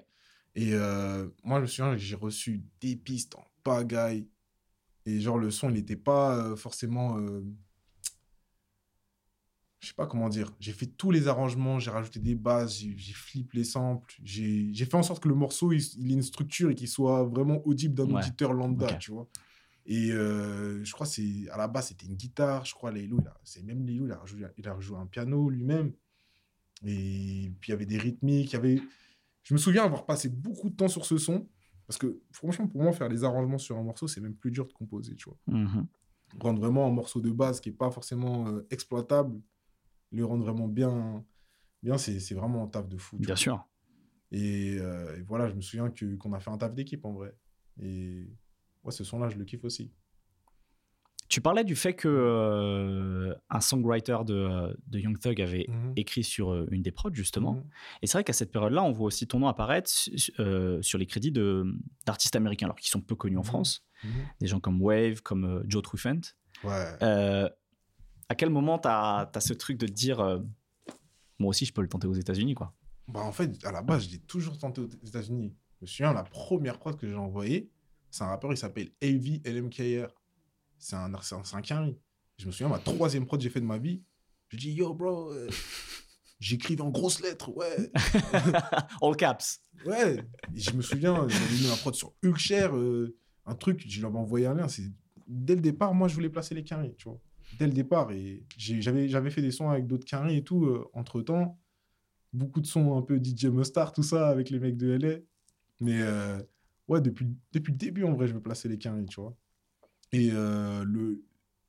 Et 0.54 0.72
euh, 0.74 1.28
moi, 1.44 1.58
je 1.58 1.62
me 1.62 1.66
souviens 1.66 1.92
que 1.92 1.98
j'ai 1.98 2.16
reçu 2.16 2.62
des 2.80 2.96
pistes 2.96 3.34
en 3.36 3.44
pagaille. 3.64 4.28
Et 5.06 5.20
genre, 5.20 5.38
le 5.38 5.50
son, 5.50 5.68
il 5.70 5.74
n'était 5.74 5.96
pas 5.96 6.36
euh, 6.36 6.56
forcément. 6.56 7.16
euh, 7.18 7.42
Je 9.80 9.88
sais 9.88 9.94
pas 9.94 10.06
comment 10.06 10.28
dire. 10.28 10.52
J'ai 10.58 10.72
fait 10.72 10.86
tous 10.86 11.10
les 11.12 11.28
arrangements, 11.28 11.78
j'ai 11.78 11.90
rajouté 11.90 12.18
des 12.18 12.34
bases, 12.34 12.78
j'ai 12.78 12.94
j'ai 12.96 13.12
flip 13.12 13.52
les 13.52 13.62
samples. 13.64 14.12
J'ai 14.24 14.72
fait 14.74 14.94
en 14.96 15.02
sorte 15.04 15.22
que 15.22 15.28
le 15.28 15.34
morceau, 15.36 15.70
il, 15.72 15.80
il 15.98 16.10
ait 16.10 16.14
une 16.14 16.22
structure 16.22 16.70
et 16.70 16.74
qu'il 16.74 16.88
soit 16.88 17.22
vraiment 17.24 17.64
audible 17.66 17.94
d'un 17.94 18.06
Ouais. 18.10 18.20
auditeur 18.20 18.52
lambda, 18.52 18.94
tu 18.94 19.12
vois. 19.12 19.28
Et 19.86 20.10
euh, 20.12 20.84
je 20.84 20.92
crois 20.92 21.06
c'est 21.06 21.48
à 21.50 21.56
la 21.56 21.68
base, 21.68 21.88
c'était 21.88 22.06
une 22.06 22.16
guitare. 22.16 22.64
Je 22.64 22.74
crois 22.74 22.90
Lélo, 22.90 23.20
c'est 23.44 23.62
même 23.62 23.86
Lélo, 23.86 24.06
il 24.06 24.12
a 24.12 24.18
rejoué, 24.18 24.46
il 24.58 24.68
a 24.68 24.74
rejoué 24.74 24.98
un 24.98 25.06
piano 25.06 25.48
lui-même. 25.48 25.92
Et 26.84 27.52
puis 27.60 27.70
il 27.70 27.70
y 27.70 27.74
avait 27.74 27.86
des 27.86 27.98
rythmiques, 27.98 28.50
il 28.52 28.54
y 28.54 28.56
avait. 28.56 28.82
Je 29.44 29.54
me 29.54 29.58
souviens 29.58 29.84
avoir 29.84 30.04
passé 30.06 30.28
beaucoup 30.28 30.68
de 30.70 30.76
temps 30.76 30.88
sur 30.88 31.06
ce 31.06 31.18
son. 31.18 31.48
Parce 31.86 31.96
que 31.98 32.20
franchement, 32.32 32.66
pour 32.68 32.82
moi, 32.82 32.92
faire 32.92 33.08
les 33.08 33.24
arrangements 33.24 33.56
sur 33.56 33.78
un 33.78 33.82
morceau, 33.82 34.06
c'est 34.08 34.20
même 34.20 34.34
plus 34.34 34.50
dur 34.50 34.66
de 34.66 34.72
composer, 34.74 35.14
tu 35.16 35.30
vois. 35.30 35.38
Mhm. 35.46 35.86
Rendre 36.38 36.60
vraiment 36.60 36.86
un 36.86 36.90
morceau 36.90 37.20
de 37.22 37.30
base 37.30 37.60
qui 37.60 37.70
n'est 37.70 37.74
pas 37.76 37.90
forcément 37.90 38.46
euh, 38.48 38.66
exploitable, 38.70 39.40
le 40.10 40.24
rendre 40.24 40.44
vraiment 40.44 40.68
bien, 40.68 41.24
bien 41.82 41.98
c'est 41.98 42.34
vraiment 42.34 42.64
un 42.64 42.68
taf 42.68 42.88
de 42.88 42.96
fou. 42.96 43.16
Bien 43.18 43.28
vois. 43.28 43.36
sûr. 43.36 43.64
Et, 44.32 44.76
euh, 44.78 45.16
et 45.18 45.22
voilà, 45.22 45.48
je 45.48 45.54
me 45.54 45.60
souviens 45.60 45.92
qu'on 46.18 46.32
a 46.32 46.40
fait 46.40 46.50
un 46.50 46.58
taf 46.58 46.74
d'équipe 46.74 47.04
en 47.04 47.12
vrai. 47.12 47.34
Et 47.80 48.28
ouais, 48.84 48.92
ce 48.92 49.04
son-là, 49.04 49.28
je 49.28 49.36
le 49.38 49.44
kiffe 49.44 49.64
aussi. 49.64 49.92
Tu 51.28 51.42
parlais 51.42 51.62
du 51.62 51.76
fait 51.76 51.92
que 51.92 52.08
euh, 52.08 53.34
un 53.50 53.60
songwriter 53.60 54.16
de, 54.24 54.74
de 54.86 54.98
Young 54.98 55.18
Thug 55.18 55.40
avait 55.42 55.66
Mhm. 55.68 55.92
écrit 55.96 56.24
sur 56.24 56.52
euh, 56.52 56.66
une 56.70 56.80
des 56.80 56.90
prods 56.90 57.12
justement. 57.12 57.52
Mhm. 57.54 57.64
Et 58.00 58.06
c'est 58.06 58.14
vrai 58.14 58.24
qu'à 58.24 58.32
cette 58.32 58.50
période-là, 58.50 58.82
on 58.82 58.92
voit 58.92 59.06
aussi 59.08 59.26
ton 59.26 59.38
nom 59.40 59.46
apparaître 59.48 59.90
su- 59.90 60.32
euh, 60.40 60.80
sur 60.80 60.98
les 60.98 61.04
crédits 61.04 61.32
d'artistes 62.06 62.34
américains, 62.34 62.64
alors 62.66 62.76
qui 62.76 62.88
sont 62.88 63.02
peu 63.02 63.14
connus 63.14 63.36
en 63.36 63.40
Mhm. 63.40 63.44
France. 63.46 63.84
Des 64.40 64.46
gens 64.46 64.58
comme 64.60 64.80
Wave, 64.80 65.20
comme 65.22 65.62
Joe 65.66 65.82
Truffent. 65.82 66.06
Ouais. 66.64 66.86
Euh, 67.02 67.48
à 68.28 68.34
quel 68.34 68.50
moment 68.50 68.78
tu 68.78 68.88
as, 68.88 69.30
ce 69.40 69.52
truc 69.52 69.78
de 69.78 69.86
te 69.86 69.92
dire, 69.92 70.20
euh, 70.20 70.38
moi 71.38 71.50
aussi 71.50 71.64
je 71.64 71.72
peux 71.72 71.82
le 71.82 71.88
tenter 71.88 72.06
aux 72.06 72.14
États-Unis 72.14 72.54
quoi? 72.54 72.74
Bah, 73.08 73.20
en 73.20 73.32
fait, 73.32 73.64
à 73.64 73.72
la 73.72 73.80
base, 73.80 74.04
je 74.04 74.10
l'ai 74.10 74.18
toujours 74.18 74.58
tenté 74.58 74.82
aux 74.82 75.06
États-Unis. 75.06 75.54
Je 75.80 75.84
me 75.84 75.86
souviens, 75.86 76.12
la 76.12 76.24
première 76.24 76.78
prod 76.78 76.96
que 76.96 77.08
j'ai 77.08 77.14
envoyée, 77.14 77.70
c'est 78.10 78.22
un 78.22 78.28
rappeur, 78.28 78.52
il 78.52 78.58
s'appelle 78.58 78.90
AV 79.02 79.40
LMKR. 79.46 80.14
C'est 80.78 80.96
un, 80.96 81.10
c'est 81.22 81.72
un. 81.72 81.94
Je 82.36 82.46
me 82.46 82.52
souviens, 82.52 82.68
ma 82.68 82.78
troisième 82.78 83.24
prod 83.24 83.40
que 83.40 83.44
j'ai 83.44 83.50
fait 83.50 83.60
de 83.60 83.66
ma 83.66 83.78
vie, 83.78 84.02
je 84.48 84.58
dis 84.58 84.72
Yo, 84.72 84.92
bro, 84.92 85.32
euh, 85.32 85.48
j'écrivais 86.40 86.82
en 86.82 86.90
grosses 86.90 87.20
lettres, 87.22 87.50
ouais. 87.56 87.90
All 89.02 89.16
caps. 89.16 89.60
Ouais. 89.86 90.18
Et 90.54 90.60
je 90.60 90.72
me 90.72 90.82
souviens, 90.82 91.26
j'avais 91.28 91.54
mis 91.54 91.66
ma 91.66 91.76
prod 91.76 91.94
sur 91.94 92.12
Hulkshare, 92.22 92.76
euh, 92.76 93.16
un 93.46 93.54
truc, 93.54 93.82
je 93.88 94.02
leur 94.02 94.12
ai 94.12 94.18
envoyé 94.18 94.46
un 94.46 94.54
lien. 94.54 94.68
C'est... 94.68 94.92
Dès 95.26 95.54
le 95.54 95.62
départ, 95.62 95.94
moi, 95.94 96.08
je 96.08 96.14
voulais 96.14 96.30
placer 96.30 96.54
les 96.54 96.64
carrés, 96.64 96.94
tu 96.98 97.08
vois. 97.08 97.20
Dès 97.58 97.66
le 97.66 97.72
départ. 97.72 98.10
Et 98.12 98.42
j'avais, 98.56 99.30
fait 99.30 99.42
des 99.42 99.50
sons 99.50 99.68
avec 99.70 99.86
d'autres 99.86 100.04
carrés 100.04 100.36
et 100.36 100.44
tout, 100.44 100.64
euh, 100.66 100.88
entre-temps. 100.94 101.58
Beaucoup 102.32 102.60
de 102.60 102.66
sons 102.66 102.96
un 102.96 103.02
peu 103.02 103.18
DJ 103.22 103.46
Mustard, 103.46 103.92
tout 103.92 104.02
ça, 104.02 104.28
avec 104.28 104.50
les 104.50 104.58
mecs 104.58 104.76
de 104.76 104.92
LA. 104.92 105.16
Mais 105.80 106.00
euh, 106.02 106.38
ouais, 106.88 107.00
depuis, 107.00 107.26
depuis 107.52 107.72
le 107.72 107.78
début, 107.78 108.04
en 108.04 108.12
vrai, 108.14 108.28
je 108.28 108.34
veux 108.34 108.42
placer 108.42 108.68
les 108.68 108.78
carrés, 108.78 109.04
tu 109.06 109.20
vois. 109.20 109.36
Et 110.12 110.30
euh, 110.32 110.84
le, 110.84 111.22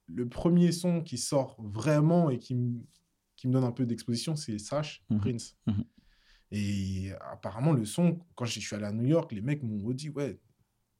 le 0.07 0.27
premier 0.27 0.71
son 0.71 1.01
qui 1.01 1.17
sort 1.17 1.55
vraiment 1.59 2.30
et 2.30 2.39
qui, 2.39 2.55
me- 2.55 2.82
qui 3.36 3.47
me 3.47 3.53
donne 3.53 3.63
un 3.63 3.71
peu 3.71 3.86
d'exposition, 3.86 4.36
c'est 4.36 4.57
Sash, 4.59 5.03
Mhm. 5.09 5.19
Prince. 5.19 5.57
Mhm. 5.67 5.84
Et 6.51 7.11
apparemment, 7.32 7.73
le 7.73 7.86
son, 7.86 8.19
quand 8.36 8.45
je 8.45 8.59
suis 8.59 8.75
allé 8.75 8.86
à 8.86 8.91
New 8.91 9.05
York, 9.05 9.32
les 9.32 9.41
mecs 9.41 9.61
m'ont 9.63 9.91
dit 9.91 10.09
Ouais, 10.09 10.39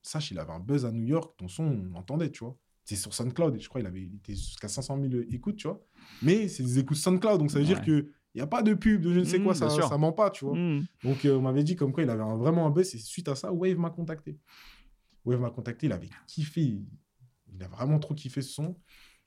Sash, 0.02 0.32
il 0.32 0.40
avait 0.40 0.52
un 0.54 0.60
buzz 0.60 0.86
à 0.86 0.92
New 0.92 1.06
York, 1.06 1.36
ton 1.38 1.48
son, 1.48 1.64
on 1.66 1.84
l'entendait, 1.94 2.30
tu 2.32 2.44
vois. 2.44 2.56
C'est 2.90 2.96
sur 2.96 3.14
SoundCloud, 3.14 3.56
et 3.56 3.60
je 3.60 3.70
crois 3.70 3.82
qu'il 3.82 3.88
avait, 3.88 4.02
il 4.02 4.16
était 4.16 4.34
jusqu'à 4.34 4.68
500 4.68 4.98
000 5.00 5.24
écoutes, 5.32 5.58
tu 5.58 5.68
vois. 5.68 5.80
Mais 6.24 6.48
c'est 6.48 6.64
des 6.64 6.80
écoutes 6.80 6.98
SoundCloud, 6.98 7.38
donc 7.40 7.52
ça 7.52 7.60
veut 7.60 7.66
dire 7.66 7.78
Ouais. 7.78 7.84
qu'il 7.84 8.08
n'y 8.34 8.42
a 8.42 8.48
pas 8.48 8.64
de 8.64 8.74
pub, 8.74 9.02
de 9.02 9.14
je 9.14 9.20
ne 9.20 9.24
sais 9.26 9.38
Mhm, 9.38 9.44
quoi, 9.46 9.54
ça, 9.54 9.70
ça 9.70 9.98
ment 9.98 10.12
pas, 10.12 10.32
tu 10.32 10.46
vois. 10.46 10.56
Mhm. 10.58 10.86
Donc, 11.04 11.24
euh, 11.26 11.36
on 11.38 11.42
m'avait 11.42 11.64
dit 11.64 11.76
comme 11.76 11.92
quoi 11.92 12.02
il 12.04 12.10
avait 12.10 12.24
un- 12.24 12.38
vraiment 12.38 12.66
un 12.66 12.72
buzz. 12.72 12.96
Et 12.96 12.98
suite 12.98 13.28
à 13.28 13.36
ça, 13.36 13.52
Wave 13.54 13.78
m'a 13.78 13.90
contacté. 13.92 14.40
Wave 15.26 15.40
m'a 15.40 15.52
contacté, 15.52 15.86
il 15.86 15.92
avait 15.92 16.10
kiffé. 16.28 16.62
Il, 16.62 16.86
il 17.54 17.64
a 17.64 17.68
vraiment 17.68 18.00
trop 18.00 18.14
kiffé 18.16 18.42
ce 18.42 18.50
son. 18.54 18.76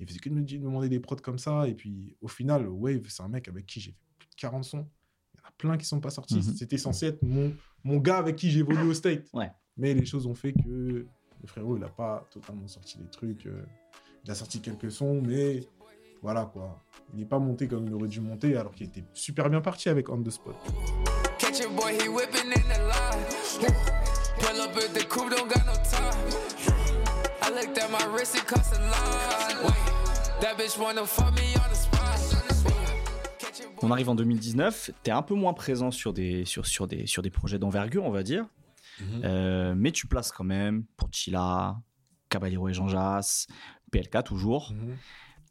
Il 0.00 0.06
faisait 0.08 0.18
que 0.18 0.28
de 0.28 0.34
me, 0.34 0.42
demander 0.42 0.88
des 0.88 0.98
prods 0.98 1.16
comme 1.16 1.38
ça. 1.38 1.68
Et 1.68 1.74
puis, 1.74 2.16
au 2.20 2.26
final, 2.28 2.66
Wave, 2.66 3.02
c'est 3.08 3.22
un 3.22 3.28
mec 3.28 3.46
avec 3.46 3.66
qui 3.66 3.78
j'ai 3.80 3.92
fait 3.92 3.98
plus 4.18 4.28
de 4.28 4.34
40 4.36 4.64
sons. 4.64 4.88
Il 5.34 5.38
n'y 5.38 5.44
en 5.44 5.48
a 5.48 5.52
plein 5.56 5.76
qui 5.76 5.84
sont 5.86 6.00
pas 6.00 6.10
sortis. 6.10 6.36
Mhm. 6.36 6.42
C'était 6.56 6.78
censé 6.78 7.06
être 7.06 7.22
mon, 7.22 7.54
mon 7.84 7.98
gars 7.98 8.18
avec 8.18 8.34
qui 8.36 8.50
j'évolue 8.50 8.88
au 8.88 8.94
state. 8.94 9.28
Ouais. 9.32 9.50
Mais 9.76 9.94
les 9.94 10.04
choses 10.04 10.26
ont 10.26 10.34
fait 10.34 10.52
que 10.52 11.06
le 11.42 11.48
frérot, 11.48 11.76
il 11.76 11.84
a 11.84 11.88
pas 11.88 12.24
totalement 12.30 12.68
sorti 12.68 12.98
les 12.98 13.08
trucs. 13.10 13.46
euh, 13.46 13.64
il 14.24 14.30
a 14.30 14.34
sorti 14.34 14.60
quelques 14.60 14.90
sons, 14.92 15.20
mais 15.26 15.66
voilà 16.22 16.44
quoi. 16.44 16.80
Il 17.12 17.18
n'est 17.18 17.26
pas 17.26 17.40
monté 17.40 17.66
comme 17.66 17.86
il 17.86 17.94
aurait 17.94 18.08
dû 18.08 18.20
monter, 18.20 18.56
alors 18.56 18.72
qu'il 18.72 18.86
était 18.86 19.04
super 19.12 19.50
bien 19.50 19.60
parti 19.60 19.88
avec 19.88 20.08
On 20.08 20.22
The 20.22 20.30
Spot. 20.30 20.54
On 33.82 33.90
arrive 33.90 34.08
en 34.08 34.14
2019, 34.14 34.90
tu 35.02 35.10
es 35.10 35.12
un 35.12 35.22
peu 35.22 35.34
moins 35.34 35.52
présent 35.54 35.90
sur 35.90 36.12
des, 36.12 36.44
sur, 36.44 36.66
sur 36.66 36.86
des, 36.86 37.06
sur 37.06 37.22
des 37.22 37.30
projets 37.30 37.58
d'envergure, 37.58 38.04
on 38.04 38.10
va 38.12 38.22
dire. 38.22 38.46
Euh, 39.24 39.74
mais 39.76 39.92
tu 39.92 40.06
places 40.06 40.32
quand 40.32 40.44
même 40.44 40.84
pour 40.96 41.08
Chila, 41.12 41.80
Caballero 42.28 42.68
et 42.68 42.74
Jean 42.74 42.88
Jass, 42.88 43.46
PLK 43.90 44.24
toujours. 44.24 44.72
Mhm. 44.72 44.96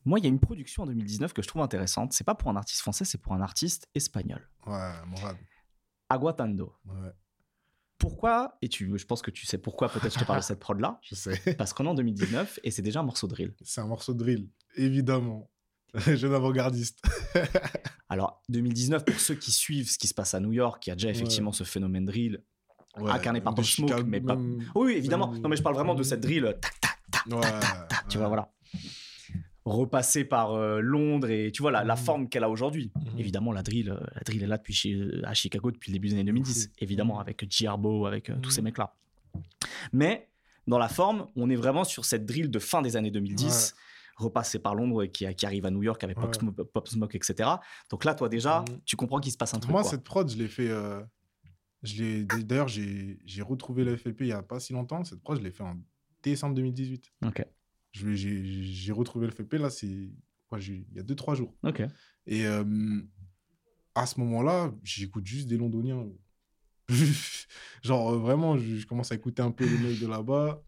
Moi, 0.04 0.20
il 0.20 0.24
y 0.24 0.26
a 0.26 0.30
une 0.30 0.40
production 0.40 0.84
en 0.84 0.88
2019 0.88 1.34
que 1.34 1.42
je 1.42 1.48
trouve 1.48 1.62
intéressante. 1.62 2.14
C'est 2.14 2.24
pas 2.24 2.34
pour 2.36 2.50
un 2.50 2.56
artiste 2.56 2.82
français, 2.82 3.06
c'est 3.06 3.20
pour 3.20 3.34
un 3.34 3.42
artiste 3.42 3.88
espagnol. 3.94 4.50
Ouais, 4.66 4.92
Morad. 5.06 5.38
Aguatando. 6.10 6.74
Ouais, 6.86 7.12
Pourquoi 7.98 8.58
Et 8.62 8.68
tu, 8.68 8.98
je 8.98 9.06
pense 9.06 9.22
que 9.22 9.30
tu 9.32 9.46
sais 9.46 9.60
pourquoi. 9.60 9.90
Peut-être 9.90 10.14
je 10.14 10.20
te 10.20 10.26
parle 10.26 10.40
de 10.40 10.44
cette 10.44 10.60
prod 10.60 10.80
là. 10.80 11.00
je 11.04 11.16
sais. 11.16 11.56
Parce 11.56 11.72
qu'on 11.74 11.86
est 11.86 11.90
en 11.90 11.94
2019 11.94 12.60
et 12.64 12.72
c'est 12.72 12.82
déjà 12.82 13.02
un 13.02 13.04
morceau 13.04 13.28
de 13.28 13.34
drill. 13.34 13.54
C'est 13.62 13.82
un 13.82 13.88
morceau 13.88 14.14
de 14.14 14.20
drill, 14.20 14.50
évidemment. 14.76 15.50
Jeune 15.94 16.34
avant-gardiste. 16.34 17.00
Alors 18.10 18.42
2019 18.50 19.06
pour 19.06 19.20
ceux 19.20 19.36
qui 19.36 19.52
suivent 19.52 19.90
ce 19.90 19.98
qui 19.98 20.08
se 20.08 20.14
passe 20.14 20.34
à 20.34 20.40
New 20.40 20.52
York, 20.52 20.86
il 20.88 20.90
y 20.90 20.94
a 20.94 20.96
déjà 20.96 21.10
effectivement 21.10 21.52
ce 21.52 21.64
phénomène 21.64 22.06
drill 22.06 22.44
incarné 22.96 23.42
par 23.42 23.56
Pop 23.56 23.66
Smoke, 23.66 24.04
mais 24.06 24.22
pas. 24.22 24.38
Oui, 24.76 24.94
évidemment. 24.94 25.32
Non, 25.34 25.50
mais 25.50 25.56
je 25.56 25.64
parle 25.64 25.76
vraiment 25.76 25.96
de 25.96 26.04
cette 26.04 26.22
drill. 26.22 26.46
euh, 26.46 26.54
tac, 26.54 26.80
tac, 26.82 26.98
tac, 27.12 27.26
Ouais, 27.34 27.42
tac, 27.42 27.88
tac, 27.88 28.08
tu 28.08 28.18
ouais. 28.18 28.20
vois, 28.22 28.28
voilà. 28.28 28.50
Repassé 29.64 30.26
par 30.26 30.54
euh, 30.56 30.80
Londres 30.82 31.30
et 31.30 31.52
tu 31.52 31.62
vois 31.62 31.70
la, 31.70 31.84
la 31.84 31.94
Mhm. 31.96 32.00
forme 32.02 32.30
qu'elle 32.30 32.44
a 32.44 32.50
aujourd'hui. 32.50 32.92
Mhm. 32.96 33.20
Évidemment, 33.20 33.52
la 33.52 33.62
drill, 33.62 33.92
euh, 33.92 34.00
la 34.16 34.22
drill 34.26 34.42
est 34.44 34.48
là 34.48 34.58
depuis 34.58 35.22
à 35.24 35.34
Chicago 35.36 35.70
depuis 35.70 35.92
le 35.92 35.98
début 35.98 36.08
des 36.08 36.16
années 36.16 36.24
2010. 36.24 36.66
fou. 36.66 36.74
Évidemment, 36.80 37.16
Mhm. 37.16 37.22
avec 37.22 37.46
Giarbo, 37.50 38.08
avec 38.08 38.32
euh, 38.32 38.36
tous 38.42 38.50
ces 38.50 38.64
mecs-là. 38.64 38.96
Mais 39.94 40.30
dans 40.66 40.80
la 40.80 40.90
forme, 40.90 41.28
on 41.36 41.48
est 41.52 41.56
vraiment 41.56 41.84
sur 41.84 42.06
cette 42.06 42.26
drill 42.26 42.50
de 42.50 42.58
fin 42.60 42.82
des 42.82 42.98
années 42.98 43.12
2010, 43.12 43.76
repassée 44.18 44.58
par 44.58 44.74
Londres 44.74 45.04
et 45.04 45.12
qui, 45.12 45.32
qui 45.36 45.46
arrive 45.46 45.66
à 45.68 45.70
New 45.72 45.84
York 45.84 46.04
avec 46.04 46.18
Pop, 46.18 46.26
Ouais. 46.26 46.40
Smoke, 46.40 46.64
Pop 46.64 46.88
Smoke, 46.88 47.16
etc. 47.16 47.50
Donc 47.92 48.04
là, 48.04 48.16
toi 48.16 48.30
déjà, 48.30 48.66
tu 48.86 48.96
comprends 48.96 49.20
qu'il 49.20 49.32
se 49.32 49.38
passe 49.38 49.54
un 49.54 49.60
truc. 49.60 49.72
Moi, 49.72 49.82
quoi. 49.84 49.92
cette 49.92 50.04
prod, 50.04 50.28
je 50.30 50.38
l'ai 50.38 50.48
fait. 50.48 50.70
euh, 50.70 51.02
D'ailleurs, 51.84 52.68
j'ai 52.68 53.20
j'ai 53.26 53.42
retrouvé 53.42 53.84
le 53.84 53.98
FLP 53.98 54.22
il 54.22 54.26
n'y 54.28 54.32
a 54.34 54.44
pas 54.44 54.60
si 54.60 54.74
longtemps. 54.74 55.04
Cette 55.04 55.22
prod, 55.22 55.38
je 55.38 55.44
l'ai 55.44 55.52
fait 55.52 55.64
en 55.64 55.78
décembre 56.24 56.56
2018. 56.56 57.12
Ok, 57.26 57.44
J'ai 57.94 58.44
j'ai 58.44 58.92
retrouvé 58.92 59.26
le 59.28 59.32
FLP, 59.34 59.54
là, 59.56 59.70
c'est. 59.70 59.88
Il 59.88 60.86
y 60.94 61.00
a 61.00 61.04
2-3 61.04 61.36
jours. 61.36 61.56
ok. 61.64 61.82
Et 62.28 62.46
euh, 62.46 62.64
à 63.96 64.06
ce 64.06 64.20
moment-là, 64.20 64.74
j'écoute 64.84 65.26
juste 65.26 65.48
des 65.48 65.58
londoniens. 65.58 66.06
Genre, 67.84 68.14
euh, 68.14 68.18
vraiment, 68.18 68.58
je, 68.58 68.76
je 68.78 68.86
commence 68.86 69.12
à 69.12 69.16
écouter 69.16 69.42
un 69.42 69.52
peu 69.52 69.66
les 69.66 69.78
mecs 69.78 70.00
de 70.00 70.08
là-bas. 70.08 70.62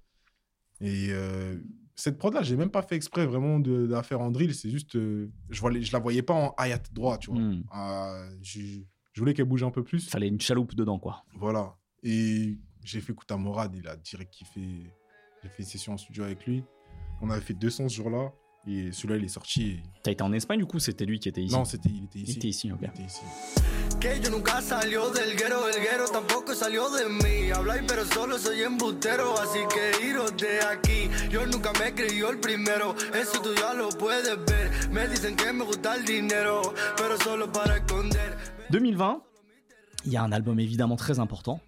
Et 0.80 1.08
euh, 1.12 1.60
cette 1.96 2.18
prod-là, 2.18 2.42
j'ai 2.44 2.56
même 2.56 2.72
pas 2.72 2.82
fait 2.82 2.96
exprès 2.96 3.26
vraiment 3.26 3.60
de, 3.60 3.86
de 3.86 3.92
la 3.92 4.04
faire 4.04 4.22
en 4.22 4.32
drill. 4.32 4.56
C'est 4.56 4.70
juste. 4.70 4.96
euh, 4.96 5.30
je, 5.50 5.60
vois 5.60 5.72
je 5.78 5.92
la 5.92 6.00
voyais 6.00 6.24
pas 6.24 6.34
en 6.34 6.56
hi-hat 6.58 6.84
droit, 6.92 7.18
tu 7.18 7.30
vois. 7.32 7.40
Hmm. 7.42 7.64
Ah, 7.72 8.26
je, 8.42 8.80
je 9.14 9.20
voulais 9.22 9.34
qu'elle 9.34 9.46
bouge 9.46 9.64
un 9.64 9.72
peu 9.72 9.84
plus. 9.84 10.10
Fallait 10.10 10.28
une 10.28 10.42
chaloupe 10.42 10.76
dedans, 10.76 11.00
quoi. 11.00 11.24
Voilà. 11.36 11.76
Et 12.04 12.58
j'ai 12.84 13.00
fait 13.02 13.14
écouter 13.14 13.34
à 13.34 13.38
Morad, 13.38 13.74
il 13.76 13.88
a 13.88 13.96
direct 13.96 14.34
kiffé. 14.34 14.92
J'ai 15.42 15.50
fait 15.50 15.60
une 15.64 15.66
session 15.66 15.94
en 15.94 15.98
studio 15.98 16.24
avec 16.24 16.46
lui. 16.46 16.64
On 17.22 17.30
avait 17.30 17.42
fait 17.42 17.54
deux 17.54 17.70
sons 17.70 17.88
ce 17.90 17.96
jour-là. 17.96 18.32
Et 18.66 18.94
celui-là, 18.94 19.18
il 19.18 19.26
est 19.26 19.28
sorti. 19.30 19.72
et- 19.72 19.84
T'as 20.04 20.12
été 20.12 20.24
en 20.24 20.32
Espagne, 20.32 20.58
du 20.60 20.66
coup, 20.66 20.80
c'était 20.80 21.04
lui 21.06 21.20
qui 21.20 21.28
était 21.28 21.42
ici? 21.44 21.54
Non, 21.54 21.66
c'était, 21.66 21.90
il 21.90 22.06
était 22.06 22.20
il 22.20 22.30
ici. 22.30 22.38
était 22.38 22.48
ici, 22.48 22.72
ok. 22.72 22.80
Il 22.82 22.88
était 22.88 23.04
ici. 23.04 23.22
Que 24.00 24.20
yo 24.22 24.30
nunca 24.32 24.62
salió 24.62 25.10
del 25.12 25.36
guero, 25.36 25.68
el 25.68 25.82
guero 25.82 26.06
tampoco 26.10 26.54
salió 26.56 26.90
de 26.90 27.08
mí. 27.10 27.52
Habláis 27.52 27.84
pero 27.86 28.06
solo 28.06 28.38
soy 28.38 28.62
embustero, 28.62 29.38
así 29.38 29.60
que 29.74 30.06
iros 30.08 30.36
de 30.38 30.62
aquí. 30.62 31.10
Yo 31.30 31.46
nunca 31.46 31.72
me 31.80 31.94
creyó 31.94 32.30
el 32.30 32.40
primero, 32.40 32.96
eso 33.14 33.42
tú 33.42 33.54
ya 33.54 33.74
lo 33.74 33.90
puedes 33.90 34.38
ver. 34.46 34.90
Me 34.92 35.08
dicen 35.10 35.36
que 35.36 35.52
me 35.52 35.66
gusta 35.66 35.96
el 35.96 36.06
dinero, 36.06 36.62
pero 36.98 37.18
solo 37.18 37.52
para 37.52 37.78
esconder. 37.78 38.38
2020, 38.78 39.22
il 40.06 40.12
y 40.12 40.18
a 40.18 40.24
un 40.24 40.32
album 40.32 40.60
évidemment 40.60 40.96
très 40.96 41.20
important, 41.20 41.62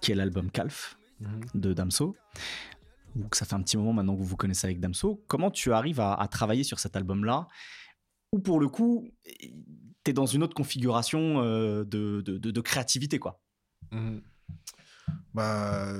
qui 0.00 0.12
est 0.12 0.14
l'album 0.14 0.48
Calf 0.48 0.96
de 1.54 1.72
Damso. 1.72 2.14
Donc 3.16 3.34
ça 3.34 3.44
fait 3.44 3.54
un 3.54 3.62
petit 3.62 3.76
moment 3.76 3.92
maintenant 3.92 4.14
que 4.14 4.20
vous 4.20 4.24
vous 4.26 4.36
connaissez 4.36 4.68
avec 4.68 4.78
Damso. 4.78 5.24
Comment 5.26 5.50
tu 5.50 5.72
arrives 5.72 5.98
à, 5.98 6.14
à 6.14 6.28
travailler 6.28 6.62
sur 6.62 6.78
cet 6.78 6.94
album-là? 6.94 7.48
Ou 8.32 8.38
pour 8.38 8.60
le 8.60 8.68
coup, 8.68 9.08
tu 9.24 10.10
es 10.10 10.12
dans 10.12 10.24
une 10.26 10.44
autre 10.44 10.54
configuration 10.54 11.40
euh, 11.42 11.82
de, 11.84 12.20
de- 12.24 12.38
de- 12.38 12.52
de 12.52 12.60
créativité, 12.60 13.18
quoi. 13.18 13.42
Mhm. 13.90 14.22
Bah, 15.34 15.94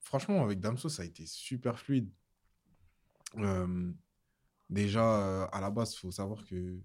franchement, 0.00 0.44
avec 0.44 0.60
Damso, 0.60 0.90
ça 0.90 1.02
a 1.02 1.06
été 1.06 1.24
super 1.24 1.78
fluide. 1.78 2.10
Euh, 3.38 3.90
déjà, 4.68 5.02
euh, 5.22 5.46
à 5.50 5.62
la 5.62 5.70
base, 5.70 5.94
il 5.94 5.98
faut 5.98 6.10
savoir 6.10 6.44
que 6.44 6.78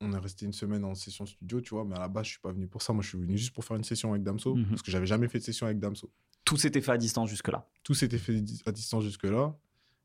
on 0.00 0.12
est 0.12 0.18
resté 0.18 0.44
une 0.46 0.52
semaine 0.52 0.84
en 0.84 0.94
session 0.94 1.24
studio, 1.26 1.60
tu 1.60 1.70
vois, 1.70 1.84
mais 1.84 1.96
à 1.96 2.00
la 2.00 2.08
base, 2.08 2.26
je 2.26 2.30
suis 2.32 2.40
pas 2.40 2.52
venu 2.52 2.66
pour 2.68 2.82
ça. 2.82 2.92
Moi, 2.92 3.02
je 3.02 3.08
suis 3.10 3.18
venu 3.18 3.38
juste 3.38 3.54
pour 3.54 3.64
faire 3.64 3.76
une 3.76 3.84
session 3.84 4.10
avec 4.10 4.22
Damso, 4.22 4.54
Mhm. 4.54 4.68
parce 4.70 4.82
que 4.82 4.90
j'avais 4.90 5.06
jamais 5.06 5.28
fait 5.28 5.38
de 5.38 5.44
session 5.44 5.66
avec 5.66 5.78
Damso. 5.78 6.10
Tout 6.44 6.56
s'était 6.56 6.80
fait 6.82 6.92
à 6.92 6.98
distance 6.98 7.30
jusque-là. 7.30 7.66
Tout 7.82 7.94
s'était 7.94 8.18
fait 8.18 8.42
à 8.66 8.72
distance 8.72 9.04
jusque-là. 9.04 9.56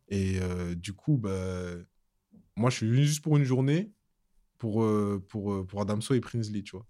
Et 0.08 0.40
euh, 0.42 0.74
du 0.76 0.94
coup, 0.94 1.18
bah, 1.18 1.76
moi, 2.56 2.70
je 2.70 2.78
suis 2.78 2.88
venu 2.90 3.04
juste 3.04 3.22
pour 3.24 3.36
une 3.38 3.44
journée 3.44 3.92
pour, 4.58 4.84
euh, 4.84 5.24
pour, 5.30 5.52
euh, 5.54 5.66
pour 5.66 5.82
Adamso 5.82 6.14
et 6.14 6.20
Prinsley, 6.22 6.62
tu 6.64 6.72
vois. 6.78 6.86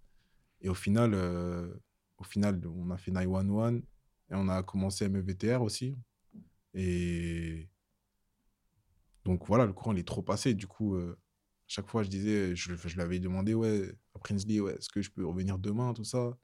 Et 0.62 0.70
au 0.70 0.74
final, 0.76 1.14
euh, 1.14 1.74
au 2.18 2.24
final, 2.24 2.62
on 2.68 2.92
a 2.92 2.98
fait 2.98 3.12
911 3.12 3.78
et 4.30 4.36
on 4.36 4.48
a 4.50 4.62
commencé 4.64 5.06
MVTR 5.10 5.62
aussi. 5.62 5.96
Et 6.76 7.68
donc 9.26 9.46
voilà, 9.48 9.66
le 9.66 9.74
courant, 9.74 9.94
il 9.94 10.00
est 10.00 10.08
trop 10.08 10.22
passé. 10.22 10.54
Du 10.54 10.68
coup, 10.68 10.96
euh, 10.96 11.18
chaque 11.70 11.88
fois, 11.88 12.02
je 12.04 12.10
disais, 12.10 12.56
je, 12.56 12.74
je 12.76 12.96
lui 12.96 13.02
avais 13.02 13.20
demandé, 13.20 13.54
ouais, 13.54 13.92
à 14.16 14.20
Prinsley, 14.20 14.60
ouais, 14.60 14.74
est-ce 14.74 14.90
que 14.90 15.02
je 15.02 15.10
peux 15.12 15.26
revenir 15.26 15.58
demain, 15.60 15.94
tout 15.94 16.04
ça? 16.04 16.36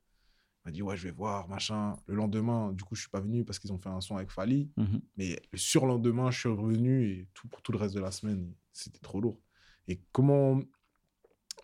Il 0.63 0.67
m'a 0.69 0.71
dit, 0.71 0.81
ouais, 0.83 0.95
je 0.95 1.03
vais 1.03 1.11
voir, 1.11 1.47
machin. 1.49 1.97
Le 2.07 2.15
lendemain, 2.15 2.71
du 2.73 2.83
coup, 2.83 2.95
je 2.95 3.01
suis 3.01 3.09
pas 3.09 3.19
venu 3.21 3.43
parce 3.43 3.57
qu'ils 3.59 3.73
ont 3.73 3.79
fait 3.79 3.89
un 3.89 4.01
son 4.01 4.17
avec 4.17 4.29
Fali. 4.31 4.69
Mhm. 4.77 5.01
Mais 5.17 5.39
le 5.51 5.57
surlendemain, 5.57 6.29
je 6.31 6.39
suis 6.39 6.49
revenu 6.49 7.09
et 7.11 7.27
tout 7.33 7.47
pour 7.47 7.61
tout 7.63 7.71
le 7.71 7.77
reste 7.79 7.95
de 7.95 7.99
la 7.99 8.11
semaine, 8.11 8.53
c'était 8.71 8.99
trop 8.99 9.19
lourd. 9.19 9.39
Et 9.87 9.99
comment. 10.11 10.61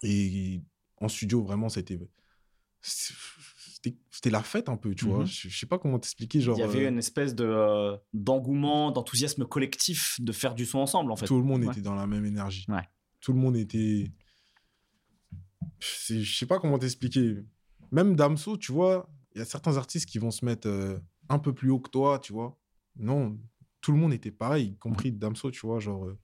Et 0.03 0.61
en 0.97 1.07
studio, 1.07 1.43
vraiment, 1.43 1.69
c'était. 1.69 1.99
C'était 2.81 4.29
la 4.29 4.43
fête 4.43 4.69
un 4.69 4.77
peu, 4.77 4.93
tu 4.93 5.05
vois? 5.05 5.19
Mhm. 5.19 5.25
Je, 5.25 5.49
je 5.49 5.57
sais 5.59 5.65
pas 5.65 5.79
comment 5.79 5.97
t'expliquer. 5.97 6.41
Genre, 6.41 6.55
Il 6.57 6.61
y 6.61 6.63
avait 6.63 6.85
euh, 6.85 6.89
une 6.89 6.99
espèce 6.99 7.33
de 7.33 7.45
euh, 7.45 7.97
d'engouement, 8.13 8.91
d'enthousiasme 8.91 9.45
collectif 9.45 10.19
de 10.19 10.31
faire 10.31 10.53
du 10.53 10.65
son 10.65 10.79
ensemble, 10.79 11.11
en 11.11 11.15
fait. 11.15 11.25
tout 11.25 11.37
le 11.37 11.43
monde 11.43 11.63
Ouais. 11.63 11.71
était 11.71 11.81
dans 11.81 11.95
la 11.95 12.05
même 12.05 12.25
énergie. 12.25 12.65
Ouais. 12.69 12.87
Tout 13.21 13.33
le 13.33 13.39
monde 13.39 13.55
était. 13.55 14.11
Je 15.79 16.23
sais 16.37 16.45
pas 16.45 16.59
comment 16.59 16.77
t'expliquer. 16.79 17.37
Même 17.91 18.15
Damso, 18.15 18.57
tu 18.57 18.71
vois, 18.71 19.09
il 19.35 19.39
y 19.39 19.41
a 19.41 19.45
certains 19.45 19.77
artistes 19.77 20.07
qui 20.09 20.17
vont 20.19 20.31
se 20.31 20.45
mettre 20.45 20.67
euh, 20.67 20.97
un 21.29 21.39
peu 21.39 21.53
plus 21.53 21.69
haut 21.71 21.79
que 21.79 21.89
toi, 21.89 22.19
tu 22.19 22.33
vois. 22.33 22.57
Non, 22.97 23.37
tout 23.81 23.91
le 23.91 23.97
monde 23.97 24.13
était 24.13 24.31
pareil, 24.31 24.67
y 24.67 24.77
compris 24.77 25.11
Damso, 25.11 25.51
tu 25.51 25.65
vois. 25.65 25.79
Genre, 25.79 26.05
euh, 26.05 26.17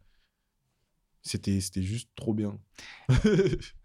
c'était 1.22 1.60
c'était 1.60 1.82
juste 1.84 2.10
trop 2.16 2.34
bien. 2.34 2.60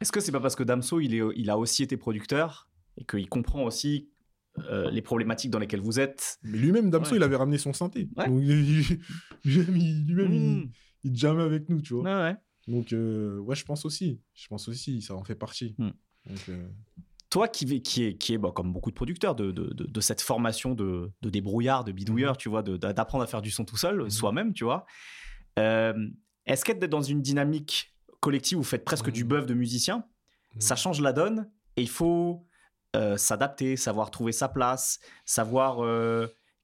Est-ce 0.01 0.13
que 0.13 0.21
c'est 0.21 0.33
pas 0.33 0.41
parce 0.41 0.57
que 0.57 0.63
Damso, 0.63 1.01
il, 1.01 1.15
est, 1.15 1.23
il 1.37 1.51
a 1.51 1.59
aussi 1.59 1.83
été 1.83 1.97
producteur 1.97 2.69
et 2.97 3.05
qu'il 3.05 3.29
comprend 3.29 3.65
aussi 3.65 4.11
euh, 4.59 4.91
les 4.91 5.03
problématiques 5.03 5.51
dans 5.51 5.59
lesquelles 5.59 5.81
vous 5.81 5.99
êtes? 5.99 6.39
Mais 6.43 6.59
lui-même, 6.59 6.91
Damso, 6.91 7.13
Ouais. 7.13 7.17
il 7.17 7.23
avait 7.23 7.37
ramené 7.37 7.59
son 7.59 7.73
synthé. 7.73 8.09
Ouais. 8.17 8.27
Donc, 8.29 8.41
il- 8.43 8.99
lui-même, 9.45 9.77
il, 9.77 10.07
lui-même, 10.07 10.57
Mmh. 10.65 10.71
il 11.05 11.17
jammait 11.17 11.43
avec 11.43 11.69
nous, 11.69 11.81
tu 11.81 11.95
vois. 11.95 12.03
Ouais, 12.05 12.31
ouais. 12.33 12.37
Donc, 12.69 12.93
euh, 12.93 13.39
ouais, 13.39 13.57
je 13.57 13.65
pense 13.65 13.85
aussi. 13.85 14.21
Je 14.35 14.47
pense 14.49 14.69
aussi, 14.69 15.03
ça 15.03 15.15
en 15.15 15.25
fait 15.25 15.35
partie. 15.35 15.75
Mm. 15.79 15.91
Donc, 16.27 16.49
euh, 16.49 16.69
Toi 17.31 17.49
qui, 17.49 17.83
qui 17.83 18.05
est, 18.05 18.17
qui 18.19 18.35
est 18.35 18.39
bah, 18.39 18.53
comme 18.55 18.73
beaucoup 18.73 18.91
de 18.91 18.95
producteurs, 18.95 19.35
de, 19.35 19.51
de, 19.51 19.73
de- 19.73 19.85
de 19.87 20.01
cette 20.01 20.21
formation 20.21 20.75
de, 20.75 21.11
de 21.23 21.31
débrouillard, 21.31 21.83
de 21.83 21.91
bidouilleur, 21.93 22.37
tu 22.37 22.49
vois, 22.49 22.63
d'apprendre 22.63 23.25
à 23.25 23.27
faire 23.27 23.43
du 23.43 23.51
son 23.51 23.65
tout 23.65 23.77
seul, 23.77 24.03
Mhm. 24.03 24.11
soi-même, 24.11 24.53
tu 24.53 24.65
vois. 24.65 24.85
Euh, 25.59 26.09
Est-ce 26.47 26.65
qu'être 26.65 26.85
dans 26.87 27.03
une 27.03 27.23
dynamique 27.23 27.95
collective 28.21 28.59
où 28.59 28.63
vous 28.63 28.69
faites 28.69 28.85
presque 28.85 29.11
du 29.11 29.25
bœuf 29.25 29.47
de 29.47 29.55
musicien, 29.55 30.05
ça 30.59 30.77
change 30.77 31.01
la 31.01 31.13
donne 31.13 31.51
et 31.77 31.83
il 31.83 31.89
faut 31.89 32.47
euh, 32.95 33.17
s'adapter, 33.17 33.77
savoir 33.77 34.11
trouver 34.11 34.33
sa 34.33 34.49
place, 34.49 34.99
savoir 35.25 35.81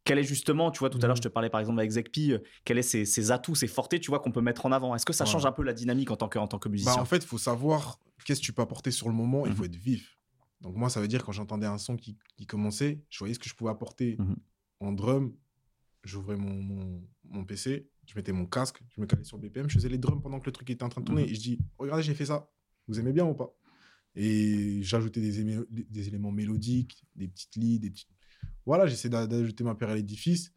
quel 0.09 0.19
est 0.19 0.25
justement, 0.25 0.71
tu 0.71 0.79
vois, 0.79 0.89
tout 0.89 0.97
à 0.99 1.03
l'heure 1.03 1.11
Mhm. 1.11 1.17
je 1.19 1.23
te 1.23 1.29
parlais 1.29 1.51
par 1.51 1.61
exemple 1.61 1.79
avec 1.81 1.91
Zekpi, 1.91 2.33
euh, 2.33 2.39
quels 2.65 2.79
est 2.79 2.83
ses, 2.83 3.05
ses 3.05 3.31
atouts, 3.31 3.55
ses 3.55 3.67
fortés, 3.69 4.01
tu 4.01 4.11
vois, 4.11 4.21
qu'on 4.21 4.33
peut 4.33 4.41
mettre 4.41 4.65
en 4.65 4.73
avant? 4.73 4.95
Est-ce 4.95 5.05
que 5.05 5.13
ça 5.13 5.25
Ouais. 5.25 5.31
change 5.31 5.45
un 5.45 5.53
peu 5.53 5.63
la 5.63 5.75
dynamique 5.75 6.11
en 6.11 6.17
tant 6.17 6.29
que, 6.29 6.39
en 6.39 6.49
tant 6.49 6.59
que 6.59 6.71
musicien? 6.71 6.95
Bah, 6.97 7.03
en 7.03 7.05
fait, 7.05 7.19
il 7.19 7.27
faut 7.27 7.37
savoir 7.37 8.01
qu'est-ce 8.25 8.41
que 8.41 8.45
tu 8.47 8.53
peux 8.55 8.63
apporter 8.63 8.91
sur 8.91 9.09
le 9.09 9.15
moment. 9.15 9.45
Il 9.47 9.53
faut 9.53 9.65
Mhm. 9.65 9.67
être 9.69 9.77
vif. 9.77 10.19
Donc 10.63 10.75
moi, 10.77 10.89
ça 10.89 11.01
veut 11.03 11.09
dire 11.09 11.23
quand 11.25 11.33
j'entendais 11.33 11.67
un 11.67 11.77
son 11.79 11.97
qui, 11.97 12.17
qui 12.37 12.47
commençait, 12.47 13.03
je 13.11 13.19
voyais 13.19 13.35
ce 13.35 13.39
que 13.39 13.49
je 13.49 13.55
pouvais 13.55 13.71
apporter 13.71 14.17
Mhm. 14.19 14.37
en 14.81 14.93
drum. 14.93 15.35
J'ouvrais 16.05 16.37
mon, 16.37 16.55
mon, 16.55 17.03
mon 17.25 17.45
PC, 17.45 17.87
je 18.07 18.15
mettais 18.15 18.33
mon 18.33 18.47
casque, 18.47 18.81
je 18.89 19.01
me 19.01 19.07
calais 19.07 19.25
sur 19.25 19.37
BPM, 19.37 19.69
je 19.69 19.75
faisais 19.75 19.89
les 19.91 19.99
drums 19.99 20.23
pendant 20.23 20.41
que 20.41 20.47
le 20.47 20.53
truc 20.53 20.71
était 20.71 20.83
en 20.85 20.89
train 20.89 21.03
de 21.03 21.07
tourner. 21.07 21.25
Mhm. 21.25 21.29
Et 21.31 21.35
je 21.35 21.41
dis, 21.41 21.59
regardez, 21.77 22.03
j'ai 22.03 22.15
fait 22.15 22.27
ça. 22.27 22.49
Vous 22.87 22.99
aimez 22.99 23.13
bien 23.13 23.27
ou 23.27 23.35
pas? 23.35 23.53
Et 24.15 24.83
j'ajoutais 24.83 25.21
des, 25.21 25.45
des 25.71 26.09
éléments 26.09 26.33
mélodiques, 26.33 27.05
des 27.15 27.29
petites 27.29 27.55
leads, 27.57 27.81
des 27.83 27.91
petits- 27.91 28.09
Voilà, 28.69 28.87
j'essayais 28.87 29.09
d'a- 29.09 29.27
d'ajouter 29.27 29.65
ma 29.65 29.75
pierre 29.75 29.89
à 29.89 29.95
l'édifice. 29.95 30.53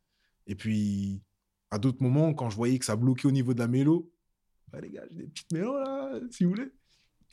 Et 0.46 0.54
puis, 0.56 1.22
à 1.70 1.80
d'autres 1.80 2.04
moments, 2.04 2.34
quand 2.34 2.50
je 2.50 2.58
voyais 2.58 2.78
que 2.78 2.84
ça 2.84 2.98
bloquait 2.98 3.26
au 3.28 3.32
niveau 3.32 3.54
de 3.54 3.60
la 3.60 3.70
mélo, 3.70 4.12
bah, 4.70 4.82
les 4.82 4.90
gars, 4.90 5.04
j'ai 5.10 5.20
des 5.20 5.28
petites 5.28 5.50
mélos 5.54 5.80
là, 5.80 6.20
si 6.30 6.44
vous 6.44 6.50
voulez. 6.50 6.68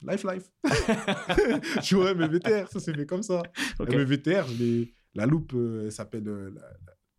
Life, 0.03 0.23
life. 0.25 0.49
je 1.83 1.97
vois 1.97 2.15
mes 2.15 2.29
VTR, 2.29 2.69
ça 2.71 2.79
s'est 2.79 2.95
fait 2.95 3.07
comme 3.07 3.25
ça. 3.25 3.43
Ok. 3.81 3.91
Mes 3.93 4.05
VTR, 4.05 4.47
je 4.47 4.55
l'ai- 4.63 4.95
la 5.17 5.27
loupe, 5.27 5.53
euh, 5.55 5.87
elle 5.87 5.93
s'appelle. 5.93 6.29
euh, 6.29 6.51
la- 6.55 6.73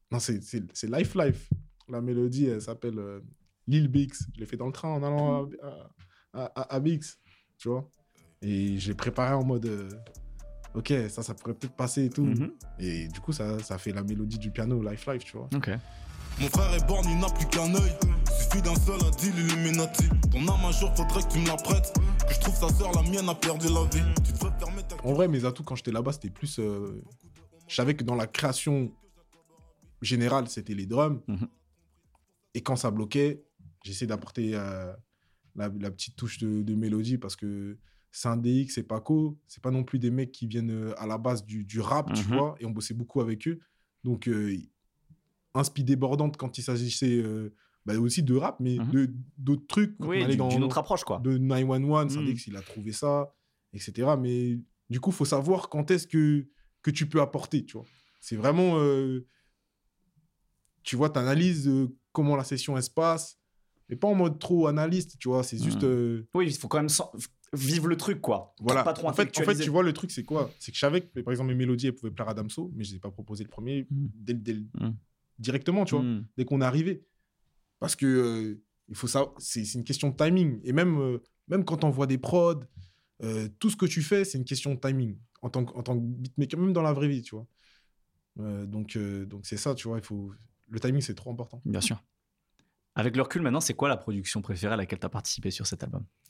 Non, 0.09 0.19
c'est 0.19 0.39
Life, 0.83 1.15
life. 1.15 1.49
La 1.89 1.99
mélodie, 1.99 2.45
elle 2.45 2.61
s'appelle 2.61 2.97
euh, 2.97 3.19
Lil 3.67 3.89
Bix. 3.89 4.23
Je 4.35 4.39
l'ai 4.39 4.45
fait 4.45 4.55
dans 4.55 4.67
le 4.67 4.71
train 4.71 4.89
en 4.89 5.03
allant 5.03 5.49
à, 5.61 5.91
à, 6.33 6.45
à- 6.61 6.75
à 6.75 6.79
Bix, 6.79 7.19
tu 7.57 7.67
vois. 7.67 7.89
Et 8.41 8.77
j'ai 8.77 8.93
préparé 8.93 9.33
en 9.33 9.43
mode. 9.43 9.67
Ok, 10.75 10.93
ça, 11.09 11.23
ça 11.23 11.33
pourrait 11.33 11.55
peut-être 11.55 11.75
passer 11.75 12.05
et 12.05 12.09
tout. 12.09 12.25
Mhm. 12.25 12.51
Et 12.79 13.07
du 13.07 13.19
coup, 13.19 13.33
ça, 13.33 13.57
ça 13.59 13.77
fait 13.77 13.91
la 13.91 14.03
mélodie 14.03 14.37
du 14.37 14.51
piano 14.51 14.81
Life, 14.83 15.07
life, 15.07 15.23
tu 15.25 15.35
vois. 15.37 15.49
Ok. 15.55 15.69
Mon 16.39 16.47
frère 16.47 16.73
est 16.73 16.87
born, 16.87 17.05
il 17.09 17.17
n'a 17.19 17.27
plus 17.29 17.45
qu'un 17.47 17.73
œil. 17.73 17.91
Suffit 18.39 18.61
d'un 18.61 18.75
seul 18.75 18.99
à 19.05 19.09
dit 19.11 19.31
l'Illuminati. 19.31 20.07
Ton 20.31 20.47
âme 20.47 20.63
un 20.65 20.71
jour, 20.71 20.89
faudrait 20.95 21.23
que 21.23 21.33
tu 21.33 21.39
me 21.39 21.47
la 21.47 21.55
prêtes. 21.57 21.91
Que 22.27 22.33
je 22.33 22.39
trouve 22.39 22.55
sa 22.55 22.69
sœur, 22.69 22.91
la 22.93 23.01
mienne 23.01 23.27
a 23.27 23.35
perdu 23.35 23.67
la 23.67 23.83
vie. 23.85 24.05
Tu 24.23 24.31
devrais 24.31 24.51
fermer 24.59 24.83
ta 24.83 24.95
En 25.03 25.13
vrai, 25.13 25.27
mes 25.27 25.43
atouts 25.43 25.63
quand 25.63 25.75
j'étais 25.75 25.91
là-bas, 25.91 26.13
c'était 26.13 26.29
plus. 26.29 26.59
euh, 26.59 27.01
Je 27.67 27.75
savais 27.75 27.95
que 27.95 28.03
dans 28.03 28.15
la 28.15 28.27
création 28.27 28.91
générale, 30.01 30.47
c'était 30.47 30.75
les 30.75 30.85
drums. 30.85 31.19
Mhm. 31.27 31.47
Et 32.53 32.61
quand 32.61 32.75
ça 32.75 32.89
bloquait, 32.91 33.43
j'essayais 33.83 34.07
d'apporter 34.07 34.51
euh, 34.53 34.93
la, 35.55 35.69
la 35.79 35.91
petite 35.91 36.15
touche 36.15 36.37
de, 36.37 36.61
de 36.61 36.75
mélodie 36.75 37.17
parce 37.17 37.35
que 37.35 37.77
Syndex 38.11 38.77
et 38.77 38.83
Paco, 38.83 39.37
c'est 39.47 39.61
pas 39.61 39.71
non 39.71 39.83
plus 39.83 39.99
des 39.99 40.09
mecs 40.11 40.31
qui 40.31 40.47
viennent 40.47 40.71
euh, 40.71 40.93
à 40.99 41.05
la 41.07 41.17
base 41.17 41.45
du, 41.45 41.63
du 41.63 41.79
rap, 41.79 42.11
tu 42.13 42.23
Mhm. 42.23 42.27
vois, 42.33 42.55
et 42.59 42.65
on 42.65 42.71
bossait 42.71 42.93
beaucoup 42.95 43.21
avec 43.21 43.47
eux. 43.47 43.59
Donc, 44.03 44.27
euh, 44.27 44.55
un 45.53 45.63
speed 45.63 45.85
débordante 45.85 46.37
quand 46.37 46.57
il 46.57 46.63
s'agissait 46.63 47.21
euh, 47.21 47.53
bah, 47.85 47.97
aussi 47.99 48.23
de 48.23 48.35
rap, 48.35 48.59
mais 48.59 48.77
de- 48.77 49.11
d'autres 49.37 49.65
trucs. 49.67 49.97
Quand 49.97 50.07
Oui, 50.09 50.19
on 50.21 50.25
allait 50.25 50.33
du- 50.33 50.37
dans- 50.37 50.47
d'une 50.49 50.63
autre 50.63 50.77
approche, 50.77 51.03
quoi. 51.03 51.19
de 51.19 51.37
911, 51.37 52.05
Mm. 52.05 52.09
Syndex, 52.09 52.47
il 52.47 52.55
a 52.55 52.61
trouvé 52.61 52.91
ça, 52.91 53.33
etc. 53.73 54.15
Mais 54.19 54.59
du 54.89 54.99
coup, 54.99 55.11
faut 55.11 55.25
savoir 55.25 55.69
quand 55.69 55.89
est-ce 55.91 56.07
que, 56.07 56.47
que 56.81 56.91
tu 56.91 57.07
peux 57.07 57.21
apporter, 57.21 57.65
tu 57.65 57.73
vois. 57.77 57.85
C'est 58.21 58.35
vraiment... 58.35 58.77
euh, 58.79 59.25
tu 60.83 60.95
vois, 60.95 61.09
tu 61.09 61.19
analyses 61.19 61.69
comment 62.11 62.35
la 62.35 62.43
session 62.43 62.75
elle 62.77 62.83
se 62.83 62.89
passe, 62.89 63.37
mais 63.89 63.95
pas 63.95 64.07
en 64.07 64.15
mode 64.15 64.39
trop 64.39 64.67
analyste, 64.67 65.17
tu 65.19 65.27
vois. 65.27 65.43
C'est 65.43 65.61
juste... 65.61 65.83
Mm. 65.83 65.87
euh, 65.87 66.27
Oui, 66.33 66.47
il 66.47 66.53
faut 66.57 66.67
quand 66.67 66.77
même 66.79 66.89
vivre 67.53 67.87
le 67.87 67.97
truc, 67.97 68.21
quoi. 68.21 68.53
voilà. 68.59 68.83
Pas 68.83 68.93
trop 68.93 69.07
en, 69.07 69.13
fait, 69.13 69.13
en 69.13 69.15
fait, 69.15 69.21
intellectualiser. 69.29 69.63
tu 69.63 69.69
vois, 69.69 69.83
le 69.83 69.93
truc, 69.93 70.11
c'est 70.11 70.23
quoi? 70.23 70.51
C'est 70.59 70.71
que 70.71 70.75
je 70.75 70.79
savais 70.81 71.01
que, 71.01 71.19
par 71.21 71.31
exemple, 71.31 71.49
mes 71.49 71.55
mélodies, 71.55 71.87
elles 71.87 71.95
pouvaient 71.95 72.11
plaire 72.11 72.29
à 72.29 72.33
Damso, 72.33 72.71
mais 72.75 72.83
je 72.83 72.89
ne 72.89 72.93
les 72.93 72.97
ai 72.97 72.99
pas 72.99 73.11
proposé 73.11 73.43
le 73.43 73.49
premier 73.49 73.87
Mm. 73.89 74.07
dès, 74.15 74.33
dès 74.33 74.53
Mm. 74.53 74.93
directement, 75.39 75.85
tu 75.85 75.95
vois 75.95 76.03
Mm. 76.03 76.25
dès 76.37 76.45
qu'on 76.45 76.61
est 76.61 76.65
arrivé. 76.65 77.05
Parce 77.79 77.95
que 77.95 78.05
euh, 78.05 78.61
il 78.89 78.95
faut 78.95 79.07
ça, 79.07 79.25
c'est 79.37 79.63
c'est 79.65 79.77
une 79.77 79.83
question 79.85 80.09
de 80.09 80.15
timing. 80.15 80.59
Et 80.63 80.73
même, 80.73 80.99
euh, 80.99 81.19
même 81.47 81.63
quand 81.65 81.83
on 81.83 81.89
voit 81.89 82.07
des 82.07 82.17
prods, 82.17 82.61
euh, 83.23 83.47
tout 83.59 83.69
ce 83.69 83.75
que 83.77 83.85
tu 83.85 84.01
fais, 84.01 84.25
c'est 84.25 84.37
une 84.37 84.45
question 84.45 84.73
de 84.75 84.79
timing. 84.79 85.17
En 85.41 85.49
tant, 85.49 85.63
que- 85.65 85.73
en 85.73 85.83
tant 85.83 85.95
que 85.95 86.03
beatmaker, 86.03 86.59
même 86.59 86.73
dans 86.73 86.81
la 86.81 86.91
vraie 86.93 87.07
vie, 87.07 87.21
tu 87.21 87.35
vois. 87.35 87.47
Euh, 88.39 88.65
donc, 88.65 88.95
euh, 88.95 89.25
donc 89.25 89.45
c'est 89.45 89.57
ça, 89.57 89.73
tu 89.75 89.87
vois. 89.87 89.97
Il 89.97 90.03
faut... 90.03 90.33
Le 90.67 90.79
timing, 90.79 91.01
c'est 91.01 91.15
trop 91.15 91.31
important. 91.31 91.61
Bien 91.65 91.81
sûr. 91.81 92.03
Avec 92.95 93.15
le 93.15 93.21
recul, 93.21 93.41
maintenant, 93.41 93.61
c'est 93.61 93.73
quoi 93.73 93.87
la 93.89 93.97
production 93.97 94.41
préférée 94.41 94.73
à 94.73 94.77
laquelle 94.77 94.99
tu 94.99 95.05
as 95.05 95.09
participé 95.09 95.51
sur 95.51 95.65
cet 95.65 95.83
album? 95.83 96.03
Euh, 96.03 96.28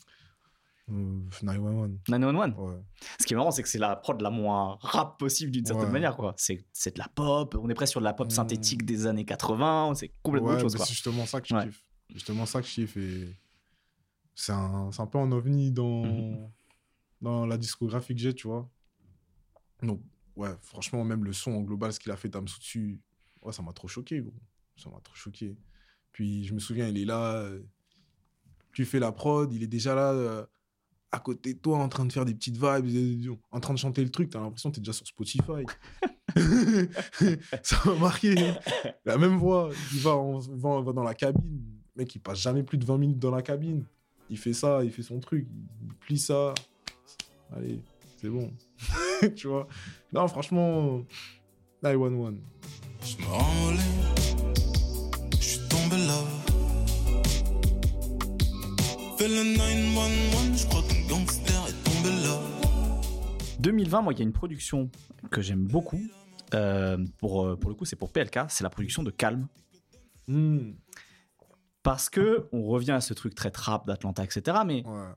911. 0.90 2.00
911 2.08 2.54
Ouais. 2.58 2.82
Ce 3.20 3.26
qui 3.26 3.34
est 3.34 3.38
marrant, 3.38 3.52
c'est 3.52 3.64
que 3.64 3.70
c'est 3.70 3.78
la 3.80 3.96
prod 3.96 4.20
la 4.22 4.30
moins 4.30 4.78
rap 4.82 5.20
possible 5.20 5.52
d'une 5.52 5.66
certaine 5.66 5.86
Ouais. 5.88 5.92
manière, 5.92 6.16
quoi. 6.18 6.34
C'est 6.38 6.66
c'est 6.74 6.96
de 6.96 7.00
la 7.00 7.08
pop, 7.08 7.56
on 7.62 7.70
est 7.70 7.74
presque 7.74 7.92
sur 7.92 8.02
de 8.02 8.06
la 8.06 8.14
pop 8.14 8.28
Mm. 8.28 8.32
synthétique 8.32 8.86
des 8.86 9.06
années 9.08 9.26
80, 9.26 9.94
c'est 9.96 10.12
complètement 10.24 10.50
Ouais, 10.50 10.54
autre 10.56 10.64
chose, 10.64 10.76
quoi. 10.76 10.86
C'est 10.86 10.94
justement 10.94 11.26
ça 11.26 11.42
que 11.42 11.48
je 11.48 11.56
kiffe. 11.64 11.84
Justement 12.10 12.46
ça 12.46 12.62
que 12.62 12.68
je 12.68 12.74
kiffe. 12.74 12.98
Et 12.98 13.36
c'est 14.36 14.52
un, 14.54 14.92
c'est 14.92 15.02
un 15.02 15.08
peu 15.08 15.18
un 15.20 15.32
ovni 15.32 15.72
dans, 15.72 16.06
Mhm. 16.06 16.50
dans 17.22 17.46
la 17.46 17.58
discographie 17.58 18.16
que 18.16 18.22
j'ai, 18.22 18.34
tu 18.34 18.48
vois. 18.48 18.70
Donc, 19.84 20.02
ouais, 20.36 20.50
franchement, 20.62 21.04
même 21.04 21.24
le 21.24 21.34
son 21.34 21.52
en 21.52 21.62
global, 21.62 21.94
ce 21.94 22.00
qu'il 22.00 22.12
a 22.12 22.16
fait 22.18 22.30
dessus, 22.30 23.00
ouais, 23.42 23.54
ça 23.54 23.62
m'a 23.62 23.74
trop 23.74 23.88
choqué, 23.88 24.22
gros. 24.22 24.34
Ça 24.76 24.90
m'a 24.90 25.00
trop 25.02 25.16
choqué. 25.16 25.58
Puis, 26.12 26.44
je 26.46 26.54
me 26.54 26.60
souviens, 26.60 26.88
il 26.88 26.98
est 26.98 27.06
là, 27.06 27.34
euh, 27.36 27.62
tu 28.74 28.86
fais 28.86 29.00
la 29.00 29.12
prod, 29.12 29.52
il 29.54 29.62
est 29.64 29.68
déjà 29.68 29.94
là, 29.96 30.12
euh, 30.12 30.46
à 31.12 31.20
côté 31.20 31.54
de 31.54 31.60
toi, 31.60 31.78
en 31.80 31.90
train 31.90 32.06
de 32.06 32.12
faire 32.12 32.26
des 32.26 32.34
petites 32.34 32.58
vibes, 32.58 33.36
en 33.52 33.60
train 33.60 33.74
de 33.74 33.80
chanter 33.80 34.04
le 34.04 34.10
truc, 34.10 34.30
t'as 34.30 34.40
l'impression 34.40 34.70
que 34.70 34.76
t'es 34.76 34.82
déjà 34.82 34.94
sur 34.94 35.08
Spotify. 35.08 35.66
ça 37.64 37.78
m'a 37.86 37.96
marqué. 37.96 38.36
La 39.06 39.18
même 39.18 39.38
voix, 39.38 39.70
il 39.94 40.00
va, 40.00 40.16
en- 40.16 40.40
va, 40.40 40.82
va 40.82 40.94
dans 40.94 41.04
la 41.04 41.16
cabine. 41.16 41.62
Le 41.96 42.04
mec, 42.04 42.14
il 42.16 42.20
passe 42.20 42.40
jamais 42.40 42.64
plus 42.64 42.78
de 42.78 42.86
20 42.86 42.98
minutes 42.98 43.20
dans 43.20 43.32
la 43.32 43.42
cabine. 43.42 43.84
Il 44.30 44.38
fait 44.38 44.54
ça, 44.54 44.84
il 44.84 44.92
fait 44.92 45.02
son 45.02 45.20
truc, 45.20 45.48
il 45.82 45.94
plie 45.96 46.20
ça. 46.20 46.54
Allez, 47.56 47.82
c'est 48.18 48.30
bon. 48.30 48.54
tu 49.36 49.48
vois? 49.48 49.68
Non, 50.14 50.28
franchement, 50.28 51.04
911. 51.82 52.36
Je 53.02 53.18
me 53.18 53.26
rends 53.26 53.74
je 53.74 54.09
2020, 63.60 64.02
moi, 64.02 64.14
il 64.14 64.20
y 64.20 64.22
a 64.22 64.24
une 64.24 64.34
production 64.34 64.90
que 65.32 65.42
j'aime 65.42 65.66
beaucoup. 65.66 66.02
Euh, 66.54 66.98
pour, 67.20 67.46
euh, 67.46 67.56
pour 67.56 67.70
le 67.70 67.76
coup, 67.76 67.86
c'est 67.86 67.96
pour 67.96 68.12
PLK, 68.12 68.40
c'est 68.50 68.64
la 68.64 68.70
production 68.70 69.04
de 69.04 69.12
Calme. 69.12 69.48
Hmm, 70.28 70.72
Parce 71.84 72.10
que 72.10 72.48
on 72.52 72.64
revient 72.64 72.92
à 72.92 73.02
ce 73.02 73.14
truc 73.14 73.36
très 73.36 73.52
trap 73.52 73.86
d'Atlanta, 73.88 74.24
etc. 74.24 74.60
Mais 74.66 74.84
Ouais. 74.86 75.08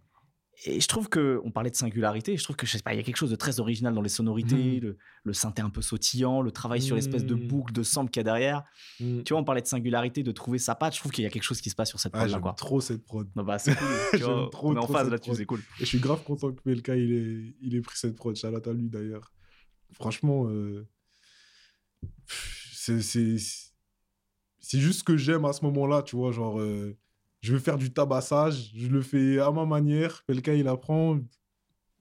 Et 0.67 0.81
je 0.81 0.87
trouve 0.87 1.09
que 1.09 1.41
on 1.45 1.51
parlait 1.51 1.71
de 1.71 1.75
singularité. 1.77 2.37
Je 2.37 2.45
trouve 2.45 2.57
que 2.57 2.67
je 2.67 2.73
sais 2.77 2.83
pas, 2.83 2.93
il 2.95 2.97
y 2.97 3.01
a 3.01 3.03
quelque 3.03 3.17
chose 3.17 3.31
de 3.31 3.37
très 3.37 3.59
original 3.59 3.95
dans 3.95 4.03
les 4.03 4.09
sonorités, 4.09 4.81
le, 4.81 4.97
le 5.25 5.33
synthé 5.33 5.61
un 5.63 5.71
peu 5.71 5.83
sautillant, 5.83 6.41
le 6.43 6.53
travail 6.53 6.81
sur 6.83 6.95
l'espèce 6.95 7.25
de 7.25 7.35
Mhm. 7.35 7.49
boucle 7.49 7.73
de 7.73 7.83
sample 7.83 8.11
qu'il 8.11 8.21
y 8.21 8.23
a 8.23 8.25
derrière. 8.25 8.63
Hmm. 9.01 9.23
Tu 9.23 9.33
vois, 9.33 9.41
on 9.41 9.45
parlait 9.45 9.63
de 9.63 9.67
singularité, 9.67 10.23
de 10.23 10.31
trouver 10.31 10.59
sa 10.59 10.75
patte. 10.75 10.95
Je 10.95 11.01
trouve 11.01 11.11
qu'il 11.11 11.25
y 11.25 11.27
a 11.27 11.31
quelque 11.31 11.43
chose 11.43 11.61
qui 11.61 11.71
se 11.71 11.75
passe 11.75 11.89
sur 11.89 11.99
cette 11.99 12.13
Ah, 12.15 12.19
prod 12.19 12.29
là, 12.29 12.33
j'aime 12.35 12.43
quoi. 12.43 12.53
trop 12.53 12.81
cette 12.81 13.03
prod. 13.05 13.29
Non, 13.35 13.43
bah, 13.45 13.59
c'est 13.59 13.75
cool. 13.75 13.89
tu 14.13 14.19
J'aime 14.19 14.27
vois, 14.27 14.49
trop, 14.53 14.71
on 14.71 14.75
est 14.77 14.79
en 14.79 14.87
phase 14.87 15.09
là-dessus, 15.11 15.35
c'est 15.35 15.47
cool. 15.47 15.61
Et 15.61 15.81
je 15.81 15.85
suis 15.87 15.99
grave 15.99 16.23
content 16.23 16.53
que 16.53 16.61
PLK 16.63 16.89
il 16.89 17.13
ait, 17.13 17.55
il 17.63 17.75
ait 17.75 17.81
pris 17.81 17.97
cette 17.99 18.15
prod. 18.15 18.37
Shout 18.37 18.47
à 18.49 18.73
lui 18.73 18.89
d'ailleurs. 18.89 19.33
Franchement, 19.95 20.47
euh, 20.49 20.87
c'est 22.73 22.99
juste 24.79 25.01
ce 25.01 25.05
que 25.05 25.17
j'aime 25.17 25.45
à 25.45 25.53
ce 25.53 25.65
moment-là, 25.65 26.03
tu 26.03 26.17
vois. 26.17 26.33
Genre, 26.33 26.61
euh, 26.61 26.97
je 27.43 27.53
veux 27.53 27.59
faire 27.59 27.77
du 27.77 27.93
tabassage, 27.93 28.73
je 28.75 28.87
le 28.89 29.03
fais 29.03 29.39
à 29.39 29.51
ma 29.51 29.67
manière. 29.67 30.23
PLK 30.27 30.49
il 30.57 30.69
apprend. 30.69 31.21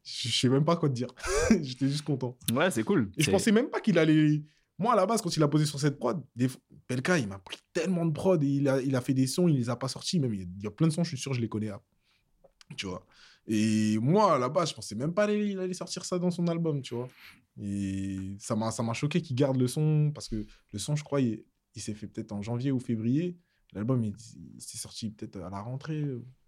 Je 0.04 0.30
sais 0.30 0.50
même 0.50 0.64
pas 0.66 0.76
quoi 0.78 0.88
te 0.90 0.94
dire. 0.96 1.10
J'étais 1.62 1.88
juste 1.90 2.04
content. 2.04 2.38
Ouais, 2.54 2.72
c'est 2.72 2.84
cool. 2.84 3.12
Et 3.18 3.24
je 3.24 3.26
pensais 3.32 3.52
même 3.52 3.70
pas 3.70 3.82
qu'il 3.82 3.98
allait. 4.00 4.42
Moi, 4.80 4.94
à 4.94 4.96
la 4.96 5.06
base, 5.06 5.22
quand 5.22 5.36
il 5.36 5.44
a 5.44 5.48
posé 5.48 5.66
sur 5.68 5.80
cette 5.80 6.00
prod, 6.00 6.24
des... 6.36 6.48
PLK, 6.88 7.12
il 7.20 7.28
m'a 7.28 7.38
pris 7.38 7.58
tellement 7.72 8.04
de 8.06 8.12
prod 8.12 8.42
et 8.44 8.48
il 8.48 8.68
a, 8.68 8.82
il 8.82 8.96
a 8.96 9.02
fait 9.02 9.14
des 9.14 9.28
sons, 9.28 9.48
il 9.48 9.58
les 9.58 9.70
a 9.70 9.76
pas 9.76 9.88
sortis. 9.88 10.20
Même, 10.20 10.34
il 10.34 10.40
y 10.40 10.44
a- 10.44 10.48
il 10.64 10.70
plein 10.72 10.88
de 10.88 10.92
sons, 10.94 11.04
je 11.04 11.10
suis 11.10 11.18
sûr, 11.20 11.34
je 11.34 11.42
les 11.42 11.50
connais. 11.50 11.70
hein. 11.70 11.82
Tu 12.76 12.88
vois. 12.88 13.06
Et 13.48 13.98
moi, 14.00 14.36
à 14.36 14.40
la 14.40 14.50
base, 14.50 14.70
je 14.70 14.76
pensais 14.76 14.96
même 14.96 15.14
pas 15.14 15.28
qu'il 15.28 15.60
allait 15.60 15.74
sortir 15.74 16.04
ça 16.06 16.18
dans 16.18 16.32
son 16.32 16.48
album, 16.48 16.82
tu 16.82 16.96
vois. 16.96 17.10
Et 17.62 18.36
ça 18.40 18.56
m'a 18.56 18.72
ça 18.72 18.82
m'a 18.82 18.94
choqué 18.94 19.22
qu'il 19.22 19.36
garde 19.36 19.58
le 19.58 19.68
son, 19.68 20.12
parce 20.14 20.28
que 20.30 20.46
le 20.72 20.80
son, 20.80 20.96
je 20.96 21.04
crois, 21.04 21.22
il, 21.22 21.44
il 21.76 21.82
s'est 21.82 21.94
fait 21.94 22.08
peut-être 22.08 22.32
en 22.32 22.42
janvier 22.42 22.72
ou 22.72 22.80
février. 22.80 23.38
L'album, 23.74 24.04
il, 24.04 24.14
il 24.56 24.62
s'est 24.62 24.78
sorti 24.78 25.10
peut-être 25.12 25.38
à 25.42 25.50
la 25.50 25.62
rentrée. 25.62 26.04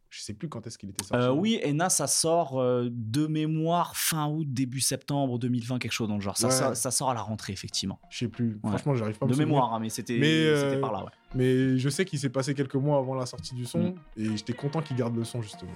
Je 0.10 0.22
sais 0.22 0.34
plus 0.34 0.48
quand 0.48 0.68
est-ce 0.68 0.78
qu'il 0.78 0.90
était 0.90 1.04
sorti. 1.06 1.24
Euh, 1.24 1.32
oui, 1.32 1.60
Ena, 1.64 1.90
ça 1.90 2.06
sort 2.06 2.60
euh, 2.62 2.88
de 2.92 3.26
mémoire 3.26 3.96
fin 3.98 4.28
août, 4.30 4.46
début 4.48 4.80
septembre 4.82 5.40
2020, 5.40 5.80
quelque 5.80 5.92
chose 5.92 6.08
dans 6.08 6.16
le 6.16 6.22
genre. 6.22 6.38
Ça, 6.38 6.48
Ouais. 6.48 6.54
ça, 6.54 6.76
ça 6.76 6.92
sort 6.92 7.10
à 7.10 7.16
la 7.16 7.22
rentrée, 7.24 7.52
effectivement. 7.52 8.00
Je 8.12 8.20
sais 8.20 8.28
plus. 8.28 8.60
Ouais. 8.64 8.70
Franchement, 8.70 8.94
j'arrive 8.94 9.18
pas 9.18 9.26
à 9.26 9.28
me 9.28 9.32
De 9.32 9.36
souvenir. 9.36 9.48
mémoire, 9.56 9.74
hein, 9.74 9.80
mais 9.80 9.90
c'était 9.90 10.20
Mais, 10.20 10.28
euh, 10.46 10.70
c'était 10.70 10.82
par 10.82 10.92
là, 10.92 11.04
ouais. 11.06 11.12
Mais 11.34 11.78
je 11.80 11.90
sais 11.90 12.06
qu'il 12.06 12.20
s'est 12.20 12.30
passé 12.30 12.54
quelques 12.54 12.76
mois 12.76 13.00
avant 13.00 13.16
la 13.16 13.26
sortie 13.26 13.56
du 13.56 13.66
son 13.66 13.80
Mm. 13.80 13.96
et 14.18 14.38
j'étais 14.38 14.54
content 14.54 14.82
qu'il 14.84 14.98
garde 14.98 15.16
le 15.16 15.24
son 15.24 15.42
justement. 15.42 15.72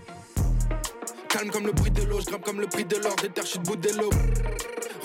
Calme 1.30 1.50
comme 1.50 1.66
le 1.66 1.72
bruit 1.72 1.90
de 1.92 2.04
l'eau, 2.04 2.20
je 2.20 2.26
grimpe 2.26 2.44
comme 2.44 2.62
le 2.62 2.68
prix 2.68 2.86
de 2.86 2.96
l'or, 2.98 3.16
des 3.22 3.30
terres, 3.30 3.44
je 3.46 3.50
suis 3.50 3.60
debout 3.60 3.76
des 3.76 3.94
lobes. 3.94 4.14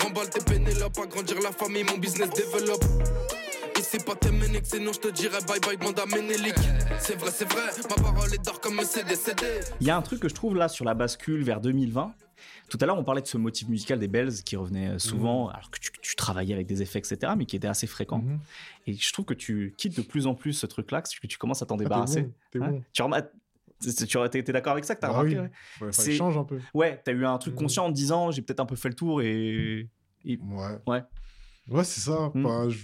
Remballe 0.02 0.28
tes 0.28 0.40
Pénélope, 0.44 0.98
agrandir 0.98 1.40
la 1.42 1.52
famille, 1.52 1.84
mon 1.84 1.96
business 1.96 2.28
développe. 2.30 2.84
Ici 3.94 4.02
pas 4.06 4.14
tes 4.14 4.30
méniques, 4.30 4.64
sinon 4.64 4.90
je 4.94 5.00
te 5.00 5.08
dirais 5.08 5.38
bye 5.46 5.60
bye, 5.60 5.76
demande 5.76 5.98
à 6.00 6.06
Ménélique. 6.06 6.54
C'est 6.98 7.14
vrai, 7.18 7.30
c'est 7.30 7.44
vrai, 7.52 7.62
ma 7.90 8.02
parole 8.02 8.32
est 8.32 8.42
d'or 8.42 8.58
comme 8.60 8.80
CD, 8.84 9.14
CD. 9.16 9.42
Il 9.82 9.86
y 9.86 9.90
a 9.90 9.96
un 9.96 10.00
truc 10.00 10.20
que 10.20 10.30
je 10.30 10.34
trouve 10.34 10.56
là 10.56 10.68
sur 10.68 10.86
la 10.86 10.94
bascule 10.94 11.42
vers 11.42 11.60
2020. 11.60 12.14
Tout 12.70 12.78
à 12.80 12.86
l'heure, 12.86 12.96
on 12.96 13.04
parlait 13.04 13.20
de 13.20 13.26
ce 13.26 13.36
motif 13.36 13.68
musical 13.68 13.98
des 13.98 14.08
bells 14.08 14.32
qui 14.44 14.56
revenait 14.56 14.98
souvent, 14.98 15.48
alors 15.48 15.70
que 15.70 15.78
tu, 15.78 15.90
tu 16.00 16.16
travaillais 16.16 16.54
avec 16.54 16.66
des 16.66 16.80
effets, 16.80 17.00
etc., 17.00 17.32
mais 17.36 17.44
qui 17.44 17.56
était 17.56 17.68
assez 17.68 17.86
fréquent. 17.86 18.20
Mhm. 18.20 18.38
Et 18.86 18.94
je 18.94 19.12
trouve 19.12 19.26
que 19.26 19.34
tu 19.34 19.74
quittes 19.76 19.96
de 19.98 20.02
plus 20.02 20.26
en 20.26 20.34
plus 20.34 20.54
ce 20.54 20.64
truc-là, 20.66 21.02
que 21.02 21.26
tu 21.26 21.36
commences 21.36 21.60
à 21.60 21.66
t'en 21.66 21.74
Ah, 21.74 21.78
débarrasser. 21.78 22.22
bon, 22.22 22.32
T'es 22.50 22.58
Ouais. 22.60 22.68
bon. 22.70 22.82
Tu 22.94 23.02
remarques- 23.02 23.30
tu 23.82 23.92
tu 24.06 24.18
t'es 24.30 24.52
d'accord 24.52 24.72
avec 24.72 24.86
ça 24.86 24.94
que 24.94 25.00
t'as 25.00 25.08
Bah 25.08 25.18
remarqué 25.18 25.38
oui. 25.38 25.44
ouais 25.80 25.86
Ouais, 25.86 25.92
C'est- 25.92 26.12
ça 26.12 26.16
change 26.16 26.38
un 26.38 26.44
peu. 26.44 26.58
Ouais, 26.72 26.98
t'as 27.04 27.12
eu 27.12 27.26
un 27.26 27.36
truc 27.36 27.52
Mhm. 27.54 27.60
conscient 27.60 27.84
en 27.84 27.88
te 27.90 27.94
disant 27.94 28.30
j'ai 28.30 28.40
peut-être 28.40 28.60
un 28.60 28.66
peu 28.66 28.76
fait 28.76 28.88
le 28.88 28.94
tour 28.94 29.20
et. 29.20 29.86
et- 30.24 30.38
Ouais. 30.38 30.78
Ouais. 30.86 31.02
Ouais, 31.68 31.84
c'est 31.84 32.00
ça. 32.00 32.30
Mhm. 32.34 32.46
Enfin, 32.46 32.70
je... 32.70 32.78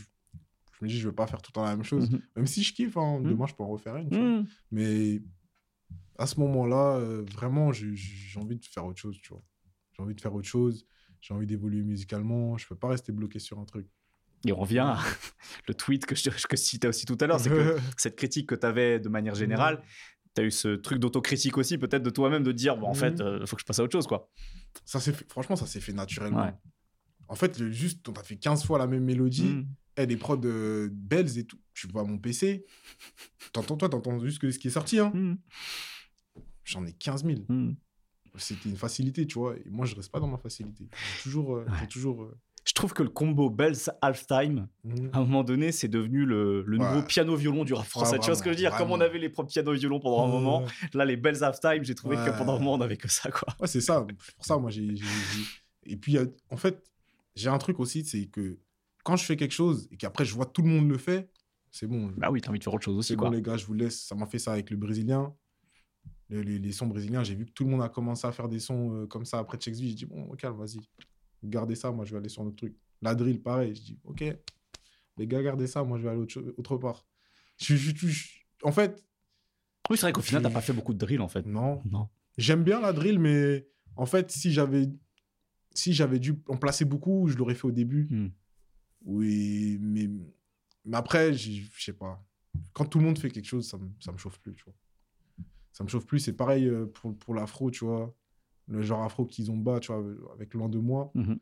je 0.79 0.85
me 0.85 0.89
dis, 0.89 0.99
je 0.99 1.09
vais 1.09 1.15
pas 1.15 1.27
faire 1.27 1.43
tout 1.43 1.51
le 1.51 1.55
temps 1.55 1.65
la 1.65 1.75
même 1.77 1.85
chose. 1.85 2.11
Mhm. 2.11 2.21
Même 2.37 2.47
si 2.47 2.63
je 2.63 2.73
kiffe, 2.73 2.97
hein, 2.97 3.21
Mhm. 3.21 3.31
demain, 3.31 3.47
je 3.47 3.55
peux 3.55 3.63
en 3.63 3.69
refaire 3.69 3.97
une. 3.97 4.09
tu 4.11 4.17
vois. 4.17 4.25
Mhm. 4.29 4.47
Mais 4.71 5.23
à 6.19 6.27
ce 6.27 6.39
moment-là, 6.41 6.97
euh, 6.97 7.25
vraiment, 7.33 7.73
j'ai 7.73 7.95
envie 8.37 8.57
de 8.57 8.65
faire 8.65 8.85
autre 8.87 8.99
chose, 9.01 9.19
tu 9.23 9.29
vois. 9.31 9.43
J'ai 9.93 10.03
envie 10.03 10.15
de 10.15 10.21
faire 10.21 10.35
autre 10.35 10.49
chose. 10.49 10.87
J'ai 11.21 11.35
envie 11.35 11.47
d'évoluer 11.47 11.83
musicalement. 11.83 12.57
Je 12.59 12.67
peux 12.69 12.77
pas 12.77 12.89
rester 12.89 13.13
bloqué 13.13 13.39
sur 13.39 13.59
un 13.59 13.65
truc. 13.65 13.87
Et 14.47 14.53
on 14.53 14.57
revient 14.61 14.79
à 14.79 14.99
le 15.69 15.75
tweet 15.75 16.07
que 16.07 16.15
je, 16.15 16.31
que 16.47 16.57
citais 16.57 16.87
aussi 16.87 17.07
tout 17.07 17.19
à 17.21 17.27
l'heure, 17.27 17.41
c'est 17.41 17.51
que 17.51 17.77
cette 17.97 18.15
critique 18.17 18.49
que 18.49 18.55
tu 18.55 18.67
avais 18.67 19.01
de 19.01 19.09
manière 19.09 19.35
générale, 19.35 19.83
tu 20.37 20.43
as 20.43 20.45
eu 20.45 20.51
ce 20.53 20.69
truc 20.77 21.01
d'autocritique 21.01 21.59
aussi, 21.59 21.77
peut-être 21.79 22.05
de 22.05 22.11
toi-même, 22.11 22.45
de 22.45 22.53
dire, 22.53 22.77
bon, 22.77 22.87
en 22.87 22.95
fait, 22.95 23.21
il 23.21 23.47
faut 23.49 23.57
que 23.57 23.63
je 23.63 23.67
passe 23.67 23.81
à 23.81 23.83
autre 23.83 23.93
chose, 23.93 24.07
quoi. 24.07 24.31
ça 24.85 25.01
fait- 25.01 25.29
franchement, 25.29 25.57
ça 25.57 25.67
s'est 25.67 25.81
fait 25.81 25.93
naturellement. 25.93 26.45
Ouais. 26.45 26.55
En 27.27 27.35
fait, 27.35 27.59
le, 27.59 27.71
juste, 27.73 28.09
on 28.09 28.13
a 28.13 28.23
fait 28.23 28.37
15 28.37 28.65
fois 28.65 28.79
la 28.79 28.87
même 28.87 29.05
mélodie. 29.05 29.67
Et 29.99 30.07
des 30.07 30.17
prods 30.17 30.41
euh, 30.45 30.89
bells 30.93 31.39
et 31.39 31.45
tout. 31.45 31.59
Tu 31.75 31.87
vois 31.89 32.05
mon 32.05 32.19
PC. 32.19 32.65
T'entends, 33.53 33.77
toi, 33.77 33.89
t'entends 33.89 34.19
juste 34.21 34.51
ce 34.51 34.59
qui 34.59 34.69
est 34.69 34.71
sorti. 34.71 34.99
Hein. 34.99 35.11
Mhm. 35.15 35.39
J'en 36.65 36.85
ai 36.87 36.93
15 36.93 37.25
000. 37.25 37.39
Mhm. 37.49 37.77
C'était 38.37 38.69
une 38.69 38.77
facilité, 38.77 39.27
tu 39.27 39.35
vois. 39.39 39.57
Et 39.57 39.65
moi, 39.71 39.85
je 39.87 39.95
reste 39.97 40.13
pas 40.13 40.21
dans 40.21 40.29
ma 40.29 40.39
facilité. 40.39 40.89
Toujours. 41.23 41.57
euh, 41.57 41.65
Ouais. 41.65 41.87
toujours 41.89 42.23
euh, 42.23 42.39
Je 42.65 42.73
trouve 42.75 42.93
que 42.93 43.03
le 43.03 43.09
combo 43.09 43.49
Bells 43.51 43.91
Halftime, 44.03 44.69
mhm. 44.85 45.11
à 45.13 45.19
un 45.19 45.21
moment 45.23 45.43
donné, 45.43 45.73
c'est 45.73 45.89
devenu 45.89 46.25
le, 46.25 46.63
le 46.63 46.79
Ouais. 46.79 46.85
nouveau 46.89 47.03
piano-violon 47.03 47.65
du 47.65 47.73
rap 47.75 47.87
français. 47.87 48.19
tu 48.19 48.27
vois 48.27 48.35
ce 48.37 48.43
que 48.43 48.51
je 48.51 48.51
veux 48.51 48.57
dire? 48.57 48.71
Vraiment, 48.71 48.85
Comme 48.93 48.99
on 48.99 49.01
avait 49.01 49.19
les 49.19 49.31
propres 49.31 49.51
piano-violon 49.51 49.99
pendant 49.99 50.25
un 50.25 50.29
moment, 50.29 50.65
là, 50.95 51.05
les 51.05 51.17
Bells 51.17 51.43
Halftime, 51.43 51.83
j'ai 51.85 51.95
trouvé 51.95 52.17
que 52.17 52.31
pendant 52.39 52.55
un 52.57 52.59
moment, 52.59 52.75
on 52.75 52.81
avait 52.81 52.97
que 52.99 53.09
ça, 53.09 53.31
quoi. 53.31 53.49
Ouais, 53.61 53.67
c'est 53.67 53.81
ça. 53.81 54.07
Pour 54.37 54.45
ça, 54.45 54.57
moi, 54.59 54.71
j'ai- 54.71 54.95
Et 55.87 55.97
puis, 55.97 56.19
euh, 56.19 56.27
en 56.51 56.57
fait, 56.59 56.85
j'ai 57.35 57.49
un 57.49 57.59
truc 57.59 57.81
aussi, 57.81 58.05
c'est 58.05 58.27
que 58.27 58.59
quand 59.09 59.17
je 59.17 59.25
fais 59.25 59.37
quelque 59.37 59.53
chose 59.55 59.89
et 59.91 59.97
qu'après, 59.97 60.27
je 60.27 60.35
vois 60.35 60.45
tout 60.45 60.61
le 60.61 60.69
monde 60.69 60.87
le 60.87 60.99
fait, 60.99 61.31
c'est 61.71 61.87
bon. 61.87 62.13
Bah 62.19 62.31
oui, 62.31 62.43
t'as 62.43 62.51
envie 62.51 62.59
de 62.59 62.65
faire 62.65 62.75
autre 62.75 62.85
chose 62.85 62.99
aussi, 62.99 63.09
C'est 63.09 63.17
bon, 63.17 63.31
les 63.31 63.41
gars, 63.41 63.57
je 63.57 63.65
vous 63.65 63.73
laisse. 63.73 64.03
Ça 64.03 64.15
m'a 64.15 64.27
fait 64.27 64.39
ça 64.39 64.53
avec 64.53 64.69
le 64.69 64.77
brésilien. 64.77 65.35
Le- 66.29 66.43
les, 66.43 66.59
les 66.59 66.73
sons 66.73 66.87
brésiliens, 66.87 67.25
j'ai 67.25 67.35
vu 67.35 67.47
que 67.47 67.53
tout 67.53 67.65
le 67.65 67.71
monde 67.71 67.81
a 67.81 67.89
commencé 67.89 68.27
à 68.27 68.33
faire 68.33 68.51
des 68.51 68.61
sons 68.61 68.93
euh, 68.95 69.07
comme 69.07 69.25
ça 69.25 69.39
après 69.39 69.57
Checksby. 69.59 69.89
J'ai 69.89 69.95
dit, 69.95 70.05
bon, 70.05 70.29
calme, 70.37 70.59
vas-y. 70.59 70.81
Gardez 71.43 71.75
ça, 71.75 71.91
moi, 71.91 72.05
je 72.05 72.13
vais 72.13 72.19
aller 72.19 72.29
sur 72.29 72.43
un 72.43 72.47
autre 72.49 72.57
truc. 72.57 72.77
La 73.01 73.15
drill, 73.15 73.41
pareil. 73.41 73.75
Je 73.75 73.81
dis, 73.81 73.99
ok, 74.05 74.25
les 75.17 75.27
gars, 75.27 75.43
gardez 75.43 75.67
ça, 75.67 75.83
moi, 75.85 75.97
je 75.97 76.03
vais 76.03 76.11
aller 76.11 76.21
autre, 76.21 76.77
part. 76.77 77.07
Je, 77.57 77.77
je- 77.77 78.27
en 78.63 78.73
fait, 78.73 79.03
Oui, 79.89 79.97
c'est 79.97 80.03
vrai 80.03 80.13
qu'au 80.13 80.21
final, 80.21 80.43
t'as 80.43 80.51
pas 80.51 80.61
fait 80.61 80.75
beaucoup 80.75 80.93
de 80.93 80.99
drill, 80.99 81.23
en 81.23 81.29
fait. 81.29 81.47
non. 81.47 81.81
Non. 81.91 82.09
J'aime 82.37 82.63
bien 82.63 82.79
la 82.83 82.93
drill, 82.93 83.19
mais 83.19 83.67
en 83.97 84.05
fait, 84.05 84.31
si 84.31 84.53
j'avais 84.53 84.91
si 85.75 85.93
j'avais 85.93 86.19
dû 86.19 86.35
en 86.49 86.57
placer 86.57 86.85
beaucoup, 86.85 87.29
je 87.29 87.37
l'aurais 87.37 87.55
fait 87.55 87.67
au 87.67 87.71
début. 87.73 88.07
Hmm. 88.11 88.29
Oui, 89.05 89.79
mais, 89.81 90.09
mais 90.85 90.97
après, 90.97 91.33
je 91.35 91.63
sais 91.79 91.93
pas. 91.93 92.23
Quand 92.73 92.85
tout 92.85 92.99
le 92.99 93.05
monde 93.05 93.19
fait 93.19 93.31
quelque 93.31 93.45
chose, 93.47 93.69
ça 93.69 93.79
me, 93.79 93.89
ça 94.01 94.13
me 94.13 94.19
chauffe 94.19 94.39
plus, 94.41 94.55
tu 94.55 94.65
vois. 94.65 94.75
Ça 95.73 95.85
me 95.85 95.89
chauffe 95.89 96.07
plus. 96.07 96.19
C'est 96.21 96.33
pareil 96.37 96.67
euh, 96.67 96.87
pour, 96.87 97.17
pour 97.17 97.35
l'afro, 97.35 97.71
tu 97.71 97.85
vois. 97.85 98.15
Le 98.67 98.83
genre 98.83 99.03
afro 99.03 99.25
qu'ils 99.27 99.51
ont 99.51 99.57
bas, 99.57 99.81
tu 99.81 99.93
vois, 99.93 100.05
avec 100.35 100.55
l'an 100.55 100.69
de 100.69 100.79
moi. 100.79 101.11
Mhm. 101.15 101.39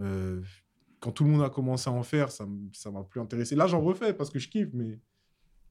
Euh, 0.00 0.42
quand 1.00 1.12
tout 1.12 1.24
le 1.24 1.30
monde 1.30 1.42
a 1.42 1.50
commencé 1.50 1.88
à 1.88 1.92
en 1.92 2.02
faire, 2.02 2.30
ça 2.30 2.46
ça 2.72 2.90
m'a 2.90 3.04
plus 3.04 3.20
intéressé. 3.20 3.54
Là, 3.54 3.66
j'en 3.66 3.80
refais 3.80 4.12
parce 4.12 4.30
que 4.30 4.38
je 4.38 4.48
kiffe, 4.48 4.68
mais 4.74 4.98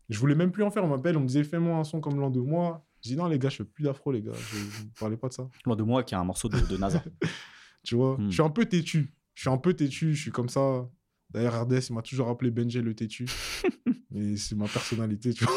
je 0.10 0.18
voulais 0.20 0.36
même 0.36 0.52
plus 0.52 0.64
en 0.64 0.72
faire. 0.72 0.84
On 0.86 0.88
m'appelle, 0.88 1.18
on 1.18 1.22
me 1.22 1.28
disait, 1.28 1.44
fais-moi 1.44 1.76
un 1.78 1.84
son 1.84 2.00
comme 2.00 2.20
l'an 2.20 2.30
de 2.30 2.40
moi. 2.40 2.86
Je 3.04 3.10
dis, 3.10 3.16
non, 3.16 3.28
les 3.28 3.38
gars, 3.38 3.50
je 3.50 3.58
fais 3.58 3.66
plus 3.66 3.84
d'afro, 3.84 4.12
les 4.12 4.22
gars. 4.22 4.32
Je 4.34 4.84
ne 4.86 4.90
parlais 5.00 5.18
pas 5.18 5.28
de 5.28 5.34
ça. 5.34 5.48
Loin 5.66 5.76
de 5.76 5.84
moi, 5.84 6.04
qui 6.04 6.16
a 6.16 6.20
un 6.20 6.24
morceau 6.24 6.50
de, 6.50 6.60
de 6.60 6.78
NASA. 6.78 7.04
Tu 7.84 7.96
vois, 7.96 8.18
Hmm. 8.18 8.28
je 8.30 8.34
suis 8.34 8.42
un 8.42 8.50
peu 8.50 8.66
têtu. 8.66 9.14
Je 9.34 9.42
suis 9.42 9.50
un 9.50 9.58
peu 9.58 9.74
têtu, 9.74 10.14
je 10.16 10.22
suis 10.24 10.32
comme 10.32 10.50
ça. 10.50 10.90
D'ailleurs, 11.32 11.62
RDS, 11.64 11.90
il 11.90 11.94
m'a 11.94 12.02
toujours 12.02 12.30
appelé 12.30 12.52
Benjay 12.52 12.82
le 12.82 12.94
têtu. 12.96 13.26
Et 14.16 14.38
c'est 14.38 14.56
ma 14.56 14.68
personnalité, 14.68 15.34
tu 15.34 15.44
vois. 15.46 15.54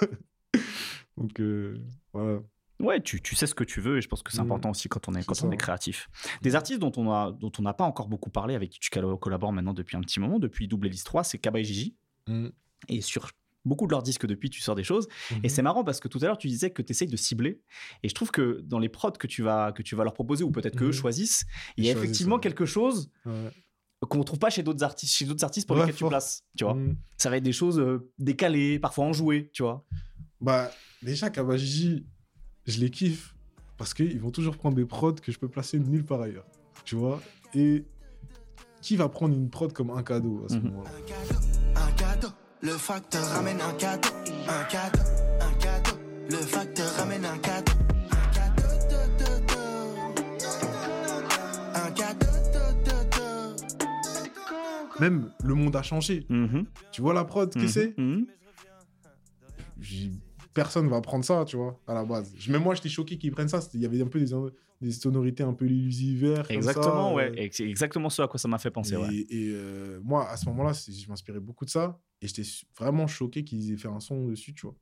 Donc, 1.16 1.40
euh, 1.40 1.78
voilà. 2.12 2.40
Ouais, 2.80 3.02
tu, 3.02 3.20
tu 3.20 3.34
sais 3.34 3.48
ce 3.48 3.56
que 3.56 3.64
tu 3.64 3.80
veux 3.80 3.98
et 3.98 4.00
je 4.00 4.06
pense 4.06 4.22
que 4.22 4.30
c'est 4.30 4.38
Mhm. 4.38 4.44
important 4.44 4.70
aussi 4.70 4.88
quand 4.88 5.08
on 5.08 5.14
est, 5.14 5.24
quand 5.26 5.34
ça, 5.34 5.46
on 5.46 5.50
est 5.50 5.56
créatif. 5.56 6.08
Des 6.42 6.54
artistes 6.54 6.78
dont 6.78 6.92
on 6.96 7.10
a 7.10 7.32
dont 7.32 7.50
on 7.58 7.62
n'a 7.62 7.74
pas 7.74 7.82
encore 7.82 8.06
beaucoup 8.08 8.30
parlé, 8.30 8.54
avec 8.54 8.70
qui 8.70 8.78
tu 8.78 8.88
colla- 8.90 9.18
collabores 9.18 9.52
maintenant 9.52 9.74
depuis 9.74 9.96
un 9.96 10.00
petit 10.00 10.20
moment, 10.20 10.38
depuis 10.38 10.68
Double 10.68 10.86
Hélice 10.86 11.02
3, 11.02 11.24
c'est 11.24 11.38
Kaba 11.38 11.58
et 11.58 11.64
Gigi. 11.64 11.96
Mhm. 12.28 12.52
Et 12.88 13.00
sur 13.00 13.30
beaucoup 13.64 13.86
de 13.86 13.90
leurs 13.90 14.04
disques 14.04 14.26
depuis, 14.26 14.48
tu 14.48 14.60
sors 14.60 14.76
des 14.76 14.84
choses. 14.84 15.08
Et 15.32 15.34
Mhm. 15.34 15.48
c'est 15.48 15.62
marrant 15.62 15.82
parce 15.82 15.98
que 15.98 16.06
tout 16.06 16.18
à 16.22 16.26
l'heure, 16.26 16.38
tu 16.38 16.46
disais 16.46 16.70
que 16.70 16.80
tu 16.80 16.92
essayes 16.92 17.08
de 17.08 17.16
cibler. 17.16 17.60
Et 18.04 18.08
je 18.08 18.14
trouve 18.14 18.30
que 18.30 18.60
dans 18.64 18.78
les 18.78 18.88
prods 18.88 19.10
que 19.10 19.26
tu 19.26 19.42
vas, 19.42 19.72
que 19.72 19.82
tu 19.82 19.96
vas 19.96 20.04
leur 20.04 20.14
proposer, 20.14 20.44
ou 20.44 20.52
peut-être 20.52 20.76
qu'eux 20.76 20.86
Mhm. 20.86 20.92
choisissent, 20.92 21.46
il 21.76 21.84
y 21.84 21.88
a 21.90 21.94
choisissent, 21.94 22.04
effectivement 22.10 22.36
ouais. 22.36 22.40
quelque 22.40 22.64
chose 22.64 23.10
Ouais. 23.26 23.50
Qu'on 24.06 24.18
ne 24.18 24.22
trouve 24.22 24.38
pas 24.38 24.50
chez 24.50 24.62
d'autres 24.62 24.84
artistes, 24.84 25.14
chez 25.14 25.24
d'autres 25.24 25.44
artistes 25.44 25.66
pour 25.66 25.76
Ouais, 25.76 25.82
lesquels 25.86 25.96
tu 25.96 26.06
places. 26.06 26.44
Tu 26.56 26.64
vois 26.64 26.74
Mhm. 26.74 26.96
Ça 27.16 27.30
va 27.30 27.36
être 27.38 27.42
des 27.42 27.52
choses 27.52 27.78
euh, 27.80 28.10
décalées, 28.18 28.78
parfois 28.78 29.04
enjouées, 29.06 29.50
tu 29.52 29.62
vois. 29.62 29.84
Bah, 30.40 30.70
déjà, 31.02 31.30
Kabajiji, 31.30 32.06
je 32.66 32.78
les 32.80 32.90
kiffe 32.90 33.34
parce 33.76 33.94
qu'ils 33.94 34.20
vont 34.20 34.30
toujours 34.30 34.56
prendre 34.56 34.76
des 34.76 34.84
prods 34.84 35.14
que 35.14 35.32
je 35.32 35.38
peux 35.38 35.48
placer 35.48 35.78
nulle 35.78 36.04
part 36.04 36.20
ailleurs. 36.20 36.46
Tu 36.84 36.94
vois 36.94 37.20
Et 37.54 37.84
qui 38.80 38.94
va 38.96 39.08
prendre 39.08 39.34
une 39.34 39.50
prod 39.50 39.72
comme 39.72 39.90
un 39.90 40.02
cadeau 40.02 40.44
à 40.44 40.48
ce 40.48 40.54
Mhm. 40.56 40.62
moment-là? 40.70 40.90
Un 40.96 41.02
cadeau, 41.02 41.40
un 41.76 41.92
cadeau, 41.92 42.28
le 42.62 42.70
facteur 42.72 43.24
ramène 43.26 43.60
un 43.60 43.72
cadeau, 43.74 44.08
un 44.48 44.64
cadeau, 44.64 45.02
un 45.40 45.52
cadeau, 45.58 45.96
le 46.30 46.36
facteur 46.36 46.92
ramène 46.94 47.24
un 47.24 47.38
cadeau, 47.38 47.67
Même 55.00 55.30
le 55.44 55.54
monde 55.54 55.74
a 55.76 55.82
changé. 55.82 56.26
Mhm. 56.28 56.66
Tu 56.92 57.00
vois 57.02 57.14
la 57.14 57.24
prod, 57.24 57.50
qui 57.52 57.58
Mhm. 57.60 57.68
c'est 57.68 57.94
Mhm. 57.98 58.26
personne 60.54 60.88
va 60.88 61.00
prendre 61.00 61.24
ça, 61.24 61.44
tu 61.44 61.56
vois, 61.56 61.80
à 61.86 61.94
la 61.94 62.04
base. 62.04 62.34
Je- 62.36 62.50
Même 62.50 62.62
moi, 62.62 62.74
j'étais 62.74 62.88
choqué 62.88 63.16
qu'ils 63.16 63.30
prennent 63.30 63.48
ça. 63.48 63.60
Il 63.74 63.80
y 63.80 63.86
avait 63.86 64.02
un 64.02 64.08
peu 64.08 64.18
des, 64.20 64.34
des 64.80 64.90
sonorités 64.92 65.42
un 65.44 65.52
peu 65.54 65.66
illusivaires. 65.66 66.50
Exactement, 66.50 67.10
ça, 67.10 67.14
ouais. 67.14 67.30
euh, 67.30 67.34
Et 67.42 67.50
c'est 67.52 67.68
exactement 67.68 68.10
ce 68.10 68.22
à 68.22 68.28
quoi 68.28 68.38
ça 68.38 68.48
m'a 68.48 68.58
fait 68.58 68.70
penser, 68.70 68.94
et 68.94 68.96
ouais. 68.96 69.14
et, 69.30 69.50
euh, 69.52 70.00
moi, 70.02 70.28
à 70.28 70.36
ce 70.36 70.46
moment-là, 70.46 70.72
je 70.72 71.08
m'inspirais 71.08 71.40
beaucoup 71.40 71.64
de 71.64 71.70
ça. 71.70 72.00
Et 72.20 72.26
j'étais 72.26 72.42
vraiment 72.76 73.06
choqué 73.06 73.44
qu'ils 73.44 73.72
aient 73.72 73.76
fait 73.76 73.88
un 73.88 74.00
son 74.00 74.26
dessus, 74.26 74.52
tu 74.52 74.62
vois. 74.66 74.74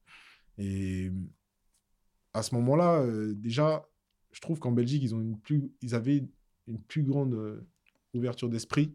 Et 0.57 1.11
à 2.33 2.43
ce 2.43 2.55
moment-là, 2.55 3.01
euh, 3.03 3.35
déjà, 3.35 3.87
je 4.33 4.41
trouve 4.41 4.59
qu'en 4.59 4.73
Belgique, 4.73 5.03
ils, 5.03 5.15
ont 5.15 5.21
une 5.21 5.39
plus, 5.39 5.71
ils 5.83 5.95
avaient 5.95 6.25
une 6.67 6.81
plus 6.81 7.03
grande 7.03 7.35
euh, 7.35 7.67
ouverture 8.15 8.49
d'esprit 8.49 8.95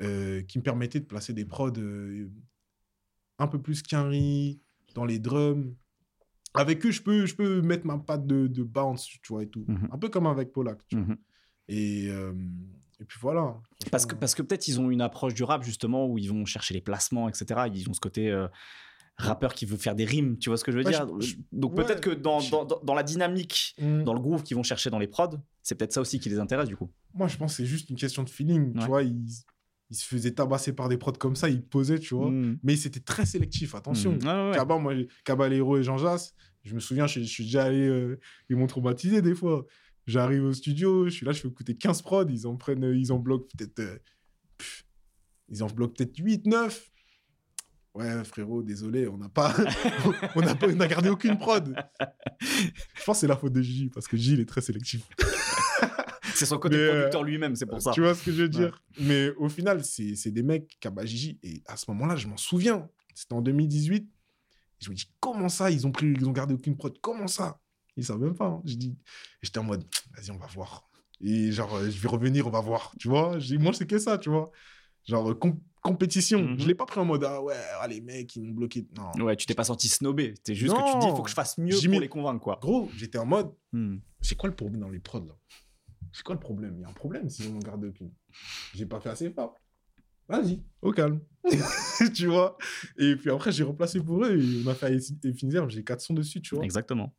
euh, 0.00 0.42
qui 0.42 0.58
me 0.58 0.62
permettait 0.62 1.00
de 1.00 1.04
placer 1.06 1.32
des 1.32 1.44
prods 1.44 1.72
euh, 1.78 2.28
un 3.38 3.46
peu 3.46 3.60
plus 3.60 3.82
qu'un 3.82 4.10
dans 4.94 5.04
les 5.04 5.18
drums. 5.18 5.74
Avec 6.54 6.84
eux, 6.84 6.90
je 6.90 7.00
peux, 7.02 7.26
je 7.26 7.34
peux 7.36 7.62
mettre 7.62 7.86
ma 7.86 7.98
patte 7.98 8.26
de, 8.26 8.46
de 8.48 8.62
bounce, 8.64 9.06
tu 9.06 9.18
vois, 9.28 9.42
et 9.44 9.48
tout. 9.48 9.64
Mhm. 9.68 9.88
Un 9.92 9.98
peu 9.98 10.08
comme 10.08 10.26
avec 10.26 10.52
Polak, 10.52 10.78
tu 10.88 10.96
vois. 10.96 11.04
Mhm. 11.06 11.16
Et, 11.68 12.08
euh, 12.10 12.32
et 12.98 13.04
puis 13.04 13.18
voilà. 13.20 13.56
Parce 13.92 14.04
que, 14.04 14.16
parce 14.16 14.34
que 14.34 14.42
peut-être 14.42 14.66
ils 14.66 14.80
ont 14.80 14.90
une 14.90 15.00
approche 15.00 15.34
du 15.34 15.44
rap 15.44 15.62
justement 15.62 16.06
où 16.08 16.18
ils 16.18 16.28
vont 16.28 16.44
chercher 16.44 16.74
les 16.74 16.80
placements, 16.80 17.28
etc. 17.28 17.68
Ils 17.72 17.88
ont 17.88 17.92
ce 17.94 18.00
côté 18.00 18.28
euh, 18.30 18.48
rappeur 19.16 19.54
qui 19.54 19.64
veut 19.64 19.76
faire 19.76 19.94
des 19.94 20.04
rimes, 20.04 20.38
tu 20.38 20.48
vois 20.50 20.56
ce 20.56 20.64
que 20.64 20.72
je 20.72 20.78
veux 20.78 20.82
dire? 20.84 21.06
je- 21.20 21.26
je- 21.26 21.36
Donc 21.52 21.76
ouais, 21.78 21.84
peut-être 21.84 22.00
que 22.00 22.10
dans, 22.10 22.40
dans, 22.50 22.64
dans- 22.64 22.80
dans 22.82 22.94
la 22.94 23.04
dynamique, 23.04 23.76
Mm. 23.80 24.02
dans 24.02 24.14
le 24.14 24.20
groove 24.20 24.42
qu'ils 24.42 24.56
vont 24.56 24.62
chercher 24.64 24.90
dans 24.90 24.98
les 24.98 25.06
prods, 25.06 25.36
c'est 25.62 25.76
peut-être 25.76 25.92
ça 25.92 26.00
aussi 26.00 26.18
qui 26.18 26.28
les 26.30 26.40
intéresse 26.40 26.68
du 26.68 26.76
coup. 26.76 26.90
Moi, 27.14 27.28
je 27.28 27.36
pense 27.36 27.52
que 27.52 27.56
c'est 27.58 27.66
juste 27.68 27.90
une 27.90 27.96
question 27.96 28.24
de 28.24 28.30
feeling. 28.30 28.72
Ouais. 28.74 28.80
Tu 28.80 28.86
vois, 28.86 29.02
ils, 29.04 29.28
ils 29.90 29.96
se 29.96 30.06
faisaient 30.06 30.32
tabasser 30.32 30.72
par 30.72 30.88
des 30.88 30.96
prods 30.96 31.12
comme 31.12 31.36
ça, 31.36 31.48
ils 31.48 31.62
posaient, 31.62 31.98
tu 31.98 32.14
vois. 32.14 32.30
Mm. 32.30 32.58
Mais 32.62 32.76
c'était 32.76 33.00
très 33.00 33.26
sélectif, 33.26 33.74
attention. 33.74 34.12
Mm. 34.12 34.26
Ouais. 34.26 34.52
Kaba, 34.54 34.78
moi, 34.78 34.94
Caballero 35.24 35.76
et 35.78 35.82
Jean 35.82 35.98
Jass, 35.98 36.34
je 36.62 36.74
me 36.74 36.80
souviens, 36.80 37.06
je, 37.06 37.20
je 37.20 37.26
suis 37.26 37.44
déjà 37.44 37.64
allé, 37.64 37.86
euh, 37.86 38.20
ils 38.48 38.56
m'ont 38.56 38.66
traumatisé 38.66 39.20
des 39.20 39.34
fois. 39.34 39.66
J'arrive 40.06 40.44
au 40.44 40.52
studio, 40.52 41.06
je 41.06 41.10
suis 41.10 41.26
là, 41.26 41.32
je 41.32 41.40
fais 41.40 41.48
écouter 41.48 41.76
15 41.76 42.02
prods, 42.02 42.26
ils 42.28 42.46
en 42.46 42.56
prennent, 42.56 42.84
euh, 42.84 42.96
ils 42.96 43.12
en 43.12 43.18
bloquent 43.18 43.48
peut-être, 43.56 43.80
euh, 43.80 43.98
ils 45.48 45.62
en 45.62 45.66
bloquent 45.66 45.94
peut-être 45.96 46.16
8, 46.16 46.46
9. 46.46 46.90
Ouais, 47.94 48.24
frérot, 48.24 48.62
désolé, 48.62 49.08
on 49.08 49.18
n'a 49.18 49.28
pas, 49.28 49.52
on 50.36 50.40
n'a 50.40 50.54
pas, 50.54 50.68
on 50.68 50.76
n'a 50.76 50.86
gardé 50.86 51.08
aucune 51.08 51.36
prod. 51.36 51.76
Je 52.40 53.04
pense 53.04 53.16
que 53.16 53.20
c'est 53.20 53.26
la 53.26 53.36
faute 53.36 53.52
de 53.52 53.60
Gigi, 53.60 53.90
parce 53.90 54.06
que 54.06 54.16
il 54.16 54.38
est 54.38 54.48
très 54.48 54.60
sélectif. 54.60 55.08
C'est 56.40 56.46
son 56.46 56.58
côté 56.58 56.76
Mais, 56.76 56.82
euh, 56.82 56.92
producteur 56.92 57.22
lui-même, 57.22 57.54
c'est 57.56 57.66
pour 57.66 57.80
ça. 57.82 57.90
Tu 57.92 58.00
vois 58.00 58.14
ce 58.14 58.24
que 58.24 58.32
je 58.32 58.42
veux 58.42 58.48
dire? 58.48 58.82
Mais 58.98 59.30
au 59.36 59.48
final, 59.48 59.84
c'est 59.84 60.30
des 60.30 60.42
mecs 60.42 60.78
Kabajiji. 60.80 61.38
Et 61.42 61.62
à 61.66 61.76
ce 61.76 61.84
moment-là, 61.90 62.16
je 62.16 62.26
m'en 62.26 62.36
souviens. 62.36 62.88
C'était 63.14 63.34
en 63.34 63.42
2018. 63.42 64.02
Et 64.02 64.08
je 64.84 64.90
me 64.90 64.94
dis, 64.94 65.10
comment 65.20 65.48
ça? 65.48 65.70
Ils 65.70 65.86
ont 65.86 65.92
pris, 65.92 66.06
ils 66.06 66.26
ont 66.28 66.32
gardé 66.32 66.54
aucune 66.54 66.76
prod. 66.76 66.96
Comment 67.00 67.26
ça? 67.26 67.60
Ils 67.96 68.04
savent 68.04 68.20
même 68.20 68.34
pas. 68.36 68.46
hein. 68.46 68.62
Je 68.64 68.74
dis, 68.76 68.96
j'étais 69.42 69.58
en 69.58 69.64
mode, 69.64 69.84
vas-y, 70.16 70.30
on 70.30 70.38
va 70.38 70.46
voir. 70.46 70.88
Et 71.20 71.52
genre, 71.52 71.74
euh, 71.74 71.90
je 71.90 72.00
vais 72.00 72.08
revenir, 72.08 72.46
on 72.46 72.50
va 72.50 72.60
voir, 72.60 72.94
tu 72.98 73.08
vois? 73.08 73.38
J'ai- 73.38 73.58
Moi, 73.58 73.72
c'est 73.74 73.86
que 73.86 73.98
ça, 73.98 74.16
tu 74.16 74.30
vois. 74.30 74.50
Genre, 75.06 75.30
euh, 75.32 75.34
com- 75.34 75.58
compétition. 75.82 76.42
Mhm. 76.42 76.60
Je 76.60 76.66
l'ai 76.66 76.74
pas 76.74 76.86
pris 76.86 76.98
en 77.00 77.04
mode, 77.04 77.24
ah 77.24 77.42
ouais, 77.42 77.54
ah, 77.80 77.86
les 77.88 78.00
mecs, 78.00 78.36
ils 78.36 78.42
m'ont 78.42 78.52
bloqué. 78.54 78.86
Non. 78.96 79.24
Ouais, 79.24 79.36
tu 79.36 79.44
t'es 79.44 79.54
pas 79.54 79.64
senti 79.64 79.88
snobé. 79.88 80.32
T'es 80.44 80.54
juste 80.54 80.74
que 80.74 80.78
tu 80.86 80.94
te 80.94 80.98
dis, 81.00 81.06
il 81.08 81.16
faut 81.16 81.22
que 81.22 81.28
je 81.30 81.34
fasse 81.34 81.58
mieux 81.58 81.74
pour 81.76 81.88
mis- 81.90 82.00
les 82.00 82.08
convaincre, 82.08 82.40
quoi. 82.42 82.58
Gros, 82.62 82.88
j'étais 82.96 83.18
en 83.18 83.26
mode, 83.26 83.50
Hmm. 83.72 83.96
c'est 84.22 84.34
quoi 84.36 84.48
le 84.48 84.54
problème 84.56 84.80
dans 84.80 84.88
les 84.88 84.98
prods, 85.00 85.26
là? 85.26 85.34
C'est 86.12 86.22
quoi 86.24 86.34
le 86.34 86.40
problème? 86.40 86.74
Il 86.76 86.82
y 86.82 86.84
a 86.84 86.88
un 86.88 86.92
problème 86.92 87.28
si 87.28 87.46
on 87.46 87.52
n'en 87.52 87.58
garde 87.60 87.84
aucune. 87.84 88.10
J'ai 88.74 88.86
pas 88.86 89.00
fait 89.00 89.10
assez 89.10 89.30
fort. 89.30 89.54
Vas-y, 90.28 90.62
au 90.82 90.92
calme. 90.92 91.20
tu 92.14 92.26
vois? 92.26 92.56
Et 92.98 93.16
puis 93.16 93.30
après, 93.30 93.50
j'ai 93.52 93.64
remplacé 93.64 94.00
pour 94.00 94.24
eux 94.24 94.38
et 94.38 94.62
on 94.64 94.68
a 94.68 94.74
fait 94.74 94.96
Efinzer, 95.24 95.68
j'ai 95.70 95.82
4 95.82 96.00
sons 96.00 96.14
dessus, 96.14 96.40
tu 96.40 96.54
vois. 96.54 96.64
Exactement. 96.64 97.14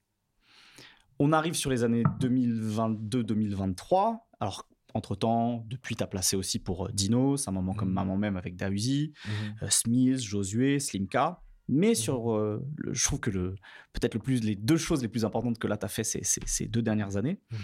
On 1.20 1.34
arrive 1.34 1.54
sur 1.54 1.70
les 1.70 1.84
années 1.84 2.04
2022-2023. 2.20 4.28
Alors, 4.40 4.68
entre-temps, 4.94 5.66
depuis, 5.68 5.96
tu 5.96 6.04
as 6.04 6.08
placé 6.08 6.36
aussi 6.36 6.60
pour 6.60 6.88
euh, 6.88 6.92
Dinos, 6.94 7.48
un 7.48 7.52
moment 7.52 7.74
comme 7.74 7.90
Mhm. 7.90 7.94
Maman 7.96 8.18
Même 8.18 8.38
avec 8.38 8.56
Dausi, 8.56 9.14
Mhm. 9.26 9.56
euh, 9.64 9.68
Smith, 9.70 10.20
Josué, 10.20 10.80
Slimka. 10.80 11.42
Mais 11.68 11.96
sur, 11.96 12.34
euh, 12.34 12.62
le- 12.78 12.94
je 12.94 13.04
trouve 13.06 13.20
que 13.22 13.30
le, 13.30 13.56
peut-être 13.94 14.16
le 14.16 14.20
plus, 14.20 14.44
les 14.44 14.56
deux 14.56 14.76
choses 14.78 15.02
les 15.02 15.08
plus 15.08 15.24
importantes 15.24 15.58
que 15.58 15.68
là, 15.68 15.78
tu 15.78 15.86
as 15.86 15.90
fait 15.90 16.04
ces, 16.04 16.22
ces- 16.24 16.42
ces 16.46 16.66
deux 16.68 16.82
dernières 16.82 17.16
années, 17.18 17.40
Mhm. 17.52 17.60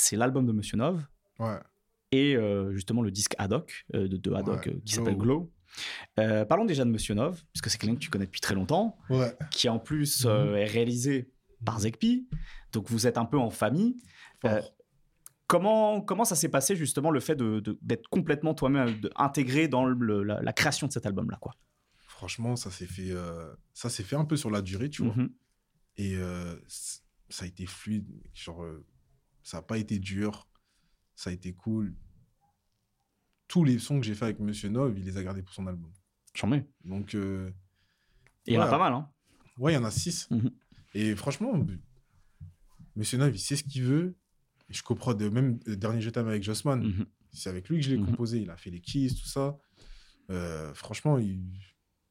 C'est 0.00 0.16
l'album 0.16 0.46
de 0.46 0.52
Monsieur 0.52 0.76
Nov 0.76 1.04
Ouais. 1.38 1.58
et 2.12 2.36
euh, 2.36 2.72
justement 2.72 3.02
le 3.02 3.10
disque 3.10 3.34
Haddock, 3.38 3.84
euh, 3.94 4.08
de, 4.08 4.16
de 4.16 4.32
Haddock 4.32 4.66
Ouais, 4.66 4.72
euh, 4.74 4.80
qui 4.84 4.94
s'appelle 4.94 5.16
Glow. 5.16 5.52
Euh, 6.18 6.44
parlons 6.44 6.64
déjà 6.64 6.84
de 6.84 6.90
Monsieur 6.90 7.14
Nov, 7.14 7.42
puisque 7.52 7.70
c'est 7.70 7.78
quelqu'un 7.78 7.94
que 7.96 8.00
tu 8.00 8.10
connais 8.10 8.26
depuis 8.26 8.40
très 8.40 8.54
longtemps 8.54 8.96
Ouais. 9.10 9.36
qui 9.50 9.68
en 9.68 9.78
plus 9.78 10.24
Mhm. 10.24 10.54
est 10.56 10.64
réalisé 10.64 11.30
par 11.64 11.78
Zekpi. 11.80 12.28
Donc 12.72 12.88
vous 12.90 13.06
êtes 13.06 13.18
un 13.18 13.24
peu 13.24 13.38
en 13.38 13.50
famille. 13.50 13.96
Comment, 15.46 16.02
comment 16.02 16.24
ça 16.26 16.36
s'est 16.36 16.50
passé 16.50 16.76
justement 16.76 17.10
le 17.10 17.20
fait 17.20 17.34
de- 17.34 17.60
de- 17.60 17.78
d'être 17.80 18.06
complètement 18.08 18.52
toi-même 18.54 19.00
intégré 19.16 19.66
dans 19.66 19.86
le- 19.86 20.22
la, 20.22 20.42
la 20.42 20.52
création 20.52 20.86
de 20.86 20.92
cet 20.92 21.06
album-là 21.06 21.38
quoi? 21.40 21.54
Franchement, 22.06 22.54
ça 22.56 22.70
s'est 22.70 22.86
fait, 22.86 23.12
euh, 23.12 23.50
ça 23.72 23.88
s'est 23.88 24.02
fait 24.02 24.16
un 24.16 24.26
peu 24.26 24.36
sur 24.36 24.50
la 24.50 24.60
durée, 24.60 24.90
tu 24.90 25.04
vois. 25.04 25.14
Mhm. 25.14 25.30
Et 25.96 26.16
euh, 26.16 26.54
ça 26.66 27.44
a 27.44 27.46
été 27.46 27.64
fluide. 27.64 28.06
Genre, 28.34 28.62
euh, 28.62 28.84
ça 29.42 29.58
n'a 29.58 29.62
pas 29.62 29.78
été 29.78 29.98
dur. 29.98 30.48
Ça 31.14 31.30
a 31.30 31.32
été 31.32 31.52
cool. 31.54 31.94
Tous 33.48 33.64
les 33.64 33.78
sons 33.78 33.98
que 34.00 34.06
j'ai 34.06 34.14
fait 34.14 34.26
avec 34.26 34.40
Monsieur 34.40 34.68
Nov, 34.68 34.96
il 34.98 35.04
les 35.04 35.16
a 35.16 35.22
gardés 35.24 35.42
pour 35.42 35.54
son 35.54 35.66
album. 35.66 35.90
J'en 36.34 36.46
mets. 36.48 36.68
Donc, 36.84 37.14
euh, 37.14 37.50
Et 38.46 38.52
il 38.52 38.54
y 38.54 38.58
en 38.58 38.62
a 38.62 38.68
pas 38.68 38.78
mal. 38.78 38.92
Hein. 38.92 39.10
ouais, 39.56 39.72
il 39.72 39.74
y 39.74 39.78
en 39.78 39.84
a 39.84 39.90
six. 39.90 40.28
Mhm. 40.30 40.50
Et 40.94 41.16
franchement, 41.16 41.66
Monsieur 42.94 43.18
Nov, 43.18 43.34
il 43.34 43.38
sait 43.38 43.56
ce 43.56 43.64
qu'il 43.64 43.84
veut. 43.84 44.16
Et 44.68 44.74
je 44.74 44.82
comprends 44.82 45.14
de 45.14 45.28
même 45.28 45.58
le 45.64 45.76
dernier 45.76 46.00
Je 46.00 46.10
t'aime 46.10 46.28
avec 46.28 46.42
Jossman. 46.42 46.82
Mhm. 46.82 47.06
C'est 47.32 47.48
avec 47.50 47.68
lui 47.68 47.78
que 47.78 47.84
je 47.84 47.90
l'ai 47.90 47.98
Mhm. 47.98 48.06
composé. 48.06 48.40
Il 48.42 48.50
a 48.50 48.56
fait 48.56 48.70
les 48.70 48.80
keys, 48.80 49.08
tout 49.08 49.26
ça. 49.28 49.58
Euh, 50.30 50.74
franchement, 50.74 51.18
il... 51.18 51.42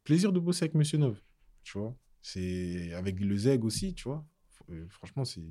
plaisir 0.04 0.32
de 0.34 0.40
bosser 0.40 0.64
avec 0.66 0.74
Monsieur 0.74 0.98
Nov. 0.98 1.22
Tu 1.64 1.78
vois, 1.78 1.96
c'est 2.22 2.94
avec 2.94 3.20
le 3.20 3.36
Zeg 3.38 3.64
aussi, 3.64 3.94
tu 3.94 4.06
vois. 4.06 4.26
Euh, 4.70 4.88
franchement, 4.90 5.24
c'est 5.26 5.44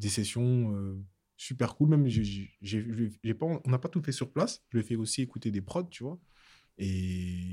des 0.00 0.08
sessions 0.08 0.74
euh, 0.74 0.98
super 1.36 1.74
cool. 1.76 1.90
Même, 1.90 2.06
j'ai, 2.08 3.34
pas, 3.34 3.46
on 3.46 3.70
n'a 3.70 3.78
pas 3.78 3.88
tout 3.88 4.02
fait 4.02 4.12
sur 4.12 4.32
place. 4.32 4.64
Je 4.70 4.78
lui 4.78 4.84
ai 4.84 4.86
fait 4.88 4.96
aussi 4.96 5.22
écouter 5.22 5.50
des 5.50 5.60
prods, 5.60 5.84
tu 5.84 6.02
vois. 6.02 6.18
Et 6.78 6.88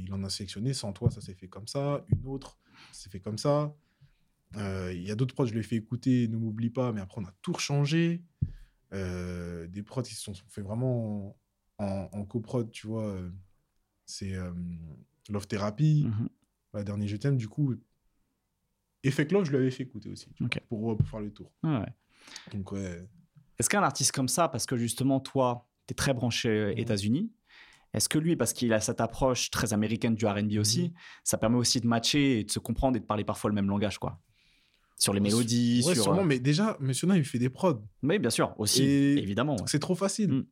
il 0.06 0.14
en 0.14 0.24
a 0.24 0.30
sélectionné. 0.30 0.74
Sans 0.74 0.94
toi, 0.94 1.12
ça 1.12 1.22
s'est 1.22 1.36
fait 1.36 1.48
comme 1.50 1.68
ça. 1.68 2.06
Une 2.10 2.26
autre, 2.28 2.58
ça 2.92 3.04
s'est 3.04 3.10
fait 3.10 3.20
comme 3.20 3.38
ça. 3.38 3.76
Euh, 4.56 4.94
Il 4.94 5.04
y 5.04 5.12
a 5.12 5.16
d'autres 5.16 5.34
prods, 5.36 5.46
je 5.46 5.54
lui 5.54 5.60
ai 5.60 5.64
fait 5.64 5.76
écouter, 5.76 6.28
ne 6.30 6.38
m'oublie 6.38 6.70
pas, 6.70 6.94
mais 6.94 7.02
après, 7.02 7.22
on 7.22 7.26
a 7.26 7.34
tout 7.42 7.52
rechangé. 7.54 8.24
Euh, 8.94 9.68
des 9.68 9.84
prods 9.84 10.04
qui 10.04 10.16
se 10.16 10.22
sont 10.22 10.34
fait 10.48 10.62
vraiment 10.62 11.38
en, 11.78 11.86
en, 11.86 12.10
en 12.14 12.26
coprod, 12.26 12.72
tu 12.72 12.88
vois. 12.88 13.20
C'est 14.06 14.34
Love 15.30 15.48
Therapy, 15.48 16.06
Mhm. 16.08 16.30
la 16.74 16.84
dernière 16.86 17.08
Je 17.10 17.18
t'aime, 17.18 17.36
du 17.38 17.50
coup. 17.50 17.76
Effect 19.04 19.32
Love, 19.32 19.44
je 19.46 19.52
lui 19.52 19.58
avais 19.58 19.72
fait 19.72 19.84
écouter 19.84 20.10
aussi, 20.10 20.28
vois, 20.40 20.50
pour, 20.70 20.98
pour 20.98 21.08
faire 21.08 21.20
le 21.20 21.32
tour. 21.32 21.52
Ouais. 21.64 21.86
Donc, 22.54 22.72
ouais. 22.72 23.08
Est-ce 23.60 23.70
qu'un 23.70 23.82
artiste 23.84 24.12
comme 24.12 24.28
ça, 24.28 24.48
parce 24.48 24.66
que 24.66 24.78
justement 24.78 25.20
toi, 25.20 25.68
tu 25.88 25.94
es 25.94 25.96
très 25.96 26.14
branché 26.14 26.68
Mhm. 26.74 26.78
États-Unis, 26.80 27.32
est-ce 27.94 28.08
que 28.10 28.20
lui, 28.20 28.36
parce 28.36 28.54
qu'il 28.54 28.72
a 28.74 28.80
cette 28.80 29.02
approche 29.02 29.50
très 29.50 29.74
américaine 29.74 30.14
du 30.16 30.26
R&B 30.28 30.58
aussi, 30.60 30.84
Mhm. 30.84 30.92
ça 31.24 31.38
permet 31.38 31.58
aussi 31.58 31.80
de 31.82 31.88
matcher 31.88 32.40
et 32.40 32.44
de 32.44 32.52
se 32.52 32.60
comprendre 32.60 32.98
et 32.98 33.00
de 33.00 33.06
parler 33.06 33.24
parfois 33.24 33.50
le 33.50 33.56
même 33.56 33.68
langage 33.68 33.98
quoi? 33.98 34.20
Sur 35.00 35.14
les 35.14 35.20
mélodies, 35.20 35.84
Ouais, 35.86 35.94
sur. 35.94 36.04
sûrement, 36.06 36.22
euh, 36.22 36.26
mais 36.26 36.40
déjà, 36.40 36.76
Monsieur 36.80 37.08
Nov, 37.08 37.18
il 37.18 37.24
fait 37.26 37.38
des 37.40 37.50
prods. 37.50 37.82
Oui, 38.04 38.18
bien 38.20 38.32
sûr, 38.32 38.54
aussi, 38.58 38.84
Et- 38.84 39.18
évidemment. 39.20 39.54
ouais. 39.56 39.64
C'est 39.68 39.80
trop 39.80 39.94
facile. 39.96 40.32
Mm. 40.32 40.46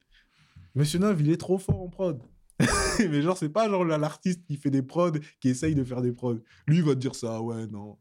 Monsieur 0.76 0.99
Nov, 0.99 1.19
il 1.22 1.30
est 1.31 1.38
trop 1.38 1.57
fort 1.57 1.81
en 1.81 1.88
prod. 1.89 2.22
mais 3.11 3.22
genre, 3.22 3.38
c'est 3.38 3.49
pas 3.49 3.68
genre 3.69 3.84
l'artiste 3.84 4.45
qui 4.45 4.56
fait 4.57 4.69
des 4.69 4.81
prods, 4.84 5.11
qui 5.41 5.49
essaye 5.49 5.76
de 5.76 5.84
faire 5.84 6.02
des 6.02 6.11
prods. 6.14 6.39
Lui, 6.68 6.77
il 6.77 6.84
va 6.84 6.93
te 6.93 6.99
dire 6.99 7.15
ça, 7.15 7.41
ouais, 7.41 7.68
non. 7.68 7.97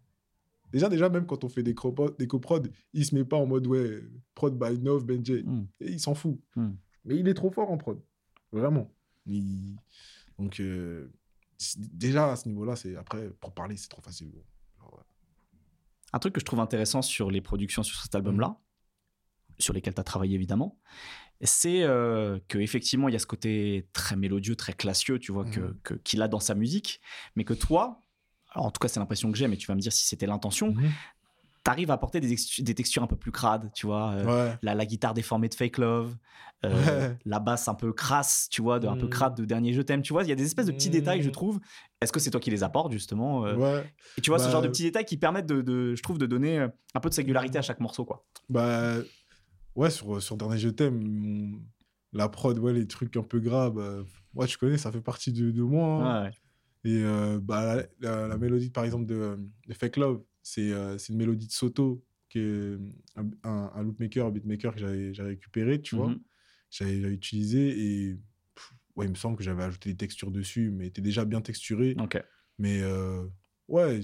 Déjà, 0.74 0.88
déjà, 0.88 1.09
même 1.09 1.24
quand 1.24 1.44
on 1.44 1.48
fait 1.48 1.62
des, 1.62 1.74
des 2.18 2.26
coprods, 2.26 2.62
il 2.92 3.06
se 3.06 3.14
met 3.14 3.24
pas 3.24 3.36
en 3.36 3.46
mode, 3.46 3.66
ouais, 3.68 4.02
prod 4.34 4.59
by 4.59 4.78
Nov, 4.80 5.06
Benjay. 5.06 5.42
Mm. 5.44 5.66
Il 5.80 6.01
s'en 6.01 6.14
fout. 6.14 6.38
Mm. 6.56 6.70
Mais 7.06 7.16
il 7.16 7.28
est 7.28 7.34
trop 7.34 7.51
fort 7.51 7.70
en 7.70 7.78
prod. 7.78 8.02
Vraiment. 8.52 8.92
Il- 9.26 9.76
Donc, 10.38 10.59
euh, 10.60 11.12
déjà, 11.92 12.32
à 12.32 12.36
ce 12.36 12.48
niveau-là, 12.48 12.74
c'est 12.76 12.96
après, 12.96 13.30
pour 13.40 13.55
parler, 13.55 13.76
c'est 13.76 13.88
trop 13.88 14.02
facile. 14.02 14.28
ouais. 14.34 14.98
Un 16.12 16.18
truc 16.18 16.34
que 16.34 16.40
je 16.40 16.44
trouve 16.44 16.60
intéressant 16.60 17.02
sur 17.02 17.30
les 17.30 17.40
productions 17.40 17.82
sur 17.82 18.01
cet 18.02 18.14
album-là, 18.14 18.59
sur 19.59 19.72
lesquelles 19.74 19.94
tu 19.94 20.01
as 20.01 20.05
travaillé 20.05 20.34
évidemment, 20.34 20.78
c'est 21.40 21.82
euh, 21.82 22.38
que 22.48 22.59
effectivement 22.59 23.09
il 23.09 23.12
y 23.12 23.16
a 23.16 23.18
ce 23.20 23.26
côté 23.26 23.88
très 23.92 24.16
mélodieux, 24.16 24.55
très 24.56 24.72
classieux, 24.72 25.18
tu 25.18 25.32
vois, 25.32 25.44
que- 25.44 25.76
que- 25.82 25.94
qu'il 25.94 26.22
a 26.22 26.28
dans 26.28 26.40
sa 26.40 26.55
musique, 26.55 27.01
mais 27.36 27.44
que 27.44 27.55
toi, 27.55 28.01
alors 28.55 28.66
en 28.66 28.70
tout 28.70 28.78
cas 28.78 28.89
c'est 28.89 29.01
l'impression 29.01 29.31
que 29.32 29.36
j'ai, 29.39 29.48
mais 29.48 29.56
tu 29.56 29.66
vas 29.66 29.74
me 29.74 29.81
dire 29.81 29.93
si 29.93 30.05
c'était 30.06 30.26
l'intention, 30.26 30.72
Mhm. 30.72 30.90
tu 31.64 31.70
arrives 31.70 31.90
à 31.90 31.94
apporter 31.94 32.20
des, 32.20 32.32
ex- 32.32 32.60
des 32.60 32.74
textures 32.74 33.02
un 33.02 33.06
peu 33.06 33.16
plus 33.16 33.32
crades, 33.32 33.70
tu 33.74 33.86
vois. 33.86 34.12
euh, 34.12 34.24
Ouais. 34.51 34.59
la, 34.62 34.74
la 34.74 34.86
guitare 34.86 35.14
déformée 35.14 35.48
de 35.48 35.55
Fake 35.55 35.78
Love, 35.78 36.14
euh, 36.64 37.09
Ouais. 37.10 37.18
la 37.24 37.40
basse 37.40 37.68
un 37.68 37.74
peu 37.74 37.93
crasse, 37.93 38.48
tu 38.51 38.62
vois, 38.62 38.78
de, 38.81 38.86
un 38.86 38.97
peu 38.97 39.06
Mm. 39.06 39.10
crade 39.10 39.36
de 39.36 39.44
Dernier 39.44 39.72
Je 39.72 39.82
t'aime, 39.82 40.02
tu 40.02 40.12
vois. 40.12 40.22
Il 40.24 40.28
y 40.28 40.32
a 40.32 40.35
des 40.35 40.44
espèces 40.44 40.66
de 40.66 40.72
petits 40.72 40.89
Mm. 40.89 40.93
détails, 40.93 41.22
je 41.22 41.31
trouve. 41.31 41.60
Est-ce 42.01 42.12
que 42.12 42.20
c'est 42.20 42.31
toi 42.31 42.40
qui 42.40 42.51
les 42.51 42.62
apportes, 42.62 42.93
justement 42.93 43.44
euh, 43.47 43.56
Ouais. 43.56 43.93
Et 44.16 44.20
tu 44.20 44.31
vois, 44.31 44.39
ce 44.39 44.44
Bah, 44.47 44.51
genre 44.52 44.62
de 44.62 44.68
petits 44.68 44.82
détails 44.85 45.05
qui 45.06 45.16
permettent, 45.16 45.47
de, 45.47 45.62
de- 45.62 45.94
je 45.94 46.02
trouve, 46.02 46.18
de 46.18 46.26
donner 46.26 46.59
un 46.59 47.01
peu 47.01 47.09
de 47.09 47.14
singularité 47.14 47.59
à 47.59 47.62
chaque 47.62 47.81
morceau, 47.81 48.05
quoi. 48.05 48.24
Bah, 48.48 48.97
ouais, 49.74 49.90
sur, 49.90 50.22
sur 50.22 50.36
Dernier 50.36 50.59
Je 50.59 50.68
t'aime, 50.68 51.60
la 52.12 52.28
prod, 52.28 52.59
ouais, 52.59 52.72
les 52.72 52.86
trucs 52.86 53.16
un 53.16 53.22
peu 53.22 53.40
gras, 53.40 53.70
bah, 53.70 53.97
ouais, 54.35 54.47
tu 54.47 54.56
connais, 54.59 54.78
ça 54.78 54.93
fait 54.93 55.01
partie 55.01 55.32
de, 55.32 55.51
de 55.51 55.62
moi. 55.62 55.86
hein. 56.26 56.31
Et 56.85 57.02
euh, 57.02 57.40
bah, 57.40 57.82
la, 58.01 58.36
mélodie, 58.36 58.70
par 58.70 58.85
exemple, 58.85 59.06
de, 59.06 59.39
de 59.66 59.74
Fake 59.74 59.97
Love, 59.97 60.23
c'est 60.43 60.70
euh, 60.73 60.98
une 61.09 61.16
mélodie 61.16 61.47
de 61.47 61.52
Soto, 61.52 62.05
qui 62.28 62.39
est 62.40 62.78
un, 63.16 63.31
un, 63.43 63.73
un 63.74 63.82
loopmaker, 63.82 64.27
un 64.27 64.31
beatmaker 64.31 64.74
que 64.74 64.81
j'avais 64.81 65.12
récupéré, 65.19 65.81
tu 65.81 65.97
vois. 65.97 66.09
Mhm. 66.09 66.20
J'avais 66.70 67.01
j'avais 67.01 67.15
utilisé 67.15 67.69
et 67.69 68.19
pff, 68.55 68.74
ouais, 68.97 69.06
il 69.06 69.11
me 69.11 69.15
semble 69.15 69.36
que 69.36 69.44
j'avais 69.44 69.62
ajouté 69.62 69.90
des 69.90 69.97
textures 69.97 70.31
dessus, 70.31 70.70
mais 70.70 70.89
était 70.89 71.02
déjà 71.02 71.24
bien 71.24 71.40
texturé. 71.40 71.97
Mais 72.59 72.82
euh, 72.82 73.24
ouais, 73.69 74.01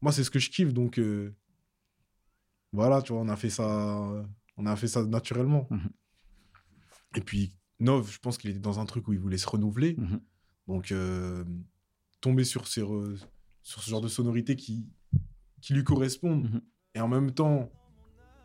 moi, 0.00 0.12
c'est 0.12 0.24
ce 0.24 0.30
que 0.30 0.38
je 0.38 0.50
kiffe, 0.50 0.72
donc 0.72 0.98
euh, 0.98 1.34
voilà, 2.72 3.02
tu 3.02 3.12
vois, 3.12 3.22
on 3.22 3.28
a 3.28 3.36
fait 3.36 3.50
ça, 3.50 4.24
on 4.56 4.66
a 4.66 4.76
fait 4.76 4.88
ça 4.88 5.04
naturellement. 5.04 5.66
Mhm. 5.70 5.90
Et 7.16 7.20
puis, 7.20 7.52
Nov, 7.80 8.10
je 8.10 8.18
pense 8.18 8.38
qu'il 8.38 8.50
était 8.50 8.60
dans 8.60 8.78
un 8.78 8.86
truc 8.86 9.08
où 9.08 9.12
il 9.12 9.18
voulait 9.18 9.38
se 9.38 9.48
renouveler. 9.48 9.96
Mhm. 9.98 10.20
Donc, 10.68 10.92
euh, 10.92 11.44
tomber 12.20 12.44
sur, 12.44 12.66
ces 12.66 12.82
re- 12.82 13.18
sur 13.62 13.82
ce 13.82 13.90
genre 13.90 14.00
de 14.00 14.08
sonorité 14.08 14.56
qui, 14.56 14.86
qui 15.60 15.74
lui 15.74 15.84
correspondent 15.84 16.44
Mhm. 16.50 16.60
et 16.94 17.00
en 17.00 17.08
même 17.08 17.32
temps 17.32 17.70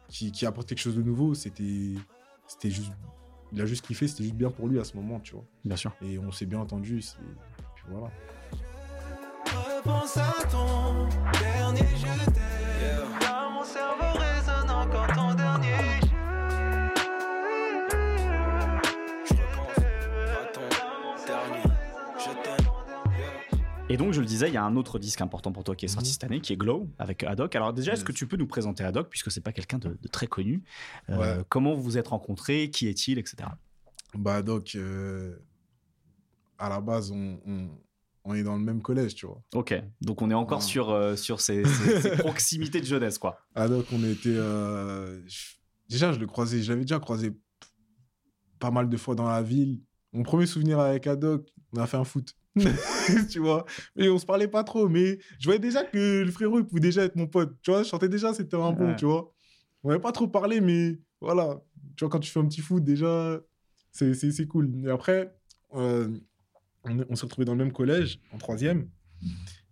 qui, 0.08 0.32
qui 0.32 0.46
apporte 0.46 0.68
quelque 0.70 0.80
chose 0.80 0.96
de 0.96 1.02
nouveau, 1.02 1.34
c'était 1.34 1.94
c'était 2.48 2.70
juste. 2.70 2.92
Il 3.52 3.62
a 3.62 3.66
juste 3.66 3.86
kiffé, 3.86 4.08
c'était 4.08 4.24
juste 4.24 4.36
bien 4.36 4.52
pour 4.52 4.68
lui 4.68 4.80
à 4.80 4.84
ce 4.84 4.96
moment, 4.98 5.20
tu 5.20 5.34
vois. 5.34 5.46
Bien 5.64 5.76
sûr. 5.76 5.96
Et 6.02 6.20
on 6.20 6.32
s'est 6.32 6.46
bien 6.46 6.60
entendu. 6.60 7.02
c'est- 7.02 7.18
Puis 7.76 7.86
voilà. 7.90 8.12
Repense 9.46 10.18
à 10.18 10.34
ton 10.52 11.08
dernier 11.40 11.88
je 11.96 12.26
t'aime. 12.32 13.20
Dans 13.22 13.52
mon 13.52 13.64
cerveau 13.64 14.20
résonne 14.20 14.70
encore 14.70 15.08
ton 15.16 15.25
Et 23.96 23.98
donc, 23.98 24.12
je 24.12 24.20
le 24.20 24.26
disais, 24.26 24.50
il 24.50 24.54
y 24.54 24.58
a 24.58 24.64
un 24.66 24.76
autre 24.76 25.00
disque 25.00 25.22
important 25.22 25.54
pour 25.54 25.64
toi 25.64 25.74
qui 25.74 25.86
est 25.86 25.88
sorti 25.88 26.10
Mhm. 26.10 26.12
cette 26.14 26.24
année, 26.26 26.42
qui 26.42 26.52
est 26.52 26.58
Glow, 26.58 26.90
avec 27.00 27.24
Haddock. 27.24 27.56
Alors 27.56 27.72
déjà, 27.72 27.94
est-ce 27.94 28.04
que 28.04 28.12
tu 28.12 28.28
peux 28.28 28.36
nous 28.36 28.46
présenter 28.46 28.84
Haddock, 28.84 29.08
puisque 29.10 29.32
c'est 29.32 29.40
pas 29.40 29.54
quelqu'un 29.54 29.78
de, 29.80 29.98
de 30.02 30.08
très 30.10 30.28
connu? 30.28 30.64
Euh. 31.10 31.44
Comment 31.48 31.74
vous 31.74 31.82
vous 31.82 31.98
êtes 31.98 32.10
rencontrés? 32.10 32.70
Qui 32.70 32.88
est-il? 32.90 33.18
Etc. 33.20 33.38
Bah, 34.14 34.42
euh, 34.76 35.38
à 36.58 36.68
la 36.68 36.82
base, 36.82 37.12
on, 37.12 37.40
on, 37.48 37.70
on 38.26 38.34
est 38.36 38.44
dans 38.44 38.56
le 38.58 38.62
même 38.64 38.82
collège, 38.82 39.16
tu 39.16 39.28
vois. 39.28 39.42
Ok. 39.54 39.74
Donc, 40.02 40.22
on 40.22 40.30
est 40.30 40.34
encore 40.34 40.60
Ouais. 40.60 40.66
sur, 40.66 40.90
euh, 40.90 41.16
sur 41.16 41.40
ces, 41.40 41.64
ces- 41.64 42.02
ces 42.02 42.10
proximités 42.18 42.82
de 42.82 42.86
jeunesse, 42.86 43.18
quoi. 43.18 43.40
Donc 43.56 43.86
on 43.94 44.04
était... 44.04 44.38
Déjà, 45.88 46.12
je 46.12 46.20
le 46.20 46.28
croisais, 46.28 46.62
je 46.64 46.70
l'avais 46.72 46.82
déjà 46.84 47.00
croisé 47.00 47.38
pas 48.60 48.72
mal 48.72 48.90
de 48.90 48.98
fois 48.98 49.16
dans 49.16 49.28
la 49.28 49.42
ville. 49.42 49.82
Mon 50.14 50.24
premier 50.24 50.48
souvenir 50.48 50.80
avec 50.80 51.08
Adoc, 51.08 51.48
on 51.74 51.80
a 51.80 51.88
fait 51.88 51.98
un 51.98 52.04
foot. 52.04 52.36
tu 53.30 53.40
vois. 53.40 53.66
Mais 53.96 54.10
on 54.10 54.18
se 54.18 54.26
parlait 54.26 54.48
pas 54.48 54.64
trop 54.64 54.88
mais 54.88 55.20
je 55.40 55.46
voyais 55.46 55.60
déjà 55.60 55.84
que 55.84 56.24
le 56.24 56.32
frérot 56.32 56.60
il 56.60 56.66
pouvait 56.66 56.80
déjà 56.82 57.04
être 57.04 57.16
mon 57.16 57.28
pote. 57.28 57.56
Tu 57.62 57.72
vois 57.72 57.84
je 57.84 57.90
sentais 57.90 58.10
déjà 58.10 58.34
c'était 58.34 58.56
un 58.58 58.72
bon 58.72 58.88
Ouais. 58.90 58.96
tu 58.96 59.06
vois. 59.06 59.34
On 59.84 59.90
n'avait 59.90 60.02
pas 60.02 60.12
trop 60.12 60.28
parlé 60.28 60.62
mais 60.62 61.00
voilà. 61.22 61.62
Tu 61.96 62.04
vois 62.04 62.10
quand 62.10 62.20
tu 62.20 62.32
fais 62.32 62.40
un 62.40 62.48
petit 62.48 62.62
foot 62.62 62.84
déjà 62.84 63.40
c'est 63.92 64.48
cool. 64.48 64.72
Et 64.86 64.90
après 64.90 65.36
euh, 65.74 66.10
on, 66.84 67.06
on 67.10 67.16
s'est 67.16 67.26
retrouvés 67.26 67.46
dans 67.46 67.54
le 67.56 67.64
même 67.64 67.74
collège 67.74 68.20
en 68.32 68.38
troisième. 68.38 68.90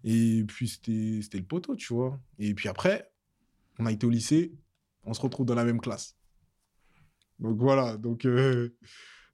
Et 0.04 0.44
puis 0.48 0.68
c'était 0.68 1.38
le 1.38 1.46
poteau 1.46 1.76
tu 1.76 1.94
vois. 1.94 2.20
Et 2.40 2.54
puis 2.54 2.68
après 2.70 3.10
on 3.80 3.86
a 3.86 3.92
été 3.92 4.06
au 4.06 4.10
lycée 4.10 4.54
on 5.06 5.14
se 5.14 5.22
retrouve 5.22 5.46
dans 5.46 5.56
la 5.56 5.66
même 5.66 5.80
classe. 5.82 6.16
Donc 7.40 7.58
voilà 7.60 7.98
donc 7.98 8.26
euh, 8.26 8.76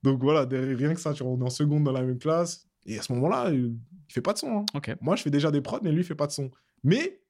donc 0.04 0.22
voilà 0.22 0.46
derrière- 0.46 0.78
rien 0.78 0.94
que 0.94 1.00
ça 1.02 1.14
tu 1.14 1.24
vois 1.24 1.32
on 1.34 1.40
est 1.42 1.44
en 1.44 1.50
seconde 1.50 1.84
dans 1.84 1.92
la 1.92 2.02
même 2.04 2.18
classe 2.20 2.69
et 2.90 3.00
à 3.00 3.02
ce 3.02 3.14
moment-là 3.14 3.50
euh, 3.52 3.72
il 4.10 4.14
fait 4.14 4.22
pas 4.22 4.34
de 4.34 4.40
son 4.40 4.52
hein. 4.60 4.66
Moi 5.02 5.16
je 5.16 5.22
fais 5.24 5.30
déjà 5.30 5.52
des 5.52 5.62
prods 5.62 5.80
mais 5.84 5.92
lui 5.92 6.02
il 6.02 6.04
fait 6.04 6.16
pas 6.16 6.28
de 6.28 6.32
son. 6.32 6.52
Mais 6.84 7.22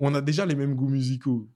on 0.00 0.14
a 0.14 0.20
déjà 0.20 0.46
les 0.46 0.54
mêmes 0.54 0.74
goûts 0.74 0.88
musicaux. 0.88 1.50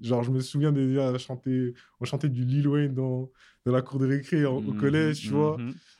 Genre 0.00 0.22
je 0.22 0.30
me 0.30 0.40
souviens 0.40 0.72
déjà 0.72 1.16
chanter 1.18 1.74
on 2.00 2.04
chantait 2.04 2.28
du 2.28 2.44
Lil 2.44 2.66
Wayne 2.68 2.94
dans, 2.94 3.30
dans 3.66 3.72
la 3.72 3.82
cour 3.82 3.98
de 3.98 4.06
récré 4.06 4.46
en- 4.46 4.56
au 4.56 4.60
Mhm, 4.62 4.76
collège 4.76 5.20
tu 5.20 5.30
vois. 5.34 5.58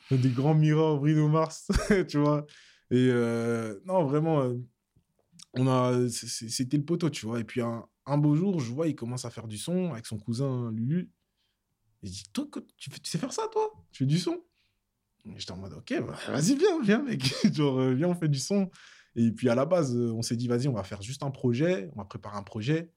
mhm. 0.09 0.17
des 0.17 0.31
grands 0.31 0.55
miroirs 0.55 0.97
Bruno 0.99 1.27
Mars 1.27 1.67
tu 2.09 2.17
vois. 2.17 2.45
Et 2.89 3.09
euh, 3.11 3.79
non 3.85 4.03
vraiment 4.05 4.41
euh, 4.41 4.55
on 5.53 5.67
a 5.67 6.07
c'était 6.09 6.77
le 6.77 6.83
poteau 6.85 7.09
tu 7.09 7.25
vois. 7.25 7.39
Et 7.39 7.43
puis 7.43 7.61
un, 7.61 7.85
un 8.05 8.17
beau 8.17 8.35
jour 8.35 8.59
je 8.59 8.71
vois 8.71 8.87
il 8.87 8.95
commence 8.95 9.25
à 9.25 9.29
faire 9.29 9.47
du 9.47 9.57
son 9.57 9.91
avec 9.91 10.05
son 10.05 10.17
cousin 10.17 10.71
Lulu. 10.71 11.11
Et 12.03 12.07
je 12.07 12.11
dis 12.11 12.23
toi 12.33 12.45
tu, 12.77 12.89
sais 13.03 13.17
faire 13.17 13.33
ça 13.33 13.47
toi? 13.51 13.71
Tu 13.91 13.99
fais 14.03 14.07
du 14.07 14.17
son? 14.17 14.41
J'étais 15.35 15.51
en 15.51 15.57
mode 15.57 15.73
ok 15.73 15.93
bah, 16.05 16.17
vas-y 16.27 16.55
viens 16.55 16.81
viens 16.81 17.01
mec. 17.01 17.33
Genre 17.53 17.79
euh, 17.79 17.93
viens 17.93 18.07
on 18.07 18.15
fait 18.15 18.29
du 18.29 18.39
son. 18.39 18.69
Et 19.15 19.31
puis 19.31 19.49
à 19.49 19.55
la 19.55 19.65
base 19.65 19.95
euh, 19.95 20.11
on 20.11 20.21
s'est 20.21 20.35
dit 20.35 20.47
vas-y 20.47 20.67
on 20.67 20.73
va 20.73 20.83
faire 20.83 21.01
juste 21.01 21.23
un 21.23 21.31
projet. 21.31 21.89
On 21.93 21.99
va 21.99 22.05
préparer 22.05 22.37
un 22.37 22.43
projet. 22.43 22.91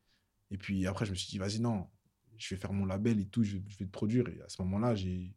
Et 0.51 0.59
puis 0.59 0.87
après 0.87 1.07
je 1.07 1.11
me 1.11 1.17
suis 1.17 1.29
dit 1.29 1.39
vas-y 1.39 1.61
non 1.61 1.89
je 2.37 2.55
vais 2.55 2.61
faire 2.61 2.73
mon 2.73 2.85
label 2.85 3.21
et 3.21 3.27
tout 3.27 3.45
je, 3.45 3.57
vais 3.57 3.87
te 3.87 3.91
produire. 3.91 4.29
Et 4.29 4.41
à 4.43 4.49
ce 4.49 4.61
moment-là 4.63 4.95
j'ai 4.95 5.35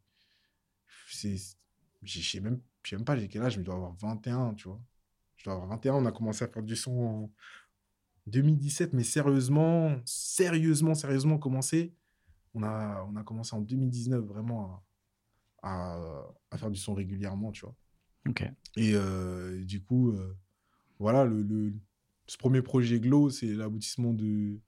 je 1.06 1.16
sais 1.16 2.40
même 2.40 2.60
pas 3.04 3.16
j'ai 3.16 3.28
quel 3.28 3.42
âge 3.42 3.56
mais 3.56 3.62
je 3.62 3.66
dois 3.66 3.76
avoir 3.76 3.94
21 3.94 4.54
tu 4.54 4.68
vois. 4.68 4.80
Je 5.36 5.44
dois 5.44 5.54
avoir 5.54 5.68
21 5.68 5.94
on 5.94 6.06
a 6.06 6.12
commencé 6.12 6.44
à 6.44 6.48
faire 6.48 6.62
du 6.62 6.76
son 6.76 6.92
en 6.92 7.32
2017 8.26 8.92
mais 8.92 9.04
sérieusement 9.04 9.96
sérieusement 10.04 10.94
sérieusement 10.94 11.38
commencé. 11.38 11.94
On 12.54 12.62
a 12.62 13.06
on 13.10 13.16
a 13.16 13.22
commencé 13.22 13.54
en 13.54 13.60
2019 13.60 14.24
vraiment 14.24 14.82
à, 15.62 16.24
faire 16.56 16.70
du 16.70 16.78
son 16.78 16.94
régulièrement 16.94 17.52
tu 17.52 17.62
vois. 17.64 17.74
Et 18.76 18.92
euh, 18.94 19.64
du 19.64 19.82
coup 19.82 20.10
euh, 20.12 20.36
voilà 20.98 21.24
le, 21.24 21.42
le- 21.42 21.74
ce 22.26 22.36
premier 22.36 22.60
projet 22.62 23.00
Glow 23.00 23.30
c'est 23.30 23.46
l'aboutissement 23.54 24.12
de, 24.12 24.60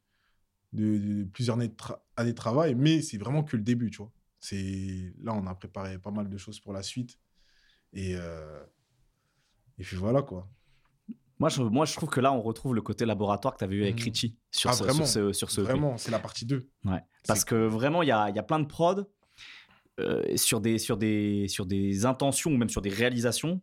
de, 0.73 0.99
de 0.99 1.25
plusieurs 1.25 1.57
années 1.57 1.69
de, 1.69 1.75
tra- 1.75 2.01
années 2.17 2.31
de 2.33 2.37
travail 2.37 2.75
mais 2.75 3.03
c'est 3.03 3.19
vraiment 3.19 3.45
que 3.45 3.57
le 3.57 3.63
début 3.63 3.91
tu 3.91 3.99
vois. 3.99 4.13
Là 5.23 5.35
on 5.35 5.47
a 5.47 5.55
préparé 5.55 5.99
pas 5.99 6.11
mal 6.11 6.29
de 6.31 6.37
choses 6.39 6.59
pour 6.61 6.73
la 6.73 6.83
suite. 6.83 7.19
Et 7.93 8.15
euh, 8.17 8.63
et 9.79 9.83
puis 9.83 9.97
voilà 9.97 10.23
quoi. 10.23 10.49
Moi 11.39 11.49
je, 11.49 11.63
moi, 11.63 11.87
je 11.87 11.95
trouve 11.97 12.11
que 12.11 12.21
là, 12.21 12.35
on 12.35 12.43
retrouve 12.43 12.75
le 12.75 12.83
côté 12.83 13.07
laboratoire 13.07 13.55
que 13.55 13.59
tu 13.61 13.65
avais 13.65 13.77
eu 13.77 13.83
avec 13.83 13.99
Mhm. 13.99 14.05
Richie 14.05 14.37
sur 14.51 14.69
Ah, 14.69 14.73
ce, 14.75 14.83
vraiment, 14.85 15.07
sur 15.07 15.09
ce, 15.09 15.33
sur 15.33 15.51
ce 15.51 15.61
EP. 15.63 15.71
vraiment 15.71 15.97
c'est 15.97 16.11
la 16.11 16.19
partie 16.19 16.45
2 16.45 16.69
Ouais. 16.85 17.01
Parce 17.27 17.45
que 17.47 17.55
vraiment, 17.67 18.03
il 18.03 18.09
y 18.09 18.13
a, 18.13 18.29
il 18.29 18.37
y 18.37 18.39
a 18.39 18.43
plein 18.43 18.61
de 18.61 18.67
prods 18.67 19.07
euh, 20.01 20.37
sur, 20.37 20.61
des, 20.61 20.79
sur, 20.79 20.97
des, 20.97 21.47
sur 21.49 21.67
des 21.67 22.07
intentions 22.07 22.51
ou 22.53 22.57
même 22.57 22.69
sur 22.71 22.81
des 22.83 22.91
réalisations 22.91 23.61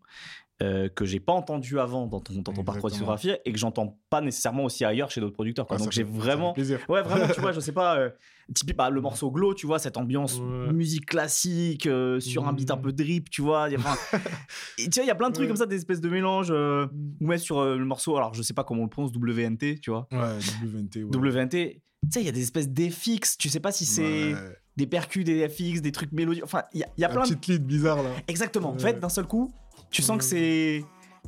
euh, 0.63 0.89
que 0.89 1.05
j'ai 1.05 1.19
pas 1.19 1.33
entendu 1.33 1.79
avant 1.79 2.07
dans 2.07 2.19
ton, 2.19 2.33
dans 2.41 2.51
ton 2.51 2.63
parcours 2.63 2.89
discographique 2.89 3.39
et 3.45 3.51
que 3.53 3.59
j'entends 3.59 3.99
pas 4.09 4.21
nécessairement 4.21 4.63
aussi 4.65 4.83
ailleurs 4.85 5.11
chez 5.11 5.21
d'autres 5.21 5.35
producteurs. 5.35 5.67
quoi. 5.67 5.77
Ah, 5.79 5.83
Donc 5.83 5.91
j'ai 5.91 6.01
vraiment. 6.03 6.55
Ouais, 6.89 7.03
vraiment, 7.03 7.27
tu 7.31 7.39
vois, 7.41 7.51
je 7.51 7.59
sais 7.59 7.73
pas, 7.73 7.99
euh, 7.99 8.09
typique, 8.55 8.75
bah, 8.75 8.89
le 8.89 8.99
morceau 8.99 9.29
Glow, 9.29 9.53
tu 9.53 9.67
vois, 9.67 9.77
cette 9.77 9.97
ambiance 9.97 10.39
Ouais. 10.39 10.73
musique 10.73 11.05
classique 11.05 11.85
euh, 11.85 12.19
sur 12.19 12.47
un 12.47 12.53
beat 12.53 12.71
un 12.71 12.77
Mhm. 12.77 12.81
peu 12.81 12.91
drip, 12.91 13.29
tu 13.29 13.43
vois. 13.43 13.67
enfin, 13.77 13.95
tu 14.79 14.89
vois, 14.89 15.03
il 15.03 15.07
y 15.07 15.11
a 15.11 15.15
plein 15.15 15.29
de 15.29 15.33
trucs 15.35 15.43
Ouais. 15.43 15.47
comme 15.49 15.57
ça, 15.57 15.67
des 15.67 15.75
espèces 15.75 16.01
de 16.01 16.09
mélanges. 16.09 16.47
euh, 16.49 16.87
ou 17.21 17.27
même 17.27 17.37
sur 17.37 17.59
euh, 17.59 17.77
le 17.77 17.85
morceau, 17.85 18.17
alors 18.17 18.33
je 18.33 18.41
sais 18.41 18.53
pas 18.55 18.63
comment 18.63 18.81
on 18.81 18.85
le 18.85 18.89
prononce, 18.89 19.11
WNT, 19.15 19.79
tu 19.79 19.91
vois. 19.91 20.07
ouais 20.11 20.39
WNT 20.63 21.03
ouais. 21.03 21.17
WNT, 21.17 21.51
tu 21.51 22.09
sais, 22.09 22.21
il 22.21 22.25
y 22.25 22.29
a 22.29 22.31
des 22.31 22.41
espèces 22.41 22.69
d'FX, 22.69 23.37
tu 23.37 23.49
sais 23.49 23.59
pas 23.59 23.71
si 23.71 23.85
c'est. 23.85 24.33
Des 24.77 24.87
percus, 24.87 25.25
des 25.25 25.47
FX, 25.49 25.81
des 25.81 25.91
trucs 25.91 26.11
mélodieux. 26.11 26.43
Enfin, 26.43 26.63
il 26.73 26.79
y 26.79 26.83
a, 26.83 26.87
il 26.97 27.01
y 27.01 27.03
a 27.05 27.09
plein 27.09 27.23
de. 27.23 27.27
petite 27.29 27.47
lead 27.47 27.65
bizarre 27.65 28.01
là 28.03 28.11
Exactement. 28.27 28.69
En 28.69 28.73
Ouais. 28.73 28.79
fait, 28.79 28.99
d'un 28.99 29.09
seul 29.09 29.25
coup, 29.27 29.51
tu 29.89 30.01
sens 30.01 30.17
que 30.17 30.23
c'est. 30.23 30.85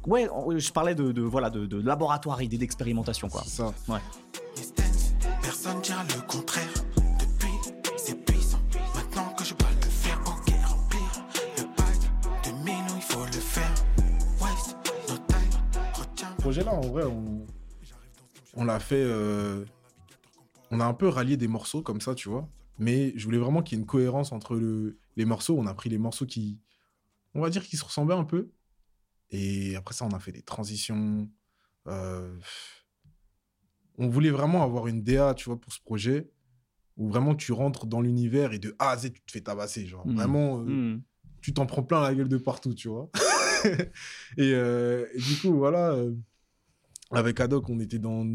Ouais, 0.08 0.30
je 0.58 0.72
parlais 0.72 0.96
de, 0.96 1.12
de, 1.12 1.22
voilà, 1.22 1.50
de, 1.50 1.66
de 1.66 1.82
laboratoire, 1.82 2.42
idée 2.42 2.58
d'expérimentation, 2.58 3.28
quoi. 3.28 3.44
c'est 3.46 3.58
ça 3.58 3.74
personne 5.42 5.82
dira 5.82 6.04
le 6.16 6.22
contraire. 6.28 6.68
Projet-là, 16.40 16.74
en 16.74 16.82
vrai, 16.82 17.04
on, 17.04 17.46
on 18.56 18.64
l'a 18.66 18.80
fait. 18.80 18.96
euh, 19.04 19.66
On 20.72 20.80
a 20.80 20.86
un 20.86 20.94
peu 20.94 21.08
rallié 21.08 21.38
des 21.38 21.48
morceaux 21.48 21.82
comme 21.82 22.02
ça, 22.02 22.16
tu 22.16 22.30
vois. 22.30 22.48
Mais 22.80 23.14
je 23.18 23.26
voulais 23.26 23.38
vraiment 23.38 23.62
qu'il 23.62 23.78
y 23.78 23.80
ait 23.80 23.82
une 23.82 23.88
cohérence 23.88 24.32
entre 24.32 24.56
le- 24.56 24.98
les 25.18 25.26
morceaux. 25.26 25.58
On 25.58 25.68
a 25.68 25.74
pris 25.74 25.90
les 25.90 25.98
morceaux 25.98 26.26
qui, 26.26 26.60
on 27.36 27.42
va 27.42 27.50
dire, 27.50 27.64
qui 27.64 27.78
se 27.78 27.84
ressemblaient 27.86 28.16
un 28.16 28.24
peu. 28.24 28.50
Et 29.32 29.76
après 29.76 29.94
ça, 29.94 30.06
on 30.06 30.12
a 30.12 30.20
fait 30.20 30.32
des 30.32 30.42
transitions. 30.42 31.30
euh, 31.88 32.38
On 33.98 34.08
voulait 34.08 34.30
vraiment 34.32 34.64
avoir 34.64 34.88
une 34.88 35.04
DA, 35.04 35.34
tu 35.34 35.46
vois, 35.50 35.60
pour 35.60 35.74
ce 35.74 35.82
projet. 35.82 36.30
Où 36.98 37.08
vraiment 37.10 37.36
tu 37.36 37.52
rentres 37.54 37.86
dans 37.86 38.02
l'univers 38.02 38.52
et 38.54 38.60
de 38.60 38.76
A 38.80 38.90
à 38.92 38.98
Z, 38.98 39.12
tu 39.14 39.22
te 39.22 39.32
fais 39.32 39.42
tabasser. 39.42 39.86
Genre, 39.88 40.06
Mhm. 40.08 40.16
vraiment. 40.16 40.60
euh, 40.62 40.96
Hmm. 40.96 41.02
tu 41.42 41.54
t'en 41.54 41.66
prends 41.66 41.84
plein 41.84 42.02
la 42.02 42.14
gueule 42.14 42.28
de 42.28 42.38
partout, 42.38 42.74
tu 42.74 42.90
vois. 42.90 43.10
et, 44.38 44.54
euh, 44.54 45.06
et 45.14 45.20
du 45.20 45.38
coup, 45.38 45.54
voilà, 45.54 45.96
avec 47.12 47.40
Adoc, 47.40 47.70
on 47.70 47.80
était 47.80 48.00
dans, 48.00 48.26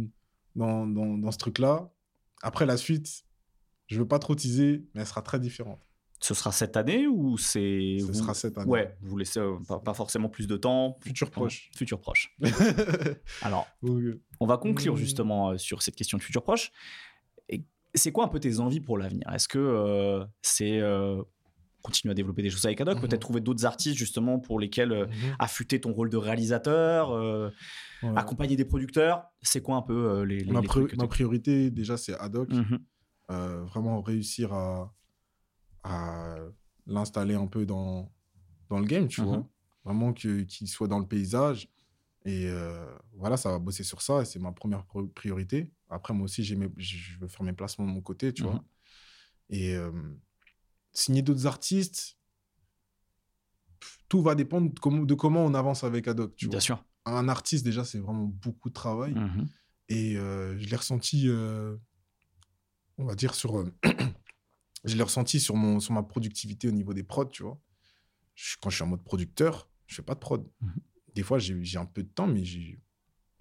dans, 0.56 0.86
dans, 0.86 1.18
dans 1.18 1.30
ce 1.30 1.38
truc-là. 1.38 1.90
Après, 2.42 2.64
la 2.66 2.76
suite, 2.78 3.23
je 3.86 3.98
veux 3.98 4.06
pas 4.08 4.18
trop 4.18 4.34
teaser, 4.34 4.84
mais 4.94 5.00
elle 5.02 5.06
sera 5.06 5.22
très 5.22 5.38
différente. 5.40 5.80
Ce 6.20 6.32
sera 6.32 6.52
cette 6.52 6.76
année 6.78 7.06
ou 7.06 7.36
c'est. 7.36 7.98
Ce 8.00 8.04
vous- 8.06 8.14
sera 8.14 8.32
cette 8.32 8.56
année. 8.56 8.70
Ouais, 8.70 8.96
vous 9.02 9.16
laissez 9.18 9.40
euh, 9.40 9.56
pas, 9.68 9.78
pas 9.78 9.92
forcément 9.92 10.28
plus 10.30 10.46
de 10.46 10.56
temps. 10.56 10.96
Futur 11.02 11.30
proche. 11.30 11.70
Futur 11.76 12.00
proche. 12.00 12.34
Alors, 13.42 13.66
on 14.40 14.46
va 14.46 14.56
conclure 14.56 14.94
Mmh. 14.94 14.98
justement 14.98 15.50
euh, 15.50 15.58
sur 15.58 15.82
cette 15.82 15.96
question 15.96 16.16
de 16.18 16.22
futur 16.22 16.42
proche. 16.42 16.70
C'est 17.96 18.10
quoi 18.10 18.24
un 18.24 18.28
peu 18.28 18.40
tes 18.40 18.58
envies 18.58 18.80
pour 18.80 18.98
l'avenir? 18.98 19.22
Est-ce 19.32 19.46
que 19.48 19.58
euh, 19.58 20.24
c'est 20.42 20.80
continuer 21.82 22.12
à 22.12 22.14
développer 22.14 22.40
des 22.42 22.48
choses 22.50 22.64
avec 22.64 22.80
Adoc 22.80 22.94
Mhm. 22.96 23.02
Peut-être 23.02 23.20
trouver 23.20 23.40
d'autres 23.42 23.66
artistes 23.66 23.96
justement 23.98 24.38
pour 24.38 24.58
lesquels 24.58 24.90
euh, 24.92 25.06
mhm. 25.06 25.36
affûter 25.38 25.80
ton 25.80 25.92
rôle 25.92 26.08
de 26.08 26.16
réalisateur 26.16 27.10
euh, 27.12 27.50
Ouais. 28.02 28.10
accompagner 28.16 28.56
des 28.56 28.64
producteurs? 28.64 29.24
C'est 29.42 29.60
quoi 29.62 29.76
un 29.76 29.82
peu 29.82 29.94
euh, 29.94 30.24
les, 30.24 30.38
les, 30.40 30.50
ma, 30.52 30.60
les 30.62 30.66
trucs 30.66 30.96
priorité, 31.08 31.70
déjà, 31.70 31.96
c'est 31.98 32.14
Adoc. 32.18 32.50
Mhm. 32.50 32.78
Euh, 33.30 33.64
vraiment 33.64 34.02
réussir 34.02 34.52
à, 34.52 34.94
à 35.82 36.36
l'installer 36.86 37.34
un 37.34 37.46
peu 37.46 37.64
dans, 37.64 38.12
dans 38.68 38.78
le 38.78 38.86
game, 38.86 39.08
tu 39.08 39.22
Mhm. 39.22 39.26
vois. 39.28 39.48
Vraiment 39.84 40.12
qu'il 40.12 40.46
soit 40.68 40.88
dans 40.88 40.98
le 40.98 41.06
paysage. 41.06 41.68
Et 42.26 42.46
euh, 42.48 42.86
voilà, 43.12 43.36
ça 43.36 43.50
va 43.50 43.58
bosser 43.58 43.84
sur 43.84 44.00
ça. 44.02 44.22
Et 44.22 44.24
c'est 44.24 44.38
ma 44.38 44.52
première 44.52 44.84
priorité. 45.14 45.70
Après, 45.90 46.14
moi 46.14 46.24
aussi, 46.24 46.56
mes- 46.56 46.70
je 46.78 47.18
veux 47.18 47.28
faire 47.28 47.42
mes 47.42 47.52
placements 47.52 47.86
de 47.86 47.90
mon 47.92 48.00
côté, 48.00 48.32
tu 48.32 48.42
Mhm. 48.44 48.50
vois. 48.50 48.64
Et 49.50 49.74
euh, 49.76 49.92
signer 50.92 51.20
d'autres 51.22 51.46
artistes, 51.46 52.16
tout 54.08 54.22
va 54.22 54.34
dépendre 54.34 54.72
de 54.72 54.78
comment, 54.78 55.02
de 55.02 55.14
comment 55.14 55.44
on 55.44 55.54
avance 55.54 55.84
avec 55.84 56.08
Adoc, 56.08 56.34
tu 56.36 56.46
Bien 56.46 56.56
vois. 56.58 56.60
sûr. 56.60 56.84
Un 57.06 57.28
artiste, 57.28 57.64
déjà, 57.64 57.84
c'est 57.84 57.98
vraiment 57.98 58.24
beaucoup 58.26 58.68
de 58.70 58.74
travail. 58.74 59.14
Mhm. 59.14 59.48
Et 59.90 60.16
euh, 60.16 60.56
je 60.58 60.66
l'ai 60.68 60.76
ressenti, 60.76 61.28
on 62.98 63.04
va 63.04 63.14
dire, 63.14 63.34
sur. 63.34 63.58
euh, 63.58 63.72
je 64.84 64.96
l'ai 64.96 65.02
ressenti 65.02 65.40
sur, 65.40 65.56
mon, 65.56 65.80
sur 65.80 65.92
ma 65.92 66.02
productivité 66.02 66.68
au 66.68 66.72
niveau 66.72 66.92
des 66.94 67.02
prods, 67.02 67.26
tu 67.26 67.42
vois. 67.42 67.58
Je- 68.34 68.56
quand 68.60 68.70
je 68.70 68.76
suis 68.76 68.84
en 68.84 68.88
mode 68.88 69.02
producteur, 69.04 69.68
je 69.86 69.94
fais 69.96 70.02
pas 70.02 70.14
de 70.14 70.20
prod. 70.20 70.46
Mhm. 70.60 70.74
Des 71.14 71.22
fois, 71.22 71.38
j'ai 71.38 71.78
un 71.78 71.86
peu 71.86 72.02
de 72.02 72.08
temps, 72.08 72.26
mais 72.26 72.42
il 72.42 72.78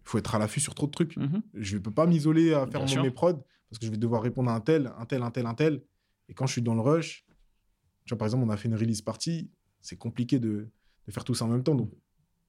faut 0.03 0.17
être 0.17 0.35
à 0.35 0.39
l'affût 0.39 0.59
sur 0.59 0.75
trop 0.75 0.85
de 0.85 0.91
trucs. 0.91 1.17
Mhm. 1.17 1.41
Je 1.55 1.75
ne 1.77 1.81
peux 1.81 1.91
pas 1.91 2.05
m'isoler 2.05 2.53
à 2.53 2.67
faire 2.67 2.81
mon- 2.81 2.87
mes 3.03 3.11
prods 3.11 3.45
parce 3.69 3.79
que 3.79 3.85
je 3.87 3.91
vais 3.91 3.97
devoir 3.97 4.21
répondre 4.21 4.49
à 4.51 4.55
un 4.55 4.61
tel, 4.61 4.93
un 4.97 5.05
tel, 5.05 5.23
un 5.23 5.31
tel, 5.31 5.45
un 5.47 5.55
tel. 5.55 5.83
Et 6.29 6.33
quand 6.33 6.45
je 6.45 6.51
suis 6.53 6.61
dans 6.61 6.75
le 6.75 6.81
rush, 6.81 7.25
tu 8.05 8.09
vois, 8.09 8.17
par 8.19 8.27
exemple, 8.27 8.43
on 8.45 8.49
a 8.49 8.57
fait 8.57 8.67
une 8.69 8.75
release 8.75 9.01
party, 9.01 9.49
c'est 9.81 9.97
compliqué 9.97 10.39
de, 10.39 10.69
de 11.07 11.11
faire 11.11 11.23
tout 11.23 11.33
ça 11.33 11.45
en 11.45 11.47
même 11.47 11.63
temps. 11.63 11.73
Donc, 11.75 11.91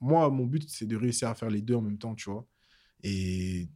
moi, 0.00 0.28
mon 0.28 0.44
but, 0.46 0.68
c'est 0.68 0.84
de 0.86 0.96
réussir 0.96 1.28
à 1.28 1.34
faire 1.34 1.48
les 1.48 1.62
deux 1.62 1.74
en 1.74 1.80
même 1.80 1.96
temps, 1.98 2.14
tu 2.14 2.28
vois. 2.30 2.46
Et 3.02 3.68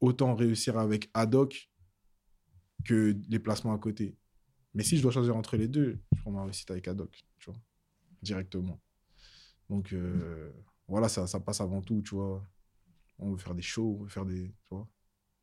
autant 0.00 0.34
réussir 0.36 0.78
avec 0.78 1.10
Adoc 1.14 1.70
que 2.84 3.16
les 3.28 3.38
placements 3.38 3.74
à 3.74 3.78
côté. 3.78 4.16
Mais 4.74 4.82
si 4.82 4.96
je 4.96 5.02
dois 5.02 5.12
choisir 5.12 5.36
entre 5.36 5.56
les 5.56 5.68
deux, 5.68 6.00
je 6.14 6.20
prends 6.22 6.30
ma 6.32 6.42
réussite 6.44 6.70
avec 6.70 6.88
Adoc, 6.88 7.24
tu 7.38 7.50
vois, 7.50 7.60
directement. 8.22 8.80
Donc, 9.70 9.92
euh, 9.92 10.50
voilà, 10.88 11.08
ça, 11.08 11.26
ça 11.26 11.40
passe 11.40 11.60
avant 11.60 11.80
tout, 11.80 12.02
tu 12.02 12.14
vois. 12.14 12.44
On 13.18 13.30
veut 13.32 13.38
faire 13.38 13.54
des 13.54 13.62
shows, 13.62 13.96
on 14.00 14.02
veut 14.02 14.08
faire 14.08 14.26
des. 14.26 14.48
Tu 14.48 14.68
vois, 14.70 14.88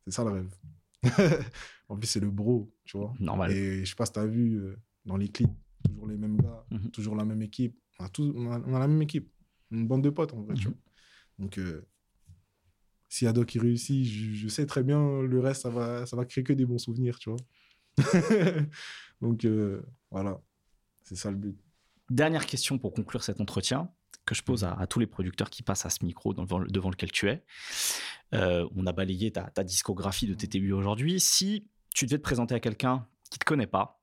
c'est 0.06 0.12
ça 0.12 0.24
le 0.24 0.32
rêve. 0.32 0.56
en 1.90 1.98
plus, 1.98 2.08
c'est 2.08 2.20
le 2.20 2.30
bro, 2.30 2.72
tu 2.84 2.98
vois. 2.98 3.14
Normal. 3.20 3.52
Et 3.52 3.86
je 3.86 3.90
sais 3.90 3.96
pas 3.96 4.06
si 4.06 4.12
t'as 4.12 4.26
vu 4.26 4.58
euh, 4.60 4.76
dans 5.06 5.18
les 5.18 5.30
clips, 5.30 5.50
toujours 5.84 6.08
les 6.08 6.18
mêmes 6.18 6.38
gars, 6.40 6.66
Mhm. 6.70 6.92
toujours 6.92 7.16
la 7.16 7.26
même 7.26 7.42
équipe. 7.42 7.80
On 8.00 8.06
a, 8.06 8.10
tous, 8.10 8.32
on, 8.36 8.52
a, 8.52 8.60
on 8.60 8.76
a 8.76 8.80
la 8.80 8.88
même 8.88 9.02
équipe. 9.02 9.32
Une 9.72 9.88
bande 9.88 10.04
de 10.04 10.10
potes, 10.10 10.34
en 10.34 10.42
vrai, 10.42 10.56
tu 10.56 10.68
Mhm. 10.68 10.74
vois. 10.74 10.82
Donc, 11.40 11.58
euh, 11.58 11.88
si 13.12 13.28
Adoc 13.28 13.54
il 13.56 13.62
réussit, 13.62 14.06
je, 14.06 14.32
je 14.32 14.48
sais 14.48 14.66
très 14.66 14.84
bien, 14.84 15.22
le 15.22 15.40
reste, 15.42 15.64
ça 15.64 15.70
va, 15.70 16.06
ça 16.06 16.16
va 16.16 16.24
créer 16.24 16.46
que 16.46 16.54
des 16.54 16.66
bons 16.66 16.78
souvenirs, 16.78 17.20
tu 17.20 17.30
vois. 17.30 17.40
Donc, 19.22 19.44
euh, 19.44 19.82
voilà. 20.10 20.42
C'est 21.04 21.18
ça 21.18 21.30
le 21.30 21.36
but. 21.36 21.60
Dernière 22.10 22.46
question 22.46 22.78
pour 22.78 22.94
conclure 22.94 23.22
cet 23.22 23.42
entretien 23.42 23.92
que 24.26 24.34
je 24.34 24.42
pose 24.42 24.64
à, 24.64 24.72
à 24.76 24.88
tous 24.88 25.00
les 25.00 25.08
producteurs 25.08 25.50
qui 25.50 25.62
passent 25.62 25.86
à 25.86 25.90
ce 25.90 26.06
micro 26.06 26.34
devant, 26.34 26.62
devant 26.62 26.90
lequel 26.90 27.12
tu 27.12 27.28
es. 27.28 27.44
Euh, 28.34 28.66
on 28.78 28.88
a 28.88 28.94
balayé 28.94 29.30
ta, 29.30 29.44
ta 29.44 29.66
discographie 29.66 30.26
de 30.26 30.34
débuts 30.34 30.72
aujourd'hui. 30.72 31.20
Si 31.20 31.68
tu 31.94 32.06
devais 32.06 32.18
te 32.18 32.24
présenter 32.24 32.56
à 32.56 32.62
quelqu'un 32.62 33.06
qui 33.30 33.40
te 33.40 33.44
connaît 33.44 33.68
pas, 33.68 34.02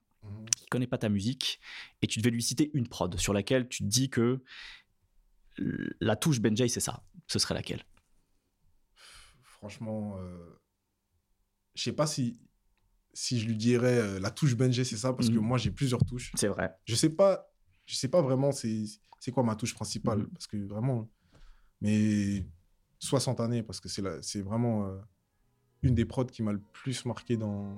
qui 0.55 0.66
connaît 0.66 0.86
pas 0.86 0.98
ta 0.98 1.09
musique, 1.09 1.60
et 2.02 2.06
tu 2.09 2.18
devais 2.18 2.30
lui 2.30 2.43
citer 2.43 2.70
une 2.74 2.86
prod 2.86 3.18
sur 3.18 3.32
laquelle 3.32 3.68
tu 3.68 3.85
te 3.85 3.89
dis 3.89 4.10
que 4.10 4.43
la 5.56 6.14
touche 6.14 6.40
Benjay, 6.40 6.68
c'est 6.68 6.80
ça, 6.80 7.02
ce 7.26 7.39
serait 7.39 7.55
laquelle? 7.55 7.82
Franchement, 9.59 10.16
euh, 10.18 10.59
je 11.74 11.82
sais 11.82 11.93
pas 11.93 12.06
si, 12.06 12.40
si 13.12 13.40
je 13.40 13.47
lui 13.47 13.56
dirais 13.56 13.98
euh, 13.98 14.20
la 14.20 14.30
touche 14.30 14.55
Benji, 14.56 14.85
c'est 14.85 14.97
ça, 14.97 15.12
parce 15.12 15.28
que 15.28 15.35
Mhm. 15.39 15.44
moi, 15.44 15.59
j'ai 15.59 15.70
plusieurs 15.70 16.05
touches. 16.05 16.32
C'est 16.36 16.48
vrai. 16.48 16.70
Je 16.85 16.94
sais 16.94 17.10
pas, 17.10 17.51
je 17.86 17.94
sais 17.97 18.09
pas 18.09 18.22
vraiment 18.22 18.52
c'est 18.52 19.32
quoi 19.32 19.43
ma 19.43 19.56
touche 19.56 19.74
principale, 19.74 20.20
Mhm. 20.20 20.28
parce 20.30 20.47
que 20.47 20.56
vraiment, 20.56 21.10
mais 21.80 22.47
60 23.01 23.40
années, 23.40 23.62
parce 23.62 23.80
que 23.80 23.89
c'est 23.89 24.40
vraiment 24.43 24.86
euh, 24.86 24.98
une 25.82 25.94
des 25.94 26.05
prods 26.05 26.24
qui 26.26 26.43
m'a 26.43 26.52
le 26.52 26.60
plus 26.72 27.05
marqué 27.05 27.36
dans, 27.36 27.74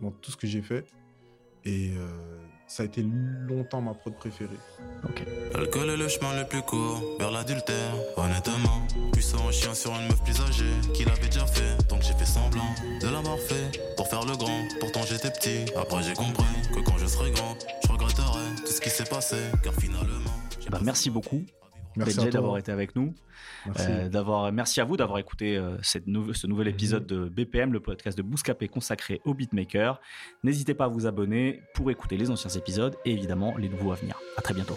dans 0.00 0.10
tout 0.10 0.30
ce 0.32 0.36
que 0.36 0.46
j'ai 0.46 0.62
fait. 0.62 0.86
Et 1.64 1.94
euh, 1.96 2.44
ça 2.72 2.84
a 2.84 2.86
été 2.86 3.02
longtemps 3.02 3.82
ma 3.82 3.92
prod 3.92 4.14
préférée. 4.14 4.58
L'alcool 5.52 5.90
est 5.90 5.96
le 5.98 6.08
chemin 6.08 6.34
le 6.40 6.48
plus 6.48 6.62
court 6.62 7.02
vers 7.18 7.30
l'adultère, 7.30 7.92
honnêtement. 8.16 8.86
Puissant 9.12 9.50
chien 9.50 9.74
sur 9.74 9.90
une 9.90 10.06
meuf 10.06 10.22
plus 10.22 10.40
âgée 10.40 10.72
qui 10.94 11.04
l'avait 11.04 11.26
déjà 11.26 11.44
fait, 11.44 11.76
donc 11.90 12.00
j'ai 12.00 12.14
fait 12.14 12.24
semblant 12.24 12.74
de 12.98 13.08
l'avoir 13.08 13.38
fait 13.38 13.78
pour 13.98 14.08
faire 14.08 14.24
le 14.24 14.34
grand. 14.38 14.62
Pourtant 14.80 15.02
j'étais 15.02 15.30
petit, 15.30 15.70
après 15.76 16.02
j'ai 16.02 16.14
compris 16.14 16.46
que 16.74 16.80
quand 16.80 16.96
je 16.96 17.06
serai 17.06 17.30
grand, 17.32 17.54
je 17.84 17.92
regretterai 17.92 18.56
tout 18.64 18.72
ce 18.72 18.80
qui 18.80 18.88
s'est 18.88 19.04
passé, 19.04 19.36
car 19.62 19.74
finalement. 19.74 20.32
Eh 20.66 20.70
ben, 20.70 20.80
merci 20.82 21.10
beaucoup, 21.10 21.44
Merci 21.96 22.28
d'avoir 22.30 22.58
été 22.58 22.72
avec 22.72 22.94
nous. 22.96 23.14
Merci. 23.66 23.86
Euh, 23.90 24.08
d'avoir, 24.08 24.52
merci 24.52 24.80
à 24.80 24.84
vous 24.84 24.96
d'avoir 24.96 25.18
écouté 25.18 25.56
euh, 25.56 25.76
cette 25.82 26.06
nou- 26.06 26.32
ce 26.34 26.46
nouvel 26.46 26.66
Mhm. 26.68 26.72
épisode 26.74 27.06
de 27.06 27.28
BPM, 27.28 27.72
le 27.72 27.80
podcast 27.80 28.16
de 28.16 28.22
Bouscapé 28.22 28.68
consacré 28.68 29.20
au 29.24 29.34
beatmaker. 29.34 30.00
N'hésitez 30.42 30.74
pas 30.74 30.84
à 30.84 30.88
vous 30.88 31.06
abonner 31.06 31.62
pour 31.74 31.90
écouter 31.90 32.16
les 32.16 32.30
anciens 32.30 32.50
épisodes 32.50 32.96
et 33.04 33.12
évidemment 33.12 33.56
les 33.56 33.68
nouveaux 33.68 33.92
à 33.92 33.96
venir. 33.96 34.18
À 34.36 34.42
très 34.42 34.54
bientôt. 34.54 34.76